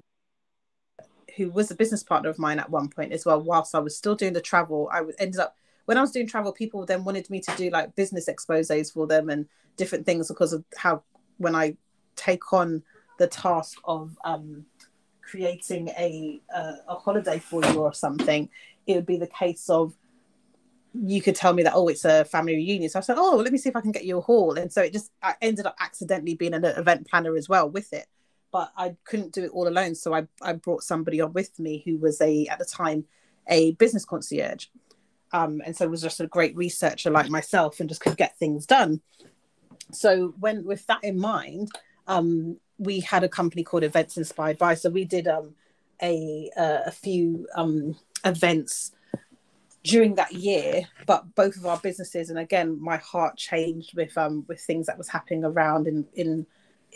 who 1.37 1.49
was 1.51 1.71
a 1.71 1.75
business 1.75 2.03
partner 2.03 2.29
of 2.29 2.39
mine 2.39 2.59
at 2.59 2.69
one 2.69 2.89
point 2.89 3.13
as 3.13 3.25
well, 3.25 3.39
whilst 3.39 3.75
I 3.75 3.79
was 3.79 3.95
still 3.95 4.15
doing 4.15 4.33
the 4.33 4.41
travel, 4.41 4.89
I 4.91 5.03
ended 5.19 5.39
up 5.39 5.55
when 5.85 5.97
I 5.97 6.01
was 6.01 6.11
doing 6.11 6.27
travel, 6.27 6.51
people 6.51 6.85
then 6.85 7.05
wanted 7.05 7.29
me 7.29 7.39
to 7.39 7.55
do 7.55 7.69
like 7.69 7.95
business 7.95 8.27
exposes 8.27 8.91
for 8.91 9.07
them 9.07 9.29
and 9.29 9.45
different 9.77 10.05
things 10.05 10.27
because 10.27 10.51
of 10.51 10.65
how 10.75 11.03
when 11.37 11.55
I 11.55 11.77
take 12.17 12.51
on 12.51 12.83
the 13.19 13.27
task 13.27 13.77
of 13.85 14.17
um, 14.25 14.65
creating 15.21 15.87
a 15.89 16.41
uh, 16.53 16.73
a 16.89 16.95
holiday 16.95 17.39
for 17.39 17.63
you 17.63 17.79
or 17.79 17.93
something, 17.93 18.49
it 18.85 18.95
would 18.95 19.05
be 19.05 19.17
the 19.17 19.27
case 19.27 19.69
of 19.69 19.93
you 20.93 21.21
could 21.21 21.35
tell 21.35 21.53
me 21.53 21.63
that 21.63 21.73
oh 21.75 21.87
it's 21.87 22.05
a 22.05 22.25
family 22.25 22.55
reunion. 22.55 22.89
So 22.89 22.99
i 22.99 23.01
said 23.01 23.17
oh 23.19 23.35
let 23.37 23.51
me 23.51 23.59
see 23.59 23.69
if 23.69 23.75
i 23.75 23.81
can 23.81 23.91
get 23.91 24.05
you 24.05 24.17
a 24.17 24.21
hall 24.21 24.57
and 24.57 24.71
so 24.71 24.81
it 24.81 24.93
just 24.93 25.11
i 25.21 25.35
ended 25.41 25.67
up 25.67 25.75
accidentally 25.79 26.33
being 26.33 26.55
an 26.55 26.65
event 26.65 27.07
planner 27.07 27.35
as 27.35 27.47
well 27.47 27.69
with 27.69 27.93
it 27.93 28.07
but 28.51 28.71
I 28.77 28.95
couldn't 29.03 29.33
do 29.33 29.43
it 29.43 29.51
all 29.51 29.67
alone. 29.67 29.95
So 29.95 30.13
I, 30.13 30.27
I 30.41 30.53
brought 30.53 30.83
somebody 30.83 31.21
on 31.21 31.33
with 31.33 31.57
me 31.59 31.83
who 31.85 31.97
was 31.97 32.21
a, 32.21 32.47
at 32.47 32.59
the 32.59 32.65
time, 32.65 33.05
a 33.47 33.73
business 33.73 34.05
concierge. 34.05 34.67
Um, 35.33 35.61
and 35.65 35.75
so 35.75 35.87
was 35.87 36.01
just 36.01 36.21
a 36.21 36.27
great 36.27 36.55
researcher 36.55 37.09
like 37.09 37.29
myself 37.29 37.79
and 37.79 37.89
just 37.89 38.01
could 38.01 38.17
get 38.17 38.37
things 38.37 38.65
done. 38.65 39.01
So 39.91 40.33
when, 40.39 40.65
with 40.65 40.85
that 40.87 41.03
in 41.03 41.19
mind, 41.19 41.69
um, 42.07 42.57
we 42.77 43.01
had 43.01 43.23
a 43.23 43.29
company 43.29 43.63
called 43.63 43.83
Events 43.83 44.17
Inspired 44.17 44.57
by. 44.57 44.75
So 44.75 44.89
we 44.89 45.03
did 45.03 45.27
um, 45.27 45.55
a, 46.01 46.49
uh, 46.55 46.79
a 46.85 46.91
few 46.91 47.47
um, 47.55 47.97
events 48.23 48.91
during 49.83 50.15
that 50.15 50.33
year 50.33 50.81
but 51.05 51.33
both 51.35 51.55
of 51.55 51.65
our 51.65 51.77
businesses 51.77 52.29
and 52.29 52.37
again 52.37 52.77
my 52.81 52.97
heart 52.97 53.37
changed 53.37 53.95
with 53.95 54.17
um 54.17 54.43
with 54.47 54.59
things 54.59 54.85
that 54.85 54.97
was 54.97 55.07
happening 55.07 55.45
around 55.45 55.87
in 55.87 56.05
in 56.15 56.45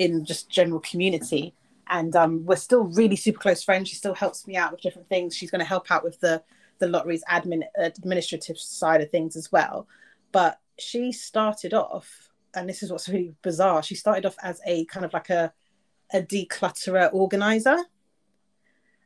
in 0.01 0.25
just 0.25 0.49
general 0.49 0.79
community. 0.79 1.53
And 1.87 2.15
um, 2.15 2.43
we're 2.45 2.55
still 2.55 2.85
really 2.85 3.15
super 3.15 3.39
close 3.39 3.63
friends. 3.63 3.87
She 3.87 3.95
still 3.95 4.15
helps 4.15 4.47
me 4.47 4.55
out 4.55 4.71
with 4.71 4.81
different 4.81 5.09
things. 5.09 5.35
She's 5.35 5.51
going 5.51 5.59
to 5.59 5.65
help 5.65 5.91
out 5.91 6.03
with 6.03 6.19
the 6.19 6.43
the 6.79 6.87
lottery's 6.87 7.23
admin 7.29 7.61
administrative 7.77 8.57
side 8.57 9.01
of 9.01 9.11
things 9.11 9.35
as 9.35 9.51
well. 9.51 9.87
But 10.31 10.59
she 10.79 11.11
started 11.11 11.75
off, 11.75 12.31
and 12.55 12.67
this 12.67 12.81
is 12.81 12.91
what's 12.91 13.07
really 13.07 13.35
bizarre. 13.43 13.83
She 13.83 13.93
started 13.93 14.25
off 14.25 14.35
as 14.41 14.59
a 14.65 14.85
kind 14.85 15.05
of 15.05 15.13
like 15.13 15.29
a 15.29 15.53
a 16.11 16.21
declutterer 16.21 17.13
organizer, 17.13 17.77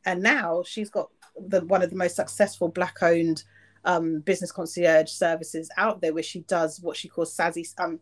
and 0.06 0.22
now 0.22 0.62
she's 0.64 0.88
got 0.88 1.10
the 1.36 1.60
one 1.66 1.82
of 1.82 1.90
the 1.90 1.96
most 1.96 2.16
successful 2.16 2.68
black 2.68 3.02
owned 3.02 3.42
um, 3.84 4.20
business 4.20 4.52
concierge 4.52 5.10
services 5.10 5.68
out 5.76 6.00
there, 6.00 6.14
where 6.14 6.22
she 6.22 6.40
does 6.40 6.80
what 6.80 6.96
she 6.96 7.08
calls 7.08 7.34
savvy 7.34 7.66
um, 7.76 8.00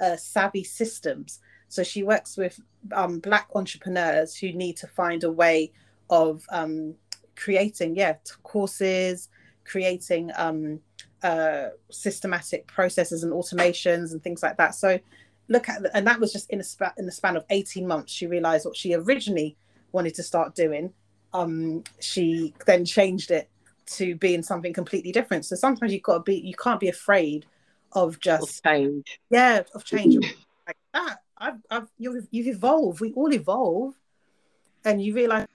uh, 0.00 0.16
savvy 0.16 0.64
systems. 0.64 1.40
So 1.70 1.84
she 1.84 2.02
works 2.02 2.36
with 2.36 2.60
um, 2.92 3.20
Black 3.20 3.48
entrepreneurs 3.54 4.36
who 4.36 4.52
need 4.52 4.76
to 4.78 4.88
find 4.88 5.22
a 5.22 5.30
way 5.30 5.70
of 6.10 6.44
um, 6.50 6.96
creating, 7.36 7.94
yeah, 7.94 8.16
courses, 8.42 9.28
creating 9.64 10.32
um, 10.36 10.80
uh, 11.22 11.68
systematic 11.88 12.66
processes 12.66 13.22
and 13.22 13.32
automations 13.32 14.10
and 14.10 14.22
things 14.22 14.42
like 14.42 14.56
that. 14.56 14.74
So 14.74 14.98
look 15.46 15.68
at, 15.68 15.82
and 15.94 16.04
that 16.08 16.18
was 16.18 16.32
just 16.32 16.50
in 16.50 16.58
a, 16.58 16.64
span, 16.64 16.90
in 16.98 17.06
the 17.06 17.12
span 17.12 17.36
of 17.36 17.44
18 17.50 17.86
months, 17.86 18.12
she 18.12 18.26
realized 18.26 18.66
what 18.66 18.76
she 18.76 18.92
originally 18.94 19.56
wanted 19.92 20.14
to 20.16 20.24
start 20.24 20.56
doing. 20.56 20.92
Um, 21.32 21.84
she 22.00 22.52
then 22.66 22.84
changed 22.84 23.30
it 23.30 23.48
to 23.86 24.16
being 24.16 24.42
something 24.42 24.72
completely 24.72 25.12
different. 25.12 25.44
So 25.44 25.54
sometimes 25.54 25.92
you've 25.92 26.02
got 26.02 26.14
to 26.14 26.22
be, 26.22 26.36
you 26.36 26.54
can't 26.54 26.80
be 26.80 26.88
afraid 26.88 27.46
of 27.92 28.18
just 28.18 28.58
of 28.58 28.62
change. 28.64 29.20
Yeah, 29.30 29.62
of 29.74 29.84
change 29.84 30.16
like 30.66 30.76
that. 30.94 31.20
I've, 31.40 31.54
I've 31.70 31.88
you've, 31.98 32.26
you've 32.30 32.54
evolved. 32.54 33.00
We 33.00 33.12
all 33.14 33.32
evolve, 33.32 33.94
and 34.84 35.02
you 35.02 35.14
realize 35.14 35.46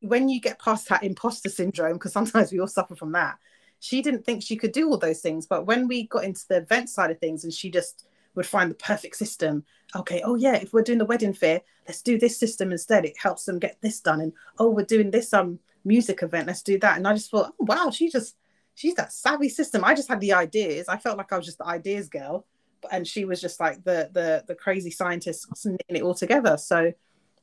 when 0.00 0.28
you 0.28 0.40
get 0.40 0.58
past 0.58 0.88
that 0.88 1.02
imposter 1.02 1.50
syndrome, 1.50 1.94
because 1.94 2.12
sometimes 2.12 2.50
we 2.50 2.60
all 2.60 2.66
suffer 2.66 2.96
from 2.96 3.12
that. 3.12 3.36
She 3.80 4.00
didn't 4.02 4.24
think 4.24 4.42
she 4.42 4.56
could 4.56 4.72
do 4.72 4.88
all 4.88 4.96
those 4.96 5.20
things, 5.20 5.46
but 5.46 5.66
when 5.66 5.86
we 5.86 6.06
got 6.06 6.24
into 6.24 6.44
the 6.48 6.56
event 6.56 6.88
side 6.88 7.10
of 7.10 7.18
things, 7.18 7.44
and 7.44 7.52
she 7.52 7.70
just 7.70 8.06
would 8.34 8.46
find 8.46 8.70
the 8.70 8.74
perfect 8.76 9.16
system. 9.16 9.64
Okay, 9.94 10.22
oh 10.24 10.34
yeah, 10.34 10.54
if 10.54 10.72
we're 10.72 10.82
doing 10.82 10.98
the 10.98 11.04
wedding 11.04 11.34
fair, 11.34 11.60
let's 11.86 12.02
do 12.02 12.18
this 12.18 12.38
system 12.38 12.72
instead. 12.72 13.04
It 13.04 13.18
helps 13.18 13.44
them 13.44 13.58
get 13.58 13.78
this 13.82 14.00
done. 14.00 14.20
And 14.20 14.32
oh, 14.58 14.70
we're 14.70 14.84
doing 14.84 15.10
this 15.10 15.32
um 15.32 15.58
music 15.84 16.22
event, 16.22 16.46
let's 16.46 16.62
do 16.62 16.78
that. 16.78 16.96
And 16.96 17.06
I 17.06 17.14
just 17.14 17.30
thought, 17.30 17.52
oh 17.60 17.64
wow, 17.64 17.90
she 17.90 18.08
just 18.10 18.36
she's 18.74 18.94
that 18.94 19.12
savvy 19.12 19.48
system. 19.48 19.84
I 19.84 19.94
just 19.94 20.08
had 20.08 20.20
the 20.20 20.32
ideas. 20.32 20.88
I 20.88 20.96
felt 20.96 21.18
like 21.18 21.32
I 21.32 21.36
was 21.36 21.46
just 21.46 21.58
the 21.58 21.66
ideas 21.66 22.08
girl 22.08 22.46
and 22.90 23.06
she 23.06 23.24
was 23.24 23.40
just 23.40 23.60
like 23.60 23.84
the 23.84 24.10
the 24.12 24.44
the 24.46 24.54
crazy 24.54 24.90
scientist 24.90 25.48
knitting 25.64 25.96
it 25.96 26.02
all 26.02 26.14
together. 26.14 26.56
So, 26.56 26.92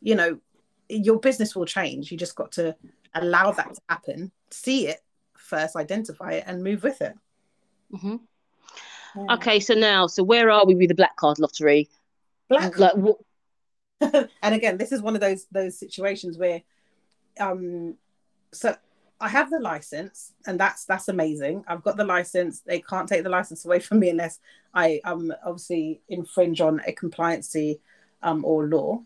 you 0.02 0.16
know, 0.16 0.40
your 0.90 1.20
business 1.20 1.56
will 1.56 1.66
change. 1.66 2.12
You 2.12 2.18
just 2.18 2.36
got 2.36 2.52
to 2.53 2.76
allow 3.14 3.52
that 3.52 3.74
to 3.74 3.82
happen, 3.90 4.32
see 4.52 4.88
it 4.88 5.02
first, 5.38 5.76
identify 5.76 6.34
it, 6.34 6.44
and 6.48 6.64
move 6.64 6.84
with 6.84 7.02
it. 7.02 7.16
Mm-hmm. 7.94 8.16
Yeah. 9.16 9.34
Okay, 9.36 9.60
so 9.60 9.74
now, 9.74 10.07
so 10.07 10.24
where 10.24 10.49
are 10.49 10.66
we 10.66 10.76
with 10.76 10.90
the 10.90 10.95
black 10.95 11.16
card 11.16 11.40
lottery? 11.40 11.90
Black. 12.49 12.78
Like, 12.78 12.94
and 14.02 14.56
again, 14.56 14.78
this 14.78 14.91
is 14.91 15.02
one 15.02 15.16
of 15.16 15.22
those 15.22 15.45
those 15.52 15.80
situations 15.80 16.38
where, 16.38 16.62
um, 17.40 17.95
so 18.52 18.76
I 19.20 19.30
have 19.30 19.50
the 19.50 19.60
license, 19.60 20.34
and 20.46 20.60
that's 20.60 20.86
that's 20.86 21.08
amazing. 21.08 21.64
I've 21.68 21.84
got 21.84 21.98
the 21.98 22.04
license. 22.04 22.62
They 22.62 22.82
can't 22.82 23.08
take 23.08 23.24
the 23.24 23.30
license 23.30 23.66
away 23.66 23.80
from 23.80 24.00
me 24.00 24.10
unless 24.10 24.40
I 24.74 25.00
um 25.06 25.34
obviously 25.46 26.02
infringe 26.10 26.62
on 26.62 26.82
a 26.86 26.92
compliancy 26.92 27.80
um 28.24 28.44
or 28.44 28.68
law. 28.68 29.02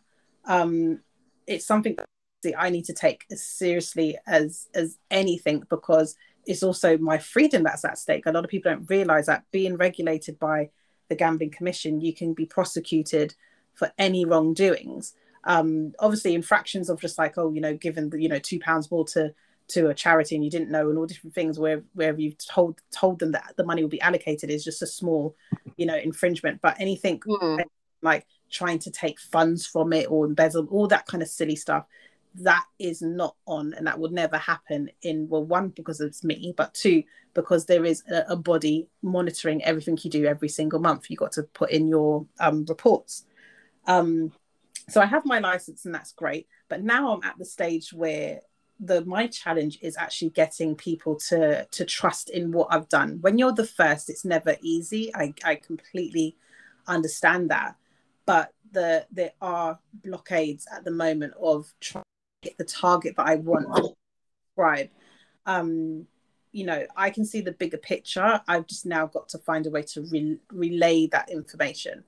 Um, 0.45 1.01
it's 1.45 1.65
something 1.65 1.95
that 2.43 2.53
I 2.57 2.69
need 2.69 2.85
to 2.85 2.93
take 2.93 3.25
as 3.31 3.43
seriously 3.43 4.17
as 4.27 4.67
as 4.73 4.97
anything 5.11 5.63
because 5.69 6.15
it's 6.45 6.63
also 6.63 6.97
my 6.97 7.17
freedom 7.19 7.63
that's 7.63 7.85
at 7.85 7.97
stake. 7.97 8.25
A 8.25 8.31
lot 8.31 8.43
of 8.43 8.49
people 8.49 8.71
don't 8.71 8.89
realize 8.89 9.27
that 9.27 9.43
being 9.51 9.77
regulated 9.77 10.39
by 10.39 10.71
the 11.09 11.15
Gambling 11.15 11.51
Commission, 11.51 12.01
you 12.01 12.13
can 12.13 12.33
be 12.33 12.45
prosecuted 12.45 13.35
for 13.73 13.91
any 13.97 14.25
wrongdoings. 14.25 15.13
Um, 15.43 15.93
obviously, 15.99 16.33
infractions 16.33 16.89
of 16.89 16.99
just 16.99 17.17
like, 17.17 17.37
oh, 17.37 17.51
you 17.51 17.61
know, 17.61 17.75
given 17.75 18.09
the, 18.09 18.21
you 18.21 18.29
know, 18.29 18.39
two 18.39 18.59
pounds 18.59 18.89
more 18.89 19.05
to 19.09 19.33
to 19.69 19.89
a 19.89 19.93
charity 19.93 20.35
and 20.35 20.43
you 20.43 20.51
didn't 20.51 20.71
know, 20.71 20.89
and 20.89 20.97
all 20.97 21.05
different 21.05 21.35
things 21.35 21.59
where 21.59 21.83
where 21.93 22.17
you've 22.17 22.37
told 22.37 22.79
told 22.91 23.19
them 23.19 23.31
that 23.31 23.53
the 23.57 23.65
money 23.65 23.81
will 23.81 23.89
be 23.89 24.01
allocated 24.01 24.49
is 24.49 24.63
just 24.63 24.81
a 24.81 24.87
small, 24.87 25.35
you 25.77 25.85
know, 25.85 25.95
infringement. 25.97 26.61
But 26.61 26.79
anything 26.79 27.19
mm. 27.19 27.63
like 28.01 28.25
trying 28.51 28.79
to 28.79 28.91
take 28.91 29.19
funds 29.19 29.65
from 29.65 29.93
it 29.93 30.09
or 30.09 30.25
embezzle, 30.25 30.67
all 30.71 30.87
that 30.87 31.05
kind 31.05 31.21
of 31.21 31.29
silly 31.29 31.55
stuff, 31.55 31.85
that 32.35 32.65
is 32.77 33.01
not 33.01 33.35
on 33.47 33.73
and 33.73 33.87
that 33.87 33.99
would 33.99 34.11
never 34.11 34.37
happen 34.37 34.89
in 35.01 35.27
well 35.29 35.43
one 35.43 35.69
because 35.69 35.99
it's 35.99 36.23
me 36.23 36.53
but 36.55 36.73
two 36.73 37.03
because 37.33 37.65
there 37.65 37.85
is 37.85 38.03
a, 38.09 38.25
a, 38.29 38.35
body 38.35 38.87
monitoring 39.01 39.63
everything 39.63 39.97
you 40.03 40.09
do 40.09 40.25
every 40.25 40.49
single 40.49 40.79
month 40.79 41.09
you 41.09 41.17
got 41.17 41.31
to 41.31 41.43
put 41.43 41.71
in 41.71 41.87
your 41.87 42.25
um, 42.39 42.65
reports 42.69 43.25
um, 43.87 44.31
so 44.87 45.01
i 45.01 45.05
have 45.05 45.25
my 45.25 45.39
license 45.39 45.85
and 45.85 45.93
that's 45.93 46.11
great 46.11 46.47
but 46.67 46.83
now 46.83 47.13
i'm 47.13 47.23
at 47.23 47.37
the 47.37 47.45
stage 47.45 47.91
where 47.91 48.39
the 48.79 49.03
my 49.05 49.27
challenge 49.27 49.77
is 49.81 49.97
actually 49.97 50.29
getting 50.29 50.75
people 50.75 51.15
to 51.15 51.65
to 51.65 51.83
trust 51.83 52.29
in 52.29 52.51
what 52.51 52.67
i've 52.71 52.87
done 52.87 53.17
when 53.21 53.37
you're 53.37 53.51
the 53.51 53.65
first 53.65 54.09
it's 54.09 54.23
never 54.23 54.55
easy 54.61 55.13
i, 55.15 55.33
I 55.43 55.55
completely 55.55 56.37
understand 56.87 57.49
that 57.49 57.75
but 58.25 58.53
the 58.71 59.05
there 59.11 59.33
are 59.41 59.79
blockades 60.03 60.65
at 60.71 60.85
the 60.85 60.91
moment 60.91 61.33
of 61.41 61.73
trying 61.81 62.03
hit 62.41 62.57
the 62.57 62.63
target 62.63 63.15
that 63.17 63.27
I 63.27 63.35
want 63.35 63.75
to 63.75 63.93
describe. 64.47 64.89
Um, 65.45 66.07
you 66.51 66.65
know, 66.65 66.85
I 66.95 67.09
can 67.09 67.25
see 67.25 67.41
the 67.41 67.51
bigger 67.51 67.77
picture. 67.77 68.41
I've 68.47 68.67
just 68.67 68.85
now 68.85 69.05
got 69.05 69.29
to 69.29 69.37
find 69.39 69.67
a 69.67 69.69
way 69.69 69.83
to 69.83 70.01
re- 70.01 70.39
relay 70.51 71.07
that 71.07 71.29
information. 71.29 72.03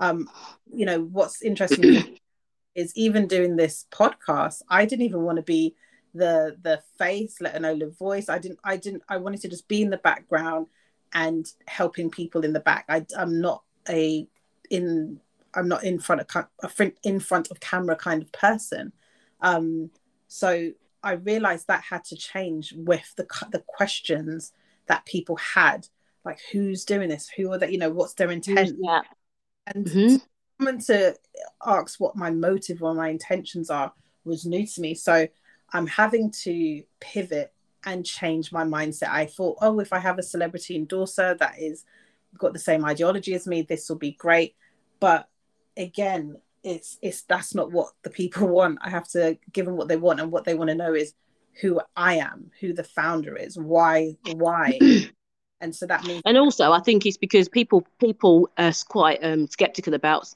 Um, 0.00 0.28
you 0.72 0.84
know, 0.84 1.02
what's 1.02 1.42
interesting 1.42 2.18
is 2.74 2.92
even 2.94 3.26
doing 3.26 3.56
this 3.56 3.86
podcast, 3.90 4.62
I 4.68 4.84
didn't 4.84 5.06
even 5.06 5.22
want 5.22 5.36
to 5.36 5.42
be 5.42 5.74
the 6.16 6.56
the 6.62 6.82
face, 6.98 7.40
let 7.40 7.56
alone 7.56 7.78
the 7.78 7.90
voice. 7.90 8.28
I 8.28 8.38
didn't. 8.38 8.58
I 8.64 8.76
didn't. 8.76 9.02
I 9.08 9.18
wanted 9.18 9.40
to 9.42 9.48
just 9.48 9.68
be 9.68 9.82
in 9.82 9.90
the 9.90 9.98
background 9.98 10.66
and 11.12 11.50
helping 11.66 12.10
people 12.10 12.44
in 12.44 12.52
the 12.52 12.60
back. 12.60 12.84
I, 12.88 13.06
I'm 13.16 13.40
not 13.40 13.62
a 13.88 14.26
in. 14.70 15.20
I'm 15.54 15.68
not 15.68 15.84
in 15.84 15.98
front 15.98 16.20
of 16.20 16.46
a 16.80 16.92
in 17.02 17.20
front 17.20 17.50
of 17.50 17.60
camera 17.60 17.96
kind 17.96 18.22
of 18.22 18.32
person. 18.32 18.92
Um, 19.40 19.90
so 20.28 20.72
I 21.02 21.12
realized 21.12 21.68
that 21.68 21.82
had 21.82 22.04
to 22.04 22.16
change 22.16 22.74
with 22.76 23.14
the 23.16 23.26
the 23.52 23.62
questions 23.66 24.52
that 24.86 25.06
people 25.06 25.36
had, 25.36 25.86
like 26.24 26.40
who's 26.52 26.84
doing 26.84 27.08
this, 27.08 27.28
who 27.28 27.52
are 27.52 27.58
they, 27.58 27.70
you 27.70 27.78
know, 27.78 27.90
what's 27.90 28.14
their 28.14 28.30
intent, 28.30 28.76
yeah. 28.80 29.00
and 29.66 29.86
mm-hmm. 29.86 30.16
someone 30.58 30.80
to 30.84 31.16
ask 31.64 32.00
what 32.00 32.16
my 32.16 32.30
motive 32.30 32.82
or 32.82 32.94
my 32.94 33.08
intentions 33.08 33.70
are 33.70 33.92
was 34.24 34.44
new 34.44 34.66
to 34.66 34.80
me. 34.80 34.94
So 34.94 35.28
I'm 35.72 35.86
having 35.86 36.30
to 36.42 36.82
pivot 37.00 37.52
and 37.84 38.04
change 38.04 38.52
my 38.52 38.64
mindset. 38.64 39.10
I 39.10 39.26
thought, 39.26 39.58
oh, 39.60 39.80
if 39.80 39.92
I 39.92 39.98
have 39.98 40.18
a 40.18 40.22
celebrity 40.22 40.76
endorser 40.76 41.34
that 41.34 41.54
is 41.58 41.84
got 42.36 42.52
the 42.52 42.58
same 42.58 42.84
ideology 42.84 43.34
as 43.34 43.46
me, 43.46 43.62
this 43.62 43.88
will 43.88 43.96
be 43.96 44.12
great. 44.12 44.54
But 45.00 45.28
again, 45.76 46.36
it's 46.66 46.98
it's 47.00 47.22
that's 47.22 47.54
not 47.54 47.70
what 47.70 47.92
the 48.02 48.10
people 48.10 48.48
want 48.56 48.78
i 48.82 48.90
have 48.90 49.08
to 49.08 49.38
give 49.52 49.64
them 49.64 49.76
what 49.76 49.88
they 49.88 49.96
want 49.96 50.20
and 50.20 50.32
what 50.32 50.44
they 50.44 50.54
want 50.54 50.68
to 50.68 50.74
know 50.74 50.92
is 50.92 51.14
who 51.60 51.80
i 51.96 52.14
am 52.14 52.50
who 52.60 52.72
the 52.74 52.84
founder 52.84 53.36
is 53.36 53.56
why 53.56 54.14
why 54.34 54.78
and 55.60 55.74
so 55.74 55.86
that 55.86 56.04
means 56.04 56.20
and 56.26 56.36
also 56.36 56.72
i 56.72 56.80
think 56.80 57.06
it's 57.06 57.16
because 57.16 57.48
people 57.48 57.86
people 57.98 58.50
are 58.58 58.72
quite 58.88 59.18
um, 59.22 59.46
skeptical 59.46 59.94
about 59.94 60.34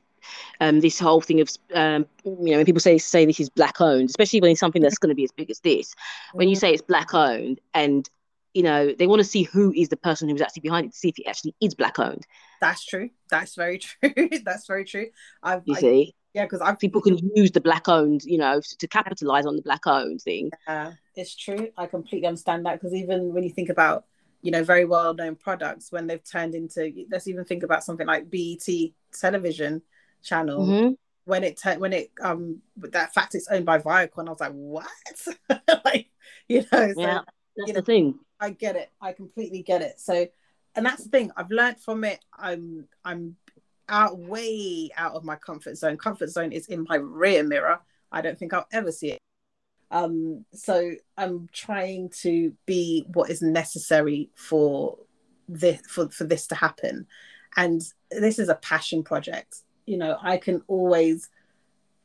um, 0.61 0.81
this 0.81 0.99
whole 0.99 1.21
thing 1.21 1.41
of 1.41 1.51
um, 1.75 2.07
you 2.25 2.51
know 2.51 2.57
when 2.57 2.67
people 2.67 2.81
say 2.81 2.99
say 2.99 3.25
this 3.25 3.41
is 3.41 3.49
black 3.51 3.81
owned 3.81 4.09
especially 4.09 4.41
when 4.41 4.51
it's 4.51 4.61
something 4.61 4.83
that's 4.83 4.99
going 4.99 5.09
to 5.09 5.15
be 5.15 5.25
as 5.25 5.33
big 5.33 5.51
as 5.51 5.61
this 5.61 5.95
when 6.33 6.49
you 6.49 6.55
mm-hmm. 6.55 6.61
say 6.61 6.73
it's 6.73 6.83
black 6.83 7.15
owned 7.15 7.61
and 7.75 8.09
you 8.55 8.63
know 8.63 8.93
they 8.93 9.07
want 9.07 9.21
to 9.21 9.25
see 9.25 9.45
who 9.45 9.73
is 9.73 9.89
the 9.89 9.97
person 9.97 10.29
who's 10.29 10.41
actually 10.41 10.61
behind 10.61 10.87
it 10.87 10.93
to 10.93 10.99
see 10.99 11.09
if 11.09 11.19
it 11.19 11.27
actually 11.27 11.55
is 11.61 11.75
black 11.75 11.99
owned. 11.99 12.27
That's 12.61 12.85
true. 12.85 13.11
That's 13.31 13.55
very 13.55 13.79
true. 13.79 14.29
That's 14.45 14.67
very 14.67 14.85
true. 14.85 15.07
I've, 15.43 15.63
you 15.65 15.77
I, 15.77 15.81
see? 15.81 16.15
yeah 16.35 16.47
because 16.47 16.61
people 16.79 17.01
can 17.01 17.19
use 17.35 17.51
the 17.53 17.61
black 17.61 17.89
owned 17.89 18.23
you 18.25 18.39
know 18.39 18.61
to 18.61 18.89
capitalize 18.89 19.47
on 19.47 19.57
the 19.57 19.63
black 19.63 19.87
owned 19.87 20.21
thing. 20.23 20.51
Yeah 20.67 20.93
it's 21.21 21.37
true. 21.37 21.69
I 21.77 21.87
completely 21.87 22.27
understand 22.27 22.67
that 22.67 22.81
because 22.81 22.95
even 22.95 23.33
when 23.33 23.45
you 23.45 23.51
think 23.51 23.69
about 23.69 24.05
you 24.43 24.51
know 24.51 24.65
very 24.65 24.85
well 24.85 25.15
known 25.15 25.37
products 25.37 25.93
when 25.93 26.07
they've 26.07 26.25
turned 26.25 26.55
into 26.55 26.93
let's 27.11 27.29
even 27.29 27.45
think 27.45 27.63
about 27.63 27.85
something 27.85 28.07
like 28.07 28.31
BET 28.31 28.67
television 29.13 29.83
channel 30.23 30.67
mm-hmm. 30.67 30.93
when 31.25 31.45
it 31.45 31.57
t- 31.57 31.77
when 31.77 31.93
it 31.93 32.11
um 32.23 32.61
that 32.77 33.13
fact 33.15 33.35
it's 33.35 33.49
owned 33.49 33.67
by 33.67 33.79
viacom 33.79 34.27
i 34.27 34.31
was 34.31 34.41
like 34.41 34.53
what 34.53 34.87
like 35.85 36.09
you 36.49 36.65
know 36.73 36.93
so, 36.93 37.01
yeah 37.01 37.21
that's 37.57 37.69
you 37.69 37.73
know, 37.73 37.81
the 37.81 37.83
thing 37.83 38.19
i 38.41 38.51
get 38.51 38.77
it 38.77 38.91
i 39.01 39.13
completely 39.13 39.63
get 39.63 39.83
it 39.83 39.99
so 40.01 40.27
and 40.77 40.87
that's 40.87 41.05
the 41.05 41.11
thing 41.11 41.31
i've 41.37 41.51
learned 41.51 41.81
from 41.81 42.05
it 42.05 42.21
i'm 42.39 42.87
i'm 43.05 43.37
out 43.91 44.19
way 44.19 44.89
out 44.97 45.15
of 45.15 45.25
my 45.25 45.37
comfort 45.37 45.77
zone. 45.77 45.99
Comfort 45.99 46.31
zone 46.31 46.53
is 46.53 46.67
in 46.67 46.87
my 46.89 46.97
rear 46.97 47.43
mirror. 47.43 47.81
I 48.11 48.23
don't 48.23 48.39
think 48.39 48.55
I'll 48.55 48.67
ever 48.73 48.93
see 48.93 49.13
it. 49.13 49.19
Um, 49.91 50.45
so 50.55 50.93
I'm 51.19 51.49
trying 51.53 52.11
to 52.21 52.53
be 52.65 53.05
what 53.13 53.29
is 53.29 53.43
necessary 53.43 54.31
for 54.35 54.99
this 55.49 55.81
for, 55.89 56.09
for 56.11 56.25
this 56.25 56.47
to 56.49 56.55
happen. 56.55 57.07
And 57.57 57.83
this 58.11 58.39
is 58.39 58.49
a 58.49 58.55
passion 58.55 59.03
project. 59.03 59.57
You 59.87 59.99
know, 59.99 60.19
I 60.23 60.37
can 60.37 60.63
always 60.69 61.31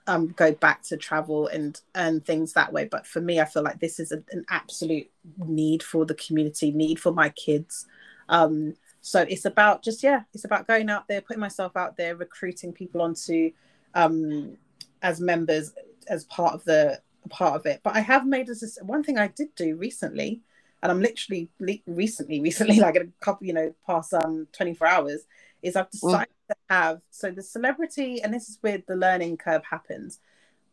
um, 0.07 0.27
go 0.27 0.51
back 0.51 0.83
to 0.83 0.97
travel 0.97 1.47
and 1.47 1.79
and 1.93 2.25
things 2.25 2.53
that 2.53 2.71
way. 2.71 2.85
But 2.85 3.07
for 3.07 3.21
me, 3.21 3.39
I 3.39 3.45
feel 3.45 3.63
like 3.63 3.79
this 3.79 3.99
is 3.99 4.11
a, 4.11 4.23
an 4.31 4.45
absolute 4.49 5.09
need 5.37 5.83
for 5.83 6.05
the 6.05 6.15
community, 6.15 6.71
need 6.71 6.99
for 6.99 7.11
my 7.11 7.29
kids. 7.29 7.85
Um, 8.29 8.75
so 9.05 9.21
it's 9.21 9.45
about 9.45 9.83
just 9.83 10.01
yeah 10.01 10.21
it's 10.33 10.45
about 10.45 10.65
going 10.65 10.89
out 10.89 11.07
there 11.07 11.21
putting 11.21 11.39
myself 11.39 11.77
out 11.77 11.95
there 11.95 12.15
recruiting 12.15 12.73
people 12.73 13.03
onto 13.03 13.51
um 13.93 14.57
as 15.03 15.21
members 15.21 15.73
as 16.07 16.23
part 16.23 16.55
of 16.55 16.63
the 16.63 16.99
part 17.29 17.55
of 17.55 17.67
it 17.67 17.79
but 17.83 17.95
i 17.95 17.99
have 17.99 18.25
made 18.25 18.47
this 18.47 18.79
one 18.81 19.03
thing 19.03 19.19
i 19.19 19.27
did 19.27 19.53
do 19.55 19.75
recently 19.75 20.41
and 20.81 20.91
i'm 20.91 20.99
literally 20.99 21.47
recently 21.85 22.41
recently 22.49 22.79
like 22.79 22.95
a 22.95 23.05
couple 23.19 23.45
you 23.45 23.53
know 23.53 23.71
past 23.85 24.11
um 24.11 24.47
24 24.53 24.87
hours 24.87 25.27
is 25.61 25.75
i've 25.75 25.89
decided 25.91 26.21
mm. 26.21 26.23
to 26.23 26.34
have 26.69 27.01
so 27.11 27.31
the 27.31 27.43
celebrity 27.43 28.21
and 28.21 28.33
this 28.33 28.49
is 28.49 28.57
where 28.61 28.81
the 28.87 28.95
learning 28.95 29.37
curve 29.37 29.63
happens 29.69 30.19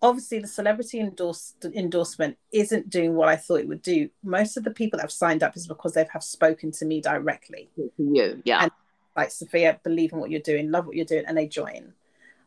obviously 0.03 0.41
the 0.41 0.49
celebrity 0.49 0.99
endorsed, 0.99 1.65
endorsement 1.65 2.37
isn't 2.53 2.91
doing 2.91 3.15
what 3.15 3.29
I 3.29 3.37
thought 3.37 3.61
it 3.61 3.69
would 3.69 3.83
do. 3.83 4.11
Most 4.25 4.57
of 4.57 4.65
the 4.65 4.73
people 4.73 4.99
that 4.99 5.05
have 5.05 5.13
signed 5.13 5.43
up 5.43 5.57
is 5.57 5.69
because 5.69 5.95
they 5.95 6.07
have 6.13 6.25
spoken 6.25 6.73
to 6.73 6.85
me 6.85 7.01
directly. 7.01 7.71
You, 7.97 8.43
yeah. 8.45 8.65
And 8.65 8.73
like 9.17 9.31
Sophia, 9.31 9.79
believe 9.85 10.13
in 10.13 10.19
what 10.19 10.31
you're 10.31 10.41
doing, 10.41 10.71
love 10.71 10.87
what 10.87 10.97
you're 10.97 11.05
doing, 11.05 11.25
and 11.27 11.39
they 11.39 11.47
join. 11.47 11.93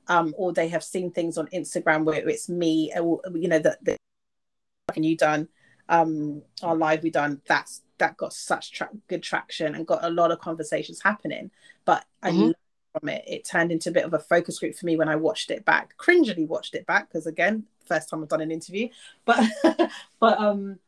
Um, 0.07 0.35
or 0.37 0.53
they 0.53 0.67
have 0.67 0.83
seen 0.83 1.11
things 1.11 1.37
on 1.37 1.47
Instagram 1.47 2.03
where 2.03 2.27
it's 2.27 2.49
me, 2.49 2.91
or, 2.95 3.21
you 3.33 3.47
know, 3.47 3.59
that 3.59 3.83
the 3.83 3.97
you 4.95 5.17
done, 5.17 5.47
um, 5.89 6.43
our 6.61 6.75
live 6.75 7.01
we 7.03 7.09
done. 7.09 7.41
That's 7.47 7.81
that 7.97 8.17
got 8.17 8.33
such 8.33 8.71
tra- 8.73 8.89
good 9.07 9.23
traction 9.23 9.73
and 9.73 9.87
got 9.87 10.03
a 10.03 10.09
lot 10.09 10.31
of 10.31 10.39
conversations 10.39 11.01
happening. 11.01 11.49
But 11.85 12.05
mm-hmm. 12.23 12.27
I 12.27 12.53
from 12.99 13.09
it. 13.09 13.23
It 13.27 13.45
turned 13.45 13.71
into 13.71 13.89
a 13.89 13.93
bit 13.93 14.05
of 14.05 14.13
a 14.13 14.19
focus 14.19 14.59
group 14.59 14.75
for 14.75 14.85
me 14.85 14.97
when 14.97 15.09
I 15.09 15.15
watched 15.15 15.51
it 15.51 15.65
back. 15.65 15.95
Cringily 15.97 16.47
watched 16.47 16.75
it 16.75 16.85
back 16.85 17.09
because 17.09 17.27
again, 17.27 17.65
first 17.85 18.09
time 18.09 18.21
I've 18.21 18.29
done 18.29 18.41
an 18.41 18.51
interview. 18.51 18.89
But 19.25 19.43
but 20.19 20.39
um 20.39 20.79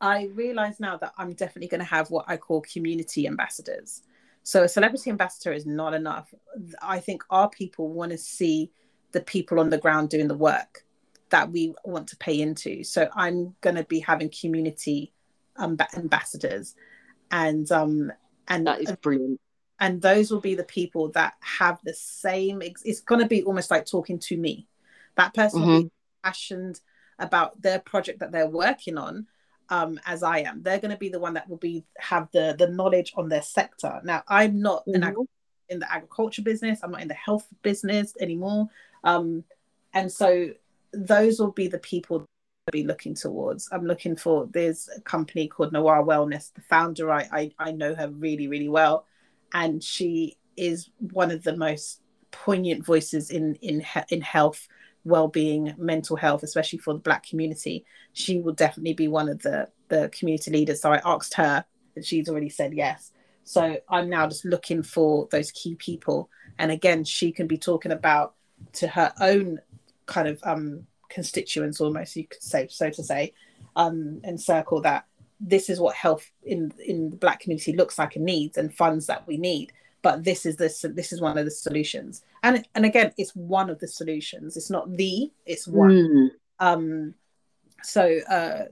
I 0.00 0.30
realize 0.34 0.80
now 0.80 0.96
that 0.96 1.12
I'm 1.16 1.32
definitely 1.32 1.68
going 1.68 1.80
to 1.80 1.86
have 1.86 2.10
what 2.10 2.24
I 2.26 2.36
call 2.36 2.62
community 2.62 3.26
ambassadors. 3.28 4.02
So 4.42 4.64
a 4.64 4.68
celebrity 4.68 5.10
ambassador 5.10 5.52
is 5.52 5.64
not 5.64 5.94
enough. 5.94 6.34
I 6.82 6.98
think 6.98 7.22
our 7.30 7.48
people 7.48 7.88
want 7.88 8.10
to 8.10 8.18
see 8.18 8.72
the 9.12 9.20
people 9.20 9.60
on 9.60 9.70
the 9.70 9.78
ground 9.78 10.10
doing 10.10 10.26
the 10.26 10.36
work 10.36 10.84
that 11.30 11.52
we 11.52 11.74
want 11.84 12.08
to 12.08 12.16
pay 12.16 12.40
into. 12.40 12.82
So 12.82 13.08
I'm 13.14 13.54
going 13.60 13.76
to 13.76 13.84
be 13.84 14.00
having 14.00 14.28
community 14.28 15.12
um, 15.56 15.78
ambassadors, 15.96 16.74
and 17.30 17.70
um, 17.70 18.12
and 18.48 18.66
that 18.66 18.80
is 18.80 18.92
brilliant. 19.02 19.40
And 19.82 20.00
those 20.00 20.30
will 20.30 20.40
be 20.40 20.54
the 20.54 20.62
people 20.62 21.08
that 21.08 21.34
have 21.40 21.80
the 21.82 21.92
same. 21.92 22.62
It's 22.62 23.00
going 23.00 23.20
to 23.20 23.26
be 23.26 23.42
almost 23.42 23.68
like 23.68 23.84
talking 23.84 24.20
to 24.20 24.36
me. 24.36 24.68
That 25.16 25.34
person 25.34 25.60
mm-hmm. 25.60 25.68
will 25.68 25.78
be 25.78 25.84
mm-hmm. 25.86 26.22
passionate 26.28 26.80
about 27.18 27.60
their 27.60 27.80
project 27.80 28.20
that 28.20 28.30
they're 28.30 28.46
working 28.46 28.96
on, 28.96 29.26
um, 29.70 29.98
as 30.06 30.22
I 30.22 30.38
am. 30.38 30.62
They're 30.62 30.78
going 30.78 30.92
to 30.92 30.96
be 30.96 31.08
the 31.08 31.18
one 31.18 31.34
that 31.34 31.48
will 31.48 31.56
be 31.56 31.84
have 31.98 32.28
the 32.32 32.54
the 32.56 32.68
knowledge 32.68 33.12
on 33.16 33.28
their 33.28 33.42
sector. 33.42 34.00
Now, 34.04 34.22
I'm 34.28 34.62
not 34.62 34.86
mm-hmm. 34.86 35.02
ag- 35.02 35.16
in 35.68 35.80
the 35.80 35.92
agriculture 35.92 36.42
business. 36.42 36.78
I'm 36.84 36.92
not 36.92 37.02
in 37.02 37.08
the 37.08 37.14
health 37.14 37.48
business 37.62 38.14
anymore. 38.20 38.68
Um, 39.02 39.42
and 39.92 40.12
so 40.12 40.50
those 40.92 41.40
will 41.40 41.50
be 41.50 41.66
the 41.66 41.80
people 41.80 42.24
be 42.70 42.84
looking 42.84 43.14
towards. 43.14 43.68
I'm 43.72 43.84
looking 43.84 44.14
for 44.14 44.46
there's 44.46 44.88
a 44.96 45.00
company 45.00 45.48
called 45.48 45.72
Noir 45.72 46.04
Wellness. 46.04 46.54
The 46.54 46.60
founder, 46.60 47.10
I, 47.10 47.28
I 47.32 47.50
I 47.58 47.72
know 47.72 47.96
her 47.96 48.08
really 48.10 48.46
really 48.46 48.68
well, 48.68 49.06
and 49.52 49.82
she 49.82 50.36
is 50.56 50.90
one 50.98 51.30
of 51.30 51.42
the 51.42 51.56
most 51.56 52.00
poignant 52.30 52.84
voices 52.84 53.30
in 53.30 53.54
in 53.56 53.84
in 54.08 54.20
health 54.20 54.68
well-being 55.04 55.74
mental 55.76 56.16
health 56.16 56.42
especially 56.42 56.78
for 56.78 56.94
the 56.94 57.00
black 57.00 57.26
community. 57.26 57.84
She 58.12 58.40
will 58.40 58.52
definitely 58.52 58.94
be 58.94 59.08
one 59.08 59.28
of 59.28 59.42
the 59.42 59.68
the 59.88 60.10
community 60.16 60.50
leaders. 60.50 60.80
So 60.80 60.92
i 60.92 61.00
asked 61.04 61.34
her 61.34 61.64
and 61.94 62.04
she's 62.04 62.28
already 62.28 62.48
said 62.48 62.72
yes. 62.74 63.12
So 63.44 63.78
i'm 63.88 64.08
now 64.08 64.26
just 64.26 64.44
looking 64.44 64.82
for 64.82 65.28
those 65.30 65.50
key 65.52 65.74
people. 65.74 66.30
And 66.58 66.70
again 66.70 67.04
she 67.04 67.32
can 67.32 67.46
be 67.46 67.58
talking 67.58 67.92
about 67.92 68.34
to 68.74 68.88
her 68.88 69.12
own 69.20 69.60
kind 70.06 70.28
of 70.28 70.40
um 70.44 70.86
constituents 71.08 71.80
almost 71.80 72.16
you 72.16 72.26
could 72.26 72.42
say 72.42 72.66
so 72.68 72.88
to 72.88 73.02
say 73.02 73.34
um 73.76 74.20
and 74.24 74.40
circle 74.40 74.80
that 74.80 75.04
this 75.44 75.68
is 75.68 75.80
what 75.80 75.94
health 75.94 76.30
in 76.44 76.72
in 76.84 77.10
the 77.10 77.16
black 77.16 77.40
community 77.40 77.74
looks 77.74 77.98
like 77.98 78.16
and 78.16 78.24
needs 78.24 78.56
and 78.56 78.74
funds 78.74 79.06
that 79.06 79.26
we 79.26 79.36
need 79.36 79.72
but 80.00 80.24
this 80.24 80.46
is 80.46 80.56
this 80.56 80.84
this 80.94 81.12
is 81.12 81.20
one 81.20 81.36
of 81.36 81.44
the 81.44 81.50
solutions 81.50 82.22
and 82.42 82.66
and 82.74 82.86
again 82.86 83.12
it's 83.18 83.34
one 83.34 83.68
of 83.68 83.78
the 83.80 83.88
solutions 83.88 84.56
it's 84.56 84.70
not 84.70 84.96
the 84.96 85.30
it's 85.44 85.66
one 85.66 85.90
mm. 85.90 86.28
um 86.60 87.14
so 87.82 88.18
uh 88.30 88.64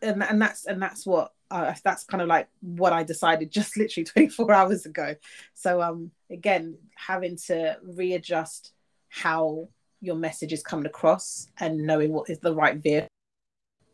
and, 0.00 0.22
and 0.22 0.40
that's 0.40 0.66
and 0.66 0.80
that's 0.82 1.06
what 1.06 1.32
uh, 1.50 1.74
that's 1.84 2.04
kind 2.04 2.22
of 2.22 2.28
like 2.28 2.48
what 2.60 2.92
I 2.92 3.02
decided 3.02 3.50
just 3.52 3.76
literally 3.76 4.04
24 4.04 4.52
hours 4.52 4.86
ago. 4.86 5.14
So 5.54 5.82
um 5.82 6.10
again, 6.30 6.78
having 6.96 7.36
to 7.46 7.76
readjust 7.82 8.72
how 9.08 9.68
your 10.00 10.16
message 10.16 10.52
is 10.52 10.62
coming 10.62 10.86
across 10.86 11.48
and 11.58 11.78
knowing 11.78 12.12
what 12.12 12.28
is 12.30 12.38
the 12.40 12.54
right 12.54 12.76
vehicle. 12.76 13.08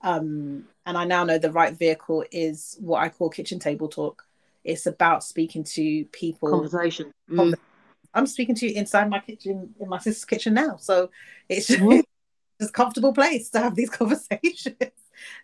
Um, 0.03 0.65
and 0.87 0.97
I 0.97 1.05
now 1.05 1.25
know 1.25 1.39
the 1.39 1.53
right 1.53 1.77
vehicle 1.77 2.25
is 2.31 2.77
what 2.81 3.03
I 3.03 3.09
call 3.09 3.31
kitchen 3.31 3.59
table 3.59 3.89
talk. 3.89 4.25
It's 4.65 4.87
about 4.87 5.25
speaking 5.25 5.65
to 5.65 6.05
people. 6.07 6.51
Conversation. 6.51 7.12
Mm. 7.31 7.55
I'm 8.15 8.27
speaking 8.27 8.55
to 8.57 8.69
you 8.69 8.75
inside 8.75 9.11
my 9.11 9.20
kitchen, 9.20 9.75
in 9.81 9.89
my 9.89 9.99
sister's 9.99 10.25
kitchen 10.25 10.55
now. 10.55 10.77
So 10.77 11.11
it's 11.49 11.66
just, 11.69 11.81
mm. 11.81 12.73
comfortable 12.73 13.12
place 13.12 13.51
to 13.51 13.61
have 13.61 13.75
these 13.75 13.91
conversations. 14.01 14.77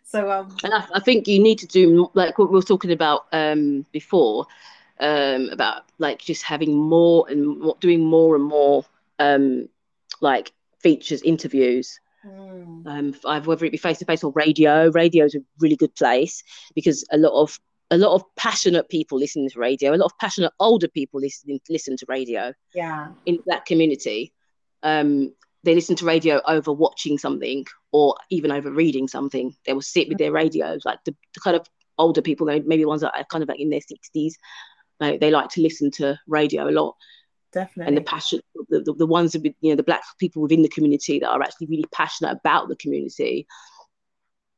So, 0.04 0.30
um, 0.30 0.56
and 0.62 0.72
I, 0.72 0.84
I, 0.94 1.00
think 1.00 1.26
you 1.26 1.40
need 1.40 1.58
to 1.58 1.66
do 1.66 2.10
like 2.14 2.38
what 2.38 2.48
we 2.48 2.54
were 2.54 2.62
talking 2.62 2.92
about 2.92 3.26
um, 3.32 3.84
before 3.90 4.46
um, 5.00 5.48
about 5.50 5.82
like 5.98 6.20
just 6.20 6.42
having 6.42 6.74
more 6.74 7.26
and 7.28 7.72
doing 7.80 8.04
more 8.04 8.36
and 8.36 8.44
more 8.44 8.84
um, 9.18 9.68
like 10.20 10.52
features, 10.78 11.22
interviews. 11.22 12.00
Mm. 12.26 12.86
Um, 12.86 13.42
whether 13.44 13.66
it 13.66 13.72
be 13.72 13.76
face 13.76 13.98
to 13.98 14.04
face 14.04 14.24
or 14.24 14.32
radio, 14.32 14.90
radio 14.90 15.24
is 15.24 15.34
a 15.34 15.40
really 15.60 15.76
good 15.76 15.94
place 15.94 16.42
because 16.74 17.04
a 17.12 17.18
lot 17.18 17.40
of 17.40 17.58
a 17.90 17.98
lot 17.98 18.14
of 18.14 18.24
passionate 18.34 18.88
people 18.88 19.18
listening 19.18 19.50
to 19.50 19.58
radio, 19.58 19.94
a 19.94 19.96
lot 19.96 20.06
of 20.06 20.18
passionate 20.18 20.52
older 20.58 20.88
people 20.88 21.20
listening 21.20 21.60
listen 21.68 21.96
to 21.98 22.06
radio. 22.08 22.52
Yeah, 22.74 23.08
in 23.26 23.40
that 23.46 23.66
community, 23.66 24.32
um, 24.82 25.34
they 25.64 25.74
listen 25.74 25.96
to 25.96 26.06
radio 26.06 26.40
over 26.46 26.72
watching 26.72 27.18
something 27.18 27.66
or 27.92 28.16
even 28.30 28.50
over 28.50 28.70
reading 28.70 29.08
something. 29.08 29.54
They 29.66 29.72
will 29.72 29.82
sit 29.82 30.08
with 30.08 30.18
their 30.18 30.32
radios, 30.32 30.84
like 30.84 30.98
the, 31.04 31.14
the 31.34 31.40
kind 31.40 31.56
of 31.56 31.66
older 31.98 32.22
people, 32.22 32.46
maybe 32.46 32.84
ones 32.84 33.02
that 33.02 33.16
are 33.16 33.24
kind 33.30 33.42
of 33.42 33.48
like 33.48 33.60
in 33.60 33.70
their 33.70 33.80
sixties. 33.80 34.38
Like 34.98 35.20
they 35.20 35.30
like 35.30 35.50
to 35.50 35.62
listen 35.62 35.90
to 35.92 36.18
radio 36.26 36.68
a 36.68 36.70
lot 36.70 36.96
definitely 37.54 37.88
and 37.88 37.96
the 37.96 38.02
passion 38.02 38.40
the, 38.68 38.80
the, 38.80 38.92
the 38.92 39.06
ones 39.06 39.34
with 39.34 39.44
you 39.60 39.70
know 39.70 39.76
the 39.76 39.82
black 39.82 40.02
people 40.18 40.42
within 40.42 40.62
the 40.62 40.68
community 40.68 41.18
that 41.18 41.30
are 41.30 41.42
actually 41.42 41.66
really 41.68 41.86
passionate 41.92 42.32
about 42.32 42.68
the 42.68 42.76
community 42.76 43.46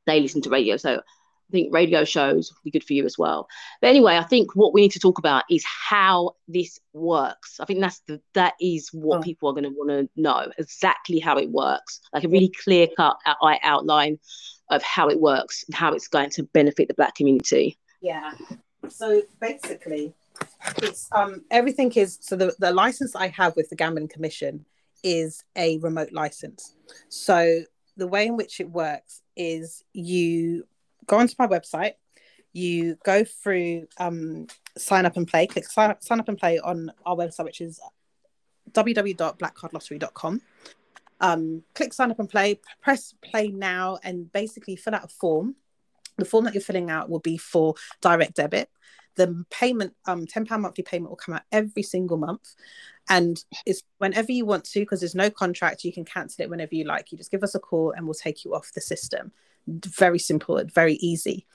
they 0.07 0.21
listen 0.21 0.43
to 0.43 0.51
radio 0.51 0.77
so 0.77 1.01
I 1.49 1.53
think 1.53 1.73
radio 1.73 2.05
shows 2.05 2.51
will 2.51 2.61
be 2.65 2.71
good 2.73 2.85
for 2.85 2.93
you 2.93 3.05
as 3.05 3.17
well. 3.17 3.47
But 3.81 3.89
anyway, 3.89 4.17
I 4.17 4.25
think 4.25 4.57
what 4.57 4.75
we 4.75 4.81
need 4.81 4.91
to 4.93 4.99
talk 4.99 5.19
about 5.19 5.45
is 5.49 5.65
how 5.65 6.35
this 6.49 6.81
works. 6.93 7.61
I 7.61 7.65
think 7.67 7.81
that's 7.81 8.01
the 8.09 8.21
that 8.35 8.55
is 8.61 8.89
what 8.93 9.19
oh. 9.19 9.23
people 9.23 9.49
are 9.49 9.53
going 9.53 9.65
to 9.65 9.71
want 9.71 9.91
to 9.91 10.09
know 10.21 10.51
exactly 10.59 11.21
how 11.21 11.37
it 11.39 11.49
works, 11.51 12.01
like 12.13 12.25
a 12.25 12.29
really 12.29 12.53
clear 12.65 12.89
cut 12.97 13.17
outline 13.63 14.19
of 14.71 14.83
how 14.83 15.09
it 15.09 15.21
works 15.21 15.65
and 15.69 15.75
how 15.77 15.93
it's 15.93 16.09
going 16.09 16.31
to 16.31 16.43
benefit 16.43 16.89
the 16.89 16.95
black 16.95 17.15
community. 17.15 17.79
Yeah. 18.01 18.33
So 18.89 19.23
basically, 19.41 20.15
it's 20.79 21.09
um 21.13 21.43
everything 21.51 21.93
is 21.93 22.19
so 22.21 22.37
the, 22.37 22.55
the 22.59 22.73
license 22.73 23.15
I 23.15 23.29
have 23.29 23.55
with 23.57 23.69
the 23.69 23.77
Gambling 23.77 24.09
Commission 24.09 24.65
is 25.03 25.45
a 25.57 25.79
remote 25.79 26.13
license. 26.13 26.75
So 27.09 27.63
the 27.97 28.07
way 28.07 28.27
in 28.27 28.37
which 28.37 28.61
it 28.61 28.71
works 28.71 29.23
is 29.37 29.85
you 29.93 30.67
go 31.07 31.19
onto 31.19 31.35
my 31.39 31.47
website, 31.47 31.95
you 32.53 32.97
go 33.05 33.25
through 33.25 33.87
um, 33.99 34.49
sign 34.77 35.07
up 35.07 35.17
and 35.17 35.27
play, 35.27 35.47
click 35.47 35.65
sign 35.67 35.91
up, 35.91 36.03
sign 36.03 36.21
up 36.21 36.29
and 36.29 36.39
play 36.39 36.59
on 36.59 36.91
our 37.05 37.17
website, 37.17 37.45
which 37.45 37.61
is 37.61 37.81
www.blackcardlottery.com. 38.73 40.43
Um, 41.21 41.63
click 41.75 41.95
sign 41.95 42.11
up 42.11 42.19
and 42.19 42.29
play, 42.29 42.61
press 42.83 43.15
play 43.23 43.49
now, 43.49 43.99
and 44.03 44.31
basically 44.33 44.77
fill 44.77 44.95
out 44.95 45.05
a 45.05 45.09
form. 45.09 45.57
The 46.19 46.25
form 46.25 46.45
that 46.45 46.55
you're 46.55 46.63
filling 46.63 46.91
out 46.91 47.09
will 47.09 47.21
be 47.21 47.37
for 47.37 47.75
direct 48.01 48.37
debit 48.37 48.69
the 49.17 49.45
payment 49.51 49.95
um 50.07 50.27
10 50.27 50.47
pound 50.47 50.63
monthly 50.63 50.85
payment 50.85 51.11
will 51.11 51.17
come 51.17 51.35
out 51.35 51.43
every 51.51 51.83
single 51.83 52.17
month. 52.17 52.55
And 53.09 53.43
it's 53.65 53.83
whenever 53.99 54.33
you 54.33 54.45
want 54.45 54.65
to 54.65 54.81
because 54.81 55.01
there's 55.01 55.15
no 55.15 55.31
contract 55.31 55.85
you 55.85 55.93
can 55.93 56.05
cancel 56.05 56.43
it 56.43 56.51
whenever 56.51 56.75
you 56.75 56.85
like. 56.85 57.11
You 57.11 57.19
just 57.19 57.31
give 57.31 57.43
us 57.43 57.55
a 57.55 57.61
call 57.61 57.93
and 57.93 58.07
we'll 58.07 58.15
take 58.15 58.45
you 58.45 58.55
off 58.55 58.73
the 58.73 58.81
system. 58.81 59.33
Very 59.67 60.19
simple 60.19 60.63
very 60.73 60.95
easy. 60.95 61.47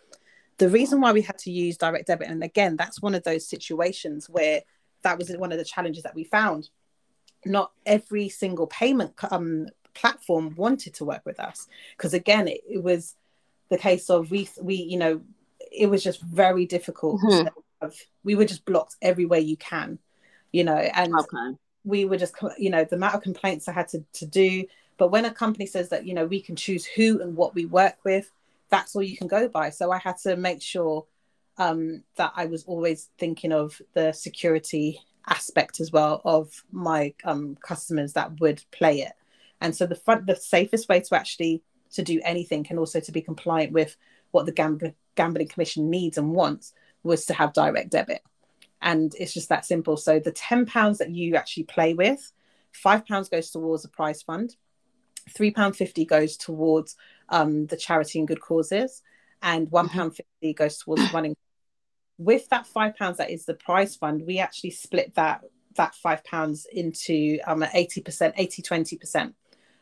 The 0.57 0.69
reason 0.69 1.01
why 1.01 1.11
we 1.11 1.21
had 1.21 1.38
to 1.39 1.51
use 1.51 1.77
direct 1.77 2.07
debit 2.07 2.27
and 2.27 2.43
again 2.43 2.75
that's 2.75 3.01
one 3.01 3.15
of 3.15 3.23
those 3.23 3.47
situations 3.47 4.29
where 4.29 4.61
that 5.03 5.17
was 5.17 5.35
one 5.38 5.51
of 5.51 5.57
the 5.57 5.65
challenges 5.65 6.03
that 6.03 6.15
we 6.15 6.23
found. 6.23 6.69
Not 7.45 7.71
every 7.85 8.29
single 8.29 8.67
payment 8.67 9.13
um, 9.31 9.67
platform 9.93 10.53
wanted 10.55 10.93
to 10.95 11.05
work 11.05 11.25
with 11.25 11.39
us 11.39 11.67
because 11.97 12.13
again 12.13 12.47
it, 12.47 12.61
it 12.69 12.83
was 12.83 13.15
the 13.69 13.77
case 13.77 14.09
of 14.09 14.31
we 14.31 14.47
we 14.61 14.75
you 14.75 14.97
know 14.97 15.21
it 15.72 15.88
was 15.88 16.03
just 16.03 16.22
very 16.22 16.65
difficult. 16.65 17.22
Mm-hmm. 17.22 17.88
We 18.23 18.35
were 18.35 18.45
just 18.45 18.65
blocked 18.65 18.95
everywhere 19.02 19.39
you 19.39 19.57
can, 19.57 19.98
you 20.52 20.64
know, 20.64 20.76
and 20.76 21.14
okay. 21.15 21.57
we 21.84 22.06
were 22.06 22.18
just, 22.18 22.35
you 22.57 22.69
know, 22.69 22.84
the 22.84 22.95
amount 22.95 23.15
of 23.15 23.23
complaints 23.23 23.68
I 23.68 23.72
had 23.72 23.88
to, 23.89 24.03
to 24.14 24.26
do. 24.26 24.65
But 24.98 25.10
when 25.10 25.26
a 25.26 25.31
company 25.34 25.65
says 25.65 25.89
that, 25.89 26.06
you 26.06 26.14
know, 26.14 26.26
we 26.26 26.41
can 26.41 26.56
choose 26.56 26.85
who 26.85 27.22
and 27.22 27.35
what 27.35 27.56
we 27.56 27.65
work 27.65 27.95
with, 28.03 28.30
that's 28.69 28.95
all 28.95 29.02
you 29.02 29.18
can 29.18 29.27
go 29.27 29.48
by. 29.48 29.72
So 29.72 29.91
I 29.91 29.98
had 29.98 30.18
to 30.19 30.35
make 30.35 30.61
sure 30.61 31.06
um, 31.57 32.03
that 32.18 32.34
I 32.35 32.45
was 32.45 32.64
always 32.65 33.10
thinking 33.18 33.52
of 33.52 33.81
the 33.93 34.11
security 34.11 34.99
aspect 35.27 35.80
as 35.80 35.91
well 35.91 36.22
of 36.23 36.64
my 36.72 37.14
um, 37.23 37.57
customers 37.61 38.14
that 38.14 38.39
would 38.39 38.64
play 38.72 39.02
it. 39.02 39.14
And 39.60 39.76
so 39.76 39.85
the 39.85 39.95
front, 39.95 40.27
the 40.27 40.35
safest 40.35 40.89
way 40.89 40.99
to 41.02 41.15
actually 41.15 41.64
to 41.93 42.03
do 42.03 42.22
anything 42.23 42.65
and 42.69 42.80
also 42.80 42.99
to 42.99 43.11
be 43.11 43.22
compliant 43.22 43.73
with 43.73 43.98
what 44.31 44.45
the 44.45 44.52
gambling 44.52 44.95
gambling 45.15 45.47
commission 45.47 45.89
needs 45.89 46.17
and 46.17 46.31
wants 46.31 46.73
was 47.03 47.25
to 47.25 47.33
have 47.33 47.53
direct 47.53 47.91
debit. 47.91 48.21
And 48.81 49.13
it's 49.19 49.33
just 49.33 49.49
that 49.49 49.65
simple. 49.65 49.97
So 49.97 50.19
the 50.19 50.31
10 50.31 50.65
pounds 50.65 50.97
that 50.99 51.11
you 51.11 51.35
actually 51.35 51.63
play 51.63 51.93
with 51.93 52.31
five 52.71 53.05
pounds 53.05 53.29
goes 53.29 53.51
towards 53.51 53.83
the 53.83 53.89
prize 53.89 54.21
fund 54.21 54.55
three 55.29 55.51
pound 55.51 55.75
50 55.75 56.05
goes 56.05 56.38
towards 56.38 56.95
um, 57.29 57.67
the 57.67 57.77
charity 57.77 58.19
and 58.19 58.27
good 58.27 58.41
causes 58.41 59.01
and 59.41 59.69
one 59.71 59.89
mm-hmm. 59.89 60.09
50 60.09 60.53
goes 60.53 60.77
towards 60.77 61.13
running. 61.13 61.35
With 62.17 62.49
that 62.49 62.67
five 62.67 62.95
pounds 62.95 63.17
that 63.17 63.31
is 63.31 63.45
the 63.45 63.53
prize 63.53 63.95
fund 63.95 64.23
we 64.25 64.39
actually 64.39 64.71
split 64.71 65.15
that 65.15 65.41
that 65.75 65.95
five 65.95 66.23
pounds 66.23 66.67
into 66.71 67.39
um, 67.47 67.63
an 67.63 67.69
80% 67.69 68.33
80 68.38 68.61
20% 68.61 69.33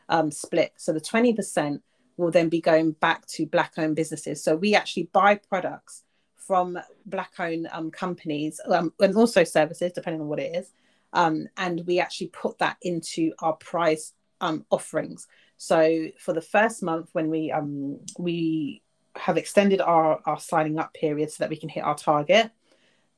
um, 0.08 0.30
split. 0.30 0.72
So 0.76 0.92
the 0.92 1.00
20% 1.00 1.80
will 2.20 2.30
then 2.30 2.48
be 2.48 2.60
going 2.60 2.92
back 2.92 3.26
to 3.26 3.46
black 3.46 3.72
owned 3.78 3.96
businesses. 3.96 4.42
So 4.44 4.54
we 4.54 4.74
actually 4.74 5.08
buy 5.12 5.36
products 5.36 6.04
from 6.36 6.78
black 7.06 7.32
owned 7.38 7.68
um, 7.72 7.90
companies 7.90 8.60
um, 8.66 8.92
and 9.00 9.16
also 9.16 9.44
services, 9.44 9.92
depending 9.92 10.20
on 10.20 10.28
what 10.28 10.40
it 10.40 10.54
is. 10.56 10.72
Um, 11.12 11.48
and 11.56 11.84
we 11.86 11.98
actually 12.00 12.28
put 12.28 12.58
that 12.58 12.76
into 12.82 13.32
our 13.40 13.54
prize 13.54 14.12
um, 14.40 14.64
offerings. 14.70 15.26
So 15.56 16.08
for 16.18 16.32
the 16.32 16.40
first 16.40 16.82
month, 16.82 17.10
when 17.12 17.28
we 17.30 17.52
um, 17.52 18.00
we 18.18 18.82
have 19.16 19.36
extended 19.36 19.80
our, 19.80 20.20
our 20.24 20.38
signing 20.38 20.78
up 20.78 20.94
period 20.94 21.30
so 21.30 21.42
that 21.42 21.50
we 21.50 21.56
can 21.56 21.68
hit 21.68 21.84
our 21.84 21.96
target, 21.96 22.50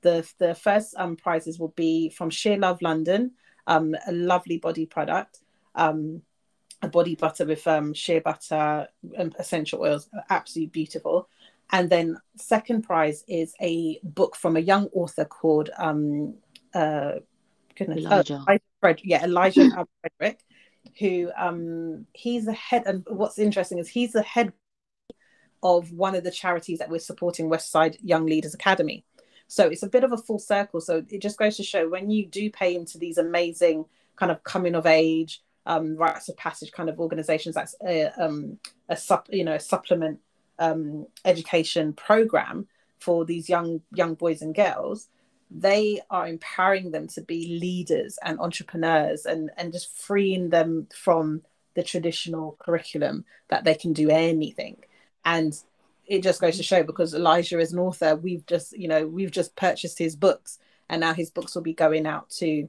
the 0.03 0.29
the 0.39 0.55
first 0.55 0.95
um, 0.97 1.17
prizes 1.17 1.59
will 1.59 1.75
be 1.77 2.09
from 2.11 2.31
Sheer 2.31 2.59
Love 2.59 2.83
London, 2.83 3.33
a 3.67 4.13
lovely 4.13 4.59
body 4.59 4.87
product, 4.87 5.39
um, 5.75 6.23
body 6.89 7.15
butter 7.15 7.45
with 7.45 7.67
um, 7.67 7.95
shea 7.95 8.19
butter 8.19 8.89
and 9.17 9.35
essential 9.39 9.81
oils, 9.81 10.09
absolutely 10.31 10.71
beautiful. 10.71 11.29
And 11.71 11.89
then 11.89 12.19
second 12.37 12.83
prize 12.83 13.25
is 13.29 13.55
a 13.61 13.99
book 14.03 14.37
from 14.37 14.57
a 14.57 14.61
young 14.61 14.89
author 14.93 15.25
called 15.25 15.71
um, 15.79 16.35
uh, 16.75 17.13
goodness, 17.77 18.05
Elijah. 18.05 18.45
Uh, 18.47 18.59
Elijah 18.83 19.03
yeah, 19.05 19.25
Elijah 19.25 19.87
Frederick, 20.01 20.41
who 20.99 21.31
um, 21.37 22.07
he's 22.13 22.45
the 22.45 22.53
head. 22.53 22.83
And 22.87 23.07
what's 23.09 23.39
interesting 23.39 23.79
is 23.79 23.89
he's 23.89 24.13
the 24.13 24.23
head 24.23 24.53
of 25.63 25.93
one 25.93 26.15
of 26.15 26.25
the 26.25 26.31
charities 26.31 26.79
that 26.81 26.91
we're 26.91 26.99
supporting, 26.99 27.49
Westside 27.49 27.97
Young 28.03 28.27
Leaders 28.27 28.55
Academy. 28.55 29.05
So 29.47 29.69
it's 29.69 29.83
a 29.83 29.89
bit 29.89 30.05
of 30.05 30.13
a 30.13 30.19
full 30.19 30.39
circle. 30.39 30.81
So 30.81 31.05
it 31.09 31.23
just 31.23 31.39
goes 31.39 31.57
to 31.57 31.63
show 31.63 31.89
when 31.89 32.11
you 32.11 32.27
do 32.27 32.51
pay 32.51 32.75
into 32.75 32.99
these 32.99 33.19
amazing 33.19 33.85
kind 34.17 34.33
of 34.33 34.43
coming 34.45 34.75
of 34.75 34.87
age, 34.87 35.43
um, 35.67 35.97
rites 35.97 36.29
of 36.29 36.37
passage 36.37 36.73
kind 36.73 36.89
of 36.89 36.99
organizations, 36.99 37.55
that's 37.55 37.75
a, 37.87 38.07
um, 38.23 38.59
a 38.89 38.97
sup, 38.97 39.29
you 39.31 39.45
know, 39.45 39.55
a 39.55 39.61
supplement 39.61 40.21
um, 40.59 41.07
education 41.25 41.93
program 41.93 42.67
for 42.99 43.25
these 43.25 43.49
young 43.49 43.81
young 43.93 44.15
boys 44.15 44.43
and 44.43 44.55
girls. 44.55 45.09
They 45.51 46.01
are 46.11 46.27
empowering 46.27 46.93
them 46.93 47.09
to 47.09 47.21
be 47.21 47.59
leaders 47.61 48.19
and 48.23 48.41
entrepreneurs, 48.41 49.27
and 49.27 49.51
and 49.57 49.73
just 49.73 49.95
freeing 49.97 50.51
them 50.51 50.89
from 50.95 51.43
the 51.75 51.83
traditional 51.83 52.57
curriculum 52.59 53.25
that 53.49 53.65
they 53.65 53.75
can 53.75 53.93
do 53.93 54.11
anything. 54.11 54.77
And 55.25 55.59
it 56.07 56.23
just 56.23 56.41
goes 56.41 56.57
to 56.57 56.63
show 56.63 56.83
because 56.83 57.15
Elijah 57.15 57.59
is 57.59 57.73
an 57.73 57.79
author, 57.79 58.17
we've 58.17 58.45
just, 58.47 58.77
you 58.77 58.89
know, 58.89 59.07
we've 59.07 59.31
just 59.31 59.57
purchased 59.57 59.99
his 59.99 60.17
books 60.17 60.59
and 60.89 61.01
now 61.01 61.15
his 61.15 61.31
books 61.31 61.55
will 61.55 61.63
be 61.63 61.73
going 61.73 62.07
out 62.07 62.29
to 62.29 62.69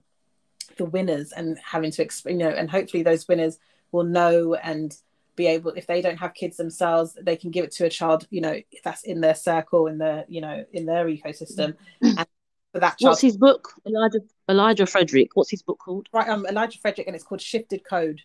the 0.78 0.86
winners 0.86 1.32
and 1.32 1.58
having 1.64 1.92
to, 1.92 2.08
you 2.26 2.36
know, 2.36 2.50
and 2.50 2.70
hopefully 2.70 3.04
those 3.04 3.28
winners 3.28 3.60
will 3.92 4.04
know 4.04 4.56
and 4.56 4.96
be 5.36 5.48
able, 5.48 5.72
if 5.72 5.88
they 5.88 6.02
don't 6.02 6.18
have 6.18 6.34
kids 6.34 6.58
themselves, 6.58 7.18
they 7.22 7.36
can 7.36 7.52
give 7.52 7.66
it 7.66 7.72
to 7.72 7.86
a 7.86 7.90
child, 7.90 8.28
you 8.30 8.42
know, 8.42 8.60
if 8.72 8.84
that's 8.84 9.04
in 9.04 9.22
their 9.22 9.36
circle, 9.36 9.88
in 9.88 9.98
their, 9.98 10.26
you 10.28 10.42
know, 10.42 10.66
in 10.72 10.86
their 10.86 11.06
ecosystem. 11.06 11.76
And 12.02 12.28
for 12.74 12.80
that 12.80 12.98
child. 12.98 13.12
What's 13.12 13.22
his 13.22 13.38
book? 13.38 13.74
Elijah 13.86 14.20
Elijah 14.50 14.86
Frederick. 14.86 15.30
What's 15.36 15.52
his 15.52 15.62
book 15.62 15.80
called? 15.80 16.10
Right, 16.12 16.28
um, 16.28 16.46
Elijah 16.46 16.80
Frederick, 16.80 17.08
and 17.08 17.16
it's 17.16 17.24
called 17.24 17.40
Shifted 17.40 17.84
Code. 17.88 18.22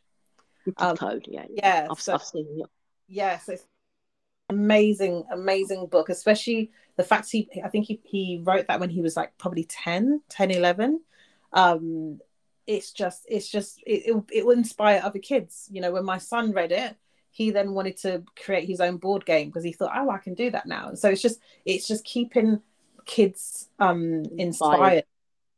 Shifted 0.65 0.85
um, 0.85 0.97
Code, 0.97 1.27
yeah. 1.29 1.45
Yeah. 1.49 1.87
I've, 1.91 2.01
so, 2.01 2.15
I've 2.15 2.23
seen 2.23 2.47
it. 2.59 2.67
Yeah, 3.07 3.39
so 3.39 3.53
it's 3.53 3.65
amazing 4.51 5.25
amazing 5.31 5.87
book 5.87 6.09
especially 6.09 6.71
the 6.97 7.05
fact 7.05 7.31
he 7.31 7.47
i 7.63 7.69
think 7.69 7.85
he, 7.85 8.01
he 8.03 8.41
wrote 8.43 8.67
that 8.67 8.81
when 8.81 8.89
he 8.89 9.03
was 9.03 9.15
like 9.15 9.37
probably 9.37 9.65
10 9.65 10.23
10 10.31 10.51
11 10.51 11.03
um 11.53 12.19
it's 12.69 12.93
just 12.93 13.25
it's 13.29 13.49
just 13.49 13.83
it, 13.85 14.15
it, 14.15 14.25
it 14.31 14.47
will 14.47 14.53
inspire 14.53 15.01
other 15.03 15.19
kids 15.19 15.69
you 15.73 15.81
know 15.81 15.91
when 15.91 16.05
my 16.05 16.19
son 16.19 16.53
read 16.53 16.71
it 16.71 16.97
he 17.31 17.51
then 17.51 17.73
wanted 17.73 17.97
to 17.97 18.23
create 18.37 18.69
his 18.69 18.81
own 18.81 18.97
board 18.97 19.25
game 19.27 19.49
because 19.49 19.65
he 19.65 19.73
thought 19.73 19.93
oh 19.97 20.11
i 20.11 20.19
can 20.19 20.35
do 20.35 20.51
that 20.51 20.67
now 20.67 20.95
so 20.95 21.09
it's 21.09 21.23
just 21.23 21.41
it's 21.65 21.89
just 21.89 22.05
keeping 22.05 22.61
kids 23.07 23.69
um 23.81 24.23
inspired 24.37 25.03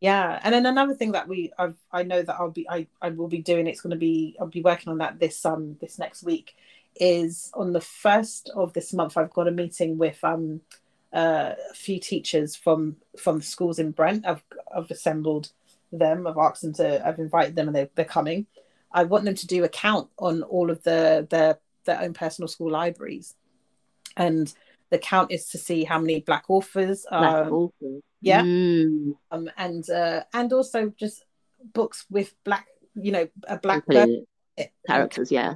yeah 0.00 0.40
and 0.42 0.54
then 0.54 0.64
another 0.64 0.94
thing 0.94 1.12
that 1.12 1.28
we 1.28 1.52
I've, 1.58 1.76
i 1.92 2.02
know 2.02 2.22
that 2.22 2.36
i'll 2.38 2.50
be 2.50 2.68
I, 2.70 2.86
I 3.02 3.10
will 3.10 3.28
be 3.28 3.42
doing 3.42 3.66
it's 3.66 3.80
going 3.82 3.90
to 3.90 3.96
be 3.96 4.36
i'll 4.40 4.46
be 4.46 4.62
working 4.62 4.90
on 4.90 4.98
that 4.98 5.18
this 5.18 5.44
um 5.44 5.76
this 5.80 5.98
next 5.98 6.22
week 6.22 6.54
is 6.96 7.50
on 7.54 7.72
the 7.72 7.80
first 7.80 8.50
of 8.54 8.72
this 8.72 8.92
month. 8.92 9.16
I've 9.16 9.32
got 9.32 9.48
a 9.48 9.52
meeting 9.52 9.98
with 9.98 10.22
um, 10.24 10.60
uh, 11.12 11.52
a 11.70 11.74
few 11.74 12.00
teachers 12.00 12.56
from 12.56 12.96
from 13.18 13.42
schools 13.42 13.78
in 13.78 13.92
Brent. 13.92 14.26
I've 14.26 14.42
I've 14.74 14.90
assembled 14.90 15.50
them. 15.92 16.26
I've 16.26 16.38
asked 16.38 16.62
them 16.62 16.72
to. 16.74 17.06
I've 17.06 17.18
invited 17.18 17.56
them, 17.56 17.68
and 17.68 17.76
they're, 17.76 17.90
they're 17.94 18.04
coming. 18.04 18.46
I 18.92 19.04
want 19.04 19.24
them 19.24 19.34
to 19.34 19.46
do 19.46 19.64
a 19.64 19.68
count 19.68 20.08
on 20.18 20.42
all 20.42 20.70
of 20.70 20.82
the 20.82 21.26
their 21.30 21.58
their 21.84 22.00
own 22.00 22.14
personal 22.14 22.48
school 22.48 22.70
libraries, 22.70 23.34
and 24.16 24.52
the 24.90 24.98
count 24.98 25.30
is 25.30 25.48
to 25.50 25.58
see 25.58 25.84
how 25.84 25.98
many 25.98 26.20
black 26.20 26.44
authors. 26.48 27.06
Black 27.08 27.46
um, 27.46 27.52
authors. 27.52 28.02
Yeah, 28.20 28.42
mm. 28.42 29.16
um, 29.30 29.50
and 29.56 29.88
uh, 29.88 30.24
and 30.32 30.52
also 30.52 30.92
just 30.96 31.24
books 31.72 32.06
with 32.10 32.34
black, 32.44 32.66
you 32.94 33.12
know, 33.12 33.28
a 33.48 33.58
black 33.58 33.84
characters. 34.86 35.30
Yeah, 35.30 35.54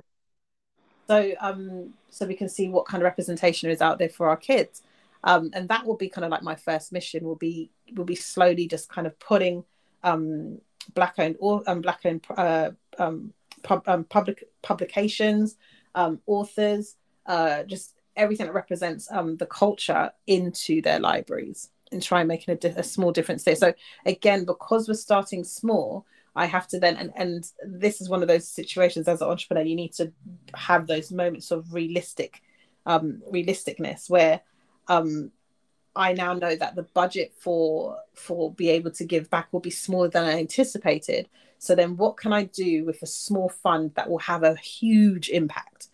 so 1.07 1.33
um 1.41 1.95
so 2.11 2.27
we 2.27 2.35
can 2.35 2.49
see 2.49 2.69
what 2.69 2.87
kind 2.87 3.03
of 3.03 3.05
representation 3.05 3.71
is 3.71 3.81
out 3.81 3.99
there 3.99 4.09
for 4.09 4.29
our 4.29 4.37
kids 4.37 4.83
um 5.25 5.51
and 5.53 5.69
that 5.69 5.85
will 5.87 5.97
be 5.97 6.09
kind 6.09 6.25
of 6.25 6.31
like 6.31 6.43
my 6.43 6.55
first 6.55 6.93
mission 6.93 7.25
will 7.25 7.37
be 7.37 7.71
will 7.95 8.05
be 8.05 8.15
slowly 8.15 8.67
just 8.67 8.89
kind 8.89 9.07
of 9.07 9.19
putting 9.19 9.65
um 10.05 10.59
black 10.95 11.15
owned 11.19 11.37
or 11.41 11.63
um, 11.67 11.81
black 11.81 12.01
owned 12.05 12.25
uh, 12.37 12.71
um, 12.99 13.33
pub, 13.63 13.83
um, 13.87 14.05
public 14.05 14.45
publications 14.63 15.57
um, 15.95 16.21
authors 16.27 16.97
uh, 17.27 17.63
just 17.65 17.95
everything 18.17 18.47
that 18.47 18.53
represents 18.53 19.11
um, 19.11 19.37
the 19.37 19.47
culture 19.47 20.13
into 20.27 20.81
their 20.83 21.01
libraries 21.01 21.71
and 21.91 22.03
try 22.03 22.23
making 22.23 22.57
a, 22.63 22.69
a 22.79 22.83
small 22.83 23.13
difference 23.13 23.45
there. 23.45 23.57
So 23.57 23.73
again 24.05 24.45
because 24.45 24.89
we're 24.89 24.95
starting 24.95 25.43
small 25.45 26.07
I 26.37 26.47
have 26.47 26.67
to 26.69 26.79
then 26.79 26.97
and 26.97 27.13
and 27.17 27.51
this 27.67 28.01
is 28.01 28.09
one 28.09 28.23
of 28.23 28.29
those 28.29 28.49
situations 28.49 29.09
as 29.09 29.23
an 29.23 29.29
entrepreneur 29.29 29.65
you 29.65 29.77
need 29.77 29.95
to 29.95 30.13
have 30.55 30.87
those 30.87 31.13
moments 31.13 31.51
of 31.51 31.73
realistic 31.73 32.43
um 32.87 33.23
realisticness 33.33 34.11
where 34.11 34.41
um 34.89 35.31
I 35.97 36.13
now 36.13 36.35
know 36.35 36.57
that 36.57 36.75
the 36.75 36.83
budget 36.83 37.35
for 37.39 37.99
for 38.15 38.53
be 38.53 38.71
able 38.71 38.91
to 38.93 39.05
give 39.05 39.31
back 39.31 39.53
will 39.53 39.61
be 39.61 39.71
smaller 39.71 40.09
than 40.09 40.25
I 40.25 40.39
anticipated. 40.39 41.29
So 41.59 41.75
then 41.75 41.97
what 41.97 42.17
can 42.17 42.33
I 42.33 42.45
do 42.45 42.85
with 42.85 43.03
a 43.03 43.07
small 43.07 43.49
fund 43.49 43.93
that 43.95 44.11
will 44.11 44.19
have 44.19 44.43
a 44.43 44.57
huge 44.57 45.31
impact? 45.31 45.89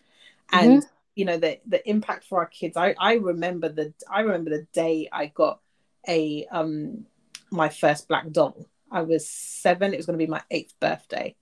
And 0.51 0.81
mm-hmm. 0.81 0.93
you 1.15 1.25
know 1.25 1.37
the 1.37 1.59
the 1.65 1.87
impact 1.87 2.25
for 2.25 2.39
our 2.39 2.47
kids. 2.47 2.77
I 2.77 2.95
I 2.99 3.15
remember 3.15 3.69
the 3.69 3.93
I 4.09 4.21
remember 4.21 4.49
the 4.49 4.67
day 4.73 5.07
I 5.11 5.27
got 5.27 5.59
a 6.07 6.47
um 6.51 7.05
my 7.51 7.69
first 7.69 8.07
black 8.07 8.29
doll 8.31 8.67
I 8.91 9.01
was 9.01 9.27
seven. 9.27 9.93
It 9.93 9.97
was 9.97 10.05
going 10.05 10.19
to 10.19 10.23
be 10.23 10.29
my 10.29 10.43
eighth 10.51 10.73
birthday. 10.79 11.35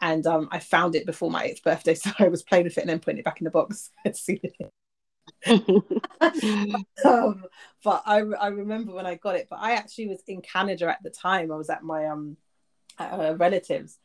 And 0.00 0.26
um, 0.26 0.48
I 0.50 0.58
found 0.58 0.96
it 0.96 1.06
before 1.06 1.30
my 1.30 1.44
eighth 1.44 1.62
birthday. 1.62 1.94
So 1.98 2.10
I 2.18 2.28
was 2.28 2.42
playing 2.42 2.64
with 2.64 2.76
it 2.76 2.82
and 2.82 2.90
then 2.90 2.98
putting 2.98 3.18
it 3.18 3.24
back 3.24 3.40
in 3.40 3.44
the 3.44 3.50
box. 3.50 3.90
um, 7.04 7.44
but 7.84 8.02
I, 8.06 8.18
I 8.18 8.48
remember 8.48 8.92
when 8.92 9.06
I 9.06 9.14
got 9.14 9.36
it, 9.36 9.46
but 9.48 9.58
I 9.60 9.72
actually 9.72 10.08
was 10.08 10.22
in 10.26 10.42
Canada 10.42 10.88
at 10.88 11.02
the 11.02 11.10
time. 11.10 11.52
I 11.52 11.56
was 11.56 11.70
at 11.70 11.82
my 11.82 12.06
um, 12.06 12.36
uh, 12.98 13.34
relatives 13.36 13.98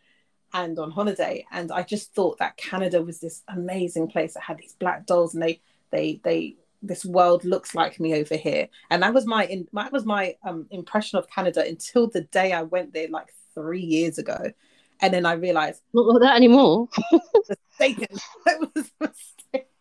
and 0.53 0.77
on 0.77 0.91
holiday. 0.91 1.45
And 1.51 1.71
I 1.71 1.83
just 1.83 2.13
thought 2.13 2.37
that 2.37 2.57
Canada 2.57 3.01
was 3.01 3.19
this 3.19 3.41
amazing 3.47 4.07
place 4.07 4.35
that 4.35 4.43
had 4.43 4.59
these 4.59 4.75
black 4.79 5.05
dolls 5.05 5.33
and 5.33 5.41
they, 5.41 5.61
they, 5.91 6.21
they 6.23 6.55
this 6.83 7.05
world 7.05 7.45
looks 7.45 7.73
like 7.73 7.99
me 7.99 8.13
over 8.13 8.35
here 8.35 8.67
and 8.91 9.01
that 9.01 9.13
was 9.13 9.25
my 9.25 9.45
in, 9.45 9.67
that 9.71 9.91
was 9.91 10.05
my 10.05 10.35
um, 10.43 10.67
impression 10.69 11.17
of 11.17 11.29
canada 11.29 11.65
until 11.65 12.07
the 12.07 12.21
day 12.21 12.51
i 12.51 12.61
went 12.61 12.93
there 12.93 13.07
like 13.07 13.33
three 13.55 13.81
years 13.81 14.17
ago 14.17 14.51
and 14.99 15.13
then 15.13 15.25
i 15.25 15.31
realized 15.31 15.81
not 15.93 16.05
like 16.05 16.21
that 16.21 16.35
anymore 16.35 16.89
mistaken 17.79 18.17
i 18.45 18.55
was 18.75 18.91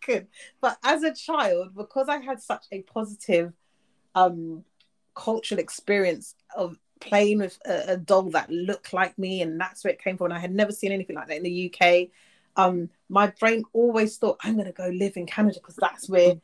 mistaken 0.06 0.28
but 0.60 0.78
as 0.82 1.02
a 1.02 1.14
child 1.14 1.74
because 1.76 2.08
i 2.08 2.18
had 2.18 2.40
such 2.40 2.64
a 2.72 2.82
positive 2.82 3.52
um 4.14 4.64
cultural 5.14 5.60
experience 5.60 6.34
of 6.56 6.78
playing 7.00 7.38
with 7.38 7.58
a, 7.66 7.92
a 7.92 7.96
doll 7.96 8.30
that 8.30 8.50
looked 8.50 8.92
like 8.92 9.18
me 9.18 9.42
and 9.42 9.60
that's 9.60 9.84
where 9.84 9.92
it 9.92 10.02
came 10.02 10.16
from 10.16 10.26
and 10.26 10.34
i 10.34 10.38
had 10.38 10.54
never 10.54 10.72
seen 10.72 10.92
anything 10.92 11.16
like 11.16 11.26
that 11.28 11.36
in 11.36 11.42
the 11.42 11.72
uk 11.72 12.08
um 12.56 12.88
my 13.08 13.26
brain 13.40 13.64
always 13.72 14.16
thought 14.16 14.38
i'm 14.42 14.54
going 14.54 14.66
to 14.66 14.72
go 14.72 14.88
live 14.88 15.16
in 15.16 15.26
canada 15.26 15.58
because 15.60 15.76
that's 15.76 16.08
where 16.08 16.34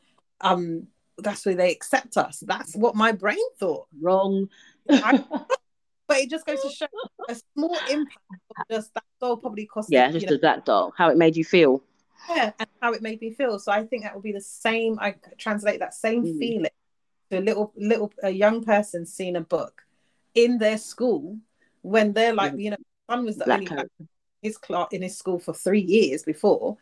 um 0.40 0.86
that's 1.18 1.44
where 1.44 1.55
they 1.55 1.70
accept 1.70 2.16
us. 2.16 2.43
That's 2.47 2.74
what 2.74 2.94
my 2.94 3.12
brain 3.12 3.39
thought. 3.59 3.86
Wrong. 4.01 4.48
I, 4.89 5.24
but 6.09 6.16
it 6.16 6.30
just 6.30 6.47
goes 6.47 6.62
to 6.62 6.70
show 6.70 6.86
a 7.28 7.36
small 7.55 7.76
impact 7.90 8.18
of 8.30 8.64
just 8.70 8.94
that 8.94 9.05
doll 9.20 9.36
probably 9.36 9.66
cost. 9.66 9.90
Yeah, 9.90 10.10
just 10.10 10.28
know, 10.28 10.39
that 10.43 10.64
doll. 10.64 10.94
How 10.97 11.10
it 11.10 11.16
made 11.16 11.36
you 11.36 11.44
feel. 11.44 11.82
Yeah, 12.28 12.53
and 12.59 12.69
how 12.81 12.93
it 12.93 13.03
made 13.03 13.20
me 13.20 13.32
feel. 13.32 13.59
So 13.59 13.73
I 13.73 13.85
think 13.85 14.03
that 14.03 14.15
would 14.15 14.23
be 14.23 14.32
the 14.32 14.40
same. 14.40 14.99
I 15.01 15.15
translate 15.36 15.81
that 15.81 15.95
same 15.95 16.24
mm. 16.24 16.39
feeling 16.39 16.70
to 17.31 17.39
a 17.39 17.40
little 17.40 17.73
little 17.77 18.12
a 18.23 18.31
young 18.31 18.65
person 18.65 19.07
seeing 19.07 19.36
a 19.36 19.40
book 19.40 19.82
in 20.35 20.59
their 20.59 20.78
school 20.78 21.39
when 21.82 22.12
they're 22.12 22.35
like, 22.35 22.55
mm. 22.55 22.62
you 22.62 22.70
know, 22.70 22.77
son 23.11 23.24
was 23.24 23.36
the 23.36 23.45
Black 23.45 23.70
only 23.70 23.85
his 24.43 24.57
class 24.57 24.89
in 24.93 25.03
his 25.03 25.19
school 25.19 25.39
for 25.39 25.53
three 25.53 25.81
years 25.81 26.23
before. 26.23 26.77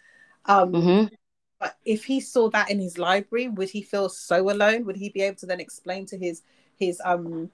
Um, 0.45 0.73
mm-hmm 0.73 1.15
but 1.59 1.77
if 1.85 2.05
he 2.05 2.21
saw 2.21 2.51
that 2.51 2.71
in 2.71 2.81
his 2.81 2.99
library, 2.99 3.49
would 3.49 3.71
he 3.71 3.83
feel 3.83 4.09
so 4.09 4.51
alone? 4.51 4.85
Would 4.85 4.97
he 4.97 5.09
be 5.09 5.23
able 5.23 5.37
to 5.39 5.47
then 5.47 5.61
explain 5.61 6.07
to 6.07 6.19
his 6.19 6.43
his 6.77 7.01
um 7.05 7.51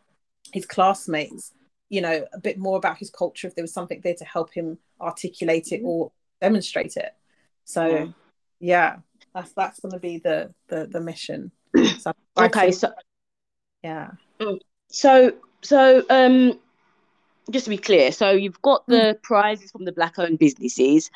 his 0.53 0.67
classmates, 0.67 1.53
you 1.89 2.01
know, 2.01 2.27
a 2.33 2.41
bit 2.41 2.59
more 2.59 2.77
about 2.77 2.99
his 2.99 3.11
culture 3.11 3.47
if 3.47 3.55
there 3.55 3.63
was 3.63 3.73
something 3.73 4.01
there 4.03 4.15
to 4.15 4.25
help 4.25 4.53
him 4.53 4.79
articulate 5.01 5.73
it 5.73 5.83
or 5.85 6.11
demonstrate 6.41 6.97
it? 6.97 7.15
So 7.65 7.87
yeah, 7.87 8.07
yeah 8.61 8.97
that's 9.35 9.53
that's 9.53 9.81
going 9.81 9.93
to 9.93 9.99
be 9.99 10.19
the 10.19 10.53
the 10.69 10.87
the 10.87 11.01
mission. 11.01 11.53
So 11.99 12.13
okay, 12.39 12.71
so 12.73 12.93
yeah. 13.83 14.11
Mm. 14.41 14.61
So 14.89 15.33
so 15.63 16.05
um 16.11 16.59
just 17.51 17.65
to 17.65 17.71
be 17.71 17.79
clear, 17.79 18.13
so 18.13 18.31
you've 18.31 18.63
got 18.63 18.87
the 18.87 19.17
mm. 19.17 19.23
prizes 19.23 19.71
from 19.71 19.85
the 19.85 19.93
black 19.93 20.19
owned 20.19 20.39
businesses. 20.39 21.11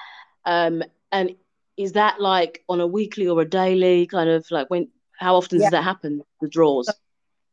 Um 0.44 0.82
and 1.12 1.34
is 1.76 1.92
that 1.92 2.20
like 2.20 2.64
on 2.68 2.80
a 2.80 2.86
weekly 2.86 3.28
or 3.28 3.40
a 3.42 3.48
daily 3.48 4.06
kind 4.06 4.30
of 4.30 4.46
like 4.50 4.70
when 4.70 4.88
how 5.18 5.36
often 5.36 5.58
yeah. 5.58 5.66
does 5.66 5.72
that 5.72 5.84
happen? 5.84 6.22
The 6.40 6.48
draws? 6.48 6.92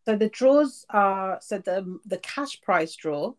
So 0.05 0.15
the 0.15 0.29
draws 0.29 0.85
are 0.89 1.39
so 1.41 1.59
the 1.59 1.99
the 2.05 2.17
cash 2.17 2.61
prize 2.61 2.95
draw 2.95 3.33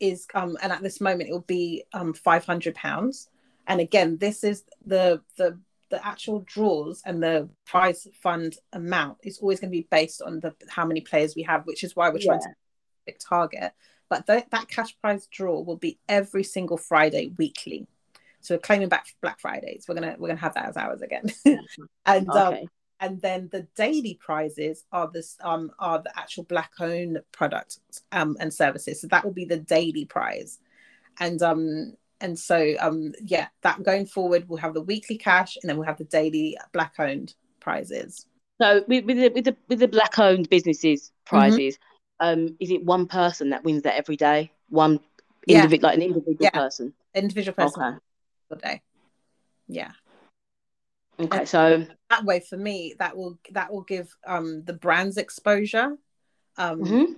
is 0.00 0.26
um 0.34 0.56
and 0.62 0.72
at 0.72 0.82
this 0.82 1.00
moment 1.00 1.28
it 1.28 1.32
will 1.32 1.40
be 1.40 1.84
um 1.92 2.14
five 2.14 2.44
hundred 2.44 2.74
pounds. 2.74 3.28
And 3.70 3.80
again, 3.80 4.18
this 4.18 4.42
is 4.42 4.64
the 4.84 5.22
the 5.36 5.56
the 5.90 6.04
actual 6.04 6.40
draws 6.40 7.02
and 7.06 7.22
the 7.22 7.48
prize 7.66 8.06
fund 8.20 8.56
amount 8.72 9.18
is 9.22 9.38
always 9.38 9.60
going 9.60 9.70
to 9.70 9.76
be 9.76 9.86
based 9.90 10.22
on 10.22 10.40
the 10.40 10.54
how 10.68 10.84
many 10.84 11.00
players 11.00 11.36
we 11.36 11.44
have, 11.44 11.66
which 11.66 11.84
is 11.84 11.94
why 11.94 12.08
we're 12.08 12.18
yeah. 12.18 12.26
trying 12.26 12.40
to 12.40 12.48
pick 13.06 13.20
target. 13.20 13.72
But 14.08 14.26
th- 14.26 14.46
that 14.50 14.66
cash 14.66 14.96
prize 15.00 15.28
draw 15.30 15.60
will 15.60 15.76
be 15.76 16.00
every 16.08 16.42
single 16.42 16.78
Friday 16.78 17.32
weekly. 17.38 17.86
So 18.40 18.56
we're 18.56 18.60
claiming 18.60 18.88
back 18.88 19.06
Black 19.22 19.38
Fridays. 19.38 19.84
We're 19.86 19.94
gonna 19.94 20.16
we're 20.18 20.28
gonna 20.28 20.40
have 20.40 20.54
that 20.54 20.68
as 20.68 20.76
ours 20.76 21.00
again. 21.00 21.26
and 22.06 22.28
um, 22.28 22.54
okay. 22.54 22.62
um, 22.62 22.68
and 22.98 23.22
then 23.22 23.48
the 23.52 23.68
daily 23.76 24.18
prizes 24.20 24.84
are 24.90 25.08
this 25.12 25.36
um 25.42 25.70
are 25.78 26.02
the 26.02 26.18
actual 26.18 26.42
black 26.42 26.72
owned 26.80 27.20
products 27.30 27.78
um 28.10 28.36
and 28.40 28.52
services. 28.52 29.00
So 29.00 29.06
that 29.08 29.24
will 29.24 29.32
be 29.32 29.44
the 29.44 29.58
daily 29.58 30.06
prize. 30.06 30.58
And 31.20 31.40
um 31.40 31.94
and 32.20 32.38
so 32.38 32.74
um 32.80 33.12
yeah 33.24 33.48
that 33.62 33.82
going 33.82 34.06
forward 34.06 34.48
we'll 34.48 34.58
have 34.58 34.74
the 34.74 34.82
weekly 34.82 35.16
cash 35.16 35.56
and 35.60 35.68
then 35.68 35.76
we'll 35.76 35.86
have 35.86 35.98
the 35.98 36.04
daily 36.04 36.56
black 36.72 36.94
owned 36.98 37.34
prizes 37.60 38.26
so 38.60 38.84
with, 38.88 39.04
with, 39.04 39.16
the, 39.16 39.28
with 39.28 39.44
the 39.44 39.56
with 39.68 39.78
the 39.78 39.88
black 39.88 40.18
owned 40.18 40.48
businesses 40.48 41.12
prizes 41.24 41.78
mm-hmm. 42.20 42.40
um 42.40 42.56
is 42.60 42.70
it 42.70 42.84
one 42.84 43.06
person 43.06 43.50
that 43.50 43.64
wins 43.64 43.82
that 43.82 43.96
every 43.96 44.16
day 44.16 44.50
one 44.68 45.00
individual 45.46 45.88
like 45.88 45.96
an 45.96 46.02
individual 46.02 46.36
yeah. 46.40 46.50
person 46.50 46.92
individual 47.14 47.54
person 47.54 48.00
okay. 48.52 48.68
day 48.68 48.82
yeah 49.68 49.92
okay 51.18 51.38
and 51.38 51.48
so 51.48 51.86
that 52.08 52.24
way 52.24 52.40
for 52.40 52.56
me 52.56 52.94
that 52.98 53.16
will 53.16 53.38
that 53.52 53.72
will 53.72 53.82
give 53.82 54.14
um 54.26 54.62
the 54.64 54.72
brands 54.72 55.16
exposure 55.16 55.96
um 56.56 56.82
mm-hmm. 56.82 57.12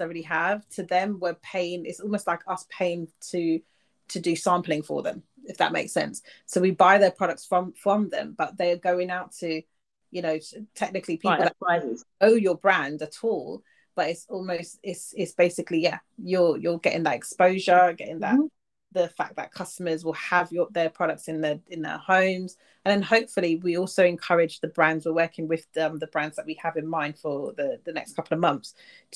already 0.00 0.22
have 0.22 0.66
to 0.68 0.82
them 0.82 1.18
we're 1.20 1.34
paying 1.34 1.84
it's 1.84 2.00
almost 2.00 2.26
like 2.26 2.40
us 2.46 2.66
paying 2.70 3.08
to 3.20 3.60
to 4.08 4.20
do 4.20 4.36
sampling 4.36 4.82
for 4.82 5.02
them 5.02 5.22
if 5.44 5.56
that 5.56 5.72
makes 5.72 5.92
sense. 5.92 6.22
So 6.46 6.60
we 6.60 6.72
buy 6.72 6.98
their 6.98 7.10
products 7.10 7.46
from 7.46 7.72
from 7.72 8.08
them 8.10 8.34
but 8.36 8.56
they're 8.56 8.76
going 8.76 9.10
out 9.10 9.32
to 9.40 9.62
you 10.10 10.22
know 10.22 10.38
technically 10.74 11.16
people 11.16 11.32
right, 11.32 11.52
that 11.60 11.96
know 12.20 12.28
your 12.34 12.56
brand 12.56 13.02
at 13.02 13.16
all 13.22 13.62
but 13.94 14.08
it's 14.08 14.26
almost 14.28 14.78
it's 14.82 15.12
it's 15.16 15.32
basically 15.32 15.80
yeah 15.80 15.98
you're 16.16 16.56
you're 16.56 16.78
getting 16.78 17.02
that 17.02 17.16
exposure 17.16 17.92
getting 17.98 18.20
that 18.20 18.34
mm-hmm. 18.34 18.46
the 18.92 19.08
fact 19.08 19.36
that 19.36 19.52
customers 19.52 20.04
will 20.04 20.14
have 20.14 20.50
your 20.52 20.68
their 20.70 20.88
products 20.88 21.28
in 21.28 21.40
their 21.40 21.60
in 21.68 21.82
their 21.82 21.98
homes. 21.98 22.56
And 22.84 22.92
then 22.92 23.02
hopefully 23.02 23.56
we 23.56 23.76
also 23.76 24.04
encourage 24.04 24.60
the 24.60 24.68
brands 24.68 25.04
we're 25.04 25.12
working 25.12 25.46
with 25.46 25.66
um, 25.78 25.98
the 25.98 26.06
brands 26.06 26.36
that 26.36 26.46
we 26.46 26.54
have 26.62 26.76
in 26.76 26.86
mind 26.86 27.18
for 27.18 27.52
the 27.54 27.80
the 27.84 27.92
next 27.92 28.16
couple 28.16 28.34
of 28.34 28.40
months 28.40 28.74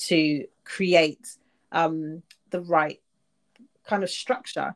to 0.09 0.45
create 0.63 1.27
um, 1.71 2.21
the 2.51 2.61
right 2.61 3.01
kind 3.85 4.03
of 4.03 4.09
structure 4.09 4.75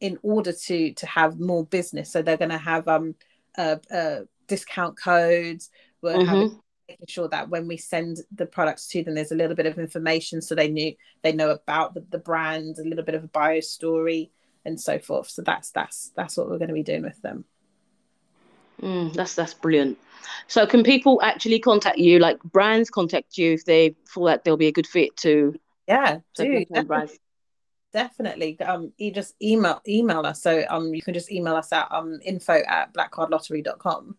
in 0.00 0.18
order 0.22 0.52
to 0.52 0.92
to 0.92 1.06
have 1.06 1.40
more 1.40 1.64
business. 1.64 2.10
So 2.10 2.22
they're 2.22 2.36
going 2.36 2.50
to 2.50 2.58
have 2.58 2.88
um 2.88 3.14
uh, 3.56 3.76
uh, 3.90 4.20
discount 4.46 4.98
codes. 4.98 5.70
We're 6.02 6.14
mm-hmm. 6.14 6.26
having, 6.26 6.60
making 6.88 7.06
sure 7.08 7.28
that 7.28 7.48
when 7.48 7.66
we 7.66 7.76
send 7.76 8.18
the 8.34 8.46
products 8.46 8.86
to 8.88 9.02
them, 9.02 9.14
there's 9.14 9.32
a 9.32 9.36
little 9.36 9.56
bit 9.56 9.66
of 9.66 9.78
information 9.78 10.42
so 10.42 10.54
they 10.54 10.68
knew 10.68 10.94
they 11.22 11.32
know 11.32 11.50
about 11.50 11.94
the, 11.94 12.04
the 12.10 12.18
brand, 12.18 12.78
a 12.78 12.84
little 12.84 13.04
bit 13.04 13.14
of 13.14 13.24
a 13.24 13.28
bio 13.28 13.60
story, 13.60 14.30
and 14.64 14.80
so 14.80 14.98
forth. 14.98 15.28
So 15.28 15.42
that's 15.42 15.70
that's 15.70 16.12
that's 16.16 16.36
what 16.36 16.48
we're 16.48 16.58
going 16.58 16.68
to 16.68 16.74
be 16.74 16.82
doing 16.82 17.02
with 17.02 17.20
them. 17.22 17.44
Mm, 18.82 19.14
that's 19.14 19.34
that's 19.34 19.54
brilliant. 19.54 19.98
So 20.48 20.66
can 20.66 20.82
people 20.82 21.20
actually 21.22 21.60
contact 21.60 21.98
you? 21.98 22.18
Like 22.18 22.42
brands 22.42 22.90
contact 22.90 23.38
you 23.38 23.54
if 23.54 23.64
they 23.64 23.94
feel 24.06 24.24
that 24.24 24.44
they'll 24.44 24.56
be 24.56 24.66
a 24.66 24.72
good 24.72 24.86
fit 24.86 25.16
to 25.18 25.58
yeah, 25.88 26.18
do 26.34 26.64
definitely 27.96 28.60
um 28.60 28.92
you 28.98 29.10
just 29.10 29.34
email 29.40 29.80
email 29.88 30.26
us. 30.26 30.42
So 30.42 30.64
um 30.68 30.92
you 30.94 31.00
can 31.00 31.14
just 31.14 31.32
email 31.32 31.56
us 31.56 31.72
at 31.72 31.90
um 31.90 32.20
info 32.22 32.60
at 32.68 32.92
blackcardlottery.com 32.92 34.16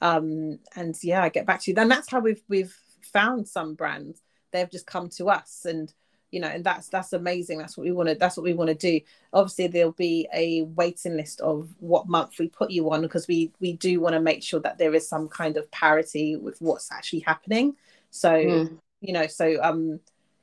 um 0.00 0.58
and 0.76 0.94
yeah 1.02 1.28
get 1.28 1.44
back 1.44 1.60
to 1.62 1.72
you. 1.72 1.74
Then 1.74 1.88
that's 1.88 2.08
how 2.08 2.20
we've 2.20 2.42
we've 2.48 2.74
found 3.12 3.48
some 3.48 3.74
brands. 3.74 4.22
They've 4.52 4.70
just 4.70 4.86
come 4.86 5.08
to 5.16 5.28
us 5.28 5.64
and 5.64 5.92
you 6.30 6.38
know 6.38 6.46
and 6.46 6.62
that's 6.62 6.88
that's 6.88 7.14
amazing. 7.14 7.58
That's 7.58 7.76
what 7.76 7.82
we 7.84 7.90
want 7.90 8.10
to 8.10 8.14
that's 8.14 8.36
what 8.36 8.44
we 8.44 8.54
want 8.54 8.68
to 8.68 8.76
do. 8.76 9.00
Obviously 9.32 9.66
there'll 9.66 9.90
be 9.90 10.28
a 10.32 10.62
waiting 10.62 11.16
list 11.16 11.40
of 11.40 11.68
what 11.80 12.06
month 12.06 12.38
we 12.38 12.48
put 12.48 12.70
you 12.70 12.88
on 12.92 13.02
because 13.02 13.26
we 13.26 13.50
we 13.58 13.72
do 13.72 13.98
want 13.98 14.14
to 14.14 14.20
make 14.20 14.44
sure 14.44 14.60
that 14.60 14.78
there 14.78 14.94
is 14.94 15.08
some 15.08 15.26
kind 15.26 15.56
of 15.56 15.68
parity 15.72 16.36
with 16.36 16.62
what's 16.62 16.92
actually 16.92 17.24
happening. 17.26 17.74
So 18.12 18.30
mm. 18.30 18.78
you 19.00 19.12
know 19.12 19.26
so 19.26 19.58
um 19.60 19.98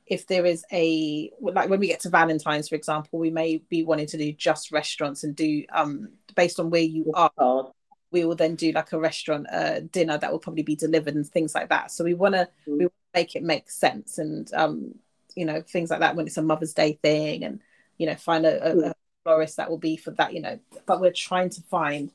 if 0.06 0.26
there 0.26 0.44
is 0.44 0.64
a 0.72 1.30
like 1.40 1.68
when 1.68 1.80
we 1.80 1.86
get 1.86 2.00
to 2.00 2.10
valentine's 2.10 2.68
for 2.68 2.74
example 2.74 3.18
we 3.18 3.30
may 3.30 3.58
be 3.68 3.82
wanting 3.84 4.06
to 4.06 4.18
do 4.18 4.32
just 4.32 4.70
restaurants 4.70 5.24
and 5.24 5.34
do 5.34 5.64
um 5.72 6.08
based 6.34 6.60
on 6.60 6.70
where 6.70 6.82
you 6.82 7.10
are 7.14 7.70
we 8.10 8.24
will 8.24 8.36
then 8.36 8.54
do 8.54 8.70
like 8.72 8.92
a 8.92 8.98
restaurant 8.98 9.46
uh, 9.50 9.80
dinner 9.90 10.16
that 10.16 10.30
will 10.30 10.38
probably 10.38 10.62
be 10.62 10.76
delivered 10.76 11.14
and 11.14 11.26
things 11.26 11.54
like 11.54 11.68
that 11.68 11.90
so 11.90 12.04
we 12.04 12.14
want 12.14 12.34
to 12.34 12.48
mm. 12.68 12.78
we 12.78 12.88
make 13.14 13.34
it 13.34 13.42
make 13.42 13.70
sense 13.70 14.18
and 14.18 14.52
um 14.54 14.94
you 15.34 15.44
know 15.44 15.62
things 15.62 15.90
like 15.90 16.00
that 16.00 16.14
when 16.14 16.26
it's 16.26 16.36
a 16.36 16.42
mother's 16.42 16.74
day 16.74 16.98
thing 17.02 17.42
and 17.42 17.60
you 17.98 18.06
know 18.06 18.14
find 18.14 18.44
a, 18.44 18.70
a, 18.70 18.74
mm. 18.74 18.90
a 18.90 18.94
florist 19.24 19.56
that 19.56 19.70
will 19.70 19.78
be 19.78 19.96
for 19.96 20.10
that 20.12 20.34
you 20.34 20.40
know 20.40 20.58
but 20.86 21.00
we're 21.00 21.12
trying 21.12 21.48
to 21.48 21.62
find 21.62 22.12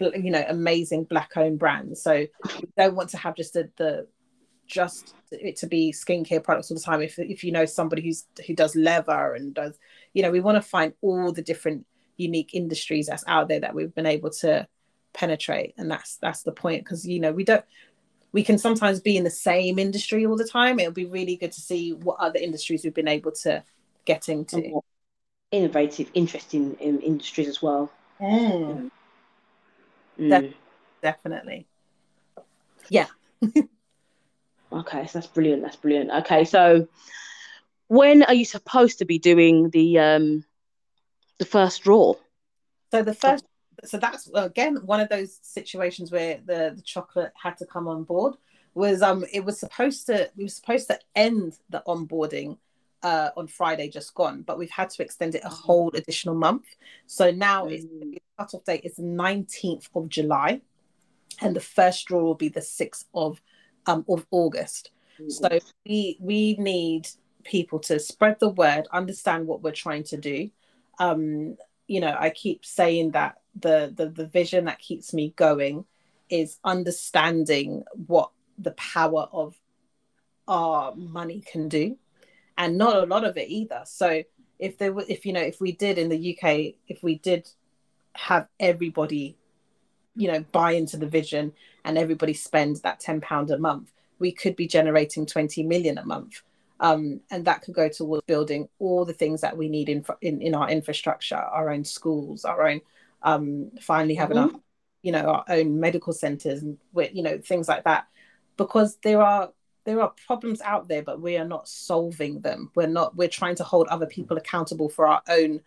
you 0.00 0.30
know 0.30 0.44
amazing 0.48 1.04
black 1.04 1.30
owned 1.36 1.58
brands 1.58 2.02
so 2.02 2.12
we 2.12 2.68
don't 2.76 2.94
want 2.94 3.10
to 3.10 3.16
have 3.16 3.36
just 3.36 3.54
a, 3.56 3.68
the 3.76 4.06
just 4.72 5.14
it 5.30 5.56
to 5.56 5.66
be 5.66 5.92
skincare 5.92 6.42
products 6.42 6.70
all 6.70 6.76
the 6.76 6.82
time. 6.82 7.02
If 7.02 7.18
if 7.18 7.44
you 7.44 7.52
know 7.52 7.66
somebody 7.66 8.02
who's 8.02 8.24
who 8.46 8.54
does 8.54 8.74
leather 8.74 9.34
and 9.34 9.54
does, 9.54 9.78
you 10.14 10.22
know, 10.22 10.30
we 10.30 10.40
want 10.40 10.56
to 10.56 10.62
find 10.62 10.94
all 11.02 11.30
the 11.30 11.42
different 11.42 11.86
unique 12.16 12.54
industries 12.54 13.06
that's 13.06 13.24
out 13.26 13.48
there 13.48 13.60
that 13.60 13.74
we've 13.74 13.94
been 13.94 14.06
able 14.06 14.30
to 14.30 14.66
penetrate, 15.12 15.74
and 15.76 15.90
that's 15.90 16.16
that's 16.16 16.42
the 16.42 16.52
point 16.52 16.84
because 16.84 17.06
you 17.06 17.20
know 17.20 17.32
we 17.32 17.44
don't 17.44 17.64
we 18.32 18.42
can 18.42 18.56
sometimes 18.56 18.98
be 18.98 19.16
in 19.16 19.24
the 19.24 19.30
same 19.30 19.78
industry 19.78 20.24
all 20.24 20.36
the 20.36 20.48
time. 20.48 20.80
It'll 20.80 20.92
be 20.92 21.04
really 21.04 21.36
good 21.36 21.52
to 21.52 21.60
see 21.60 21.92
what 21.92 22.18
other 22.18 22.38
industries 22.38 22.82
we've 22.82 22.94
been 22.94 23.08
able 23.08 23.32
to 23.42 23.62
get 24.06 24.28
into. 24.30 24.80
Innovative, 25.50 26.10
interesting 26.14 26.76
in 26.80 26.98
industries 27.00 27.46
as 27.46 27.60
well. 27.60 27.92
Mm. 28.18 28.90
Mm. 30.18 30.54
definitely. 31.02 31.66
Yeah. 32.88 33.06
Okay, 34.72 35.06
so 35.06 35.18
that's 35.18 35.26
brilliant. 35.26 35.62
That's 35.62 35.76
brilliant. 35.76 36.10
Okay, 36.10 36.44
so 36.44 36.88
when 37.88 38.22
are 38.22 38.34
you 38.34 38.44
supposed 38.44 38.98
to 38.98 39.04
be 39.04 39.18
doing 39.18 39.70
the 39.70 39.98
um 39.98 40.44
the 41.38 41.44
first 41.44 41.82
draw? 41.82 42.14
So 42.90 43.02
the 43.02 43.14
first, 43.14 43.44
so 43.84 43.98
that's 43.98 44.30
again 44.34 44.76
one 44.84 45.00
of 45.00 45.08
those 45.08 45.38
situations 45.42 46.10
where 46.10 46.40
the 46.44 46.72
the 46.74 46.82
chocolate 46.82 47.32
had 47.40 47.56
to 47.58 47.66
come 47.66 47.88
on 47.88 48.04
board. 48.04 48.34
Was 48.74 49.02
um 49.02 49.24
it 49.32 49.44
was 49.44 49.60
supposed 49.60 50.06
to 50.06 50.30
we 50.36 50.44
were 50.44 50.48
supposed 50.48 50.88
to 50.88 50.98
end 51.14 51.58
the 51.68 51.82
onboarding 51.86 52.56
uh, 53.02 53.30
on 53.36 53.46
Friday 53.46 53.88
just 53.88 54.14
gone, 54.14 54.42
but 54.42 54.58
we've 54.58 54.70
had 54.70 54.88
to 54.90 55.02
extend 55.02 55.34
it 55.34 55.42
a 55.44 55.48
whole 55.48 55.90
additional 55.94 56.34
month. 56.34 56.64
So 57.06 57.30
now 57.30 57.66
mm. 57.66 57.72
it's 57.72 57.84
the 57.84 58.22
cutoff 58.38 58.64
date 58.64 58.82
is 58.84 58.96
the 58.96 59.02
19th 59.02 59.88
of 59.94 60.08
July, 60.08 60.60
and 61.40 61.54
the 61.54 61.60
first 61.60 62.06
draw 62.06 62.22
will 62.22 62.34
be 62.34 62.48
the 62.48 62.60
6th 62.60 63.04
of 63.14 63.42
um, 63.86 64.04
of 64.08 64.26
August. 64.30 64.90
Mm-hmm. 65.20 65.30
So 65.30 65.58
we 65.86 66.16
we 66.20 66.56
need 66.58 67.08
people 67.44 67.78
to 67.80 67.98
spread 67.98 68.38
the 68.40 68.48
word, 68.48 68.86
understand 68.92 69.46
what 69.46 69.62
we're 69.62 69.72
trying 69.72 70.04
to 70.04 70.16
do. 70.16 70.50
Um, 70.98 71.56
you 71.86 72.00
know, 72.00 72.14
I 72.18 72.30
keep 72.30 72.64
saying 72.64 73.12
that 73.12 73.38
the, 73.58 73.92
the 73.94 74.08
the 74.08 74.26
vision 74.26 74.64
that 74.66 74.78
keeps 74.78 75.12
me 75.12 75.34
going 75.36 75.84
is 76.28 76.58
understanding 76.64 77.84
what 78.06 78.30
the 78.58 78.70
power 78.72 79.28
of 79.32 79.56
our 80.48 80.94
money 80.94 81.42
can 81.50 81.68
do, 81.68 81.96
and 82.56 82.78
not 82.78 82.96
a 82.96 83.06
lot 83.06 83.24
of 83.24 83.36
it 83.36 83.48
either. 83.48 83.82
So 83.84 84.22
if 84.58 84.78
there 84.78 84.92
were, 84.92 85.04
if 85.08 85.26
you 85.26 85.32
know, 85.32 85.40
if 85.40 85.60
we 85.60 85.72
did 85.72 85.98
in 85.98 86.08
the 86.08 86.36
UK, 86.36 86.74
if 86.88 87.02
we 87.02 87.18
did 87.18 87.48
have 88.14 88.46
everybody 88.60 89.36
you 90.14 90.30
know 90.30 90.44
buy 90.52 90.72
into 90.72 90.96
the 90.96 91.06
vision 91.06 91.52
and 91.84 91.98
everybody 91.98 92.34
spends 92.34 92.80
that 92.82 93.00
10 93.00 93.20
pound 93.20 93.50
a 93.50 93.58
month 93.58 93.92
we 94.22 94.32
could 94.32 94.56
be 94.56 94.68
generating 94.68 95.26
20 95.26 95.64
million 95.64 95.98
a 95.98 96.06
month. 96.06 96.42
Um, 96.80 97.20
and 97.30 97.44
that 97.44 97.62
could 97.62 97.74
go 97.74 97.88
towards 97.88 98.24
building 98.26 98.68
all 98.78 99.04
the 99.04 99.12
things 99.12 99.42
that 99.42 99.56
we 99.56 99.68
need 99.68 99.88
in 99.88 100.04
in, 100.20 100.40
in 100.40 100.54
our 100.54 100.68
infrastructure 100.68 101.36
our 101.36 101.70
own 101.70 101.84
schools 101.84 102.44
our 102.44 102.66
own 102.66 102.80
um, 103.22 103.70
finally 103.80 104.16
having 104.16 104.36
mm-hmm. 104.36 104.56
our 104.56 104.60
you 105.02 105.12
know 105.12 105.26
our 105.26 105.44
own 105.48 105.78
medical 105.78 106.12
centers 106.12 106.62
and 106.62 106.78
you 107.12 107.22
know 107.22 107.38
things 107.38 107.68
like 107.68 107.84
that. 107.84 108.06
Because 108.56 108.96
there 109.02 109.20
are 109.20 109.52
there 109.84 110.00
are 110.00 110.12
problems 110.26 110.60
out 110.62 110.88
there 110.88 111.02
but 111.02 111.20
we 111.20 111.36
are 111.36 111.44
not 111.44 111.68
solving 111.68 112.40
them. 112.40 112.70
We're 112.74 112.86
not 112.98 113.16
we're 113.16 113.36
trying 113.40 113.56
to 113.56 113.64
hold 113.64 113.88
other 113.88 114.06
people 114.06 114.36
accountable 114.36 114.88
for 114.88 115.06
our 115.06 115.22
own 115.28 115.60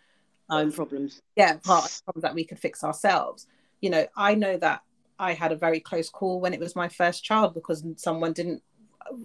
own 0.50 0.72
problems. 0.72 1.22
yeah 1.36 1.58
problems 1.58 2.02
that 2.18 2.36
we 2.36 2.46
could 2.46 2.60
fix 2.60 2.84
ourselves. 2.84 3.48
You 3.82 3.90
know 3.92 4.06
i 4.16 4.34
know 4.34 4.58
that 4.58 4.82
i 5.20 5.34
had 5.34 5.52
a 5.52 5.56
very 5.56 5.80
close 5.80 6.10
call 6.10 6.40
when 6.40 6.54
it 6.54 6.60
was 6.60 6.76
my 6.76 6.88
first 6.88 7.24
child 7.24 7.54
because 7.54 7.84
someone 7.98 8.34
didn't 8.34 8.62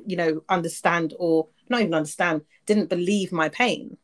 you 0.07 0.17
know 0.17 0.43
understand 0.49 1.15
or 1.19 1.49
not 1.69 1.81
even 1.81 1.95
understand 1.95 2.43
didn't 2.67 2.89
believe 2.89 3.33
my 3.33 3.49
pain. 3.49 3.97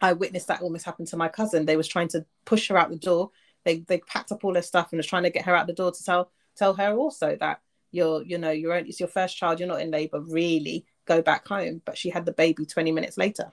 I 0.00 0.14
witnessed 0.14 0.48
that 0.48 0.62
almost 0.62 0.86
happen 0.86 1.04
to 1.06 1.16
my 1.16 1.28
cousin. 1.28 1.66
They 1.66 1.76
was 1.76 1.88
trying 1.88 2.08
to 2.08 2.24
push 2.44 2.68
her 2.68 2.78
out 2.78 2.90
the 2.90 2.96
door. 2.96 3.30
They 3.64 3.80
they 3.80 3.98
packed 3.98 4.32
up 4.32 4.44
all 4.44 4.52
their 4.52 4.62
stuff 4.62 4.88
and 4.90 4.98
was 4.98 5.06
trying 5.06 5.24
to 5.24 5.30
get 5.30 5.44
her 5.44 5.54
out 5.54 5.66
the 5.66 5.72
door 5.72 5.92
to 5.92 6.04
tell 6.04 6.30
tell 6.56 6.74
her 6.74 6.94
also 6.94 7.36
that 7.40 7.60
you're 7.90 8.22
you 8.22 8.38
know 8.38 8.50
you're 8.50 8.72
only, 8.72 8.88
it's 8.88 9.00
your 9.00 9.08
first 9.08 9.36
child 9.36 9.58
you're 9.58 9.68
not 9.68 9.80
in 9.80 9.90
labor 9.90 10.20
really 10.20 10.86
go 11.04 11.22
back 11.22 11.46
home. 11.46 11.82
But 11.84 11.98
she 11.98 12.10
had 12.10 12.24
the 12.24 12.32
baby 12.32 12.64
20 12.66 12.92
minutes 12.92 13.18
later. 13.18 13.52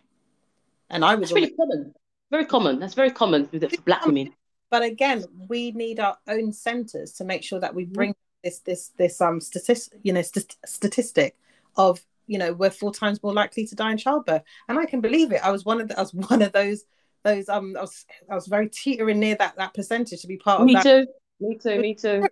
And 0.90 1.04
i 1.04 1.16
was 1.16 1.34
really 1.34 1.52
common. 1.52 1.94
Very 2.32 2.46
common. 2.46 2.80
That's 2.80 2.94
very 2.94 3.12
common 3.12 3.50
with 3.52 3.86
black 3.86 4.06
women 4.06 4.34
but 4.70 4.84
again 4.84 5.24
we 5.48 5.72
need 5.72 6.00
our 6.00 6.18
own 6.28 6.52
centers 6.52 7.14
to 7.14 7.24
make 7.24 7.44
sure 7.44 7.60
that 7.60 7.74
we 7.74 7.86
bring 7.86 8.14
this 8.44 8.60
this 8.60 8.90
this 8.98 9.22
um 9.22 9.40
statistic 9.40 10.00
you 10.04 10.14
know 10.14 10.22
st- 10.22 10.58
statistic 10.66 11.36
of 11.76 12.00
you 12.28 12.38
know 12.38 12.54
we're 12.54 12.70
four 12.70 12.94
times 12.94 13.22
more 13.24 13.34
likely 13.34 13.66
to 13.66 13.76
die 13.76 13.92
in 13.92 13.98
childbirth 13.98 14.44
and 14.68 14.78
i 14.78 14.86
can 14.86 15.02
believe 15.02 15.32
it 15.32 15.44
i 15.44 15.52
was 15.52 15.66
one 15.66 15.82
of 15.82 15.88
the, 15.88 15.98
i 15.98 16.02
was 16.02 16.14
one 16.30 16.42
of 16.42 16.52
those 16.52 16.84
those 17.28 17.50
um 17.50 17.76
I 17.78 17.82
was 17.82 18.06
I 18.32 18.36
was 18.36 18.48
very 18.48 18.70
teetering 18.70 19.20
near 19.20 19.36
that 19.36 19.58
that 19.58 19.74
percentage 19.74 20.22
to 20.22 20.28
be 20.28 20.38
part 20.38 20.64
me 20.64 20.76
of. 20.76 20.86
Me 20.86 20.92
too. 20.92 21.08
Me 21.40 21.58
too. 21.58 21.82
Me 21.82 21.96
too. 21.96 22.28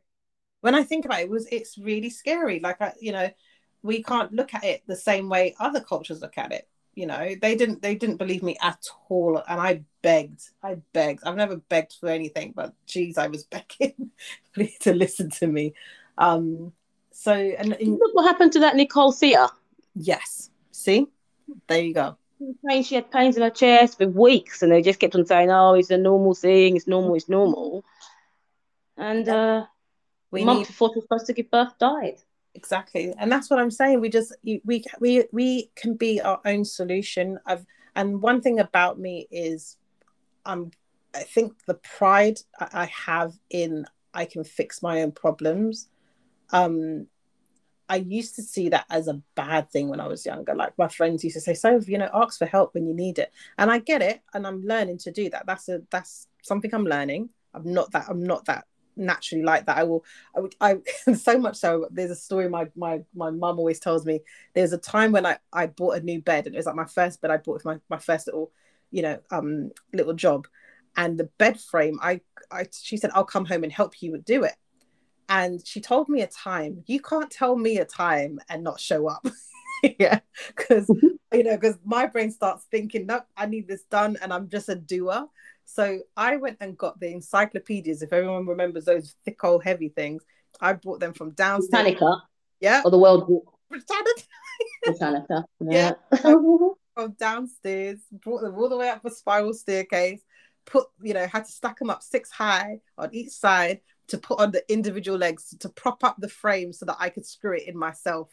When 0.61 0.75
I 0.75 0.83
think 0.83 1.05
about 1.05 1.19
it, 1.19 1.23
it 1.23 1.29
was 1.29 1.47
it's 1.51 1.77
really 1.77 2.09
scary. 2.09 2.59
Like 2.59 2.81
I, 2.81 2.93
you 2.99 3.11
know, 3.11 3.29
we 3.83 4.01
can't 4.01 4.31
look 4.31 4.53
at 4.53 4.63
it 4.63 4.83
the 4.87 4.95
same 4.95 5.29
way 5.29 5.55
other 5.59 5.81
cultures 5.81 6.21
look 6.21 6.37
at 6.37 6.51
it. 6.51 6.67
You 6.95 7.07
know, 7.07 7.35
they 7.41 7.55
didn't 7.55 7.81
they 7.81 7.95
didn't 7.95 8.17
believe 8.17 8.41
me 8.41 8.55
at 8.61 8.87
all, 9.09 9.41
and 9.47 9.59
I 9.59 9.83
begged. 10.01 10.41
I 10.63 10.77
begged. 10.93 11.23
I've 11.25 11.35
never 11.35 11.57
begged 11.57 11.93
for 11.99 12.07
anything, 12.07 12.53
but 12.55 12.73
geez, 12.87 13.17
I 13.17 13.27
was 13.27 13.43
begging 13.55 14.11
to 14.81 14.93
listen 14.93 15.29
to 15.31 15.47
me. 15.47 15.73
Um, 16.17 16.71
so 17.11 17.33
and, 17.33 17.75
look 17.79 18.15
what 18.15 18.25
happened 18.25 18.53
to 18.53 18.59
that 18.59 18.75
Nicole 18.75 19.11
Thea. 19.11 19.49
Yes. 19.93 20.49
See, 20.71 21.07
there 21.67 21.81
you 21.81 21.93
go. 21.93 22.17
She 22.83 22.95
had 22.95 23.11
pains 23.11 23.37
in 23.37 23.43
her 23.43 23.49
chest 23.49 23.97
for 23.97 24.07
weeks, 24.07 24.61
and 24.61 24.71
they 24.71 24.81
just 24.81 24.99
kept 24.99 25.15
on 25.15 25.25
saying, 25.25 25.51
"Oh, 25.51 25.73
it's 25.73 25.89
a 25.89 25.97
normal 25.97 26.33
thing. 26.33 26.75
It's 26.75 26.87
normal. 26.87 27.15
It's 27.15 27.29
normal." 27.29 27.83
And 28.97 29.27
uh, 29.27 29.65
we 30.31 30.43
month 30.43 30.59
need... 30.59 30.67
before 30.67 30.89
she 30.89 30.95
was 30.95 31.05
supposed 31.05 31.25
to 31.27 31.33
give 31.33 31.51
birth, 31.51 31.77
died. 31.79 32.21
Exactly, 32.55 33.13
and 33.19 33.29
that's 33.29 33.49
what 33.49 33.59
I'm 33.59 33.69
saying. 33.69 33.99
We 33.99 34.09
just 34.09 34.33
we 34.43 34.61
we 34.99 35.25
we 35.33 35.69
can 35.75 35.95
be 35.95 36.21
our 36.21 36.39
own 36.45 36.63
solution. 36.63 37.37
I've 37.45 37.65
and 37.97 38.21
one 38.21 38.41
thing 38.41 38.59
about 38.59 38.97
me 38.97 39.27
is, 39.29 39.77
I'm. 40.45 40.71
I 41.13 41.23
think 41.23 41.53
the 41.65 41.75
pride 41.75 42.39
I 42.59 42.85
have 42.87 43.33
in 43.49 43.85
I 44.13 44.25
can 44.25 44.43
fix 44.43 44.81
my 44.83 45.01
own 45.01 45.13
problems 45.13 45.87
um 46.51 47.07
I 47.89 47.97
used 47.97 48.35
to 48.37 48.43
see 48.43 48.69
that 48.69 48.85
as 48.89 49.07
a 49.07 49.21
bad 49.35 49.69
thing 49.71 49.89
when 49.89 49.99
I 49.99 50.07
was 50.07 50.25
younger. 50.25 50.55
Like 50.55 50.77
my 50.77 50.87
friends 50.87 51.23
used 51.23 51.35
to 51.35 51.41
say, 51.41 51.53
"So 51.53 51.79
you 51.87 51.97
know, 51.99 52.09
ask 52.13 52.39
for 52.39 52.45
help 52.47 52.73
when 52.73 52.87
you 52.87 52.93
need 52.95 53.19
it," 53.19 53.31
and 53.57 53.71
I 53.71 53.79
get 53.79 54.01
it, 54.01 54.21
and 54.33 54.47
I'm 54.47 54.63
learning 54.65 54.97
to 54.99 55.11
do 55.11 55.29
that. 55.31 55.45
That's 55.47 55.69
a 55.69 55.81
that's 55.91 56.27
something 56.43 56.73
I'm 56.73 56.85
learning. 56.85 57.29
I'm 57.53 57.71
not 57.73 57.91
that 57.91 58.07
I'm 58.09 58.23
not 58.23 58.45
that 58.45 58.65
naturally 58.95 59.43
like 59.43 59.65
that. 59.65 59.77
I 59.77 59.83
will. 59.83 60.03
I, 60.61 60.77
I 61.07 61.13
so 61.13 61.37
much 61.37 61.57
so. 61.57 61.87
There's 61.91 62.11
a 62.11 62.15
story 62.15 62.49
my 62.49 62.67
my 62.75 63.01
my 63.13 63.29
mum 63.29 63.59
always 63.59 63.79
tells 63.79 64.05
me. 64.05 64.21
There's 64.53 64.73
a 64.73 64.77
time 64.77 65.11
when 65.11 65.25
I 65.25 65.37
I 65.53 65.67
bought 65.67 65.97
a 65.97 66.01
new 66.01 66.21
bed, 66.21 66.45
and 66.45 66.55
it 66.55 66.59
was 66.59 66.65
like 66.65 66.75
my 66.75 66.85
first 66.85 67.21
bed 67.21 67.31
I 67.31 67.37
bought 67.37 67.55
with 67.55 67.65
my 67.65 67.79
my 67.89 67.97
first 67.97 68.27
little, 68.27 68.51
you 68.91 69.01
know, 69.01 69.19
um 69.31 69.71
little 69.93 70.13
job, 70.13 70.47
and 70.97 71.17
the 71.17 71.29
bed 71.37 71.59
frame. 71.59 71.99
I 72.01 72.21
I 72.51 72.67
she 72.71 72.97
said 72.97 73.11
I'll 73.13 73.25
come 73.25 73.45
home 73.45 73.63
and 73.63 73.71
help 73.71 74.01
you 74.01 74.17
do 74.17 74.43
it 74.43 74.55
and 75.29 75.65
she 75.65 75.81
told 75.81 76.09
me 76.09 76.21
a 76.21 76.27
time 76.27 76.83
you 76.87 76.99
can't 76.99 77.31
tell 77.31 77.55
me 77.55 77.77
a 77.77 77.85
time 77.85 78.39
and 78.49 78.63
not 78.63 78.79
show 78.79 79.07
up 79.07 79.25
yeah 79.99 80.19
because 80.47 80.87
you 81.33 81.43
know 81.43 81.57
because 81.57 81.77
my 81.83 82.05
brain 82.05 82.31
starts 82.31 82.65
thinking 82.69 83.05
no 83.05 83.21
i 83.35 83.45
need 83.45 83.67
this 83.67 83.83
done 83.83 84.17
and 84.21 84.31
i'm 84.31 84.49
just 84.49 84.69
a 84.69 84.75
doer 84.75 85.25
so 85.65 85.99
i 86.15 86.35
went 86.37 86.57
and 86.61 86.77
got 86.77 86.99
the 86.99 87.11
encyclopedias 87.11 88.01
if 88.01 88.13
everyone 88.13 88.45
remembers 88.45 88.85
those 88.85 89.15
thick 89.25 89.43
old 89.43 89.63
heavy 89.63 89.89
things 89.89 90.23
i 90.61 90.73
bought 90.73 90.99
them 90.99 91.13
from 91.13 91.31
downstairs 91.31 91.83
Britannica. 91.83 92.21
yeah 92.59 92.81
or 92.85 92.91
the 92.91 92.97
world 92.97 93.27
book 93.27 93.51
Britannica. 93.69 94.21
Britannica. 94.85 95.45
yeah, 95.59 95.91
yeah. 96.11 96.19
from 96.93 97.11
downstairs 97.19 97.99
brought 98.23 98.41
them 98.41 98.55
all 98.55 98.69
the 98.69 98.77
way 98.77 98.89
up 98.89 99.03
a 99.03 99.09
spiral 99.09 99.53
staircase 99.53 100.21
put 100.65 100.87
you 101.01 101.13
know 101.13 101.27
had 101.27 101.45
to 101.45 101.51
stack 101.51 101.77
them 101.79 101.89
up 101.89 102.01
six 102.01 102.31
high 102.31 102.79
on 102.97 103.13
each 103.13 103.31
side 103.31 103.81
to 104.07 104.17
put 104.17 104.39
on 104.39 104.51
the 104.51 104.63
individual 104.71 105.17
legs 105.17 105.55
to 105.59 105.69
prop 105.69 106.03
up 106.03 106.15
the 106.19 106.29
frame 106.29 106.71
so 106.71 106.85
that 106.85 106.97
I 106.99 107.09
could 107.09 107.25
screw 107.25 107.55
it 107.55 107.67
in 107.67 107.77
myself. 107.77 108.29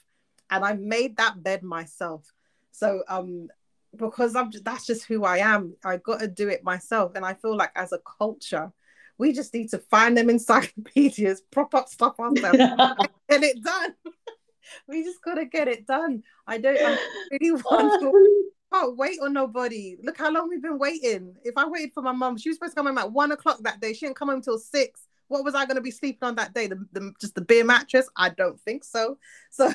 And 0.50 0.64
I 0.64 0.74
made 0.74 1.16
that 1.16 1.42
bed 1.42 1.62
myself. 1.62 2.30
So 2.72 3.02
um 3.08 3.48
because 3.96 4.36
I'm 4.36 4.50
that's 4.62 4.86
just 4.86 5.06
who 5.06 5.24
I 5.24 5.38
am. 5.38 5.74
I 5.84 5.98
got 5.98 6.20
to 6.20 6.28
do 6.28 6.48
it 6.48 6.64
myself. 6.64 7.12
And 7.14 7.24
I 7.24 7.34
feel 7.34 7.56
like 7.56 7.72
as 7.74 7.92
a 7.92 7.98
culture, 8.18 8.72
we 9.18 9.32
just 9.32 9.52
need 9.54 9.70
to 9.70 9.78
find 9.78 10.16
them 10.16 10.30
encyclopedias, 10.36 11.42
prop 11.50 11.74
up 11.74 11.88
stuff 11.88 12.14
on 12.18 12.34
them, 12.34 12.52
get 13.28 13.42
it 13.42 13.62
done. 13.62 13.94
we 14.88 15.02
just 15.02 15.22
gotta 15.22 15.44
get 15.44 15.68
it 15.68 15.86
done. 15.86 16.22
I 16.46 16.58
don't 16.58 16.78
I 16.80 16.98
really 17.30 17.52
want 17.52 18.00
to 18.00 18.48
can't 18.72 18.96
wait 18.96 19.18
on 19.20 19.34
nobody. 19.34 19.98
Look 20.02 20.16
how 20.16 20.30
long 20.30 20.48
we've 20.48 20.62
been 20.62 20.78
waiting. 20.78 21.34
If 21.44 21.58
I 21.58 21.68
waited 21.68 21.92
for 21.92 22.02
my 22.02 22.12
mom, 22.12 22.38
she 22.38 22.48
was 22.48 22.56
supposed 22.56 22.72
to 22.72 22.76
come 22.76 22.86
home 22.86 22.96
at 22.96 23.12
one 23.12 23.30
o'clock 23.30 23.58
that 23.64 23.80
day. 23.80 23.92
She 23.92 24.06
didn't 24.06 24.16
come 24.16 24.30
home 24.30 24.40
till 24.40 24.58
six 24.58 25.06
what 25.32 25.44
was 25.44 25.54
I 25.54 25.64
going 25.64 25.76
to 25.76 25.82
be 25.82 25.90
sleeping 25.90 26.28
on 26.28 26.34
that 26.36 26.54
day? 26.54 26.66
The, 26.66 26.86
the, 26.92 27.12
just 27.20 27.34
the 27.34 27.40
bare 27.40 27.64
mattress? 27.64 28.08
I 28.16 28.28
don't 28.28 28.60
think 28.60 28.84
so. 28.84 29.18
So 29.50 29.72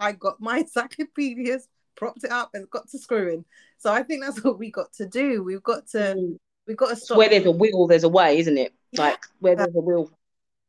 I 0.00 0.12
got 0.12 0.40
my 0.40 0.58
encyclopedias, 0.58 1.68
propped 2.00 2.24
it 2.24 2.32
up, 2.32 2.50
and 2.54 2.68
got 2.70 2.88
to 2.88 2.98
screwing. 2.98 3.44
So 3.78 3.92
I 3.92 4.02
think 4.02 4.24
that's 4.24 4.42
what 4.44 4.58
we 4.58 4.70
got 4.70 4.92
to 4.94 5.06
do. 5.06 5.44
We've 5.44 5.62
got 5.62 5.86
to 5.88 5.98
mm. 5.98 6.38
we've 6.66 6.76
got 6.76 6.88
to 6.88 6.96
stop. 6.96 7.18
Where 7.18 7.28
there's 7.28 7.46
a 7.46 7.52
will, 7.52 7.86
there's 7.86 8.04
a 8.04 8.08
way, 8.08 8.38
isn't 8.38 8.58
it? 8.58 8.74
Yeah. 8.90 9.02
Like 9.02 9.20
where 9.38 9.54
there's 9.54 9.76
a 9.76 9.80
will. 9.80 10.10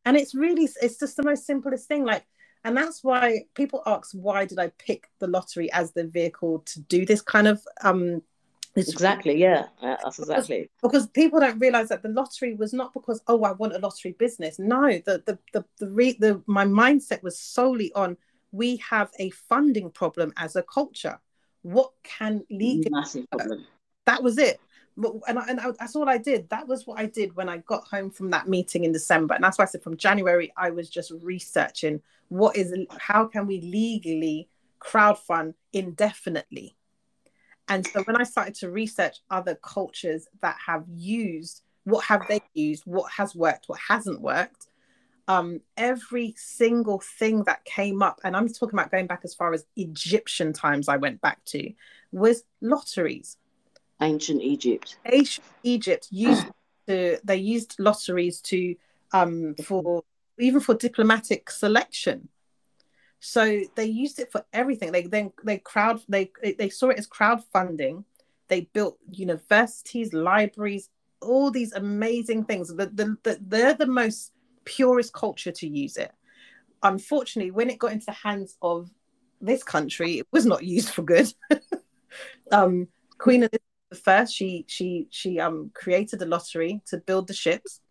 And 0.05 0.17
it's 0.17 0.35
really 0.35 0.69
it's 0.81 0.99
just 0.99 1.17
the 1.17 1.23
most 1.23 1.45
simplest 1.45 1.87
thing. 1.87 2.05
Like, 2.05 2.25
and 2.63 2.75
that's 2.75 3.03
why 3.03 3.45
people 3.55 3.81
ask, 3.85 4.11
why 4.13 4.45
did 4.45 4.59
I 4.59 4.71
pick 4.77 5.09
the 5.19 5.27
lottery 5.27 5.71
as 5.71 5.93
the 5.93 6.05
vehicle 6.05 6.59
to 6.65 6.81
do 6.81 7.05
this 7.05 7.21
kind 7.21 7.47
of 7.47 7.65
um 7.81 8.21
it's 8.73 8.89
exactly, 8.89 9.37
yeah, 9.37 9.65
that's 9.81 10.17
exactly 10.17 10.69
because, 10.81 11.05
because 11.05 11.07
people 11.07 11.41
don't 11.41 11.59
realize 11.59 11.89
that 11.89 12.03
the 12.03 12.09
lottery 12.09 12.53
was 12.53 12.71
not 12.71 12.93
because 12.93 13.21
oh 13.27 13.43
I 13.43 13.51
want 13.51 13.73
a 13.73 13.79
lottery 13.79 14.15
business. 14.17 14.59
No, 14.59 14.87
the 15.05 15.21
the 15.25 15.37
the 15.51 15.65
the, 15.79 15.89
re, 15.89 16.13
the 16.13 16.41
my 16.45 16.63
mindset 16.63 17.21
was 17.21 17.37
solely 17.37 17.91
on 17.95 18.15
we 18.51 18.77
have 18.77 19.11
a 19.19 19.29
funding 19.29 19.89
problem 19.91 20.33
as 20.37 20.55
a 20.55 20.63
culture. 20.63 21.19
What 21.61 21.91
can 22.03 22.43
legal? 22.49 22.91
Massive 22.91 23.29
problem. 23.29 23.65
That 24.05 24.23
was 24.23 24.37
it. 24.37 24.59
And, 25.27 25.39
I, 25.39 25.45
and 25.47 25.59
I, 25.59 25.71
that's 25.79 25.95
all 25.95 26.09
I 26.09 26.17
did. 26.17 26.49
That 26.49 26.67
was 26.67 26.85
what 26.85 26.99
I 26.99 27.05
did 27.05 27.35
when 27.35 27.47
I 27.47 27.57
got 27.57 27.85
home 27.85 28.09
from 28.09 28.29
that 28.31 28.47
meeting 28.47 28.83
in 28.83 28.91
December. 28.91 29.35
And 29.35 29.43
that's 29.43 29.57
why 29.57 29.63
I 29.63 29.67
said 29.67 29.83
from 29.83 29.95
January, 29.97 30.51
I 30.57 30.71
was 30.71 30.89
just 30.89 31.11
researching 31.21 32.01
what 32.27 32.55
is, 32.57 32.73
how 32.97 33.25
can 33.25 33.47
we 33.47 33.61
legally 33.61 34.49
crowdfund 34.79 35.53
indefinitely? 35.71 36.75
And 37.67 37.87
so 37.87 38.03
when 38.03 38.17
I 38.17 38.23
started 38.23 38.55
to 38.55 38.69
research 38.69 39.17
other 39.29 39.55
cultures 39.55 40.27
that 40.41 40.57
have 40.65 40.83
used, 40.89 41.61
what 41.85 42.03
have 42.05 42.27
they 42.27 42.41
used, 42.53 42.83
what 42.85 43.11
has 43.13 43.33
worked, 43.33 43.69
what 43.69 43.79
hasn't 43.87 44.19
worked, 44.19 44.67
um, 45.27 45.61
every 45.77 46.33
single 46.37 46.99
thing 46.99 47.43
that 47.43 47.63
came 47.65 48.01
up, 48.01 48.19
and 48.23 48.35
I'm 48.35 48.47
talking 48.47 48.77
about 48.77 48.91
going 48.91 49.07
back 49.07 49.21
as 49.23 49.33
far 49.33 49.53
as 49.53 49.65
Egyptian 49.75 50.53
times, 50.53 50.89
I 50.89 50.97
went 50.97 51.21
back 51.21 51.43
to, 51.45 51.71
was 52.11 52.43
lotteries. 52.61 53.37
Ancient 54.01 54.41
Egypt. 54.41 54.97
Ancient 55.05 55.45
Egypt 55.63 56.07
used 56.11 56.45
to, 56.87 57.19
they 57.23 57.37
used 57.37 57.75
lotteries 57.79 58.41
to 58.41 58.75
um, 59.13 59.55
for 59.63 60.03
even 60.39 60.59
for 60.59 60.73
diplomatic 60.73 61.49
selection. 61.49 62.29
So 63.19 63.61
they 63.75 63.85
used 63.85 64.19
it 64.19 64.31
for 64.31 64.43
everything. 64.51 64.91
They 64.91 65.03
then 65.03 65.31
they 65.43 65.59
crowd 65.59 66.01
they 66.09 66.31
they 66.57 66.69
saw 66.69 66.89
it 66.89 66.97
as 66.97 67.07
crowdfunding. 67.07 68.03
They 68.47 68.61
built 68.73 68.97
universities, 69.11 70.11
libraries, 70.13 70.89
all 71.21 71.51
these 71.51 71.71
amazing 71.73 72.45
things. 72.45 72.67
The, 72.67 72.87
the, 72.87 73.17
the, 73.23 73.37
they're 73.39 73.75
the 73.75 73.85
most 73.85 74.33
purest 74.75 75.13
culture 75.13 75.51
to 75.51 75.67
use 75.67 75.97
it. 75.97 76.11
Unfortunately, 76.83 77.51
when 77.51 77.69
it 77.69 77.79
got 77.79 77.91
into 77.91 78.05
the 78.07 78.11
hands 78.11 78.57
of 78.61 78.89
this 79.39 79.63
country, 79.63 80.19
it 80.19 80.27
was 80.31 80.45
not 80.45 80.63
used 80.63 80.89
for 80.89 81.03
good. 81.03 81.31
um, 82.51 82.87
Queen 83.17 83.41
Elizabeth 83.43 84.07
I, 84.07 84.25
she 84.25 84.65
she 84.67 85.07
she 85.09 85.39
um 85.39 85.71
created 85.73 86.21
a 86.21 86.25
lottery 86.25 86.81
to 86.87 86.97
build 86.97 87.27
the 87.27 87.33
ships. 87.33 87.81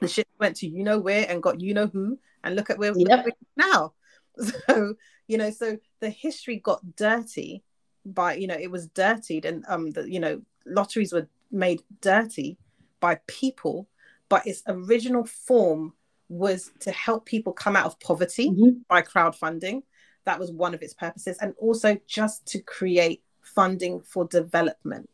The 0.00 0.08
ship 0.08 0.28
went 0.38 0.56
to 0.56 0.68
you 0.68 0.84
know 0.84 0.98
where 0.98 1.26
and 1.28 1.42
got 1.42 1.60
you 1.60 1.74
know 1.74 1.88
who, 1.88 2.18
and 2.44 2.56
look 2.56 2.70
at 2.70 2.78
where 2.78 2.94
Yep. 2.94 3.26
we're 3.26 3.32
now. 3.56 3.92
So 4.66 4.94
you 5.26 5.36
know, 5.36 5.50
so 5.50 5.76
the 6.00 6.10
history 6.10 6.56
got 6.56 6.96
dirty 6.96 7.62
by 8.06 8.34
you 8.34 8.46
know 8.46 8.56
it 8.58 8.70
was 8.70 8.86
dirtied, 8.88 9.44
and 9.44 9.64
um 9.68 9.90
the 9.90 10.10
you 10.10 10.20
know 10.20 10.40
lotteries 10.64 11.12
were 11.12 11.28
made 11.50 11.82
dirty 12.00 12.56
by 13.00 13.20
people, 13.26 13.88
but 14.28 14.46
its 14.46 14.62
original 14.66 15.24
form 15.26 15.92
was 16.30 16.70
to 16.78 16.90
help 16.92 17.26
people 17.26 17.52
come 17.52 17.76
out 17.76 17.86
of 17.86 17.98
poverty 18.00 18.50
Mhm. 18.50 18.86
by 18.88 19.02
crowdfunding. 19.02 19.82
That 20.24 20.38
was 20.38 20.52
one 20.52 20.74
of 20.74 20.82
its 20.82 20.94
purposes, 20.94 21.36
and 21.40 21.54
also 21.58 21.98
just 22.06 22.46
to 22.46 22.60
create 22.60 23.22
funding 23.42 24.00
for 24.00 24.24
development. 24.26 25.10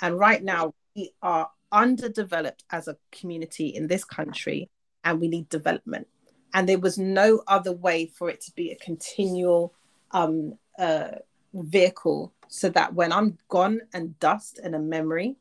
And 0.00 0.18
right 0.18 0.42
now, 0.44 0.74
we 0.94 1.14
are 1.22 1.50
underdeveloped 1.72 2.64
as 2.70 2.86
a 2.86 2.98
community 3.10 3.68
in 3.68 3.86
this 3.86 4.04
country, 4.04 4.68
and 5.04 5.20
we 5.20 5.28
need 5.28 5.48
development. 5.48 6.06
And 6.52 6.68
there 6.68 6.78
was 6.78 6.98
no 6.98 7.42
other 7.46 7.72
way 7.72 8.06
for 8.06 8.28
it 8.30 8.40
to 8.42 8.52
be 8.52 8.70
a 8.70 8.76
continual 8.76 9.74
um, 10.10 10.58
uh, 10.78 11.16
vehicle, 11.52 12.32
so 12.48 12.68
that 12.70 12.94
when 12.94 13.12
I'm 13.12 13.38
gone 13.48 13.80
and 13.92 14.18
dust 14.20 14.58
and 14.58 14.74
a 14.74 14.78
memory, 14.78 15.36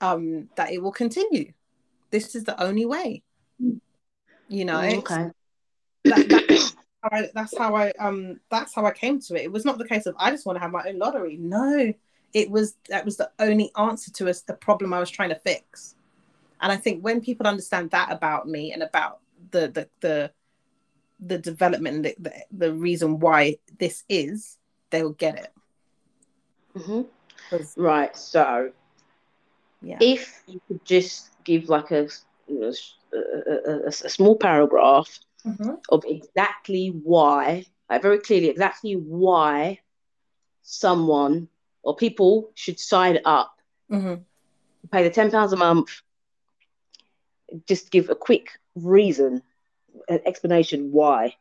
um, 0.00 0.48
that 0.56 0.70
it 0.72 0.82
will 0.82 0.92
continue. 0.92 1.52
This 2.10 2.34
is 2.36 2.44
the 2.44 2.60
only 2.62 2.86
way. 2.86 3.22
You 4.48 4.64
know, 4.64 4.74
Mm, 4.78 4.98
okay. 4.98 5.30
that, 6.04 6.28
that, 6.28 6.72
how 7.02 7.08
I, 7.12 7.28
that's 7.34 7.56
how 7.56 7.74
I 7.74 7.90
um 7.98 8.40
that's 8.50 8.74
how 8.74 8.84
I 8.86 8.92
came 8.92 9.20
to 9.20 9.34
it. 9.34 9.42
It 9.44 9.52
was 9.52 9.64
not 9.64 9.78
the 9.78 9.86
case 9.88 10.06
of 10.06 10.14
I 10.18 10.30
just 10.30 10.46
want 10.46 10.56
to 10.56 10.60
have 10.60 10.70
my 10.72 10.84
own 10.86 10.98
lottery. 10.98 11.36
No, 11.36 11.92
it 12.32 12.50
was 12.50 12.76
that 12.88 13.04
was 13.04 13.16
the 13.16 13.30
only 13.38 13.70
answer 13.76 14.10
to 14.12 14.28
a, 14.28 14.34
a 14.48 14.52
problem 14.54 14.92
I 14.92 15.00
was 15.00 15.10
trying 15.10 15.30
to 15.30 15.38
fix. 15.40 15.94
And 16.60 16.72
I 16.72 16.76
think 16.76 17.02
when 17.04 17.20
people 17.20 17.46
understand 17.46 17.90
that 17.90 18.10
about 18.10 18.48
me 18.48 18.72
and 18.72 18.82
about 18.82 19.20
the 19.50 19.68
the 19.68 19.88
the 20.00 20.30
the 21.20 21.38
development 21.38 21.96
and 21.96 22.04
the, 22.04 22.14
the, 22.18 22.32
the 22.52 22.74
reason 22.74 23.18
why 23.18 23.56
this 23.78 24.04
is, 24.08 24.58
they'll 24.90 25.12
get 25.12 25.36
it. 25.38 25.52
hmm 26.82 27.02
'Cause- 27.48 27.74
Right. 27.76 28.14
So, 28.16 28.72
Yeah. 29.80 29.96
if 30.00 30.42
you 30.46 30.60
could 30.68 30.84
just 30.84 31.30
give 31.44 31.68
like 31.70 31.90
a, 31.90 32.08
a, 32.48 33.70
a, 33.70 33.86
a 33.88 33.92
small 33.92 34.36
paragraph 34.36 35.20
Mhm. 35.46 35.78
of 35.90 36.04
exactly 36.06 36.88
why, 36.88 37.64
like 37.88 38.02
very 38.02 38.18
clearly, 38.18 38.48
exactly 38.48 38.94
why 38.94 39.80
someone 40.62 41.48
or 41.82 41.94
people 41.94 42.50
should 42.54 42.80
sign 42.80 43.18
up, 43.24 43.60
Mhm. 43.90 44.24
pay 44.90 45.02
the 45.04 45.10
ten 45.10 45.30
pounds 45.30 45.52
a 45.52 45.56
month. 45.56 46.02
Just 47.66 47.90
give 47.90 48.10
a 48.10 48.14
quick 48.14 48.48
reason, 48.74 49.42
an 50.08 50.20
explanation 50.26 50.90
why. 50.92 51.36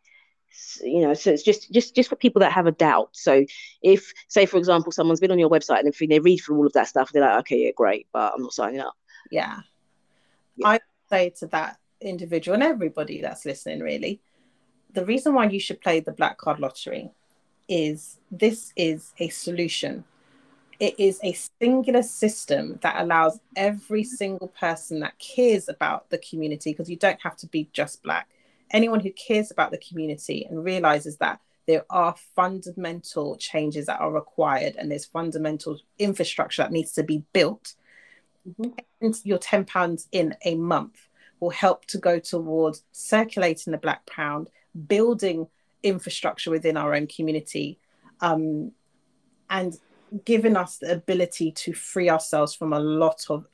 You 0.81 1.01
know, 1.01 1.13
so 1.13 1.31
it's 1.31 1.43
just 1.43 1.71
just 1.71 1.95
just 1.95 2.09
for 2.09 2.15
people 2.15 2.39
that 2.41 2.51
have 2.53 2.65
a 2.67 2.71
doubt. 2.71 3.09
So, 3.11 3.43
if 3.81 4.13
say 4.29 4.45
for 4.45 4.57
example, 4.57 4.91
someone's 4.91 5.19
been 5.19 5.31
on 5.31 5.39
your 5.39 5.49
website 5.49 5.79
and 5.79 5.87
everything, 5.87 6.09
they 6.09 6.19
read 6.19 6.37
through 6.37 6.57
all 6.57 6.67
of 6.67 6.73
that 6.73 6.87
stuff, 6.87 7.11
they're 7.11 7.23
like, 7.23 7.39
okay, 7.39 7.65
yeah, 7.65 7.71
great, 7.75 8.07
but 8.13 8.33
I'm 8.33 8.41
not 8.43 8.53
signing 8.53 8.79
up. 8.79 8.93
Yeah. 9.31 9.59
Yeah. 10.55 10.67
I 10.67 10.79
say 11.09 11.31
to 11.39 11.47
that 11.47 11.77
individual 12.01 12.55
and 12.55 12.63
everybody 12.63 13.21
that's 13.21 13.45
listening, 13.45 13.79
really, 13.79 14.21
the 14.93 15.05
reason 15.05 15.33
why 15.33 15.45
you 15.45 15.59
should 15.59 15.81
play 15.81 15.99
the 15.99 16.11
black 16.11 16.37
card 16.37 16.59
lottery 16.59 17.11
is 17.67 18.19
this 18.31 18.71
is 18.75 19.13
a 19.19 19.29
solution. 19.29 20.03
It 20.79 20.99
is 20.99 21.19
a 21.23 21.33
singular 21.61 22.03
system 22.03 22.79
that 22.81 23.01
allows 23.01 23.39
every 23.55 24.03
single 24.03 24.49
person 24.49 24.99
that 24.99 25.17
cares 25.19 25.69
about 25.69 26.09
the 26.09 26.17
community, 26.17 26.71
because 26.71 26.89
you 26.89 26.97
don't 26.97 27.21
have 27.21 27.37
to 27.37 27.47
be 27.47 27.69
just 27.71 28.03
black, 28.03 28.29
anyone 28.71 28.99
who 28.99 29.11
cares 29.11 29.51
about 29.51 29.71
the 29.71 29.77
community 29.77 30.45
and 30.49 30.63
realizes 30.63 31.17
that 31.17 31.39
there 31.65 31.85
are 31.89 32.15
fundamental 32.35 33.35
changes 33.37 33.87
that 33.87 33.99
are 33.99 34.11
required 34.11 34.75
and 34.77 34.91
there's 34.91 35.05
fundamental 35.05 35.79
infrastructure 35.97 36.61
that 36.61 36.71
needs 36.71 36.91
to 36.91 37.03
be 37.03 37.23
built 37.33 37.73
and 39.01 39.15
your 39.23 39.37
10 39.37 39.65
pounds 39.65 40.07
in 40.11 40.35
a 40.45 40.55
month 40.55 41.07
will 41.39 41.49
help 41.49 41.85
to 41.85 41.97
go 41.97 42.19
towards 42.19 42.83
circulating 42.91 43.71
the 43.71 43.77
black 43.77 44.05
pound 44.05 44.49
building 44.87 45.47
infrastructure 45.83 46.51
within 46.51 46.77
our 46.77 46.93
own 46.93 47.07
community 47.07 47.79
um, 48.21 48.71
and 49.49 49.75
giving 50.23 50.55
us 50.55 50.77
the 50.77 50.91
ability 50.91 51.51
to 51.51 51.73
free 51.73 52.09
ourselves 52.09 52.53
from 52.55 52.73
a 52.73 52.79
lot 52.79 53.25
of 53.29 53.47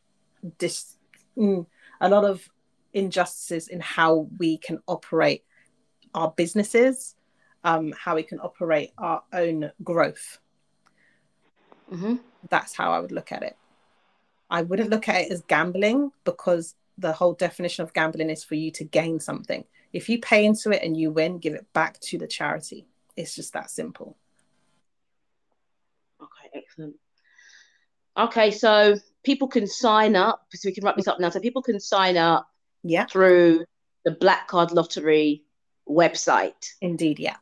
dis- 0.57 0.97
mm, 1.38 1.65
a 1.99 2.09
lot 2.09 2.23
of 2.23 2.47
injustices 2.93 3.68
in 3.68 3.80
how 3.80 4.27
we 4.38 4.57
can 4.57 4.80
operate 4.88 5.43
our 6.13 6.31
businesses 6.35 7.15
um, 7.63 7.93
how 7.97 8.15
we 8.15 8.23
can 8.23 8.39
operate 8.39 8.91
our 8.97 9.23
own 9.34 9.72
growth 9.84 10.39
hmm 11.89 12.15
that's 12.49 12.76
how 12.76 12.91
I 12.91 12.99
would 12.99 13.11
look 13.11 13.31
at 13.31 13.43
it. 13.43 13.55
I 14.52 14.61
wouldn't 14.64 14.90
look 14.90 15.07
at 15.10 15.22
it 15.22 15.32
as 15.32 15.41
gambling 15.48 16.11
because 16.26 16.76
the 16.98 17.14
whole 17.14 17.34
definition 17.34 17.84
of 17.84 17.94
gambling 17.94 18.30
is 18.30 18.44
for 18.44 18.56
you 18.56 18.69
to 18.72 18.84
gain 18.84 19.19
something. 19.19 19.64
If 19.94 20.10
you 20.10 20.19
pay 20.19 20.45
into 20.45 20.72
it 20.72 20.84
and 20.84 20.95
you 20.95 21.11
win, 21.11 21.40
give 21.40 21.53
it 21.53 21.65
back 21.73 21.99
to 22.02 22.18
the 22.18 22.28
charity. 22.28 22.86
It's 23.15 23.34
just 23.34 23.53
that 23.53 23.72
simple. 23.72 24.18
Okay, 26.22 26.49
excellent. 26.53 26.95
Okay, 28.18 28.52
so 28.52 28.98
people 29.23 29.48
can 29.48 29.68
sign 29.68 30.15
up. 30.15 30.45
So 30.53 30.69
we 30.69 30.73
can 30.73 30.84
wrap 30.86 30.95
this 30.98 31.07
up 31.07 31.19
now. 31.19 31.30
So 31.30 31.40
people 31.40 31.61
can 31.61 31.80
sign 31.80 32.18
up 32.18 32.48
Yeah, 32.84 33.06
through 33.06 33.65
the 34.06 34.11
Black 34.11 34.48
Card 34.48 34.72
Lottery 34.72 35.44
website. 35.90 36.73
indeed. 36.82 37.19
Yeah. 37.19 37.38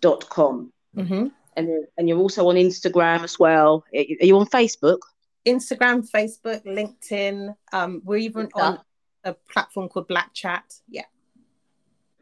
Dot 0.00 0.28
com. 0.28 0.72
Mm-hmm. 0.96 1.28
And 1.56 1.86
and 1.96 2.08
you're 2.08 2.18
also 2.18 2.48
on 2.48 2.54
Instagram 2.56 3.24
as 3.24 3.38
well. 3.38 3.84
Are 3.94 3.98
you 4.00 4.38
on 4.38 4.46
Facebook? 4.46 4.98
Instagram, 5.46 6.08
Facebook, 6.10 6.64
LinkedIn. 6.64 7.54
Um, 7.72 8.02
we're 8.04 8.18
even 8.18 8.48
Yeah. 8.56 8.62
on 8.62 8.78
a 9.24 9.34
platform 9.34 9.88
called 9.88 10.08
Black 10.08 10.32
Chat. 10.34 10.64
Yeah. 10.88 11.04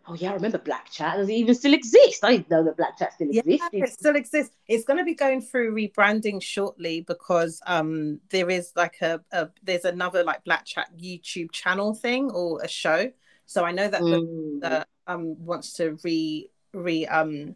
Oh 0.08 0.14
yeah, 0.14 0.30
I 0.30 0.34
remember 0.34 0.58
Black 0.58 0.88
Chat. 0.90 1.16
Does 1.16 1.28
it 1.28 1.32
even 1.32 1.54
still 1.56 1.74
exist? 1.74 2.22
I 2.22 2.36
didn't 2.36 2.48
know 2.50 2.62
that 2.62 2.76
Black 2.76 2.96
Chat 2.96 3.14
still 3.14 3.26
Yeah, 3.28 3.42
existed. 3.44 3.82
it 3.82 3.92
still 3.92 4.16
exists. 4.16 4.56
It's 4.68 4.84
going 4.84 4.98
to 4.98 5.04
be 5.04 5.14
going 5.14 5.42
through 5.42 5.74
rebranding 5.74 6.40
shortly 6.40 7.00
because 7.00 7.60
um 7.66 8.20
there 8.30 8.48
is 8.48 8.72
like 8.76 8.98
a, 9.02 9.20
a 9.32 9.48
there's 9.64 9.84
another 9.84 10.22
like 10.22 10.44
Black 10.44 10.64
Chat 10.64 10.88
YouTube 10.96 11.50
channel 11.50 11.92
thing 11.94 12.30
or 12.30 12.62
a 12.62 12.68
show. 12.68 13.10
So 13.46 13.64
I 13.64 13.72
know 13.72 13.88
that 13.88 14.00
the 14.00 14.20
Mm. 14.20 14.60
that 14.60 14.88
um 15.08 15.44
wants 15.44 15.72
to 15.74 15.98
re 16.04 16.50
re 16.76 17.06
um 17.06 17.54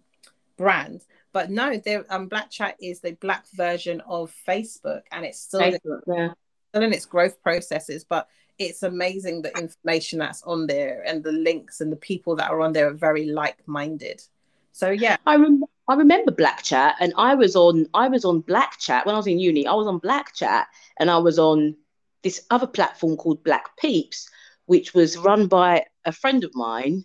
brand 0.57 1.05
but 1.33 1.51
no 1.51 1.77
there 1.79 2.05
um 2.11 2.27
black 2.27 2.51
chat 2.51 2.77
is 2.81 3.01
the 3.01 3.13
black 3.13 3.45
version 3.55 4.01
of 4.03 4.33
facebook 4.47 5.03
and 5.13 5.25
it's 5.25 5.41
still, 5.41 5.61
Facebook, 5.61 6.01
yeah. 6.07 6.33
still 6.71 6.83
in 6.83 6.93
its 6.93 7.07
growth 7.07 7.41
processes 7.43 8.05
but 8.05 8.29
it's 8.59 8.83
amazing 8.83 9.41
the 9.41 9.57
information 9.57 10.19
that's 10.19 10.43
on 10.43 10.67
there 10.67 11.03
and 11.07 11.25
the 11.25 11.33
links 11.33 11.81
and 11.81 11.91
the 11.91 11.97
people 11.97 12.37
that 12.37 12.51
are 12.51 12.61
on 12.61 12.73
there 12.73 12.89
are 12.89 12.95
very 12.95 13.27
like-minded 13.27 14.23
so 14.73 14.91
yeah 14.91 15.17
I 15.27 15.37
rem- 15.37 15.65
I 15.91 15.95
remember 15.95 16.31
Black 16.31 16.63
Chat, 16.63 16.95
and 17.01 17.13
I 17.17 17.35
was 17.35 17.57
on 17.57 17.85
I 17.95 18.07
was 18.07 18.25
on 18.25 18.43
Black 18.43 18.79
Chat 18.79 19.05
when 19.05 19.17
I 19.17 19.19
was 19.19 19.27
in 19.27 19.41
uni. 19.41 19.67
I 19.67 19.75
was 19.75 19.89
on 19.89 19.99
Black 19.99 20.33
Chat, 20.37 20.69
and 21.01 21.11
I 21.11 21.19
was 21.19 21.37
on 21.37 21.75
this 22.23 22.47
other 22.51 22.69
platform 22.69 23.17
called 23.17 23.43
Black 23.43 23.77
Peeps, 23.77 24.31
which 24.67 24.95
was 24.95 25.17
run 25.17 25.49
by 25.49 25.85
a 26.05 26.13
friend 26.13 26.45
of 26.45 26.55
mine. 26.55 27.05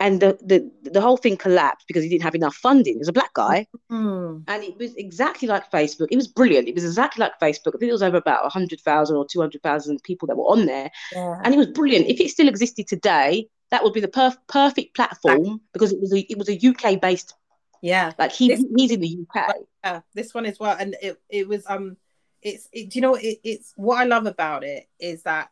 And 0.00 0.20
the, 0.20 0.38
the 0.42 0.70
the 0.90 1.00
whole 1.00 1.16
thing 1.16 1.36
collapsed 1.36 1.88
because 1.88 2.04
he 2.04 2.08
didn't 2.08 2.22
have 2.22 2.36
enough 2.36 2.54
funding. 2.54 2.94
He 2.94 2.98
was 2.98 3.08
a 3.08 3.12
black 3.12 3.34
guy, 3.34 3.66
Hmm. 3.90 4.38
and 4.46 4.62
it 4.62 4.78
was 4.78 4.94
exactly 4.94 5.48
like 5.48 5.70
Facebook. 5.72 6.06
It 6.12 6.16
was 6.16 6.28
brilliant. 6.28 6.68
It 6.68 6.74
was 6.76 6.84
exactly 6.84 7.20
like 7.20 7.32
Facebook. 7.40 7.74
I 7.74 7.78
think 7.78 7.88
it 7.90 7.92
was 7.92 8.02
over 8.04 8.16
about 8.16 8.50
hundred 8.52 8.80
thousand 8.80 9.16
or 9.16 9.26
two 9.26 9.40
hundred 9.40 9.62
thousand 9.62 10.00
people 10.04 10.28
that 10.28 10.36
were 10.36 10.44
on 10.44 10.66
there, 10.66 10.88
yeah 11.12 11.40
and 11.42 11.52
it 11.52 11.56
was 11.58 11.66
brilliant. 11.66 12.06
If 12.06 12.20
it 12.20 12.30
still 12.30 12.46
existed 12.48 12.86
today, 12.86 13.48
that 13.72 13.82
would 13.82 13.92
be 13.92 14.00
the 14.00 14.06
perf- 14.08 14.38
perfect 14.48 14.94
platform 14.94 15.60
because 15.72 15.92
it 15.92 16.00
was 16.00 16.12
a 16.14 16.20
it 16.30 16.38
was 16.38 16.48
a 16.48 16.58
UK 16.68 17.00
based 17.00 17.34
yeah 17.82 18.12
like 18.18 18.32
he 18.32 18.48
This- 18.48 18.64
he's 18.76 18.90
in 18.92 19.00
the 19.00 19.18
UK. 19.34 19.52
yeah 19.84 20.00
this 20.14 20.32
one 20.34 20.46
as 20.46 20.58
well 20.60 20.76
and 20.78 20.96
it, 21.02 21.20
it 21.28 21.46
was 21.48 21.64
um 21.68 21.96
it's 22.42 22.68
it, 22.72 22.90
do 22.90 22.98
you 22.98 23.02
know 23.02 23.14
it, 23.14 23.38
it's 23.44 23.72
what 23.76 23.98
i 23.98 24.04
love 24.04 24.26
about 24.26 24.64
it 24.64 24.88
is 24.98 25.22
that 25.24 25.48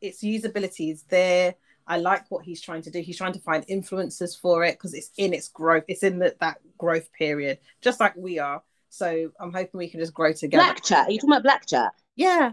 its 0.00 0.22
usability 0.22 0.92
is 0.92 1.02
there 1.04 1.54
i 1.86 1.98
like 1.98 2.24
what 2.30 2.44
he's 2.44 2.60
trying 2.60 2.82
to 2.82 2.90
do 2.90 3.00
he's 3.00 3.16
trying 3.16 3.32
to 3.32 3.40
find 3.40 3.66
influencers 3.66 4.38
for 4.38 4.64
it 4.64 4.72
because 4.72 4.94
it's 4.94 5.10
in 5.16 5.32
its 5.32 5.48
growth 5.48 5.84
it's 5.88 6.02
in 6.02 6.18
the, 6.18 6.34
that 6.40 6.58
growth 6.78 7.12
period 7.12 7.58
just 7.80 8.00
like 8.00 8.14
we 8.16 8.38
are 8.38 8.62
So 8.88 9.30
I'm 9.40 9.52
hoping 9.52 9.78
we 9.78 9.88
can 9.88 10.00
just 10.00 10.12
grow 10.12 10.32
together. 10.32 10.62
Black 10.64 10.82
chat. 10.82 11.08
Are 11.08 11.10
you 11.10 11.18
talking 11.18 11.30
about 11.30 11.42
black 11.44 11.64
chat? 11.66 11.92
Yeah, 12.14 12.52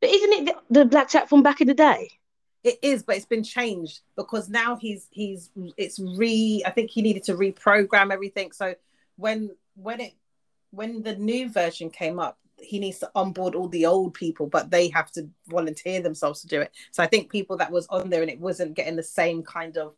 But 0.00 0.10
isn't 0.10 0.32
it 0.32 0.44
the, 0.46 0.80
the 0.80 0.84
black 0.84 1.08
chat 1.08 1.28
from 1.28 1.42
back 1.44 1.60
in 1.60 1.68
the 1.68 1.74
day? 1.74 2.10
it 2.62 2.78
is, 2.82 3.02
but 3.04 3.16
it's 3.16 3.24
been 3.24 3.44
changed 3.44 4.00
because 4.16 4.48
now 4.48 4.76
he's 4.76 5.06
he's 5.10 5.50
it's 5.76 5.98
re. 5.98 6.62
I 6.66 6.70
think 6.70 6.90
he 6.90 7.02
needed 7.02 7.24
to 7.24 7.34
reprogram 7.34 8.12
everything. 8.12 8.52
So 8.52 8.74
when 9.16 9.50
when 9.76 10.00
it 10.00 10.14
when 10.70 11.02
the 11.02 11.16
new 11.16 11.48
version 11.48 11.90
came 11.90 12.18
up, 12.18 12.38
he 12.62 12.78
needs 12.78 12.98
to 12.98 13.10
onboard 13.14 13.54
all 13.54 13.68
the 13.68 13.86
old 13.86 14.14
people, 14.14 14.46
but 14.46 14.70
they 14.70 14.88
have 14.88 15.10
to 15.12 15.28
volunteer 15.48 16.00
themselves 16.00 16.40
to 16.42 16.46
do 16.46 16.60
it. 16.60 16.72
So 16.90 17.02
I 17.02 17.06
think 17.06 17.30
people 17.30 17.56
that 17.58 17.70
was 17.72 17.86
on 17.88 18.10
there 18.10 18.22
and 18.22 18.30
it 18.30 18.40
wasn't 18.40 18.74
getting 18.74 18.96
the 18.96 19.02
same 19.02 19.42
kind 19.42 19.76
of 19.76 19.94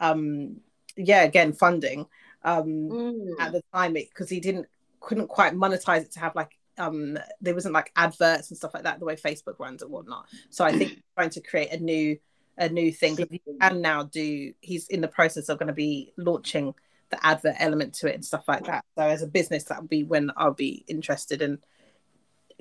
um 0.00 0.56
yeah 0.96 1.22
again 1.22 1.52
funding 1.52 2.06
um 2.44 2.66
Mm. 2.90 3.30
at 3.40 3.52
the 3.52 3.62
time 3.72 3.94
because 3.94 4.28
he 4.28 4.40
didn't 4.40 4.66
couldn't 5.00 5.28
quite 5.28 5.54
monetize 5.54 6.02
it 6.02 6.12
to 6.12 6.20
have 6.20 6.34
like 6.34 6.56
um 6.78 7.18
there 7.40 7.54
wasn't 7.54 7.74
like 7.74 7.90
adverts 7.96 8.50
and 8.50 8.58
stuff 8.58 8.74
like 8.74 8.82
that 8.84 8.98
the 8.98 9.04
way 9.06 9.16
Facebook 9.16 9.58
runs 9.58 9.82
and 9.82 9.90
whatnot. 9.90 10.26
So 10.50 10.64
I 10.64 10.72
think 10.72 11.00
trying 11.16 11.30
to 11.30 11.40
create 11.40 11.72
a 11.72 11.78
new 11.78 12.18
a 12.58 12.68
new 12.68 12.90
thing 12.92 13.16
can 13.60 13.80
now 13.82 14.04
do 14.04 14.52
he's 14.60 14.88
in 14.88 15.00
the 15.00 15.08
process 15.08 15.48
of 15.48 15.58
going 15.58 15.66
to 15.68 15.74
be 15.74 16.12
launching 16.16 16.74
the 17.10 17.24
advert 17.24 17.54
element 17.58 17.94
to 17.94 18.08
it 18.08 18.14
and 18.14 18.24
stuff 18.24 18.48
like 18.48 18.64
that. 18.64 18.84
So 18.96 19.04
as 19.04 19.22
a 19.22 19.26
business 19.26 19.64
that 19.64 19.80
would 19.80 19.90
be 19.90 20.02
when 20.04 20.30
I'll 20.36 20.54
be 20.54 20.84
interested 20.88 21.40
in 21.42 21.58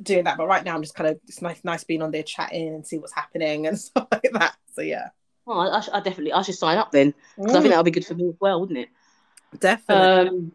doing 0.02 0.26
that. 0.26 0.38
But 0.38 0.48
right 0.48 0.64
now 0.64 0.76
I'm 0.76 0.82
just 0.82 0.96
kind 0.96 1.10
of 1.10 1.20
it's 1.28 1.42
nice 1.42 1.64
nice 1.64 1.84
being 1.84 2.02
on 2.02 2.12
there 2.12 2.24
chatting 2.24 2.70
and 2.70 2.86
see 2.86 2.98
what's 2.98 3.14
happening 3.14 3.68
and 3.68 3.80
stuff 3.80 4.08
like 4.12 4.30
that. 4.34 4.56
So 4.74 4.82
yeah. 4.82 5.10
Oh, 5.48 5.60
I, 5.60 5.78
I, 5.94 6.00
definitely 6.00 6.34
I 6.34 6.42
should 6.42 6.56
sign 6.56 6.80
up 6.80 6.92
then 6.92 7.14
because 7.38 7.56
I 7.56 7.62
think 7.62 7.72
that 7.72 7.78
would 7.78 7.86
be 7.86 7.92
good 7.92 8.06
for 8.06 8.16
me 8.16 8.30
as 8.30 8.36
well, 8.40 8.60
wouldn't 8.60 8.80
it? 8.80 8.90
definitely. 9.60 10.30
Um, 10.30 10.52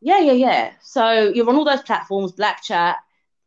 yeah, 0.00 0.18
yeah, 0.18 0.32
yeah. 0.32 0.72
So 0.82 1.30
you're 1.34 1.48
on 1.48 1.56
all 1.56 1.64
those 1.64 1.82
platforms: 1.82 2.32
Black 2.32 2.62
Chat, 2.62 2.98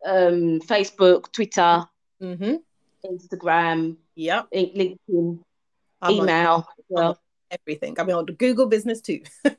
um, 0.05 0.59
Facebook, 0.61 1.31
Twitter, 1.31 1.85
mm-hmm. 2.21 2.55
Instagram, 3.05 3.97
Yep. 4.15 4.51
LinkedIn, 4.51 5.39
I'm 6.01 6.11
email. 6.11 6.67
well. 6.89 7.19
everything. 7.51 7.95
I 7.99 8.03
mean 8.03 8.15
on 8.15 8.25
Google 8.25 8.67
business 8.67 9.01
too. 9.01 9.21
so, 9.43 9.51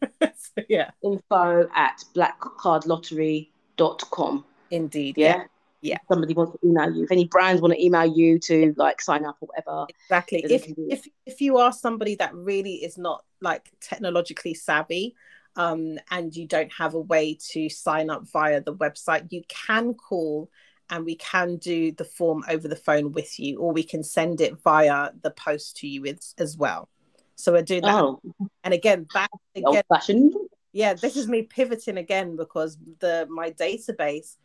yeah. 0.69 0.91
info 1.03 1.69
at 1.75 2.05
blackcardlottery.com. 2.15 4.45
Indeed. 4.71 5.19
Yeah. 5.19 5.37
Yeah. 5.37 5.45
Yeah. 5.85 5.99
Somebody 6.11 6.33
wants 6.33 6.59
to 6.59 6.67
email 6.67 6.91
you. 6.95 7.05
If 7.05 7.13
any 7.13 7.27
brands 7.27 7.61
want 7.61 7.75
to 7.75 7.85
email 7.85 8.07
you 8.07 8.39
to 8.39 8.73
like 8.79 9.03
sign 9.03 9.27
up 9.27 9.37
or 9.41 9.49
whatever. 9.49 9.87
Exactly. 10.07 10.43
If 10.49 10.65
can 10.65 10.75
do 10.75 10.87
it. 10.89 10.95
if 10.95 11.09
if 11.27 11.41
you 11.43 11.59
are 11.59 11.73
somebody 11.73 12.15
that 12.17 12.35
really 12.35 12.77
is 12.77 12.97
not 12.97 13.23
like 13.43 13.71
technologically 13.81 14.55
savvy, 14.55 15.15
um, 15.57 15.99
and 16.11 16.35
you 16.35 16.47
don't 16.47 16.73
have 16.73 16.95
a 16.95 17.01
way 17.01 17.39
to 17.51 17.69
sign 17.69 18.09
up 18.09 18.27
via 18.33 18.63
the 18.63 18.75
website, 18.75 19.31
you 19.31 19.43
can 19.49 19.93
call 19.93 20.51
and 20.91 21.05
we 21.05 21.17
can 21.17 21.57
do 21.57 21.93
the 21.93 22.05
form 22.05 22.45
over 22.49 22.67
the 22.67 22.77
phone 22.77 23.13
with 23.13 23.39
you, 23.39 23.59
or 23.59 23.73
we 23.73 23.83
can 23.83 24.03
send 24.03 24.41
it 24.41 24.61
via 24.63 25.11
the 25.23 25.31
post 25.31 25.77
to 25.79 25.87
you 25.87 26.07
as, 26.07 26.35
as 26.39 26.57
well. 26.57 26.89
So 27.37 27.53
we're 27.53 27.63
doing 27.63 27.83
that. 27.83 27.95
Oh, 27.95 28.21
And 28.63 28.73
again, 28.73 29.07
that 29.13 29.31
again, 29.55 29.67
old 29.67 29.83
fashioned. 29.93 30.35
yeah, 30.73 30.95
this 30.95 31.17
is 31.17 31.27
me 31.29 31.43
pivoting 31.43 31.99
again 31.99 32.37
because 32.37 32.79
the 33.01 33.27
my 33.31 33.51
database 33.51 34.37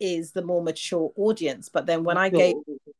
is 0.00 0.32
the 0.32 0.42
more 0.42 0.62
mature 0.62 1.12
audience. 1.16 1.68
But 1.68 1.86
then 1.86 2.04
when 2.04 2.16
I 2.18 2.28
gave 2.28 2.56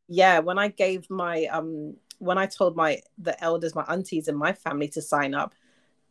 yeah 0.09 0.39
when 0.39 0.59
i 0.59 0.69
gave 0.69 1.09
my 1.11 1.45
um 1.47 1.97
when 2.19 2.39
i 2.39 2.47
told 2.47 2.77
my 2.77 3.01
the 3.19 3.43
elders 3.43 3.75
my 3.75 3.85
aunties 3.89 4.29
and 4.29 4.39
my 4.39 4.53
family 4.53 4.89
to 4.89 5.03
sign 5.03 5.35
up 5.35 5.55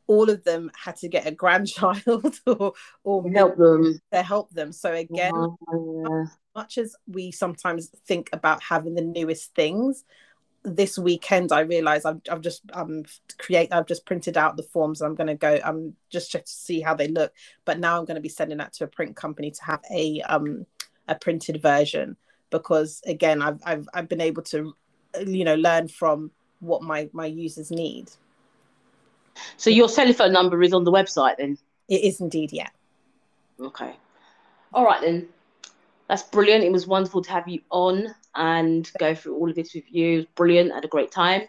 all 0.08 0.30
of 0.30 0.44
them 0.44 0.70
had 0.78 0.96
to 0.96 1.08
get 1.08 1.26
a 1.26 1.32
grandchild 1.44 2.40
or 2.46 2.74
or 3.04 3.32
help 3.32 3.58
them. 3.58 4.00
to 4.12 4.22
help 4.24 4.50
them 4.52 4.72
so 4.72 4.94
again 4.94 5.34
Yeah. 5.72 6.26
much 6.56 6.78
as 6.78 6.96
we 7.08 7.32
sometimes 7.32 7.90
think 8.08 8.30
about 8.34 8.62
having 8.64 8.96
the 8.96 9.02
newest 9.02 9.54
things 9.56 10.04
this 10.64 10.98
weekend 10.98 11.52
i 11.52 11.60
realized 11.60 12.06
i've, 12.06 12.22
I've 12.30 12.42
just 12.42 12.64
um 12.74 13.04
create 13.38 13.72
i've 13.72 13.86
just 13.86 14.06
printed 14.06 14.36
out 14.36 14.58
the 14.58 14.64
forms 14.64 15.02
i'm 15.02 15.16
going 15.16 15.28
to 15.28 15.36
go 15.36 15.60
um 15.64 15.94
just 16.10 16.32
to 16.32 16.42
see 16.46 16.82
how 16.82 16.96
they 16.96 17.08
look 17.08 17.32
but 17.66 17.80
now 17.80 17.98
i'm 17.98 18.06
going 18.06 18.16
to 18.16 18.22
be 18.22 18.30
sending 18.30 18.58
that 18.58 18.74
to 18.74 18.84
a 18.86 18.88
print 18.88 19.16
company 19.16 19.52
to 19.52 19.64
have 19.64 19.82
a 19.92 20.22
um 20.22 20.66
a 21.08 21.16
printed 21.16 21.62
version 21.62 22.18
because 22.50 23.02
again 23.06 23.42
i've 23.42 23.60
i've, 23.66 23.88
I've 23.94 24.10
been 24.10 24.22
able 24.22 24.42
to 24.44 24.76
you 25.26 25.44
know 25.44 25.56
learn 25.56 25.88
from 25.88 26.32
what 26.60 26.82
my 26.82 27.10
my 27.14 27.26
users 27.26 27.72
need 27.72 28.10
So 29.58 29.70
your 29.70 29.90
telephone 29.90 30.32
number 30.32 30.62
is 30.64 30.74
on 30.74 30.84
the 30.84 30.92
website 30.92 31.38
then? 31.38 31.58
it 31.90 32.04
is 32.04 32.22
indeed 32.22 32.52
yeah 32.52 32.70
Okay. 33.60 33.96
All 34.74 34.86
right 34.86 35.02
then. 35.02 35.30
That's 36.10 36.24
brilliant. 36.24 36.64
It 36.64 36.72
was 36.72 36.86
wonderful 36.86 37.22
to 37.24 37.32
have 37.32 37.48
you 37.48 37.62
on 37.72 38.14
and 38.36 38.90
go 39.00 39.16
through 39.16 39.36
all 39.36 39.50
of 39.50 39.56
this 39.56 39.74
with 39.74 39.86
you. 39.90 40.14
It 40.14 40.16
was 40.18 40.26
brilliant. 40.36 40.74
Had 40.74 40.86
a 40.86 40.90
great 40.90 41.12
time. 41.12 41.44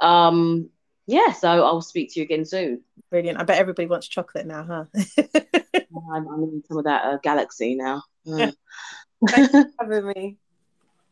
Um, 0.00 0.70
yeah, 1.06 1.32
so 1.32 1.48
I'll 1.64 1.82
speak 1.82 2.12
to 2.12 2.20
you 2.20 2.24
again 2.24 2.44
soon. 2.44 2.82
brilliant 3.10 3.38
i 3.38 3.42
bet 3.44 3.58
everybody 3.58 3.86
wants 3.86 4.08
chocolate 4.08 4.46
now 4.46 4.64
huh 4.64 4.84
I'm, 6.14 6.28
I'm 6.28 6.42
in 6.44 6.62
some 6.66 6.78
of 6.78 6.84
that 6.84 7.04
uh, 7.04 7.18
galaxy 7.22 7.74
now. 7.74 8.02
Mm. 8.26 8.54
having 9.80 10.06
me 10.06 10.36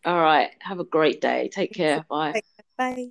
All 0.04 0.20
right. 0.20 0.50
Have 0.60 0.80
a 0.80 0.84
great 0.84 1.20
day. 1.20 1.48
Take 1.52 1.72
care. 1.72 2.04
Bye. 2.08 2.42
bye 2.76 3.10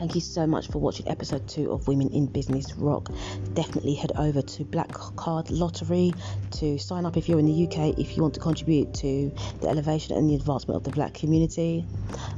Thank 0.00 0.14
you 0.14 0.22
so 0.22 0.46
much 0.46 0.68
for 0.68 0.78
watching 0.78 1.06
episode 1.08 1.46
two 1.46 1.70
of 1.70 1.86
Women 1.86 2.08
in 2.08 2.24
Business 2.24 2.72
Rock. 2.72 3.10
Definitely 3.52 3.92
head 3.92 4.12
over 4.16 4.40
to 4.40 4.64
Black 4.64 4.90
Card 4.92 5.50
Lottery 5.50 6.14
to 6.52 6.78
sign 6.78 7.04
up 7.04 7.18
if 7.18 7.28
you're 7.28 7.38
in 7.38 7.44
the 7.44 7.66
UK, 7.66 7.98
if 7.98 8.16
you 8.16 8.22
want 8.22 8.32
to 8.32 8.40
contribute 8.40 8.94
to 8.94 9.30
the 9.60 9.68
elevation 9.68 10.16
and 10.16 10.30
the 10.30 10.36
advancement 10.36 10.76
of 10.76 10.84
the 10.84 10.90
black 10.90 11.12
community. 11.12 11.84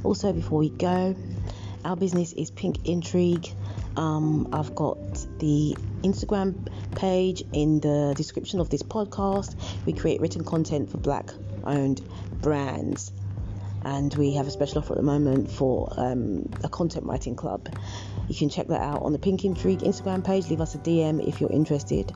Also, 0.03 0.33
before 0.33 0.59
we 0.59 0.71
go, 0.71 1.15
our 1.85 1.95
business 1.95 2.33
is 2.33 2.51
Pink 2.51 2.87
Intrigue. 2.87 3.47
Um, 3.97 4.49
I've 4.53 4.73
got 4.75 4.97
the 5.39 5.75
Instagram 6.01 6.67
page 6.95 7.43
in 7.53 7.79
the 7.79 8.13
description 8.15 8.59
of 8.59 8.69
this 8.69 8.83
podcast. 8.83 9.55
We 9.85 9.93
create 9.93 10.21
written 10.21 10.43
content 10.43 10.89
for 10.89 10.97
black 10.97 11.29
owned 11.65 12.01
brands 12.41 13.11
and 13.85 14.13
we 14.15 14.33
have 14.33 14.47
a 14.47 14.51
special 14.51 14.79
offer 14.79 14.93
at 14.93 14.97
the 14.97 15.03
moment 15.03 15.51
for 15.51 15.93
um, 15.97 16.49
a 16.63 16.69
content 16.69 17.05
writing 17.05 17.35
club. 17.35 17.67
You 18.27 18.35
can 18.35 18.49
check 18.49 18.67
that 18.67 18.81
out 18.81 19.01
on 19.01 19.11
the 19.11 19.19
Pink 19.19 19.45
Intrigue 19.45 19.79
Instagram 19.79 20.23
page. 20.23 20.49
Leave 20.49 20.61
us 20.61 20.75
a 20.75 20.77
DM 20.79 21.25
if 21.27 21.41
you're 21.41 21.51
interested. 21.51 22.11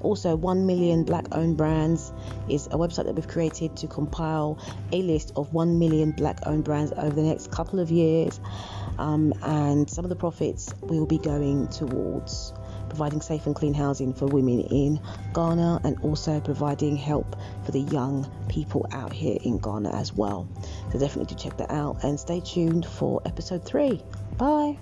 Also, 0.00 0.36
1 0.36 0.66
million 0.66 1.04
black 1.04 1.26
owned 1.32 1.56
brands 1.56 2.12
is 2.48 2.66
a 2.68 2.78
website 2.78 3.06
that 3.06 3.14
we've 3.14 3.28
created 3.28 3.76
to 3.76 3.86
compile 3.86 4.58
a 4.92 5.02
list 5.02 5.32
of 5.36 5.52
1 5.52 5.78
million 5.78 6.12
black 6.12 6.38
owned 6.46 6.64
brands 6.64 6.92
over 6.92 7.10
the 7.10 7.22
next 7.22 7.50
couple 7.50 7.80
of 7.80 7.90
years. 7.90 8.40
Um, 8.98 9.32
and 9.42 9.88
some 9.88 10.04
of 10.04 10.08
the 10.08 10.16
profits 10.16 10.72
will 10.82 11.06
be 11.06 11.18
going 11.18 11.68
towards 11.68 12.52
providing 12.88 13.20
safe 13.20 13.46
and 13.46 13.54
clean 13.54 13.74
housing 13.74 14.12
for 14.12 14.26
women 14.26 14.60
in 14.60 15.00
Ghana 15.34 15.80
and 15.84 15.98
also 16.02 16.40
providing 16.40 16.96
help 16.96 17.36
for 17.64 17.72
the 17.72 17.80
young 17.80 18.28
people 18.48 18.86
out 18.92 19.12
here 19.12 19.38
in 19.42 19.58
Ghana 19.58 19.90
as 19.94 20.12
well. 20.12 20.48
So 20.92 20.98
definitely 20.98 21.26
do 21.26 21.34
check 21.34 21.56
that 21.58 21.70
out 21.70 22.02
and 22.02 22.18
stay 22.18 22.40
tuned 22.40 22.86
for 22.86 23.22
episode 23.24 23.64
three. 23.64 24.02
Bye. 24.36 24.78